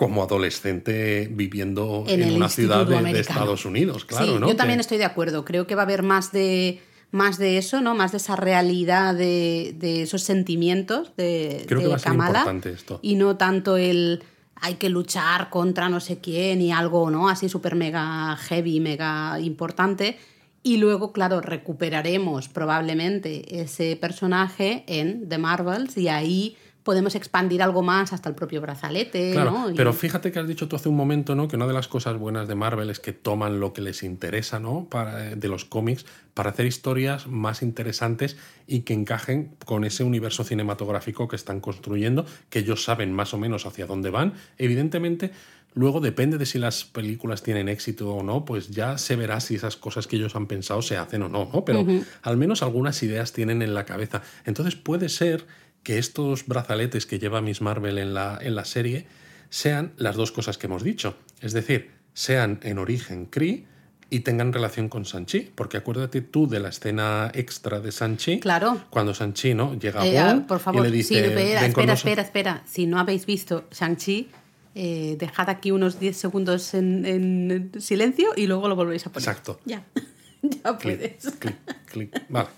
como 0.01 0.23
adolescente 0.23 1.29
viviendo 1.31 2.05
En 2.07 2.33
una 2.33 2.49
ciudad 2.49 2.87
de. 2.87 3.19
Estados 3.19 3.65
Unidos, 3.65 4.03
claro, 4.03 4.25
sí, 4.33 4.39
¿no? 4.39 4.47
yo 4.47 4.55
también 4.55 4.79
Que- 4.79 4.81
estoy 4.81 4.97
de 4.97 5.05
acuerdo. 5.05 5.45
Creo 5.45 5.67
que 5.67 5.75
va 5.75 5.83
a 5.83 5.85
haber 5.85 6.01
más 6.01 6.31
de 6.31 6.81
más 7.11 7.37
de 7.37 7.59
eso, 7.59 7.81
¿no? 7.81 7.93
Más 7.93 8.11
de 8.11 8.17
esa 8.17 8.35
realidad 8.35 9.13
de, 9.13 9.75
de 9.77 10.01
esos 10.01 10.23
sentimientos 10.23 11.11
de, 11.17 11.65
Creo 11.67 11.81
que 11.81 11.87
va 11.87 11.97
a 11.97 11.99
ser 11.99 12.13
Kamala. 12.13 12.39
importante 12.39 12.71
esto. 12.71 12.99
Y 13.03 13.13
no 13.13 13.37
tanto 13.37 13.77
el 13.77 14.23
hay 14.55 14.75
que 14.75 14.89
luchar 14.89 15.51
contra 15.51 15.87
no 15.87 15.99
sé 15.99 16.17
quién 16.19 16.61
y 16.63 16.71
algo, 16.71 17.11
¿no? 17.11 17.29
Así 17.29 17.47
súper 17.47 17.75
mega 17.75 18.35
heavy, 18.37 18.79
mega 18.79 19.39
importante. 19.39 20.17
Y 20.63 20.77
luego, 20.77 21.11
claro, 21.11 21.41
recuperaremos 21.41 22.47
probablemente 22.49 23.61
ese 23.61 23.95
personaje 23.97 24.83
en 24.87 25.29
The 25.29 25.37
Marvels 25.37 25.95
y 25.95 26.07
ahí 26.07 26.57
podemos 26.83 27.15
expandir 27.15 27.61
algo 27.61 27.81
más 27.83 28.11
hasta 28.13 28.27
el 28.29 28.35
propio 28.35 28.61
brazalete, 28.61 29.31
Claro, 29.33 29.51
¿no? 29.51 29.69
Y- 29.69 29.75
pero 29.75 29.93
fíjate 29.93 30.31
que 30.31 30.39
has 30.39 30.47
dicho 30.47 30.67
tú 30.67 30.75
hace 30.75 30.89
un 30.89 30.95
momento, 30.95 31.35
¿no? 31.35 31.47
Que 31.47 31.55
una 31.55 31.67
de 31.67 31.73
las 31.73 31.87
cosas 31.87 32.17
buenas 32.17 32.47
de 32.47 32.55
Marvel 32.55 32.89
es 32.89 32.99
que 32.99 33.13
toman 33.13 33.59
lo 33.59 33.73
que 33.73 33.81
les 33.81 34.03
interesa, 34.03 34.59
¿no? 34.59 34.87
Para, 34.89 35.35
de 35.35 35.47
los 35.47 35.65
cómics 35.65 36.05
para 36.33 36.51
hacer 36.51 36.65
historias 36.65 37.27
más 37.27 37.61
interesantes 37.61 38.37
y 38.65 38.79
que 38.81 38.93
encajen 38.93 39.55
con 39.65 39.83
ese 39.83 40.03
universo 40.03 40.43
cinematográfico 40.43 41.27
que 41.27 41.35
están 41.35 41.59
construyendo, 41.59 42.25
que 42.49 42.59
ellos 42.59 42.83
saben 42.83 43.13
más 43.13 43.33
o 43.33 43.37
menos 43.37 43.65
hacia 43.65 43.85
dónde 43.85 44.09
van. 44.09 44.33
Evidentemente, 44.57 45.31
luego 45.73 45.99
depende 45.99 46.37
de 46.37 46.45
si 46.45 46.57
las 46.57 46.85
películas 46.85 47.43
tienen 47.43 47.67
éxito 47.69 48.13
o 48.15 48.23
no, 48.23 48.45
pues 48.45 48.69
ya 48.69 48.97
se 48.97 49.15
verá 49.17 49.39
si 49.41 49.55
esas 49.55 49.75
cosas 49.75 50.07
que 50.07 50.15
ellos 50.15 50.35
han 50.35 50.47
pensado 50.47 50.81
se 50.81 50.95
hacen 50.97 51.21
o 51.23 51.29
no, 51.29 51.49
¿no? 51.53 51.65
Pero 51.65 51.85
al 52.21 52.37
menos 52.37 52.63
algunas 52.63 53.03
ideas 53.03 53.33
tienen 53.33 53.61
en 53.61 53.73
la 53.73 53.85
cabeza. 53.85 54.21
Entonces 54.45 54.75
puede 54.75 55.09
ser 55.09 55.45
que 55.83 55.97
estos 55.97 56.45
brazaletes 56.47 57.05
que 57.05 57.19
lleva 57.19 57.41
Miss 57.41 57.61
Marvel 57.61 57.97
en 57.97 58.13
la, 58.13 58.37
en 58.41 58.55
la 58.55 58.65
serie 58.65 59.07
sean 59.49 59.93
las 59.97 60.15
dos 60.15 60.31
cosas 60.31 60.57
que 60.57 60.67
hemos 60.67 60.83
dicho. 60.83 61.15
Es 61.41 61.53
decir, 61.53 61.91
sean 62.13 62.59
en 62.63 62.77
origen 62.77 63.25
Kree 63.25 63.65
y 64.09 64.19
tengan 64.21 64.53
relación 64.53 64.89
con 64.89 65.05
Sanchi. 65.05 65.51
Porque 65.55 65.77
acuérdate 65.77 66.21
tú 66.21 66.47
de 66.47 66.59
la 66.59 66.69
escena 66.69 67.31
extra 67.33 67.79
de 67.79 67.91
Sanchi. 67.91 68.39
Claro. 68.39 68.81
Cuando 68.89 69.13
Sanchi 69.13 69.53
¿no? 69.53 69.73
llega 69.77 70.01
a 70.01 70.07
Eh, 70.07 70.41
por 70.47 70.59
favor, 70.59 70.85
y 70.85 70.89
le 70.89 70.95
dice... 70.97 71.15
sí, 71.15 71.19
espera, 71.19 71.61
"Ven 71.61 71.71
con 71.73 71.81
espera, 71.83 71.93
nos-". 71.93 71.99
espera, 71.99 72.21
espera. 72.21 72.63
Si 72.67 72.85
no 72.85 72.99
habéis 72.99 73.25
visto 73.25 73.67
Shang-Chi, 73.71 74.29
eh, 74.75 75.15
dejad 75.19 75.49
aquí 75.49 75.71
unos 75.71 75.99
10 75.99 76.15
segundos 76.15 76.73
en, 76.73 77.05
en 77.05 77.81
silencio 77.81 78.29
y 78.37 78.47
luego 78.47 78.67
lo 78.69 78.75
volvéis 78.75 79.05
a 79.07 79.11
poner. 79.11 79.27
Exacto. 79.27 79.59
Ya, 79.65 79.83
ya 80.41 80.77
puedes. 80.77 81.23
Clic, 81.39 81.57
clic, 81.65 81.85
clic. 81.85 82.21
Vale, 82.29 82.49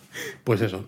pues 0.44 0.62
eso. 0.62 0.86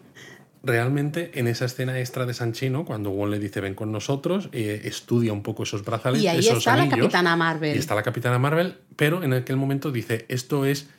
Realmente 0.66 1.32
en 1.36 1.47
esa 1.47 1.66
escena 1.66 1.99
extra 1.99 2.26
de 2.26 2.34
Sanchino, 2.34 2.86
cuando 2.86 3.11
Wong 3.11 3.30
le 3.30 3.39
dice 3.39 3.61
ven 3.61 3.76
con 3.76 3.91
nosotros, 3.91 4.49
eh, 4.51 4.82
estudia 4.86 5.32
un 5.32 5.43
poco 5.43 5.63
esos 5.63 5.86
brazaletes, 5.86 6.24
Y 6.24 6.28
ahí 6.28 6.39
esos 6.39 6.57
está 6.57 6.76
la 6.76 6.84
anillos, 6.84 6.99
Capitana 6.99 7.36
Marvel. 7.36 7.76
Y 7.76 7.80
está 7.80 7.93
la 7.93 8.03
Capitana 8.03 8.39
Marvel, 8.39 8.76
pero 8.95 9.24
en 9.24 9.34
aquel 9.34 9.57
momento 9.57 9.91
dice 9.91 10.26
esto 10.28 10.66
es 10.66 10.89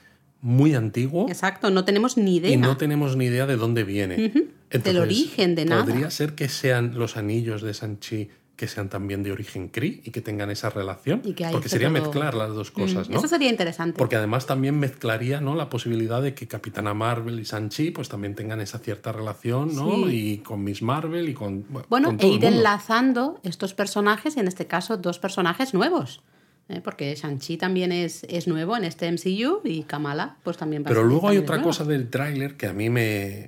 muy 0.40 0.74
antiguo 0.74 1.26
Exacto, 1.28 1.70
no 1.70 1.84
tenemos 1.84 2.16
ni 2.16 2.36
idea. 2.36 2.50
y 2.52 2.56
no 2.56 2.76
tenemos 2.76 3.16
ni 3.16 3.24
idea 3.24 3.46
de 3.46 3.56
dónde 3.56 3.82
viene. 3.84 4.32
Del 4.70 4.98
origen 4.98 5.54
de 5.54 5.64
nada. 5.64 5.84
Podría 5.84 6.10
ser 6.10 6.34
que 6.34 6.48
sean 6.48 6.96
los 6.98 7.16
anillos 7.16 7.62
de 7.62 7.74
Sanchi 7.74 8.30
que 8.56 8.66
sean 8.68 8.88
también 8.88 9.22
de 9.22 9.32
origen 9.32 9.68
Kree 9.68 10.00
y 10.04 10.10
que 10.10 10.20
tengan 10.22 10.50
esa 10.50 10.70
relación. 10.70 11.20
Y 11.24 11.34
que 11.34 11.46
porque 11.52 11.68
sería 11.68 11.88
todo- 11.90 12.00
mezclar 12.02 12.34
las 12.34 12.50
dos 12.54 12.70
cosas, 12.70 13.08
Mm, 13.08 13.12
¿no? 13.12 13.18
Eso 13.18 13.28
sería 13.28 13.50
interesante. 13.50 13.98
Porque 13.98 14.16
además 14.16 14.46
también 14.46 14.78
mezclaría 14.78 15.40
¿no? 15.42 15.54
la 15.54 15.68
posibilidad 15.68 16.22
de 16.22 16.34
que 16.34 16.48
Capitana 16.48 16.94
Marvel 16.94 17.38
y 17.38 17.44
Sanchi 17.44 17.90
pues 17.90 18.08
también 18.08 18.34
tengan 18.34 18.60
esa 18.60 18.78
cierta 18.78 19.12
relación, 19.12 19.74
¿no? 19.76 20.06
Sí. 20.08 20.32
Y 20.32 20.38
con 20.38 20.64
Miss 20.64 20.80
Marvel 20.82 21.28
y 21.28 21.34
con. 21.34 21.64
Bueno, 21.90 22.08
con 22.08 22.14
e 22.16 22.18
todo 22.18 22.28
el 22.28 22.34
ir 22.36 22.40
mundo. 22.42 22.56
enlazando 22.58 23.40
estos 23.42 23.74
personajes, 23.74 24.36
y 24.36 24.40
en 24.40 24.48
este 24.48 24.66
caso 24.66 24.96
dos 24.96 25.18
personajes 25.18 25.74
nuevos. 25.74 26.22
¿eh? 26.68 26.80
Porque 26.82 27.14
Shang-Chi 27.14 27.58
también 27.58 27.92
es, 27.92 28.24
es 28.28 28.48
nuevo 28.48 28.76
en 28.76 28.84
este 28.84 29.06
MCU 29.12 29.60
y 29.64 29.82
Kamala 29.84 30.36
pues 30.42 30.56
también 30.56 30.82
va 30.82 30.86
a 30.86 30.88
Pero 30.88 31.02
ser- 31.02 31.08
luego 31.10 31.28
hay 31.28 31.38
otra 31.38 31.56
nueva. 31.56 31.68
cosa 31.70 31.84
del 31.84 32.08
tráiler 32.10 32.56
que 32.56 32.66
a 32.66 32.72
mí 32.72 32.90
me, 32.90 33.46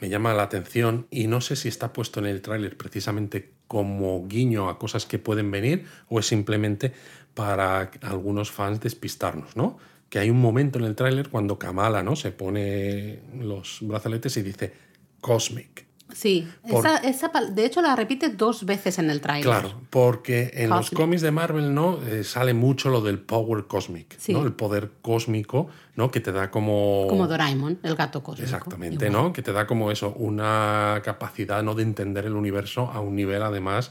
me 0.00 0.08
llama 0.08 0.34
la 0.34 0.44
atención 0.44 1.06
y 1.10 1.26
no 1.26 1.40
sé 1.40 1.56
si 1.56 1.68
está 1.68 1.92
puesto 1.92 2.20
en 2.20 2.26
el 2.26 2.42
tráiler 2.42 2.76
precisamente 2.76 3.52
como 3.66 4.26
guiño 4.26 4.68
a 4.68 4.78
cosas 4.78 5.06
que 5.06 5.18
pueden 5.18 5.50
venir 5.50 5.86
o 6.08 6.18
es 6.18 6.26
simplemente 6.26 6.92
para 7.34 7.90
algunos 8.02 8.50
fans 8.50 8.80
despistarnos, 8.80 9.56
¿no? 9.56 9.78
Que 10.08 10.18
hay 10.18 10.30
un 10.30 10.40
momento 10.40 10.78
en 10.78 10.86
el 10.86 10.96
tráiler 10.96 11.28
cuando 11.28 11.58
Kamala, 11.58 12.02
¿no? 12.02 12.16
Se 12.16 12.32
pone 12.32 13.20
los 13.38 13.78
brazaletes 13.82 14.36
y 14.38 14.42
dice 14.42 14.72
Cosmic. 15.20 15.89
Sí, 16.14 16.48
Por- 16.68 16.86
esa, 16.86 16.96
esa 16.98 17.30
de 17.50 17.64
hecho 17.64 17.80
la 17.82 17.96
repite 17.96 18.28
dos 18.30 18.64
veces 18.64 18.98
en 18.98 19.10
el 19.10 19.20
tráiler. 19.20 19.44
Claro, 19.46 19.80
porque 19.90 20.50
en 20.54 20.70
los 20.70 20.90
cómics 20.90 21.22
de 21.22 21.30
Marvel, 21.30 21.74
¿no? 21.74 21.98
Eh, 22.06 22.24
sale 22.24 22.54
mucho 22.54 22.90
lo 22.90 23.00
del 23.00 23.18
power 23.18 23.66
cosmic, 23.66 24.16
Sí. 24.18 24.32
¿no? 24.32 24.42
El 24.44 24.52
poder 24.52 24.90
cósmico, 25.02 25.68
¿no? 25.96 26.10
Que 26.10 26.20
te 26.20 26.32
da 26.32 26.50
como... 26.50 27.06
Como 27.08 27.26
Doraemon, 27.26 27.78
el 27.82 27.94
gato 27.94 28.22
cósmico. 28.22 28.44
Exactamente, 28.44 29.06
Igual. 29.06 29.22
¿no? 29.24 29.32
Que 29.32 29.42
te 29.42 29.52
da 29.52 29.66
como 29.66 29.90
eso, 29.90 30.12
una 30.16 31.00
capacidad 31.04 31.62
¿no? 31.62 31.74
de 31.74 31.82
entender 31.82 32.26
el 32.26 32.34
universo 32.34 32.90
a 32.92 33.00
un 33.00 33.14
nivel 33.16 33.42
además 33.42 33.90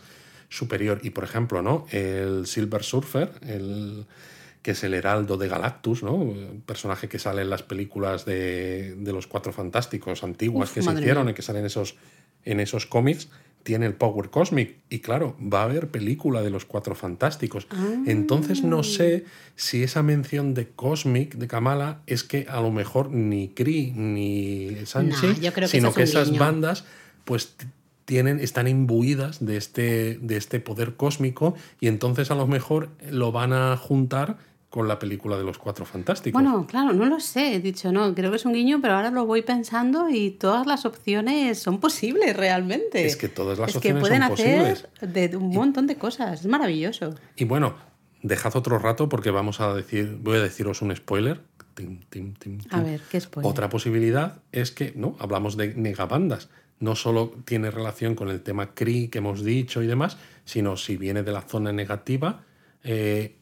superior. 0.50 1.00
Y 1.04 1.12
por 1.12 1.24
ejemplo, 1.24 1.62
¿no? 1.62 1.86
El 1.92 2.48
Silver 2.48 2.84
Surfer, 2.84 3.32
el 3.42 4.06
que 4.62 4.72
es 4.72 4.84
el 4.84 4.94
heraldo 4.94 5.38
de 5.38 5.48
Galactus, 5.48 6.04
¿no? 6.04 6.16
Un 6.16 6.62
personaje 6.66 7.08
que 7.08 7.20
sale 7.20 7.42
en 7.42 7.50
las 7.50 7.64
películas 7.64 8.26
de, 8.26 8.96
de 8.96 9.14
los 9.14 9.28
Cuatro 9.28 9.54
Fantásticos 9.54 10.24
antiguas 10.24 10.70
Uf, 10.70 10.76
que 10.76 10.82
se 10.82 10.92
hicieron 10.92 11.26
mía. 11.26 11.32
y 11.32 11.36
que 11.36 11.42
salen 11.42 11.62
en 11.62 11.68
esos, 11.68 11.96
en 12.44 12.60
esos 12.60 12.86
cómics, 12.86 13.30
tiene 13.64 13.86
el 13.86 13.94
Power 13.94 14.30
Cosmic. 14.30 14.76
Y 14.90 15.00
claro, 15.00 15.36
va 15.42 15.62
a 15.62 15.64
haber 15.64 15.90
película 15.90 16.42
de 16.42 16.50
los 16.50 16.66
Cuatro 16.66 16.96
Fantásticos. 16.96 17.68
Entonces 18.06 18.64
no 18.64 18.84
sé 18.84 19.26
si 19.56 19.84
esa 19.84 20.04
mención 20.04 20.54
de 20.54 20.68
Cosmic, 20.68 21.36
de 21.36 21.48
Kamala, 21.48 22.02
es 22.08 22.24
que 22.24 22.46
a 22.50 22.62
lo 22.62 22.72
mejor 22.72 23.12
ni 23.12 23.50
Kree 23.50 23.94
ni 23.96 24.76
Sanchi, 24.86 25.28
Nah, 25.28 25.68
sino 25.68 25.94
que 25.94 26.04
esas 26.04 26.38
bandas 26.38 26.86
pues 27.26 27.56
tienen, 28.06 28.40
están 28.40 28.68
imbuidas 28.68 29.46
de 29.46 29.58
este, 29.58 30.18
de 30.20 30.36
este 30.36 30.60
poder 30.60 30.96
cósmico 30.96 31.54
y 31.80 31.88
entonces 31.88 32.32
a 32.32 32.36
lo 32.36 32.48
mejor 32.48 32.90
lo 33.12 33.32
van 33.32 33.54
a 33.54 33.78
juntar 33.78 34.38
con 34.70 34.88
la 34.88 35.00
película 35.00 35.38
de 35.38 35.44
los 35.44 35.58
Cuatro 35.58 35.84
Fantásticos. 35.84 36.40
Bueno, 36.40 36.68
claro, 36.68 36.94
no 36.94 37.06
lo 37.06 37.20
sé, 37.20 37.56
he 37.56 37.60
dicho, 37.60 37.92
no, 37.92 38.14
creo 38.14 38.30
que 38.30 38.38
es 38.38 38.46
un 38.46 38.54
guiño, 38.54 38.80
pero 38.82 38.94
ahora 38.94 39.10
lo 39.10 39.26
voy 39.26 39.42
pensando 39.42 40.10
y 40.10 40.32
todas 40.32 40.68
las 40.68 40.86
opciones 40.86 41.58
son 41.60 41.80
posibles 41.80 42.38
realmente. 42.38 43.06
Es 43.06 43.16
que 43.16 43.30
todas 43.30 43.58
las 43.58 43.72
es 43.72 43.78
opciones 43.78 44.04
que 44.04 44.08
pueden 44.08 44.22
son 44.22 44.32
hacer 44.32 44.90
posibles. 45.00 45.32
de 45.32 45.38
un 45.38 45.50
montón 45.50 45.88
de 45.88 45.96
cosas, 45.96 46.42
es 46.42 46.48
maravilloso. 46.48 47.16
Y 47.36 47.46
bueno, 47.46 47.76
dejad 48.22 48.56
otro 48.56 48.78
rato 48.78 49.10
porque 49.10 49.32
vamos 49.32 49.60
a 49.60 49.74
decir, 49.74 50.18
voy 50.22 50.38
a 50.38 50.42
deciros 50.42 50.82
un 50.84 50.96
spoiler. 50.96 51.42
Tim, 51.74 52.02
tim, 52.10 52.34
tim, 52.36 52.60
A 52.72 52.82
ver, 52.82 53.02
¿qué 53.10 53.20
spoiler? 53.22 53.50
Otra 53.50 53.70
posibilidad 53.70 54.42
es 54.52 54.72
que, 54.72 54.94
¿no? 54.96 55.16
Hablamos 55.20 55.58
de 55.58 55.74
negabandas. 55.76 56.50
No 56.80 56.96
solo 56.96 57.34
tiene 57.46 57.72
relación 57.72 58.16
con 58.16 58.30
el 58.30 58.42
tema 58.42 58.74
Kree 58.74 59.10
que 59.10 59.18
hemos 59.18 59.44
dicho 59.44 59.82
y 59.82 59.88
demás, 59.88 60.18
sino 60.46 60.78
si 60.78 60.98
viene 60.98 61.24
de 61.24 61.32
la 61.32 61.42
zona 61.42 61.72
negativa, 61.72 62.44
eh, 62.84 63.39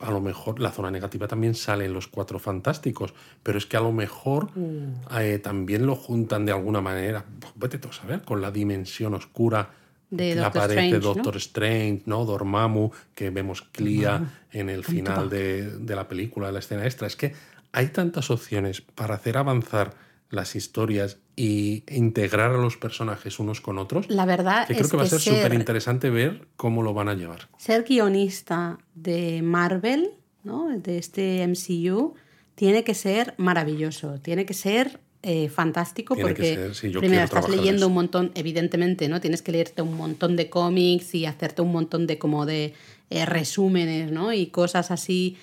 a 0.00 0.10
lo 0.10 0.20
mejor 0.20 0.60
la 0.60 0.70
zona 0.70 0.90
negativa 0.90 1.28
también 1.28 1.54
sale 1.54 1.84
en 1.84 1.92
los 1.92 2.08
cuatro 2.08 2.38
fantásticos, 2.38 3.14
pero 3.42 3.58
es 3.58 3.66
que 3.66 3.76
a 3.76 3.80
lo 3.80 3.92
mejor 3.92 4.50
Mm. 4.56 4.94
eh, 5.18 5.38
también 5.38 5.86
lo 5.86 5.96
juntan 5.96 6.46
de 6.46 6.52
alguna 6.52 6.80
manera, 6.80 7.24
vete 7.54 7.78
tú 7.78 7.88
a 7.88 7.92
saber, 7.92 8.22
con 8.22 8.40
la 8.40 8.50
dimensión 8.50 9.14
oscura 9.14 9.70
De 10.10 10.30
que 10.30 10.34
Doctor 10.36 10.62
aparece 10.62 10.80
Strange, 10.80 11.06
¿no? 11.06 11.14
Doctor 11.14 11.36
Strange, 11.36 12.02
¿no? 12.06 12.24
Dormammu, 12.24 12.90
que 13.14 13.30
vemos 13.30 13.62
Clea 13.62 14.22
en 14.52 14.68
el 14.68 14.82
final 14.84 15.30
de, 15.30 15.70
de 15.78 15.94
la 15.94 16.08
película, 16.08 16.48
de 16.48 16.52
la 16.54 16.58
escena 16.58 16.84
extra. 16.84 17.06
Es 17.06 17.14
que 17.14 17.32
hay 17.72 17.88
tantas 17.88 18.30
opciones 18.30 18.80
para 18.80 19.14
hacer 19.14 19.36
avanzar 19.38 19.94
las 20.30 20.54
historias 20.54 21.18
y 21.36 21.84
integrar 21.88 22.52
a 22.52 22.58
los 22.58 22.76
personajes 22.76 23.38
unos 23.38 23.60
con 23.60 23.78
otros 23.78 24.08
La 24.08 24.24
verdad 24.24 24.66
que 24.66 24.74
creo 24.74 24.86
es 24.86 24.90
que 24.90 24.96
va 24.96 25.02
a 25.02 25.06
ser 25.06 25.20
súper 25.20 25.54
interesante 25.54 26.08
ver 26.08 26.46
cómo 26.56 26.82
lo 26.82 26.94
van 26.94 27.08
a 27.08 27.14
llevar. 27.14 27.48
ser 27.58 27.84
guionista 27.84 28.78
de 28.94 29.42
Marvel, 29.42 30.10
¿no? 30.44 30.68
de 30.70 30.98
este 30.98 31.46
MCU, 31.46 32.14
tiene 32.54 32.84
que 32.84 32.94
ser 32.94 33.34
maravilloso, 33.38 34.20
tiene 34.20 34.46
que 34.46 34.54
ser 34.54 35.00
eh, 35.22 35.50
fantástico 35.50 36.14
Tiene 36.14 36.30
que 36.30 36.34
porque 36.34 36.54
ser, 36.54 36.74
sí, 36.74 36.90
yo 36.90 37.00
primero 37.00 37.24
estás 37.24 37.48
leyendo 37.50 37.88
un 37.88 37.92
montón, 37.92 38.32
evidentemente, 38.34 39.06
¿no? 39.08 39.20
Tienes 39.20 39.42
que 39.42 39.52
leerte 39.52 39.82
un 39.82 39.94
montón 39.94 40.34
de 40.34 40.48
cómics 40.48 41.14
y 41.14 41.26
hacerte 41.26 41.60
un 41.60 41.72
montón 41.72 42.06
de 42.06 42.18
como 42.18 42.46
de 42.46 42.72
eh, 43.10 43.26
resúmenes, 43.26 44.10
¿no? 44.12 44.32
Y 44.32 44.46
cosas 44.46 44.90
así. 44.90 45.36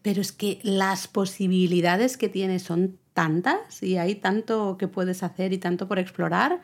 Pero 0.00 0.22
es 0.22 0.32
que 0.32 0.60
las 0.62 1.08
posibilidades 1.08 2.16
que 2.16 2.30
tienes 2.30 2.62
son 2.62 2.96
tantas 3.18 3.82
y 3.82 3.96
hay 3.96 4.14
tanto 4.14 4.76
que 4.78 4.86
puedes 4.86 5.24
hacer 5.24 5.52
y 5.52 5.58
tanto 5.58 5.88
por 5.88 5.98
explorar 5.98 6.60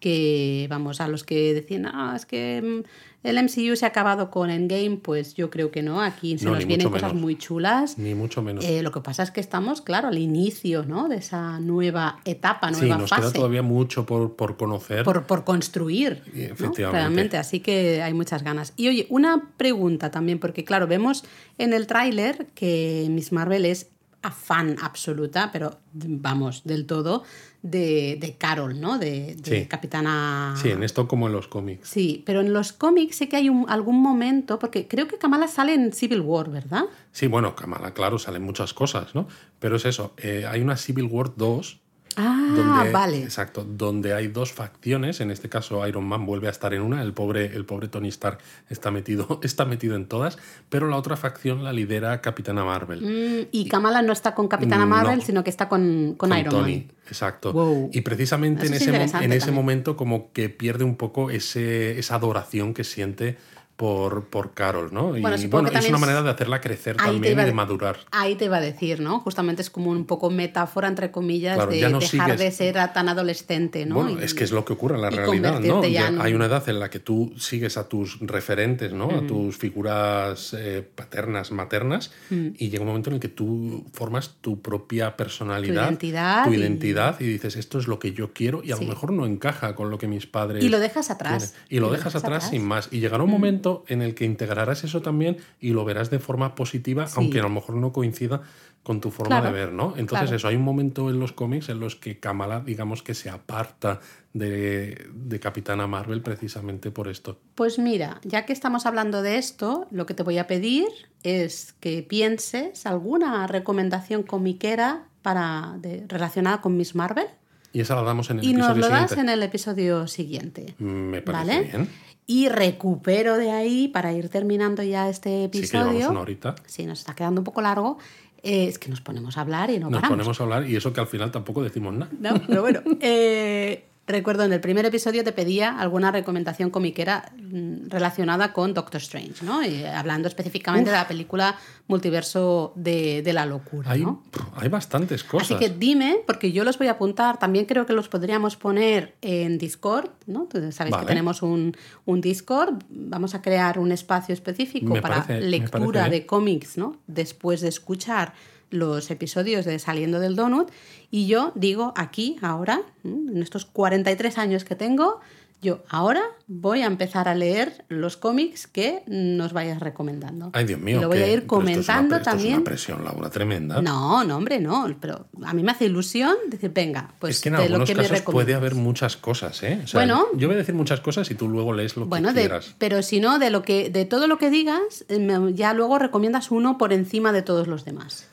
que, 0.00 0.66
vamos, 0.68 1.00
a 1.00 1.06
los 1.06 1.22
que 1.22 1.54
decían, 1.54 1.86
ah, 1.86 2.14
es 2.16 2.26
que 2.26 2.60
mm, 2.60 3.28
el 3.28 3.36
MCU 3.40 3.76
se 3.76 3.84
ha 3.84 3.90
acabado 3.90 4.32
con 4.32 4.50
Endgame, 4.50 4.96
pues 5.00 5.34
yo 5.34 5.48
creo 5.48 5.70
que 5.70 5.80
no, 5.80 6.02
aquí 6.02 6.36
se 6.38 6.44
No, 6.44 6.56
nos 6.56 6.66
vienen 6.66 6.90
cosas 6.90 7.10
menos. 7.12 7.22
muy 7.22 7.38
chulas. 7.38 7.98
Ni 7.98 8.16
mucho 8.16 8.42
menos. 8.42 8.64
Eh, 8.64 8.82
lo 8.82 8.90
que 8.90 9.00
pasa 9.00 9.22
es 9.22 9.30
que 9.30 9.40
estamos, 9.40 9.80
claro, 9.80 10.08
al 10.08 10.18
inicio 10.18 10.82
¿no? 10.82 11.08
de 11.08 11.18
esa 11.18 11.60
nueva 11.60 12.18
etapa, 12.24 12.74
sí, 12.74 12.80
nueva 12.80 12.98
nos 12.98 13.10
fase. 13.10 13.22
queda 13.22 13.32
todavía 13.32 13.62
mucho 13.62 14.04
por, 14.04 14.34
por 14.34 14.56
conocer. 14.56 15.04
Por, 15.04 15.22
por 15.22 15.44
construir. 15.44 16.24
Y 16.34 16.38
¿no? 16.38 16.44
efectivamente. 16.46 16.90
Realmente, 16.90 17.36
así 17.36 17.60
que 17.60 18.02
hay 18.02 18.12
muchas 18.12 18.42
ganas. 18.42 18.72
Y 18.76 18.88
oye, 18.88 19.06
una 19.08 19.50
pregunta 19.56 20.10
también, 20.10 20.40
porque 20.40 20.64
claro, 20.64 20.88
vemos 20.88 21.24
en 21.58 21.72
el 21.72 21.86
tráiler 21.86 22.46
que 22.56 23.06
Miss 23.08 23.30
Marvel 23.30 23.64
es 23.66 23.86
a 24.22 24.30
fan 24.30 24.76
absoluta, 24.80 25.50
pero 25.52 25.78
vamos, 25.92 26.62
del 26.64 26.86
todo, 26.86 27.24
de, 27.62 28.16
de 28.20 28.36
Carol, 28.36 28.80
¿no? 28.80 28.98
De, 28.98 29.34
de 29.36 29.60
Sí. 29.62 29.66
Capitana. 29.66 30.54
Sí, 30.60 30.70
en 30.70 30.82
esto 30.82 31.08
como 31.08 31.26
en 31.26 31.32
los 31.32 31.48
cómics. 31.48 31.88
Sí, 31.88 32.22
pero 32.24 32.40
en 32.40 32.52
los 32.52 32.72
cómics 32.72 33.16
sé 33.16 33.28
que 33.28 33.36
hay 33.36 33.48
un- 33.48 33.66
algún 33.68 34.00
momento, 34.00 34.58
porque 34.58 34.86
creo 34.88 35.08
que 35.08 35.18
Kamala 35.18 35.48
sale 35.48 35.74
en 35.74 35.92
Civil 35.92 36.20
War, 36.20 36.50
¿verdad? 36.50 36.84
Sí, 37.12 37.26
bueno, 37.26 37.54
Kamala, 37.56 37.94
claro, 37.94 38.18
salen 38.18 38.42
muchas 38.42 38.72
cosas, 38.74 39.14
¿no? 39.14 39.26
Pero 39.58 39.76
es 39.76 39.84
eso, 39.84 40.12
eh, 40.18 40.46
hay 40.48 40.60
una 40.60 40.76
Civil 40.76 41.04
War 41.10 41.32
2 41.36 41.80
Ah, 42.16 42.52
donde, 42.54 42.90
vale. 42.92 43.22
Exacto, 43.22 43.64
donde 43.64 44.12
hay 44.14 44.28
dos 44.28 44.52
facciones, 44.52 45.20
en 45.20 45.30
este 45.30 45.48
caso 45.48 45.86
Iron 45.86 46.04
Man 46.04 46.26
vuelve 46.26 46.48
a 46.48 46.50
estar 46.50 46.74
en 46.74 46.82
una, 46.82 47.00
el 47.02 47.12
pobre, 47.12 47.46
el 47.46 47.64
pobre 47.64 47.88
Tony 47.88 48.08
Stark 48.08 48.38
está 48.68 48.90
metido, 48.90 49.40
está 49.42 49.64
metido 49.64 49.96
en 49.96 50.06
todas, 50.06 50.38
pero 50.68 50.88
la 50.88 50.96
otra 50.96 51.16
facción 51.16 51.64
la 51.64 51.72
lidera 51.72 52.20
Capitana 52.20 52.64
Marvel. 52.64 53.00
Mm, 53.02 53.48
y 53.52 53.68
Kamala 53.68 54.02
no 54.02 54.12
está 54.12 54.34
con 54.34 54.48
Capitana 54.48 54.86
Mm, 54.86 54.88
Marvel, 54.88 55.18
no. 55.18 55.24
sino 55.24 55.44
que 55.44 55.50
está 55.50 55.68
con, 55.68 56.14
con, 56.16 56.30
con 56.30 56.38
Iron 56.38 56.50
Tony, 56.52 56.76
Man. 56.78 56.92
exacto. 57.08 57.52
Wow. 57.52 57.90
Y 57.92 58.00
precisamente 58.02 58.66
en 58.66 58.74
es 58.74 58.82
ese, 58.82 58.90
en 58.94 59.00
ese 59.02 59.10
también. 59.10 59.54
momento 59.54 59.96
como 59.96 60.32
que 60.32 60.48
pierde 60.48 60.84
un 60.84 60.96
poco 60.96 61.30
ese, 61.30 61.98
esa 61.98 62.16
adoración 62.16 62.74
que 62.74 62.84
siente 62.84 63.38
por, 63.76 64.26
por 64.26 64.54
Carol, 64.54 64.90
¿no? 64.92 65.16
Y 65.16 65.20
Bueno, 65.22 65.36
es 65.36 65.88
una 65.88 65.98
manera 65.98 66.22
de 66.22 66.30
hacerla 66.30 66.60
crecer 66.60 66.96
también 66.96 67.38
y 67.40 67.44
de 67.44 67.52
madurar. 67.52 67.96
Ahí 68.12 68.36
te 68.36 68.44
iba 68.44 68.58
a 68.58 68.60
decir, 68.60 69.00
¿no? 69.00 69.18
Justamente 69.20 69.62
es 69.62 69.70
como 69.70 69.90
un 69.90 70.04
poco 70.06 70.30
metáfora, 70.30 70.86
entre 70.88 71.10
comillas, 71.10 71.56
Claro, 71.56 71.70
de 71.72 71.80
no 71.88 71.98
dejar 71.98 72.08
sigues- 72.30 72.38
de 72.38 72.50
ser 72.52 72.74
tan 72.92 73.08
adolescente, 73.08 73.84
¿no? 73.86 73.96
Bueno, 73.96 74.20
Y- 74.20 74.22
es 74.24 74.34
que 74.34 74.44
es 74.44 74.52
lo 74.52 74.64
que 74.64 74.74
ocurre 74.74 74.94
en 74.96 75.02
la 75.02 75.10
realidad, 75.10 75.58
¿no? 75.60 75.84
ya 75.84 76.08
en- 76.08 76.20
Hay 76.20 76.34
una 76.34 76.46
edad 76.46 76.68
en 76.68 76.78
la 76.78 76.90
que 76.90 77.00
tú 77.00 77.32
sigues 77.36 77.76
a 77.76 77.88
tus 77.88 78.20
referentes, 78.20 78.92
¿no? 78.92 79.10
A 79.10 79.26
tus 79.26 79.56
figuras 79.56 80.54
eh, 80.56 80.86
paternas, 80.94 81.50
maternas, 81.50 82.12
y 82.30 82.68
llega 82.68 82.82
un 82.82 82.88
momento 82.88 83.10
en 83.10 83.14
el 83.14 83.20
que 83.20 83.28
tú 83.28 83.84
formas 83.92 84.36
tu 84.40 84.60
propia 84.62 85.16
personalidad, 85.16 85.86
identidad 85.88 86.44
tu 86.44 86.52
identidad, 86.54 87.20
y... 87.20 87.24
dices, 87.24 87.56
esto 87.56 87.78
es 87.78 87.88
lo 87.88 87.98
que 87.98 88.12
yo 88.12 88.32
quiero, 88.32 88.62
y 88.62 88.72
a 88.72 88.76
Sí. 88.76 88.84
lo 88.84 88.90
mejor 88.90 89.12
no 89.12 89.26
encaja 89.26 89.74
con 89.74 89.90
lo 89.90 89.98
que 89.98 90.06
mis 90.06 90.26
padres... 90.26 90.62
Y 90.62 90.68
lo 90.68 90.78
dejas 90.78 91.10
atrás. 91.10 91.52
tienen. 91.52 91.66
Y 91.70 91.80
lo 91.80 91.90
dejas 91.90 92.14
atrás 92.14 92.50
sin 92.50 92.64
más. 92.64 92.88
Y 92.90 93.00
llegará 93.00 93.22
un 93.24 93.30
momento 93.30 93.61
en 93.88 94.02
el 94.02 94.14
que 94.14 94.24
integrarás 94.24 94.84
eso 94.84 95.02
también 95.02 95.36
y 95.60 95.70
lo 95.70 95.84
verás 95.84 96.10
de 96.10 96.18
forma 96.18 96.54
positiva, 96.54 97.06
Sí. 97.06 97.14
aunque 97.16 97.40
a 97.40 97.42
lo 97.42 97.50
mejor 97.50 97.76
no 97.76 97.92
coincida 97.92 98.42
con 98.82 99.00
tu 99.00 99.10
forma 99.12 99.40
Claro, 99.40 99.46
de 99.54 99.60
ver, 99.64 99.72
¿no? 99.72 99.90
Entonces 99.96 100.22
claro. 100.30 100.36
eso, 100.36 100.48
hay 100.48 100.56
un 100.56 100.62
momento 100.62 101.08
en 101.08 101.20
los 101.20 101.30
cómics 101.32 101.68
en 101.68 101.78
los 101.78 101.94
que 101.94 102.18
Kamala, 102.18 102.60
digamos 102.60 103.02
que 103.04 103.14
se 103.14 103.30
aparta 103.30 104.00
de, 104.32 105.06
de 105.14 105.38
Capitana 105.40 105.86
Marvel 105.86 106.20
precisamente 106.22 106.90
por 106.90 107.06
esto. 107.08 107.38
Pues 107.54 107.78
mira, 107.78 108.20
ya 108.24 108.44
que 108.44 108.52
estamos 108.52 108.84
hablando 108.86 109.22
de 109.22 109.36
esto, 109.38 109.86
lo 109.92 110.04
que 110.06 110.14
te 110.14 110.22
voy 110.24 110.38
a 110.38 110.46
pedir 110.48 110.86
es 111.22 111.74
que 111.78 112.02
pienses 112.02 112.84
alguna 112.86 113.46
recomendación 113.46 114.24
comiquera 114.24 115.04
para, 115.22 115.76
de- 115.78 116.04
relacionada 116.08 116.60
con 116.60 116.76
Miss 116.76 116.96
Marvel. 116.96 117.26
Y 117.72 117.80
esa 117.80 117.94
la 117.96 118.02
damos 118.02 118.28
en 118.30 118.38
el 118.40 118.44
y 118.44 118.52
nos 118.52 118.70
episodio 118.70 118.80
lo 118.82 118.88
das 118.88 119.10
siguiente. 119.10 119.20
en 119.32 119.38
el 119.38 119.42
episodio 119.42 120.06
siguiente. 120.06 120.74
Me 120.78 121.22
parece 121.22 121.44
¿Vale? 121.56 121.62
bien. 121.68 121.88
Y 122.26 122.48
recupero 122.48 123.36
de 123.36 123.50
ahí 123.50 123.88
para 123.88 124.12
ir 124.12 124.28
terminando 124.28 124.82
ya 124.82 125.08
este 125.08 125.44
Sí, 125.44 125.50
que 125.50 125.58
episodio. 125.58 125.84
llevamos 125.92 126.10
una 126.10 126.20
horita. 126.20 126.54
Sí, 126.66 126.86
nos 126.86 127.00
está 127.00 127.14
quedando 127.14 127.40
un 127.40 127.44
poco 127.44 127.60
largo. 127.62 127.98
Eh, 128.44 128.66
es 128.68 128.78
que 128.78 128.88
nos 128.88 129.00
ponemos 129.00 129.38
a 129.38 129.40
hablar 129.42 129.70
y 129.70 129.78
no 129.78 129.86
Nos 129.90 130.00
paramos. 130.00 130.10
ponemos 130.16 130.40
a 130.40 130.42
hablar 130.44 130.68
y 130.68 130.76
eso 130.76 130.92
que 130.92 131.00
al 131.00 131.06
final 131.06 131.30
tampoco 131.30 131.62
decimos 131.62 131.94
nada. 131.94 132.10
No, 132.20 132.34
pero 132.46 132.60
bueno. 132.62 132.80
eh, 133.00 133.84
recuerdo 134.06 134.42
en 134.44 134.52
el 134.52 134.60
primer 134.60 134.84
episodio 134.84 135.22
te 135.24 135.32
pedía 135.32 135.78
alguna 135.78 136.10
recomendación 136.10 136.70
comiquera 136.70 137.32
mm, 137.36 137.88
relacionada 137.88 138.52
con 138.52 138.74
Doctor 138.74 139.00
Strange, 139.00 139.44
¿no? 139.44 139.64
Y 139.64 139.84
hablando 139.84 140.26
específicamente 140.28 140.90
de 140.90 140.96
la 140.96 141.06
película 141.06 141.56
Multiverso 141.86 142.72
de, 142.74 143.22
de 143.22 143.32
la 143.32 143.46
Locura, 143.46 143.90
Hay, 143.92 144.02
¿no? 144.02 144.22
hay 144.56 144.68
bastantes 144.68 145.22
cosas. 145.24 145.52
Así 145.52 145.58
que 145.58 145.70
dime, 145.70 146.20
porque 146.26 146.50
yo 146.52 146.64
los 146.64 146.78
voy 146.78 146.88
a 146.88 146.92
apuntar, 146.92 147.38
también 147.38 147.64
creo 147.66 147.86
que 147.86 147.92
los 147.92 148.08
podríamos 148.08 148.56
poner 148.56 149.14
en 149.20 149.58
Discord, 149.58 150.10
¿no? 150.26 150.48
Tú 150.50 150.58
sabéis 150.72 150.92
Vale. 150.92 151.04
que 151.04 151.08
tenemos 151.08 151.42
un, 151.42 151.76
un 152.04 152.20
Discord, 152.20 152.82
vamos 152.88 153.34
a 153.34 153.42
crear 153.42 153.78
un 153.78 153.92
espacio 153.92 154.32
específico 154.32 154.94
Me 154.94 155.02
para 155.02 155.24
parece- 155.26 155.40
lectura 155.48 156.00
parece 156.02 156.10
de 156.20 156.26
cómics, 156.26 156.76
¿no? 156.78 156.96
Después 157.06 157.60
de 157.60 157.68
escuchar 157.68 158.32
los 158.70 159.10
episodios 159.10 159.66
de 159.66 159.78
Saliendo 159.78 160.18
del 160.18 160.34
Donut. 160.34 160.70
Y 161.14 161.26
yo 161.26 161.52
digo 161.54 161.92
aquí, 161.94 162.38
ahora, 162.42 162.80
en 163.04 163.40
estos 163.42 163.66
43 163.66 164.38
años 164.38 164.64
que 164.64 164.74
tengo, 164.74 165.20
yo 165.60 165.84
ahora 165.90 166.22
voy 166.48 166.80
a 166.82 166.86
empezar 166.86 167.28
a 167.28 167.34
leer 167.36 167.84
los 167.88 168.16
cómics 168.16 168.66
que 168.66 169.02
nos 169.06 169.52
vayas 169.52 169.78
recomendando. 169.78 170.48
Ay, 170.54 170.64
Dios 170.64 170.80
mío. 170.80 170.96
Y 170.96 171.00
lo 171.02 171.08
voy 171.08 171.18
a 171.18 171.28
ir 171.28 171.42
pero 171.42 171.42
esto 171.42 171.44
es 171.44 171.52
una 171.52 171.74
comentando 171.92 172.08
pre- 172.08 172.18
esto 172.18 172.30
también. 172.30 172.52
Es 172.52 172.56
una 172.56 172.64
presión, 172.64 173.04
Laura, 173.04 173.30
tremenda. 173.30 173.82
No, 173.82 174.24
no, 174.24 174.38
hombre, 174.38 174.58
no. 174.58 174.86
Pero 175.00 175.26
a 175.44 175.52
mí 175.52 175.62
me 175.62 175.70
hace 175.70 175.84
ilusión 175.84 176.34
decir, 176.48 176.72
venga, 176.74 177.12
pues 177.20 177.36
es 177.36 177.42
que 177.42 177.50
en 177.50 177.56
de 177.56 177.68
lo 177.68 177.84
que 177.84 177.94
me 177.94 178.02
casos 178.02 178.18
recomiendas. 178.18 178.32
puede 178.46 178.54
haber 178.54 178.74
muchas 178.74 179.16
cosas, 179.18 179.62
¿eh? 179.62 179.82
O 179.84 179.86
sea, 179.86 180.00
Bueno. 180.00 180.26
yo 180.34 180.48
voy 180.48 180.54
a 180.54 180.58
decir 180.58 180.74
muchas 180.74 181.00
cosas 181.00 181.30
y 181.30 181.34
tú 181.36 181.46
luego 181.48 181.74
lees 181.74 181.94
lo 181.96 182.06
Bueno, 182.06 182.30
que 182.30 182.34
de- 182.34 182.40
quieras. 182.40 182.74
pero 182.78 183.02
si 183.02 183.20
no, 183.20 183.38
de 183.38 183.50
lo 183.50 183.62
que, 183.62 183.90
de 183.90 184.04
todo 184.06 184.26
lo 184.26 184.38
que 184.38 184.48
digas, 184.50 185.04
me- 185.10 185.52
ya 185.52 185.74
luego 185.74 185.98
recomiendas 186.00 186.50
uno 186.50 186.78
por 186.78 186.92
encima 186.94 187.32
de 187.32 187.42
todos 187.42 187.68
los 187.68 187.84
demás. 187.84 188.26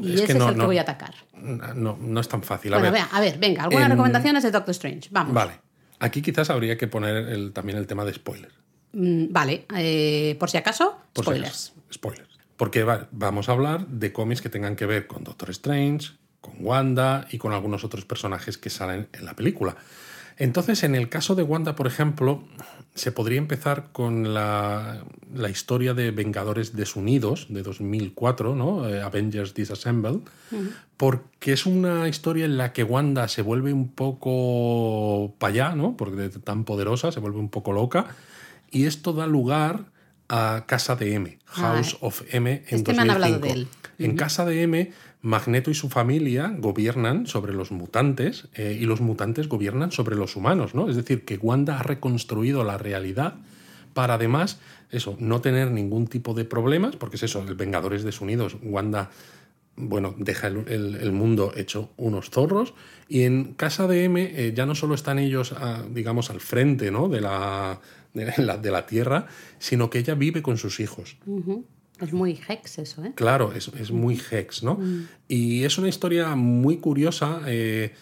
Y 0.00 0.14
ese 0.14 0.24
es 0.24 0.30
el 0.30 0.54
que 0.54 0.66
voy 0.66 0.78
a 0.78 0.82
atacar. 0.82 1.14
No, 1.34 1.96
no 2.00 2.20
es 2.20 2.28
tan 2.28 2.42
fácil. 2.42 2.72
A 2.74 2.78
Bueno, 2.78 2.92
ver, 2.92 3.02
a 3.10 3.20
ver, 3.20 3.38
venga, 3.38 3.64
algunas 3.64 3.86
en- 3.86 3.90
recomendaciones 3.92 4.42
de 4.42 4.50
Doctor 4.50 4.70
Strange. 4.72 5.08
Vamos. 5.10 5.34
Vale. 5.34 5.52
Aquí 6.00 6.22
quizás 6.22 6.50
habría 6.50 6.76
que 6.78 6.86
poner 6.86 7.16
el- 7.28 7.52
también 7.52 7.78
el 7.78 7.86
tema 7.86 8.04
de 8.04 8.14
spoiler. 8.14 8.52
Mm, 8.92 9.26
vale, 9.32 9.66
eh, 9.76 10.36
por 10.38 10.50
si 10.50 10.56
acaso, 10.56 10.98
Por 11.12 11.24
si 11.24 11.30
spoilers. 11.30 11.48
acaso. 11.70 11.72
Spoilers. 11.92 12.28
Porque 12.56 12.84
va- 12.84 13.08
vamos 13.10 13.48
a 13.48 13.52
hablar 13.52 13.86
de 13.88 14.12
cómics 14.12 14.40
que 14.40 14.48
tengan 14.48 14.76
que 14.76 14.86
ver 14.86 15.06
con 15.08 15.24
Doctor 15.24 15.50
Strange, 15.50 16.12
con 16.40 16.54
Wanda 16.60 17.26
y 17.30 17.38
con 17.38 17.52
algunos 17.52 17.82
otros 17.84 18.04
personajes 18.04 18.58
que 18.58 18.70
salen 18.70 19.08
en 19.12 19.24
la 19.24 19.34
película. 19.34 19.76
Entonces, 20.36 20.82
en 20.82 20.94
el 20.94 21.08
caso 21.08 21.34
de 21.34 21.42
Wanda, 21.42 21.76
por 21.76 21.86
ejemplo, 21.86 22.42
se 22.94 23.12
podría 23.12 23.38
empezar 23.38 23.88
con 23.92 24.34
la, 24.34 25.04
la 25.34 25.48
historia 25.48 25.94
de 25.94 26.10
Vengadores 26.10 26.74
Desunidos 26.74 27.46
de 27.50 27.62
2004, 27.62 28.54
¿no? 28.54 28.88
Eh, 28.88 29.00
Avengers 29.02 29.54
Disassembled, 29.54 30.20
porque 30.96 31.52
es 31.52 31.66
una 31.66 32.08
historia 32.08 32.44
en 32.44 32.56
la 32.56 32.72
que 32.72 32.84
Wanda 32.84 33.28
se 33.28 33.42
vuelve 33.42 33.72
un 33.72 33.88
poco 33.88 35.34
para 35.38 35.52
allá, 35.52 35.74
¿no? 35.74 35.96
Porque 35.96 36.28
tan 36.28 36.64
poderosa 36.64 37.12
se 37.12 37.20
vuelve 37.20 37.38
un 37.38 37.48
poco 37.48 37.72
loca, 37.72 38.06
y 38.70 38.86
esto 38.86 39.12
da 39.12 39.26
lugar 39.26 39.84
a 40.28 40.64
Casa 40.66 40.96
de 40.96 41.14
M, 41.14 41.38
House 41.46 41.94
Ah, 42.00 42.06
of 42.06 42.22
M 42.32 42.50
en 42.68 42.78
este 42.78 42.92
me 42.92 43.02
han 43.02 43.10
hablado 43.10 43.34
2005. 43.38 43.46
de 43.46 43.60
él. 43.60 43.68
En 44.10 44.16
Casa 44.16 44.44
de 44.44 44.62
M, 44.62 44.92
Magneto 45.24 45.70
y 45.70 45.74
su 45.74 45.88
familia 45.88 46.54
gobiernan 46.58 47.26
sobre 47.26 47.54
los 47.54 47.72
mutantes 47.72 48.46
eh, 48.52 48.76
y 48.78 48.84
los 48.84 49.00
mutantes 49.00 49.48
gobiernan 49.48 49.90
sobre 49.90 50.16
los 50.16 50.36
humanos, 50.36 50.74
¿no? 50.74 50.90
Es 50.90 50.96
decir, 50.96 51.24
que 51.24 51.38
Wanda 51.38 51.80
ha 51.80 51.82
reconstruido 51.82 52.62
la 52.62 52.76
realidad 52.76 53.36
para 53.94 54.14
además, 54.14 54.60
eso, 54.90 55.16
no 55.18 55.40
tener 55.40 55.70
ningún 55.70 56.08
tipo 56.08 56.34
de 56.34 56.44
problemas, 56.44 56.96
porque 56.96 57.16
es 57.16 57.22
eso, 57.22 57.42
el 57.42 57.54
Vengadores 57.54 58.04
desunidos, 58.04 58.58
Wanda, 58.62 59.10
bueno, 59.76 60.14
deja 60.18 60.48
el, 60.48 61.12
mundo 61.12 61.54
hecho 61.56 61.90
unos 61.96 62.28
zorros, 62.28 62.74
y 63.08 63.22
en 63.22 63.54
Casa 63.54 63.86
de 63.86 64.04
M 64.04 64.20
eh, 64.22 64.52
ya 64.54 64.66
no 64.66 64.74
solo 64.74 64.94
están 64.94 65.18
ellos, 65.18 65.54
ah, 65.56 65.84
digamos, 65.90 66.28
al 66.28 66.40
frente, 66.40 66.90
¿no? 66.90 67.08
De 67.08 67.22
la, 67.22 67.80
de, 68.12 68.30
la, 68.36 68.58
de 68.58 68.70
la 68.70 68.84
Tierra, 68.84 69.26
sino 69.58 69.88
que 69.88 70.00
ella 70.00 70.14
vive 70.14 70.42
con 70.42 70.58
sus 70.58 70.80
hijos. 70.80 71.16
Es 72.00 72.12
muy 72.12 72.40
hex 72.48 72.78
eso, 72.78 73.04
¿eh? 73.04 73.12
Claro, 73.14 73.52
es, 73.52 73.68
es 73.68 73.92
muy 73.92 74.20
hex, 74.30 74.62
¿no? 74.62 74.78
Y 75.28 75.62
es 75.64 75.78
una 75.78 75.88
historia 75.88 76.34
muy 76.34 76.78
curiosa 76.78 77.40
eh, 77.46 77.92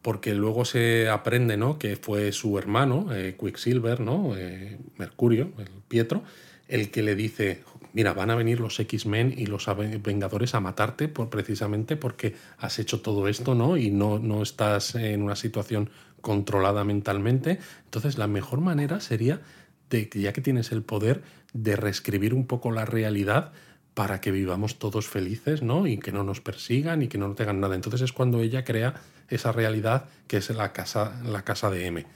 porque 0.00 0.34
luego 0.34 0.64
se 0.64 1.08
aprende, 1.08 1.56
¿no? 1.56 1.78
Que 1.78 1.96
fue 1.96 2.32
su 2.32 2.58
hermano, 2.58 3.08
eh, 3.14 3.36
Quicksilver, 3.38 4.00
¿no? 4.00 4.34
Eh, 4.36 4.78
Mercurio, 4.96 5.52
el 5.58 5.68
Pietro, 5.86 6.24
el 6.66 6.90
que 6.90 7.02
le 7.02 7.14
dice, 7.14 7.62
mira, 7.92 8.14
van 8.14 8.30
a 8.30 8.36
venir 8.36 8.58
los 8.58 8.80
X-Men 8.80 9.34
y 9.36 9.44
los 9.44 9.66
Vengadores 10.02 10.54
a 10.54 10.60
matarte 10.60 11.08
por, 11.08 11.28
precisamente 11.28 11.96
porque 11.96 12.34
has 12.56 12.78
hecho 12.78 13.02
todo 13.02 13.28
esto, 13.28 13.54
¿no? 13.54 13.76
Y 13.76 13.90
no, 13.90 14.18
no 14.18 14.42
estás 14.42 14.94
en 14.94 15.22
una 15.22 15.36
situación 15.36 15.90
controlada 16.22 16.84
mentalmente. 16.84 17.58
Entonces, 17.84 18.16
la 18.16 18.28
mejor 18.28 18.62
manera 18.62 19.00
sería 19.00 19.42
de, 19.90 20.08
que 20.08 20.20
ya 20.20 20.32
que 20.32 20.40
tienes 20.40 20.72
el 20.72 20.82
poder, 20.82 21.22
de 21.52 21.76
reescribir 21.76 22.34
un 22.34 22.46
poco 22.46 22.70
la 22.70 22.84
realidad 22.84 23.52
para 23.94 24.20
que 24.20 24.30
vivamos 24.30 24.78
todos 24.78 25.06
felices, 25.06 25.62
¿no? 25.62 25.86
Y 25.86 25.98
que 25.98 26.12
no 26.12 26.24
nos 26.24 26.40
persigan 26.40 27.02
y 27.02 27.08
que 27.08 27.18
no 27.18 27.28
nos 27.28 27.38
hagan 27.40 27.60
nada. 27.60 27.74
Entonces 27.74 28.00
es 28.00 28.12
cuando 28.12 28.40
ella 28.40 28.64
crea 28.64 28.94
esa 29.28 29.52
realidad 29.52 30.06
que 30.26 30.38
es 30.38 30.48
la 30.50 30.72
casa, 30.72 31.20
la 31.24 31.42
casa 31.42 31.70
de 31.70 31.86
M. 31.86 32.06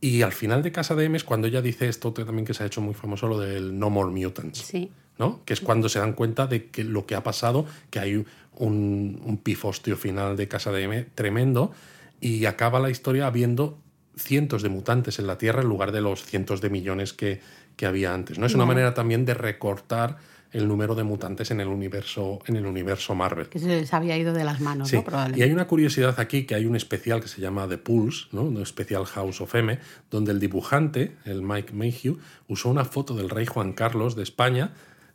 Y 0.00 0.22
al 0.22 0.32
final 0.32 0.62
de 0.62 0.72
Casa 0.72 0.94
de 0.94 1.04
M 1.04 1.16
es 1.16 1.24
cuando 1.24 1.48
ella 1.48 1.62
dice 1.62 1.88
esto 1.88 2.12
también 2.12 2.44
que 2.44 2.54
se 2.54 2.62
ha 2.62 2.66
hecho 2.66 2.80
muy 2.80 2.94
famoso, 2.94 3.26
lo 3.26 3.40
del 3.40 3.78
No 3.78 3.90
More 3.90 4.10
Mutants. 4.10 4.58
Sí. 4.58 4.90
¿no? 5.18 5.44
Que 5.44 5.52
es 5.52 5.60
cuando 5.60 5.88
se 5.88 5.98
dan 5.98 6.14
cuenta 6.14 6.46
de 6.46 6.70
que 6.70 6.84
lo 6.84 7.06
que 7.06 7.14
ha 7.14 7.22
pasado, 7.22 7.66
que 7.90 7.98
hay 7.98 8.24
un, 8.54 9.20
un 9.24 9.36
pifostio 9.38 9.96
final 9.96 10.36
de 10.36 10.48
Casa 10.48 10.70
de 10.70 10.84
M 10.84 11.06
tremendo 11.14 11.72
y 12.20 12.46
acaba 12.46 12.80
la 12.80 12.90
historia 12.90 13.26
habiendo 13.26 13.78
cientos 14.16 14.62
de 14.62 14.68
mutantes 14.68 15.18
en 15.18 15.26
la 15.26 15.38
Tierra 15.38 15.62
en 15.62 15.68
lugar 15.68 15.92
de 15.92 16.00
los 16.00 16.24
cientos 16.24 16.60
de 16.60 16.70
millones 16.70 17.12
que, 17.12 17.40
que 17.80 17.86
había 17.86 18.12
antes. 18.12 18.38
¿no? 18.38 18.44
Es 18.44 18.54
una 18.54 18.66
manera 18.66 18.92
también 18.92 19.24
de 19.24 19.32
recortar 19.32 20.18
el 20.52 20.68
número 20.68 20.94
de 20.94 21.02
mutantes 21.02 21.50
en 21.50 21.60
el 21.60 21.68
universo, 21.68 22.40
en 22.44 22.56
el 22.56 22.66
universo 22.66 23.14
Marvel. 23.14 23.48
Que 23.48 23.58
se 23.58 23.68
les 23.68 23.94
había 23.94 24.18
ido 24.18 24.34
de 24.34 24.44
las 24.44 24.60
manos, 24.60 24.90
Sí, 24.90 24.96
¿no? 24.96 25.02
Probablemente. 25.04 25.40
y 25.40 25.42
hay 25.48 25.50
una 25.50 25.66
curiosidad 25.66 26.20
aquí, 26.20 26.44
que 26.44 26.54
hay 26.54 26.66
un 26.66 26.76
especial 26.76 27.22
que 27.22 27.28
se 27.28 27.40
llama 27.40 27.66
The 27.66 27.78
Pulse, 27.78 28.26
¿no? 28.32 28.42
un 28.42 28.60
especial 28.60 29.06
House 29.06 29.40
of 29.40 29.54
M, 29.54 29.78
donde 30.10 30.32
el 30.32 30.40
dibujante, 30.40 31.16
el 31.24 31.40
Mike 31.40 31.72
Mayhew, 31.72 32.18
usó 32.48 32.68
una 32.68 32.84
foto 32.84 33.14
del 33.14 33.30
rey 33.30 33.46
Juan 33.46 33.72
Carlos 33.72 34.14
de 34.14 34.24
España 34.24 34.72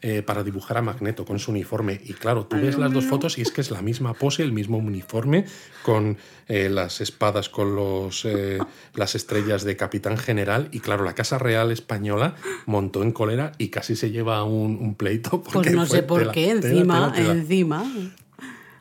eh, 0.08 0.22
para 0.22 0.44
dibujar 0.44 0.78
a 0.78 0.84
Magneto 0.84 1.26
con 1.26 1.40
su 1.40 1.50
uniforme. 1.50 2.00
Y 2.06 2.14
claro, 2.14 2.46
tú 2.46 2.58
ves 2.58 2.78
las 2.78 2.94
dos 2.94 3.06
fotos 3.06 3.40
y 3.40 3.42
es 3.42 3.50
que 3.50 3.62
es 3.62 3.72
la 3.72 3.82
misma 3.82 4.14
pose, 4.14 4.44
el 4.44 4.52
mismo 4.52 4.78
uniforme, 4.78 5.46
con 5.82 6.20
eh, 6.48 6.70
las 6.70 7.02
espadas, 7.02 7.50
con 7.50 7.76
los, 7.76 8.24
eh, 8.24 8.60
las 8.94 9.16
estrellas 9.16 9.64
de 9.64 9.76
Capitán 9.76 10.20
General. 10.20 10.70
Y 10.72 10.82
claro, 10.82 11.06
la 11.06 11.16
Casa 11.16 11.40
Real 11.40 11.72
Española 11.72 12.36
montó 12.68 13.02
en 13.02 13.14
cólera 13.14 13.54
y 13.58 13.70
casi 13.70 13.96
se 13.96 14.12
lleva 14.12 14.44
un, 14.44 14.78
un 14.80 14.94
pleito. 14.94 15.42
Pues 15.42 15.54
porque 15.56 15.72
no 15.72 15.88
fue 15.88 15.98
sé 15.98 16.04
por 16.04 16.20
tela, 16.20 16.34
qué, 16.34 16.52
encima, 16.52 17.12
tela, 17.12 17.14
tela. 17.14 17.32
encima. 17.34 17.84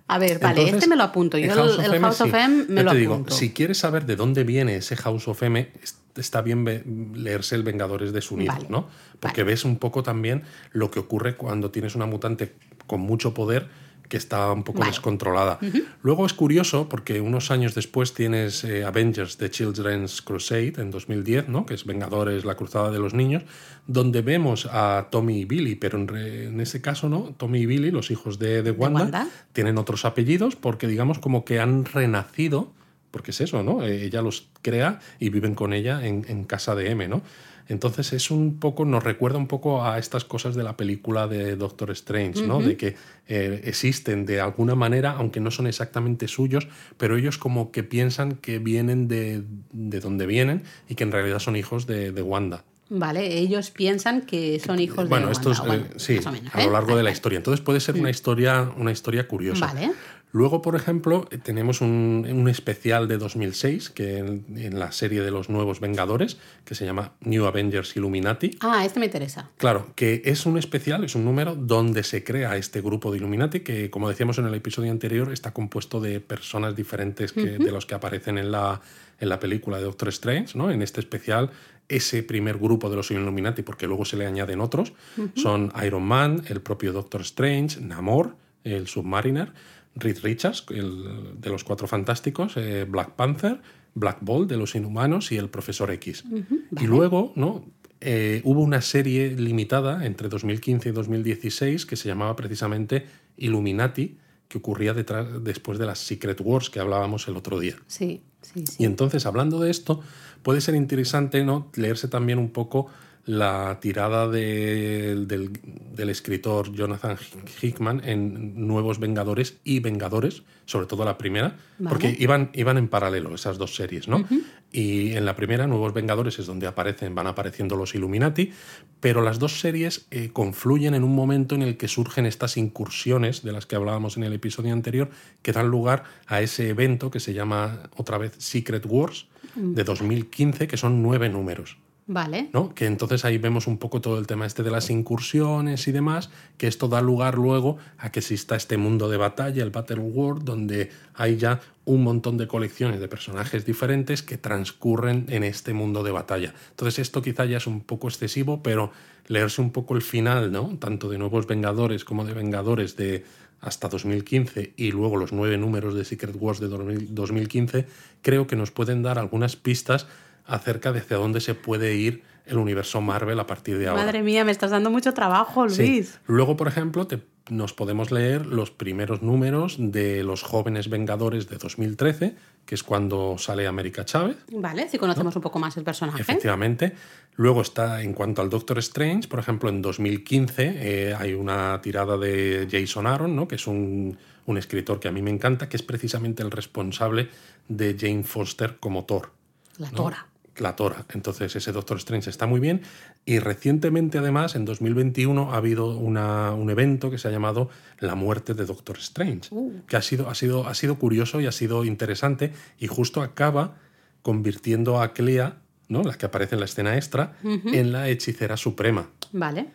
A 0.07 0.19
ver, 0.19 0.39
vale, 0.39 0.61
Entonces, 0.61 0.75
este 0.75 0.89
me 0.89 0.97
lo 0.97 1.05
apunto. 1.05 1.39
Yo 1.39 1.47
el 1.47 1.59
House 1.59 1.79
of 1.79 1.85
el 1.85 1.95
M, 1.95 2.13
sí. 2.13 2.67
Me 2.69 2.83
lo 2.83 2.93
te 2.93 2.99
digo, 2.99 3.15
apunto. 3.15 3.35
si 3.35 3.53
quieres 3.53 3.79
saber 3.79 4.05
de 4.05 4.17
dónde 4.17 4.45
viene 4.45 4.77
ese 4.77 4.97
House 4.97 5.29
of 5.29 5.43
M, 5.43 5.71
es- 5.83 5.99
está 6.17 6.43
bien 6.43 7.13
leerse 7.15 7.55
el 7.57 7.63
Vengadores 7.63 8.13
desunidos, 8.13 8.55
Vale, 8.57 8.67
¿no? 8.69 8.89
Porque 9.19 9.43
ves 9.45 9.65
un 9.65 9.79
poco 9.79 10.03
también 10.03 10.43
lo 10.73 10.91
que 10.91 11.01
ocurre 11.01 11.37
cuando 11.37 11.71
tienes 11.71 11.95
una 11.97 12.07
mutante 12.07 12.53
con 12.87 13.01
mucho 13.01 13.33
poder 13.35 13.69
que 14.09 14.17
está 14.19 14.53
un 14.53 14.63
poco 14.65 14.81
Vale. 14.81 14.91
descontrolada. 14.93 15.59
Luego 16.03 16.27
es 16.27 16.35
curioso 16.35 16.89
porque 16.89 17.21
unos 17.21 17.51
años 17.51 17.75
después 17.75 18.13
tienes 18.13 18.63
eh, 18.65 18.85
Avengers 18.85 19.39
The 19.39 19.51
Children's 19.51 20.21
Crusade 20.23 20.75
en 20.77 20.91
2010, 20.91 21.49
¿no? 21.49 21.65
que 21.67 21.75
es 21.75 21.87
Vengadores, 21.87 22.45
la 22.45 22.55
Cruzada 22.55 22.91
de 22.91 22.99
los 22.99 23.15
Niños, 23.15 23.45
donde 23.87 24.21
vemos 24.23 24.67
a 24.71 25.09
Tommy 25.11 25.41
y 25.41 25.45
Billy, 25.47 25.75
pero 25.75 25.99
en, 25.99 26.09
re- 26.09 26.45
en 26.47 26.61
ese 26.61 26.81
caso 26.81 27.09
no, 27.09 27.35
Tommy 27.37 27.61
y 27.61 27.67
Billy, 27.67 27.91
los 27.91 28.11
hijos 28.11 28.39
de, 28.39 28.63
de 28.63 28.71
Wanda, 28.73 29.01
Wanda. 29.03 29.29
tienen 29.53 29.79
otros 29.79 30.05
apellidos 30.05 30.55
porque 30.57 30.87
digamos 30.87 31.19
como 31.19 31.45
que 31.45 31.59
han 31.61 31.85
renacido, 31.87 32.73
porque 33.11 33.31
es 33.31 33.41
eso, 33.41 33.63
¿no? 33.63 33.85
Eh, 33.87 34.05
ella 34.05 34.23
los 34.23 34.49
crea 34.61 35.01
y 35.19 35.31
viven 35.31 35.55
con 35.55 35.73
ella 35.73 36.07
en, 36.07 36.25
en 36.29 36.45
casa 36.45 36.75
de 36.75 36.91
M, 36.91 37.09
¿no? 37.09 37.23
Entonces 37.69 38.12
es 38.12 38.31
un 38.31 38.59
poco, 38.59 38.85
nos 38.85 39.03
recuerda 39.03 39.39
un 39.39 39.47
poco 39.47 39.85
a 39.85 39.99
estas 39.99 40.25
cosas 40.25 40.55
de 40.55 40.62
la 40.62 40.77
película 40.77 41.27
de 41.27 41.57
Doctor 41.57 41.91
Strange, 41.93 42.47
¿no? 42.47 42.61
De 42.61 42.77
que 42.77 42.97
eh, 43.27 43.62
existen 43.65 44.27
de 44.27 44.41
alguna 44.41 44.75
manera, 44.75 45.12
aunque 45.12 45.41
no 45.41 45.51
son 45.51 45.67
exactamente 45.67 46.29
suyos, 46.29 46.69
pero 46.99 47.17
ellos 47.17 47.39
como 47.39 47.71
que 47.73 47.83
piensan 47.83 48.37
que 48.37 48.59
vienen 48.59 49.09
de, 49.09 49.43
de 49.73 50.01
donde 50.01 50.27
vienen 50.27 50.62
y 50.89 50.95
que 50.95 51.05
en 51.05 51.12
realidad 51.12 51.39
son 51.39 51.57
hijos 51.57 51.87
de, 51.87 52.12
de 52.12 52.23
Wanda. 52.23 52.65
Vale, 52.91 53.39
ellos 53.39 53.71
piensan 53.71 54.21
que 54.27 54.61
son 54.61 54.79
hijos 54.79 55.09
Bueno, 55.09 55.27
de 55.29 55.33
esto 55.33 55.51
es, 55.51 55.59
Wanda. 55.61 55.75
eh, 55.75 55.79
Bueno, 55.79 55.95
sí, 55.99 56.17
más 56.17 56.27
o 56.27 56.33
menos, 56.33 56.55
a 56.55 56.59
lo 56.59 56.69
¿eh? 56.69 56.71
largo 56.71 56.97
de 56.97 57.03
la 57.03 57.11
historia. 57.11 57.39
Entonces 57.39 57.65
puede 57.65 57.81
ser 57.81 57.95
una 57.97 58.11
historia, 58.11 58.71
una 58.77 58.93
historia 58.93 59.27
curiosa. 59.27 59.67
Vale. 59.73 59.93
Luego, 60.35 60.62
por 60.62 60.74
ejemplo, 60.74 61.28
eh, 61.30 61.39
tenemos 61.39 61.80
un, 61.80 62.26
un 62.28 62.49
especial 62.49 63.07
de 63.07 63.18
2006 63.18 63.91
que 63.91 64.18
en, 64.18 64.45
en, 64.57 64.80
la 64.80 64.91
serie 64.91 65.22
de 65.22 65.30
los 65.30 65.49
nuevos 65.49 65.78
Vengadores, 65.78 66.39
que 66.64 66.74
se 66.74 66.85
llama 66.85 67.12
New 67.20 67.47
Avengers 67.47 67.97
Illuminati. 67.97 68.57
Ah, 68.59 68.84
este 68.84 68.99
me 68.99 69.07
interesa. 69.07 69.53
Claro, 69.59 69.92
que 69.95 70.22
es 70.25 70.45
un 70.45 70.59
especial, 70.59 71.04
es 71.04 71.14
un 71.14 71.25
número 71.25 71.54
donde 71.54 72.03
se 72.03 72.25
crea 72.25 72.57
este 72.57 72.80
grupo 72.80 73.13
de 73.13 73.18
Illuminati, 73.18 73.61
que 73.61 73.91
como 73.91 74.09
decíamos 74.09 74.37
en 74.38 74.46
el 74.46 74.54
episodio 74.54 74.91
anterior, 74.91 75.33
está 75.33 75.53
compuesto 75.53 76.00
de 76.00 76.18
personas 76.18 76.75
diferentes 76.75 77.33
que, 77.33 77.41
uh 77.41 77.45
-huh. 77.45 77.64
de 77.67 77.71
los 77.71 77.87
que 77.87 77.95
aparecen 77.95 78.37
en 78.37 78.50
la, 78.50 78.80
en 79.21 79.29
la 79.29 79.38
película 79.38 79.79
de 79.79 79.84
Doctor 79.84 80.09
Strange, 80.09 80.59
¿no? 80.59 80.68
En 80.72 80.83
este 80.83 80.99
especial, 80.99 81.50
ese 81.88 82.25
primer 82.25 82.59
grupo 82.59 82.91
de 82.91 82.96
los 82.96 83.09
Illuminati, 83.13 83.63
porque 83.63 83.87
luego 83.87 84.04
se 84.04 84.17
le 84.17 84.26
añaden 84.26 84.61
otros, 84.61 84.95
uh 85.17 85.26
-huh. 85.26 85.41
son 85.41 85.72
Iron 85.87 86.03
Man, 86.03 86.42
el 86.49 86.61
propio 86.61 86.92
Doctor 86.92 87.21
Strange, 87.21 87.80
Namor, 87.80 88.34
el 88.64 88.88
Submariner, 88.88 89.53
Reed 89.96 90.18
Richards, 90.22 90.64
el, 90.71 91.41
de 91.41 91.50
los 91.50 91.64
Cuatro 91.64 91.87
Fantásticos, 91.87 92.57
eh, 92.57 92.84
Black 92.88 93.12
Panther, 93.12 93.61
Black 93.95 94.18
Bolt, 94.21 94.49
de 94.49 94.57
los 94.57 94.75
Inhumanos, 94.75 95.30
y 95.33 95.37
el 95.37 95.49
Profesor 95.49 95.91
X. 95.92 96.25
Uh 96.25 96.38
-huh. 96.38 96.45
vale. 96.71 96.84
Y 96.84 96.88
luego, 96.88 97.33
¿no? 97.37 97.64
Eh, 98.00 98.42
hubo 98.45 98.61
una 98.61 98.83
serie 98.83 99.30
limitada 99.30 100.04
entre 100.04 100.29
2015 100.29 100.91
y 100.91 100.92
2016 100.92 101.87
que 101.87 101.96
se 101.96 102.08
llamaba 102.08 102.37
precisamente 102.37 103.07
Illuminati, 103.37 104.18
que 104.49 104.58
ocurría 104.58 104.92
detrás, 104.92 105.42
después 105.42 105.79
de 105.79 105.87
las 105.87 106.00
Secret 106.00 106.38
Wars 106.42 106.68
que 106.68 106.80
hablábamos 106.80 107.29
el 107.29 107.37
otro 107.37 107.58
día. 107.58 107.76
Sí, 107.87 108.22
sí, 108.42 108.66
sí. 108.66 108.83
Y 108.83 108.84
entonces, 108.84 109.25
hablando 109.25 109.58
de 109.58 109.71
esto, 109.71 110.03
puede 110.42 110.61
ser 110.61 110.75
interesante 110.75 111.45
¿no? 111.45 111.71
leerse 111.76 112.08
también 112.08 112.38
un 112.38 112.50
poco 112.50 112.88
la 113.26 113.79
tirada 113.80 114.29
de, 114.29 115.25
del, 115.26 115.51
del, 115.95 116.11
escritor 116.11 116.72
Jonathan 116.72 117.17
Hickman 117.63 118.03
en 118.05 118.67
Nuevos 118.67 118.99
Vengadores 118.99 119.57
y 119.64 119.80
Vengadores, 119.80 120.42
sobre 120.67 120.87
todo 120.87 121.05
la 121.07 121.17
primera, 121.17 121.57
vale. 121.79 121.88
porque 121.88 122.17
iban, 122.18 122.51
iban 122.53 122.76
en 122.76 122.88
paralelo 122.88 123.34
esas 123.34 123.57
dos 123.57 123.75
series, 123.75 124.09
¿no? 124.09 124.18
Uh 124.18 124.25
-huh. 124.25 124.45
Y 124.72 125.13
en 125.13 125.25
la 125.25 125.37
primera, 125.37 125.67
Nuevos 125.67 125.95
Vengadores, 125.95 126.38
es 126.38 126.46
donde 126.46 126.67
aparecen, 126.67 127.14
van 127.14 127.26
apareciendo 127.26 127.76
los 127.76 127.95
Illuminati, 127.95 128.53
pero 129.01 129.22
las 129.22 129.38
dos 129.38 129.61
series 129.61 130.07
eh, 130.11 130.30
confluyen 130.33 130.95
en 130.95 131.05
un 131.05 131.14
momento 131.14 131.55
en 131.55 131.63
el 131.63 131.76
que 131.76 131.88
surgen 131.88 132.26
estas 132.26 132.57
incursiones 132.57 133.42
de 133.42 133.53
las 133.53 133.67
que 133.67 133.76
hablábamos 133.76 134.17
en 134.17 134.25
el 134.25 134.33
episodio 134.33 134.72
anterior, 134.72 135.11
que 135.42 135.53
dan 135.53 135.68
lugar 135.68 136.05
a 136.26 136.42
ese 136.42 136.68
evento 136.68 137.11
que 137.11 137.21
se 137.21 137.33
llama 137.33 137.88
otra 137.96 138.18
vez 138.18 138.34
Secret 138.38 138.84
Wars 138.87 139.29
de 139.55 139.84
2015, 139.84 140.67
que 140.67 140.76
son 140.76 141.03
nueve 141.03 141.29
números. 141.29 141.79
Vale. 142.07 142.51
¿no? 142.53 142.75
Que 142.75 142.85
entonces 142.85 143.25
ahí 143.25 143.39
vemos 143.39 143.67
un 143.67 143.79
poco 143.79 144.01
todo 144.03 144.18
el 144.18 144.26
tema 144.26 144.45
este 144.45 144.63
de 144.63 144.71
las 144.71 144.91
incursiones 144.91 145.89
y 145.89 145.93
demás, 145.93 146.29
que 146.59 146.67
esto 146.67 146.89
da 146.89 147.01
lugar 147.01 147.37
luego 147.37 147.79
a 147.97 148.13
que 148.13 148.21
exista 148.21 148.57
este 148.57 148.76
mundo 148.76 149.09
de 149.09 149.17
batalla, 149.17 149.63
el 149.63 149.71
Battle 149.71 150.01
World, 150.01 150.45
donde 150.45 150.91
hay 151.14 151.37
ya 151.37 151.61
un 151.87 152.03
montón 152.03 152.37
de 152.37 152.47
colecciones 152.47 153.01
de 153.01 153.09
personajes 153.09 153.64
diferentes 153.64 154.22
que 154.22 154.37
transcurren 154.37 155.26
en 155.29 155.45
este 155.45 155.72
mundo 155.72 156.03
de 156.03 156.11
batalla. 156.11 156.55
Entonces 156.71 156.99
esto 156.99 157.22
quizá 157.22 157.47
ya 157.47 157.57
es 157.57 157.67
un 157.67 157.81
poco 157.81 158.09
excesivo, 158.09 158.63
pero 158.63 158.93
leerse 159.26 159.63
un 159.63 159.71
poco 159.71 159.95
el 159.95 160.03
final, 160.03 160.53
¿no? 160.53 160.76
Tanto 160.79 161.09
de 161.09 161.17
Nuevos 161.17 161.47
Vengadores 161.47 162.05
como 162.05 162.26
de 162.26 162.35
Vengadores 162.35 162.97
de 162.97 163.25
hasta 163.61 163.89
2015 163.89 164.75
y 164.76 164.93
luego 164.93 165.17
los 165.17 165.33
nueve 165.33 165.57
números 165.57 165.95
de 165.95 166.05
Secret 166.05 166.37
Wars 166.39 166.61
de 166.61 166.68
2015, 166.68 167.87
creo 168.21 168.47
que 168.47 168.57
nos 168.57 168.71
pueden 168.71 169.03
dar 169.03 169.18
algunas 169.18 169.57
pistas 169.57 170.07
acerca 170.46 170.92
de 170.92 171.00
hacia 171.00 171.16
dónde 171.16 171.41
se 171.41 171.54
puede 171.54 171.95
ir 171.95 172.22
el 172.46 172.58
universo 172.58 173.00
Marvel 173.00 173.41
a 173.41 173.46
partir 173.46 173.79
de 173.79 173.88
ahora. 173.88 174.04
Madre 174.04 174.22
mía, 174.22 174.45
me 174.45 174.53
estás 174.53 174.71
dando 174.71 174.91
mucho 174.91 175.14
trabajo, 175.14 175.66
Luis. 175.66 175.76
Sí. 175.76 176.18
Luego, 176.26 176.57
por 176.57 176.68
ejemplo, 176.68 177.07
te, 177.07 177.21
nos 177.49 177.72
podemos 177.72 178.11
leer 178.11 178.45
los 178.46 178.71
primeros 178.71 179.22
números 179.22 179.76
de 179.79 180.22
Los 180.22 180.42
Jóvenes 180.42 180.91
Vengadores 180.91 181.49
de 181.49 181.57
2013, 181.57 182.37
que 182.66 182.75
es 182.75 182.83
cuando 182.83 183.37
sale 183.38 183.66
América 183.66 184.04
Chávez. 184.04 184.37
Vale, 184.53 184.88
si 184.88 184.99
conocemos 184.99 185.34
¿no? 185.34 185.38
un 185.38 185.42
poco 185.42 185.58
más 185.58 185.76
el 185.79 185.84
personaje. 185.84 186.21
Efectivamente. 186.21 186.92
Luego 187.37 187.62
está, 187.62 188.03
en 188.03 188.12
cuanto 188.12 188.42
al 188.42 188.50
Doctor 188.50 188.79
Strange, 188.79 189.29
por 189.29 189.38
ejemplo, 189.38 189.68
en 189.71 189.80
2015 189.80 190.75
eh, 190.76 191.14
hay 191.18 191.33
una 191.33 191.80
tirada 191.83 192.16
de 192.18 192.68
Jason 192.71 193.07
Aaron, 193.07 193.34
¿no? 193.34 193.49
que 193.49 193.57
es 193.57 193.66
un, 193.66 194.18
un 194.46 194.58
escritor 194.58 195.00
que 195.00 195.08
a 195.08 195.12
mí 195.12 195.22
me 195.22 195.30
encanta, 195.30 195.68
que 195.68 195.76
es 195.76 195.83
precisamente 195.83 196.42
el 196.42 196.50
responsable 196.50 197.30
de 197.68 197.96
Jane 197.99 198.22
Foster 198.22 198.76
como 198.79 199.04
Thor. 199.04 199.33
La 199.79 199.91
Tora. 199.91 200.29
La 200.59 200.76
Tora. 200.76 201.05
Entonces 201.13 201.55
ese 201.57 201.72
Doctor 201.72 201.99
Strange 201.99 202.31
está 202.31 202.47
muy 202.47 202.61
bien 202.61 202.83
y 203.25 203.39
recientemente 203.39 204.18
además 204.18 204.55
en 204.55 204.64
2021 204.64 205.53
ha 205.53 205.57
habido 205.57 205.97
una, 205.97 206.53
un 206.53 206.71
evento 206.71 207.11
que 207.11 207.18
se 207.18 207.29
ha 207.29 207.31
llamado 207.31 207.71
La 207.99 208.14
muerte 208.14 208.55
de 208.55 208.64
Doctor 208.64 208.99
Strange, 208.99 209.49
uh. 209.51 209.83
que 209.87 209.97
ha 209.97 210.03
sido, 210.03 210.29
ha, 210.29 210.35
sido, 210.35 210.67
ha 210.67 210.75
sido 210.75 210.99
curioso 210.99 211.41
y 211.41 211.47
ha 211.47 211.53
sido 211.53 211.85
interesante 211.85 212.53
y 212.79 212.87
justo 212.87 213.22
acaba 213.22 213.76
convirtiendo 214.22 215.01
a 215.01 215.13
Clea, 215.13 215.59
¿no? 215.89 216.03
la 216.03 216.14
que 216.14 216.26
aparece 216.26 216.55
en 216.55 216.61
la 216.61 216.67
escena 216.67 216.97
extra, 216.97 217.37
uh 217.43 217.49
-huh. 217.49 217.75
en 217.75 217.93
la 217.93 218.09
hechicera 218.09 218.57
suprema. 218.57 219.11
Vale. 219.33 219.67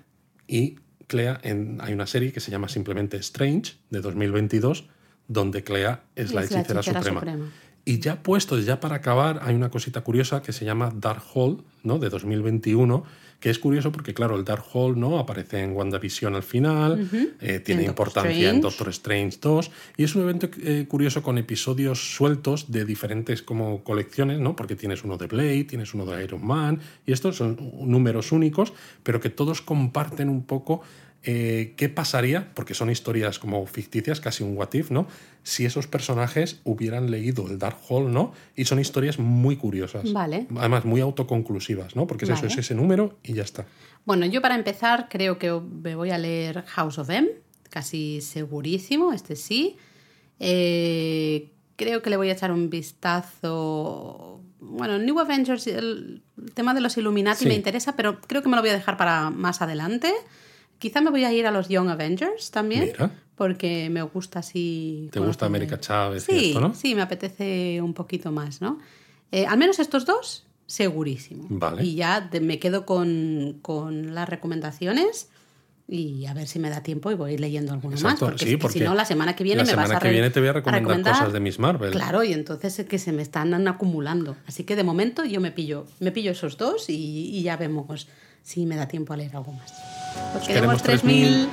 Y 0.48 0.78
Clea, 1.08 1.40
en, 1.44 1.80
hay 1.82 1.94
una 1.94 2.08
serie 2.08 2.32
que 2.32 2.40
se 2.40 2.52
llama 2.52 2.68
simplemente 2.70 3.18
Strange, 3.18 3.74
de 3.90 4.02
2022, 4.02 4.86
donde 5.28 5.64
Clea 5.64 6.04
es, 6.16 6.34
la, 6.34 6.42
hechicera 6.42 6.74
la 6.76 6.80
hechicera, 6.82 7.02
suprema. 7.02 7.20
suprema. 7.20 7.52
Y 7.90 7.98
ya 7.98 8.22
puestos, 8.22 8.68
ya 8.68 8.80
para 8.80 8.98
acabar, 8.98 9.40
hay 9.42 9.56
una 9.56 9.72
cosita 9.72 10.02
curiosa 10.02 10.44
que 10.44 10.54
se 10.54 10.64
llama 10.64 10.94
Dark 10.96 11.24
Hall, 11.34 11.64
¿no? 11.82 11.98
De 11.98 12.10
2021, 12.10 13.04
que 13.40 13.50
es 13.50 13.58
curioso 13.58 13.92
porque, 13.92 14.14
claro, 14.14 14.36
el 14.36 14.46
Dark 14.46 14.64
Hall, 14.74 15.00
¿no? 15.00 15.18
Aparece 15.18 15.64
en 15.64 15.72
WandaVision 15.72 16.36
al 16.36 16.44
final, 16.44 16.92
uh 16.92 16.98
-huh. 16.98 17.30
eh, 17.42 17.60
tiene 17.62 17.82
en 17.86 17.90
importancia 17.90 18.52
en 18.52 18.62
Doctor 18.62 18.90
Strange 18.90 19.40
2, 19.42 19.72
y 19.98 20.04
es 20.04 20.14
un 20.14 20.22
evento 20.22 20.52
eh, 20.62 20.86
curioso 20.88 21.24
con 21.24 21.40
episodios 21.40 22.14
sueltos 22.16 22.72
de 22.72 22.86
diferentes 22.86 23.42
como 23.42 23.84
colecciones, 23.84 24.40
¿no? 24.40 24.56
Porque 24.56 24.76
tienes 24.76 25.04
uno 25.04 25.18
de 25.18 25.26
Blade, 25.26 25.64
tienes 25.64 25.96
uno 25.96 26.06
de 26.06 26.24
Iron 26.24 26.46
Man, 26.46 26.82
y 27.08 27.12
estos 27.12 27.38
son 27.38 27.58
números 27.82 28.32
únicos, 28.32 28.72
pero 29.02 29.20
que 29.20 29.32
todos 29.32 29.64
comparten 29.64 30.30
un 30.30 30.44
poco 30.44 30.84
eh, 31.24 31.74
qué 31.76 31.90
pasaría, 31.90 32.50
porque 32.54 32.74
son 32.74 32.90
historias 32.90 33.40
como 33.40 33.66
ficticias, 33.66 34.22
casi 34.22 34.44
un 34.44 34.56
what 34.56 34.74
if, 34.74 34.90
¿no? 34.90 35.06
Si 35.44 35.66
esos 35.66 35.86
personajes 35.86 36.62
hubieran 36.64 37.12
leído 37.12 37.48
el 37.48 37.60
Dark 37.60 37.78
Hall, 37.90 38.12
¿no? 38.14 38.32
Y 38.56 38.66
son 38.66 38.80
historias 38.80 39.20
muy 39.20 39.58
curiosas. 39.58 40.14
Vale. 40.14 40.48
Además, 40.58 40.86
muy 40.86 41.02
autoconclusivas, 41.02 41.96
¿no? 41.96 42.08
Porque 42.08 42.24
es 42.24 42.30
vale. 42.30 42.48
eso, 42.48 42.48
es 42.48 42.66
ese 42.66 42.74
número 42.74 43.18
y 43.22 43.34
ya 43.34 43.44
está. 43.44 43.66
Bueno, 44.06 44.26
yo 44.26 44.42
para 44.42 44.56
empezar 44.56 45.08
creo 45.10 45.38
que 45.38 45.52
me 45.52 45.96
voy 45.96 46.12
a 46.12 46.18
leer 46.18 46.64
House 46.68 46.98
of 47.00 47.10
M, 47.10 47.30
casi 47.70 48.22
segurísimo, 48.22 49.12
este 49.12 49.36
sí. 49.36 49.76
Eh, 50.40 51.50
creo 51.76 52.02
que 52.02 52.10
le 52.10 52.18
voy 52.18 52.30
a 52.30 52.34
echar 52.34 52.52
un 52.54 52.70
vistazo. 52.70 54.42
Bueno, 54.62 54.98
New 54.98 55.20
Avengers, 55.20 55.68
el 55.68 56.22
tema 56.54 56.74
de 56.74 56.80
los 56.80 56.98
Illuminati 56.98 57.44
sí. 57.44 57.48
me 57.48 57.56
interesa, 57.56 57.98
pero 57.98 58.22
creo 58.22 58.42
que 58.42 58.48
me 58.48 58.56
lo 58.56 58.62
voy 58.62 58.72
a 58.72 58.74
dejar 58.74 58.96
para 58.96 59.30
más 59.30 59.62
adelante. 59.62 60.14
Quizá 60.80 61.02
me 61.02 61.12
voy 61.12 61.26
a 61.26 61.34
ir 61.34 61.46
a 61.46 61.52
los 61.52 61.68
Young 61.68 61.90
Avengers 61.90 62.52
también. 62.52 62.86
Mira. 62.86 63.12
Porque 63.36 63.90
me 63.90 64.02
gusta 64.02 64.40
así. 64.40 65.10
¿Te 65.12 65.20
gusta 65.20 65.46
América 65.46 65.80
Chávez 65.80 66.24
sí, 66.24 66.34
y 66.34 66.48
esto, 66.48 66.60
no? 66.60 66.74
Sí, 66.74 66.96
me 66.96 67.02
apetece 67.02 67.82
un 67.82 67.94
poquito 67.94 68.32
más, 68.32 68.62
¿no? 68.62 68.80
Eh, 69.32 69.46
al 69.46 69.58
menos 69.58 69.80
estos 69.80 70.06
dos, 70.06 70.46
segurísimo. 70.66 71.46
Vale. 71.50 71.84
Y 71.84 71.96
ya 71.96 72.30
me 72.42 72.60
quedo 72.60 72.86
con, 72.86 73.60
con, 73.62 74.14
las 74.14 74.28
recomendaciones 74.28 75.30
y 75.88 76.26
a 76.26 76.34
ver 76.34 76.48
si 76.48 76.60
me 76.60 76.70
da 76.70 76.84
tiempo 76.84 77.12
y 77.12 77.16
voy 77.16 77.38
leyendo 77.38 77.74
alguna 77.74 77.96
Exacto, 77.96 78.26
más. 78.26 78.34
Porque, 78.34 78.46
sí, 78.46 78.58
porque 78.58 78.80
si 78.80 78.86
no, 78.86 78.94
la 78.94 79.06
semana 79.06 79.36
que 79.36 79.44
viene 79.44 79.60
la 79.60 79.64
me 79.64 79.70
semana 79.70 79.88
vas 79.88 79.98
a, 79.98 80.00
que 80.00 80.12
viene 80.12 80.30
te 80.30 80.40
voy 80.40 80.50
a 80.50 80.54
recomendar, 80.54 80.82
a 80.82 80.88
recomendar, 80.88 81.14
cosas 81.14 81.34
de 81.34 81.40
Miss 81.40 81.60
Marvel. 81.60 81.92
Claro, 81.92 82.24
y 82.24 82.34
entonces 82.34 82.78
es 82.78 82.86
que 82.88 83.00
se 83.00 83.12
me 83.12 83.22
están 83.22 83.68
acumulando. 83.68 84.36
Así 84.48 84.64
que 84.64 84.76
de 84.76 84.84
momento 84.84 85.26
yo 85.26 85.42
me 85.42 85.52
pillo, 85.52 85.88
me 86.00 86.12
pillo 86.12 86.32
esos 86.32 86.58
dos 86.58 86.90
y, 86.90 87.30
y 87.34 87.42
ya 87.42 87.58
vemos 87.58 88.08
si 88.44 88.66
me 88.66 88.76
da 88.76 88.88
tiempo 88.88 89.14
a 89.14 89.18
leer 89.18 89.36
algo 89.36 89.54
más. 89.54 89.74
Pues 90.34 90.48
queremos 90.48 90.84
3.000. 90.84 91.48